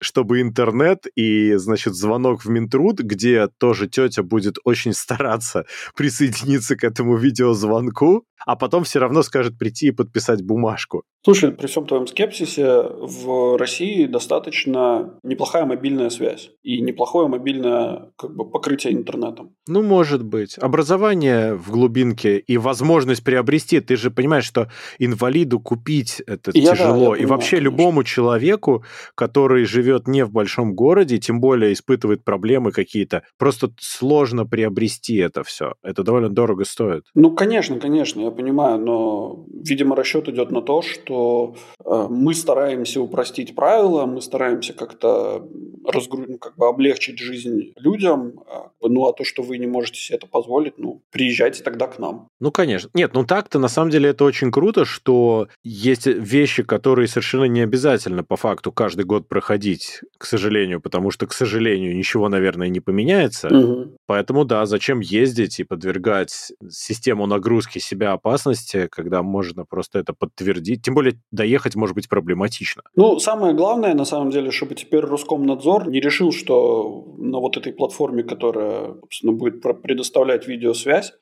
чтобы 0.00 0.40
интернет 0.40 1.06
и, 1.14 1.54
значит, 1.54 1.94
звонок 1.94 2.44
в 2.44 2.48
Минтруд, 2.48 3.00
где 3.00 3.48
тоже 3.58 3.88
тетя 3.88 4.22
будет 4.22 4.56
очень 4.64 4.92
стараться 4.92 5.64
присоединиться 5.96 6.76
к 6.76 6.84
этому 6.84 7.16
видеозвонку, 7.16 8.24
а 8.44 8.56
потом 8.56 8.84
все 8.84 8.98
равно 8.98 9.22
скажет 9.22 9.58
прийти 9.58 9.88
и 9.88 9.92
подписать 9.92 10.42
бумажку. 10.42 11.02
Слушай, 11.24 11.50
при 11.50 11.66
всем 11.66 11.86
твоем 11.86 12.06
скепсисе, 12.06 12.82
в 13.00 13.58
России 13.58 14.06
достаточно 14.06 15.18
неплохая 15.24 15.64
мобильная 15.64 16.10
связь 16.10 16.50
и 16.62 16.80
неплохое 16.80 17.26
мобильное 17.26 18.12
как 18.16 18.36
бы, 18.36 18.48
покрытие 18.48 18.92
интернетом. 18.92 19.56
Ну, 19.66 19.82
может 19.82 20.22
быть. 20.22 20.56
Образование 20.58 21.54
в 21.54 21.72
глубинке 21.72 22.38
и 22.38 22.56
возможность 22.58 23.24
приобрести. 23.24 23.80
Ты 23.80 23.96
же 23.96 24.12
понимаешь, 24.12 24.44
что 24.44 24.68
инвалиду 25.00 25.58
купить 25.58 26.22
это 26.28 26.52
я 26.54 26.72
тяжело. 26.72 26.92
Да, 26.92 26.94
понимаю, 26.94 27.22
и 27.22 27.26
вообще 27.26 27.56
конечно. 27.56 27.64
любому 27.64 28.04
человеку, 28.04 28.84
который 29.16 29.64
живет 29.64 29.85
не 30.06 30.24
в 30.24 30.30
большом 30.30 30.74
городе, 30.74 31.18
тем 31.18 31.40
более 31.40 31.72
испытывает 31.72 32.24
проблемы 32.24 32.72
какие-то, 32.72 33.22
просто 33.38 33.70
сложно 33.78 34.46
приобрести 34.46 35.16
это 35.16 35.42
все. 35.42 35.74
Это 35.82 36.02
довольно 36.02 36.28
дорого 36.28 36.64
стоит. 36.64 37.04
Ну, 37.14 37.34
конечно, 37.34 37.78
конечно, 37.78 38.20
я 38.20 38.30
понимаю, 38.30 38.78
но, 38.78 39.46
видимо, 39.48 39.96
расчет 39.96 40.28
идет 40.28 40.50
на 40.50 40.62
то, 40.62 40.82
что 40.82 41.56
э, 41.84 42.06
мы 42.10 42.34
стараемся 42.34 43.00
упростить 43.00 43.54
правила, 43.54 44.06
мы 44.06 44.20
стараемся 44.20 44.72
как-то 44.72 45.46
разгрузить, 45.84 46.28
ну, 46.28 46.38
как 46.38 46.56
бы 46.56 46.68
облегчить 46.68 47.18
жизнь 47.18 47.72
людям, 47.76 48.40
а, 48.48 48.70
ну, 48.82 49.06
а 49.06 49.12
то, 49.12 49.24
что 49.24 49.42
вы 49.42 49.58
не 49.58 49.66
можете 49.66 50.00
себе 50.00 50.18
это 50.18 50.26
позволить, 50.26 50.78
ну, 50.78 51.02
приезжайте 51.10 51.62
тогда 51.62 51.86
к 51.86 51.98
нам. 51.98 52.28
Ну, 52.40 52.50
конечно. 52.50 52.90
Нет, 52.94 53.12
ну 53.14 53.24
так-то 53.24 53.58
на 53.58 53.68
самом 53.68 53.90
деле 53.90 54.10
это 54.10 54.24
очень 54.24 54.50
круто, 54.50 54.84
что 54.84 55.48
есть 55.62 56.06
вещи, 56.06 56.62
которые 56.62 57.08
совершенно 57.08 57.44
не 57.44 57.60
обязательно 57.60 58.24
по 58.24 58.36
факту 58.36 58.72
каждый 58.72 59.04
год 59.04 59.28
проходить, 59.28 59.75
к 60.18 60.24
сожалению, 60.24 60.80
потому 60.80 61.10
что, 61.10 61.26
к 61.26 61.32
сожалению, 61.32 61.96
ничего, 61.96 62.28
наверное, 62.28 62.68
не 62.68 62.80
поменяется. 62.80 63.48
Угу. 63.48 63.96
Поэтому, 64.06 64.44
да, 64.44 64.66
зачем 64.66 65.00
ездить 65.00 65.60
и 65.60 65.64
подвергать 65.64 66.52
систему 66.68 67.26
нагрузки 67.26 67.78
себя 67.78 68.12
опасности, 68.12 68.88
когда 68.90 69.22
можно 69.22 69.64
просто 69.64 69.98
это 69.98 70.12
подтвердить. 70.12 70.82
Тем 70.82 70.94
более 70.94 71.20
доехать 71.30 71.76
может 71.76 71.94
быть 71.94 72.08
проблематично. 72.08 72.82
Ну, 72.94 73.18
самое 73.18 73.54
главное, 73.54 73.94
на 73.94 74.04
самом 74.04 74.30
деле, 74.30 74.50
чтобы 74.50 74.74
теперь 74.74 75.04
Роскомнадзор 75.04 75.88
не 75.88 76.00
решил, 76.00 76.32
что 76.32 77.14
на 77.18 77.38
вот 77.38 77.56
этой 77.56 77.72
платформе, 77.72 78.22
которая, 78.22 78.94
собственно, 79.00 79.32
будет 79.32 79.62
предоставлять 79.62 80.46
видеосвязь, 80.48 81.12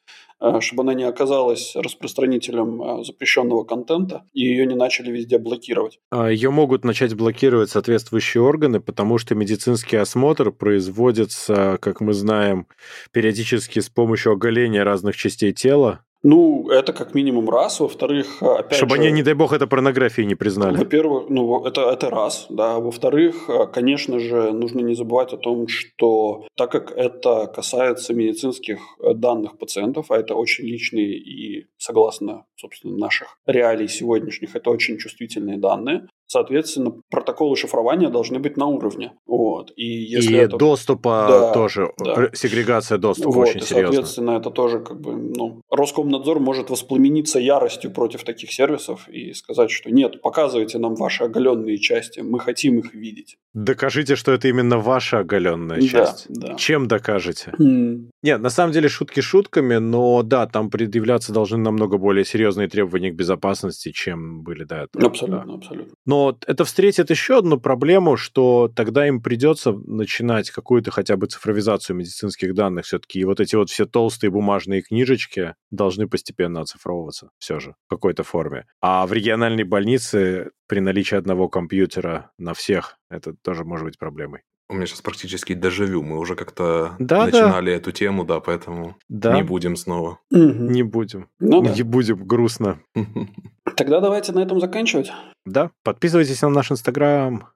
чтобы 0.60 0.82
она 0.82 0.94
не 0.94 1.04
оказалась 1.04 1.74
распространителем 1.76 2.82
э, 2.82 3.04
запрещенного 3.04 3.64
контента, 3.64 4.24
и 4.32 4.40
ее 4.40 4.66
не 4.66 4.74
начали 4.74 5.10
везде 5.10 5.38
блокировать. 5.38 5.98
А, 6.10 6.30
ее 6.30 6.50
могут 6.50 6.84
начать 6.84 7.14
блокировать 7.14 7.70
соответствующие 7.70 8.42
органы, 8.42 8.80
потому 8.80 9.18
что 9.18 9.34
медицинский 9.34 9.96
осмотр 9.96 10.52
производится, 10.52 11.78
как 11.80 12.00
мы 12.00 12.12
знаем, 12.12 12.66
периодически 13.12 13.80
с 13.80 13.88
помощью 13.88 14.32
оголения 14.32 14.82
разных 14.82 15.16
частей 15.16 15.52
тела, 15.52 16.04
ну, 16.24 16.68
это 16.70 16.92
как 16.92 17.14
минимум 17.14 17.50
раз. 17.50 17.80
Во-вторых, 17.80 18.42
опять 18.42 18.78
Чтобы 18.78 18.96
же, 18.96 19.02
они, 19.02 19.12
не 19.12 19.22
дай 19.22 19.34
бог, 19.34 19.52
это 19.52 19.66
порнографией 19.66 20.26
не 20.26 20.34
признали. 20.34 20.78
Во-первых, 20.78 21.28
ну, 21.28 21.64
это, 21.66 21.82
это 21.82 22.10
раз, 22.10 22.46
да. 22.48 22.80
Во-вторых, 22.80 23.48
конечно 23.72 24.18
же, 24.18 24.52
нужно 24.52 24.80
не 24.80 24.94
забывать 24.94 25.34
о 25.34 25.36
том, 25.36 25.68
что 25.68 26.46
так 26.56 26.72
как 26.72 26.92
это 26.92 27.46
касается 27.46 28.14
медицинских 28.14 28.78
данных 29.14 29.58
пациентов, 29.58 30.10
а 30.10 30.16
это 30.16 30.34
очень 30.34 30.64
личные 30.64 31.18
и, 31.18 31.66
согласно, 31.76 32.46
собственно, 32.56 32.96
наших 32.96 33.38
реалий 33.46 33.88
сегодняшних, 33.88 34.56
это 34.56 34.70
очень 34.70 34.96
чувствительные 34.98 35.58
данные, 35.58 36.08
Соответственно, 36.26 36.94
протоколы 37.10 37.56
шифрования 37.56 38.08
должны 38.08 38.38
быть 38.38 38.56
на 38.56 38.66
уровне. 38.66 39.12
Вот. 39.26 39.72
И, 39.76 39.84
если 39.86 40.34
и 40.34 40.38
это... 40.38 40.56
доступа 40.56 41.26
да, 41.28 41.52
тоже, 41.52 41.90
да. 41.98 42.30
сегрегация 42.32 42.98
доступа 42.98 43.30
вот, 43.30 43.48
очень 43.48 43.60
и, 43.60 43.62
серьезная. 43.62 43.92
Соответственно, 43.92 44.30
это 44.32 44.50
тоже 44.50 44.80
как 44.80 45.00
бы, 45.00 45.14
ну, 45.14 45.60
Роскомнадзор 45.70 46.40
может 46.40 46.70
воспламениться 46.70 47.38
яростью 47.38 47.92
против 47.92 48.24
таких 48.24 48.52
сервисов 48.52 49.08
и 49.08 49.32
сказать, 49.32 49.70
что 49.70 49.90
нет, 49.90 50.22
показывайте 50.22 50.78
нам 50.78 50.94
ваши 50.94 51.24
оголенные 51.24 51.78
части, 51.78 52.20
мы 52.20 52.40
хотим 52.40 52.78
их 52.78 52.94
видеть. 52.94 53.36
Докажите, 53.52 54.16
что 54.16 54.32
это 54.32 54.48
именно 54.48 54.78
ваша 54.78 55.20
оголенная 55.20 55.80
часть. 55.82 56.26
Да, 56.28 56.48
да. 56.48 56.54
Чем 56.54 56.88
докажете? 56.88 57.52
Mm. 57.58 58.08
Нет, 58.22 58.40
на 58.40 58.50
самом 58.50 58.72
деле 58.72 58.88
шутки 58.88 59.20
шутками, 59.20 59.76
но 59.76 60.22
да, 60.22 60.46
там 60.46 60.70
предъявляться 60.70 61.32
должны 61.32 61.58
намного 61.58 61.98
более 61.98 62.24
серьезные 62.24 62.68
требования 62.68 63.10
к 63.10 63.14
безопасности, 63.14 63.92
чем 63.92 64.42
были 64.42 64.64
до 64.64 64.76
этого. 64.76 65.06
Абсолютно, 65.06 65.44
да. 65.46 65.54
абсолютно. 65.54 65.94
Но 66.14 66.38
это 66.46 66.64
встретит 66.64 67.10
еще 67.10 67.38
одну 67.38 67.58
проблему, 67.58 68.16
что 68.16 68.70
тогда 68.72 69.08
им 69.08 69.20
придется 69.20 69.72
начинать 69.72 70.52
какую-то 70.52 70.92
хотя 70.92 71.16
бы 71.16 71.26
цифровизацию 71.26 71.96
медицинских 71.96 72.54
данных 72.54 72.84
все-таки. 72.84 73.18
И 73.18 73.24
вот 73.24 73.40
эти 73.40 73.56
вот 73.56 73.68
все 73.68 73.84
толстые 73.84 74.30
бумажные 74.30 74.80
книжечки 74.80 75.56
должны 75.72 76.06
постепенно 76.06 76.60
оцифровываться 76.60 77.30
все 77.38 77.58
же 77.58 77.74
в 77.86 77.90
какой-то 77.90 78.22
форме. 78.22 78.66
А 78.80 79.08
в 79.08 79.12
региональной 79.12 79.64
больнице 79.64 80.52
при 80.68 80.78
наличии 80.78 81.16
одного 81.16 81.48
компьютера 81.48 82.30
на 82.38 82.54
всех 82.54 82.96
это 83.10 83.34
тоже 83.42 83.64
может 83.64 83.86
быть 83.86 83.98
проблемой. 83.98 84.42
У 84.68 84.74
меня 84.74 84.86
сейчас 84.86 85.02
практически 85.02 85.52
дежавю. 85.54 86.04
Мы 86.04 86.16
уже 86.16 86.36
как-то 86.36 86.94
да, 87.00 87.26
начинали 87.26 87.70
да. 87.70 87.76
эту 87.76 87.90
тему, 87.90 88.24
да, 88.24 88.38
поэтому 88.38 88.96
да. 89.08 89.34
не 89.34 89.42
будем 89.42 89.74
снова. 89.74 90.20
Угу. 90.30 90.40
Не 90.40 90.84
будем. 90.84 91.28
Ну, 91.40 91.60
не 91.60 91.82
да. 91.82 91.84
будем, 91.84 92.24
грустно. 92.24 92.80
Тогда 93.76 94.00
давайте 94.00 94.30
на 94.30 94.38
этом 94.38 94.60
заканчивать. 94.60 95.10
Да, 95.46 95.70
подписывайтесь 95.82 96.40
на 96.42 96.48
наш 96.48 96.70
Инстаграм. 96.72 97.48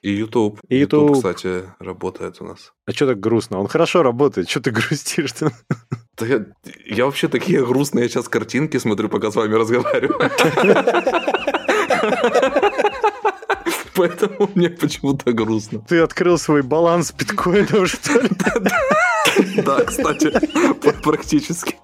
И 0.00 0.10
YouTube. 0.10 0.58
И 0.68 0.78
YouTube. 0.78 1.10
YouTube, 1.10 1.16
кстати, 1.16 1.64
работает 1.78 2.40
у 2.40 2.44
нас. 2.44 2.72
А 2.86 2.92
что 2.92 3.06
так 3.06 3.20
грустно? 3.20 3.60
Он 3.60 3.68
хорошо 3.68 4.02
работает. 4.02 4.48
Что 4.50 4.60
ты 4.60 4.70
грустишь? 4.72 5.30
-то? 5.32 5.52
Да 6.18 6.26
я, 6.26 6.44
я 6.86 7.04
вообще 7.06 7.28
такие 7.28 7.64
грустные 7.64 8.08
сейчас 8.08 8.28
картинки 8.28 8.78
смотрю, 8.78 9.08
пока 9.08 9.30
с 9.30 9.36
вами 9.36 9.54
разговариваю. 9.54 10.30
Поэтому 13.94 14.50
мне 14.54 14.70
почему-то 14.70 15.32
грустно. 15.32 15.80
Ты 15.88 16.00
открыл 16.00 16.38
свой 16.38 16.62
баланс 16.62 17.12
биткоинов, 17.12 17.88
что 17.88 18.20
ли? 18.20 18.28
Да, 19.64 19.84
кстати, 19.84 20.32
практически. 21.02 21.76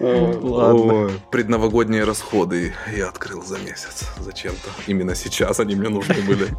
Ладно. 0.00 1.10
Предновогодние 1.30 2.04
расходы 2.04 2.72
я 2.96 3.08
открыл 3.08 3.42
за 3.42 3.58
месяц. 3.58 4.08
Зачем-то. 4.20 4.70
Именно 4.86 5.14
сейчас 5.14 5.60
они 5.60 5.74
мне 5.74 5.88
нужны 5.88 6.22
были. 6.26 6.48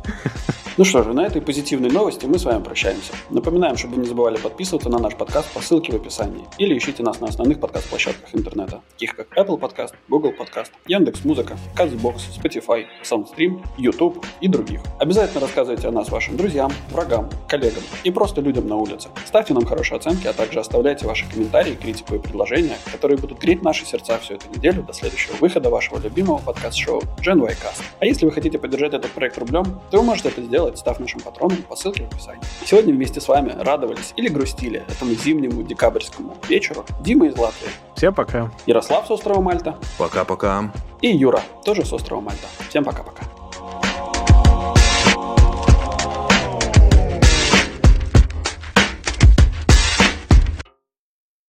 Ну 0.80 0.86
что 0.86 1.04
же, 1.04 1.12
на 1.12 1.26
этой 1.26 1.42
позитивной 1.42 1.90
новости 1.90 2.26
мы 2.26 2.40
с 2.40 2.46
вами 2.46 2.64
прощаемся. 2.64 3.12
Напоминаем, 3.30 3.76
чтобы 3.76 3.96
вы 3.96 4.04
не 4.04 4.08
забывали 4.08 4.38
подписываться 4.38 4.88
на 4.88 4.98
наш 4.98 5.14
подкаст 5.14 5.52
по 5.52 5.60
ссылке 5.60 5.92
в 5.92 5.96
описании 5.96 6.46
или 6.58 6.78
ищите 6.78 7.04
нас 7.04 7.20
на 7.20 7.28
основных 7.28 7.60
подкаст-площадках 7.60 8.34
интернета, 8.34 8.82
таких 8.94 9.14
как 9.14 9.28
Apple 9.38 9.60
Podcast, 9.60 9.94
Google 10.08 10.32
Podcast, 10.40 10.70
Яндекс.Музыка, 10.88 11.58
Castbox, 11.76 12.22
Spotify, 12.42 12.86
SoundStream, 13.04 13.62
YouTube 13.78 14.26
и 14.40 14.48
других. 14.48 14.80
Обязательно 15.00 15.42
рассказывайте 15.42 15.86
о 15.86 15.92
нас 15.92 16.08
вашим 16.12 16.38
друзьям, 16.38 16.72
врагам, 16.92 17.30
коллегам 17.50 17.84
и 18.06 18.12
просто 18.12 18.40
людям 18.40 18.66
на 18.66 18.78
улице. 18.78 19.10
Ставьте 19.26 19.54
нам 19.54 19.66
хорошие 19.66 19.98
оценки, 19.98 20.28
а 20.28 20.34
также 20.34 20.62
оставляйте 20.62 21.06
ваши 21.06 21.30
комментарии, 21.30 21.76
критику 21.76 22.16
и 22.16 22.20
предложения, 22.20 22.78
которые 22.90 23.09
будут 23.18 23.40
греть 23.40 23.62
наши 23.64 23.86
сердца 23.86 24.18
всю 24.20 24.36
эту 24.36 24.50
неделю 24.50 24.84
до 24.84 24.94
следующего 24.94 25.36
выхода 25.40 25.70
вашего 25.70 26.00
любимого 26.00 26.38
подкаст-шоу 26.40 27.02
Gen 27.22 27.44
y 27.44 27.54
Cast. 27.54 27.84
А 28.00 28.06
если 28.06 28.26
вы 28.26 28.32
хотите 28.32 28.58
поддержать 28.60 28.94
этот 28.94 29.12
проект 29.12 29.38
рублем, 29.38 29.80
то 29.92 29.98
вы 29.98 30.04
можете 30.04 30.30
это 30.30 30.42
сделать, 30.42 30.78
став 30.78 31.00
нашим 31.00 31.22
патроном 31.22 31.58
по 31.64 31.76
ссылке 31.76 32.04
в 32.04 32.14
описании. 32.14 32.42
Сегодня 32.66 32.94
вместе 32.94 33.22
с 33.22 33.28
вами 33.28 33.56
радовались 33.58 34.14
или 34.16 34.28
грустили 34.28 34.84
этому 34.88 35.14
зимнему 35.14 35.64
декабрьскому 35.64 36.36
вечеру 36.48 36.86
Дима 37.02 37.28
из 37.28 37.38
Латвии. 37.38 37.70
Всем 37.96 38.14
пока. 38.14 38.52
Ярослав 38.66 39.08
с 39.08 39.12
острова 39.12 39.42
Мальта. 39.42 39.78
Пока-пока. 39.98 40.72
И 41.02 41.10
Юра, 41.10 41.42
тоже 41.64 41.86
с 41.86 41.94
острова 41.94 42.22
Мальта. 42.22 42.48
Всем 42.70 42.84
пока-пока. 42.84 43.24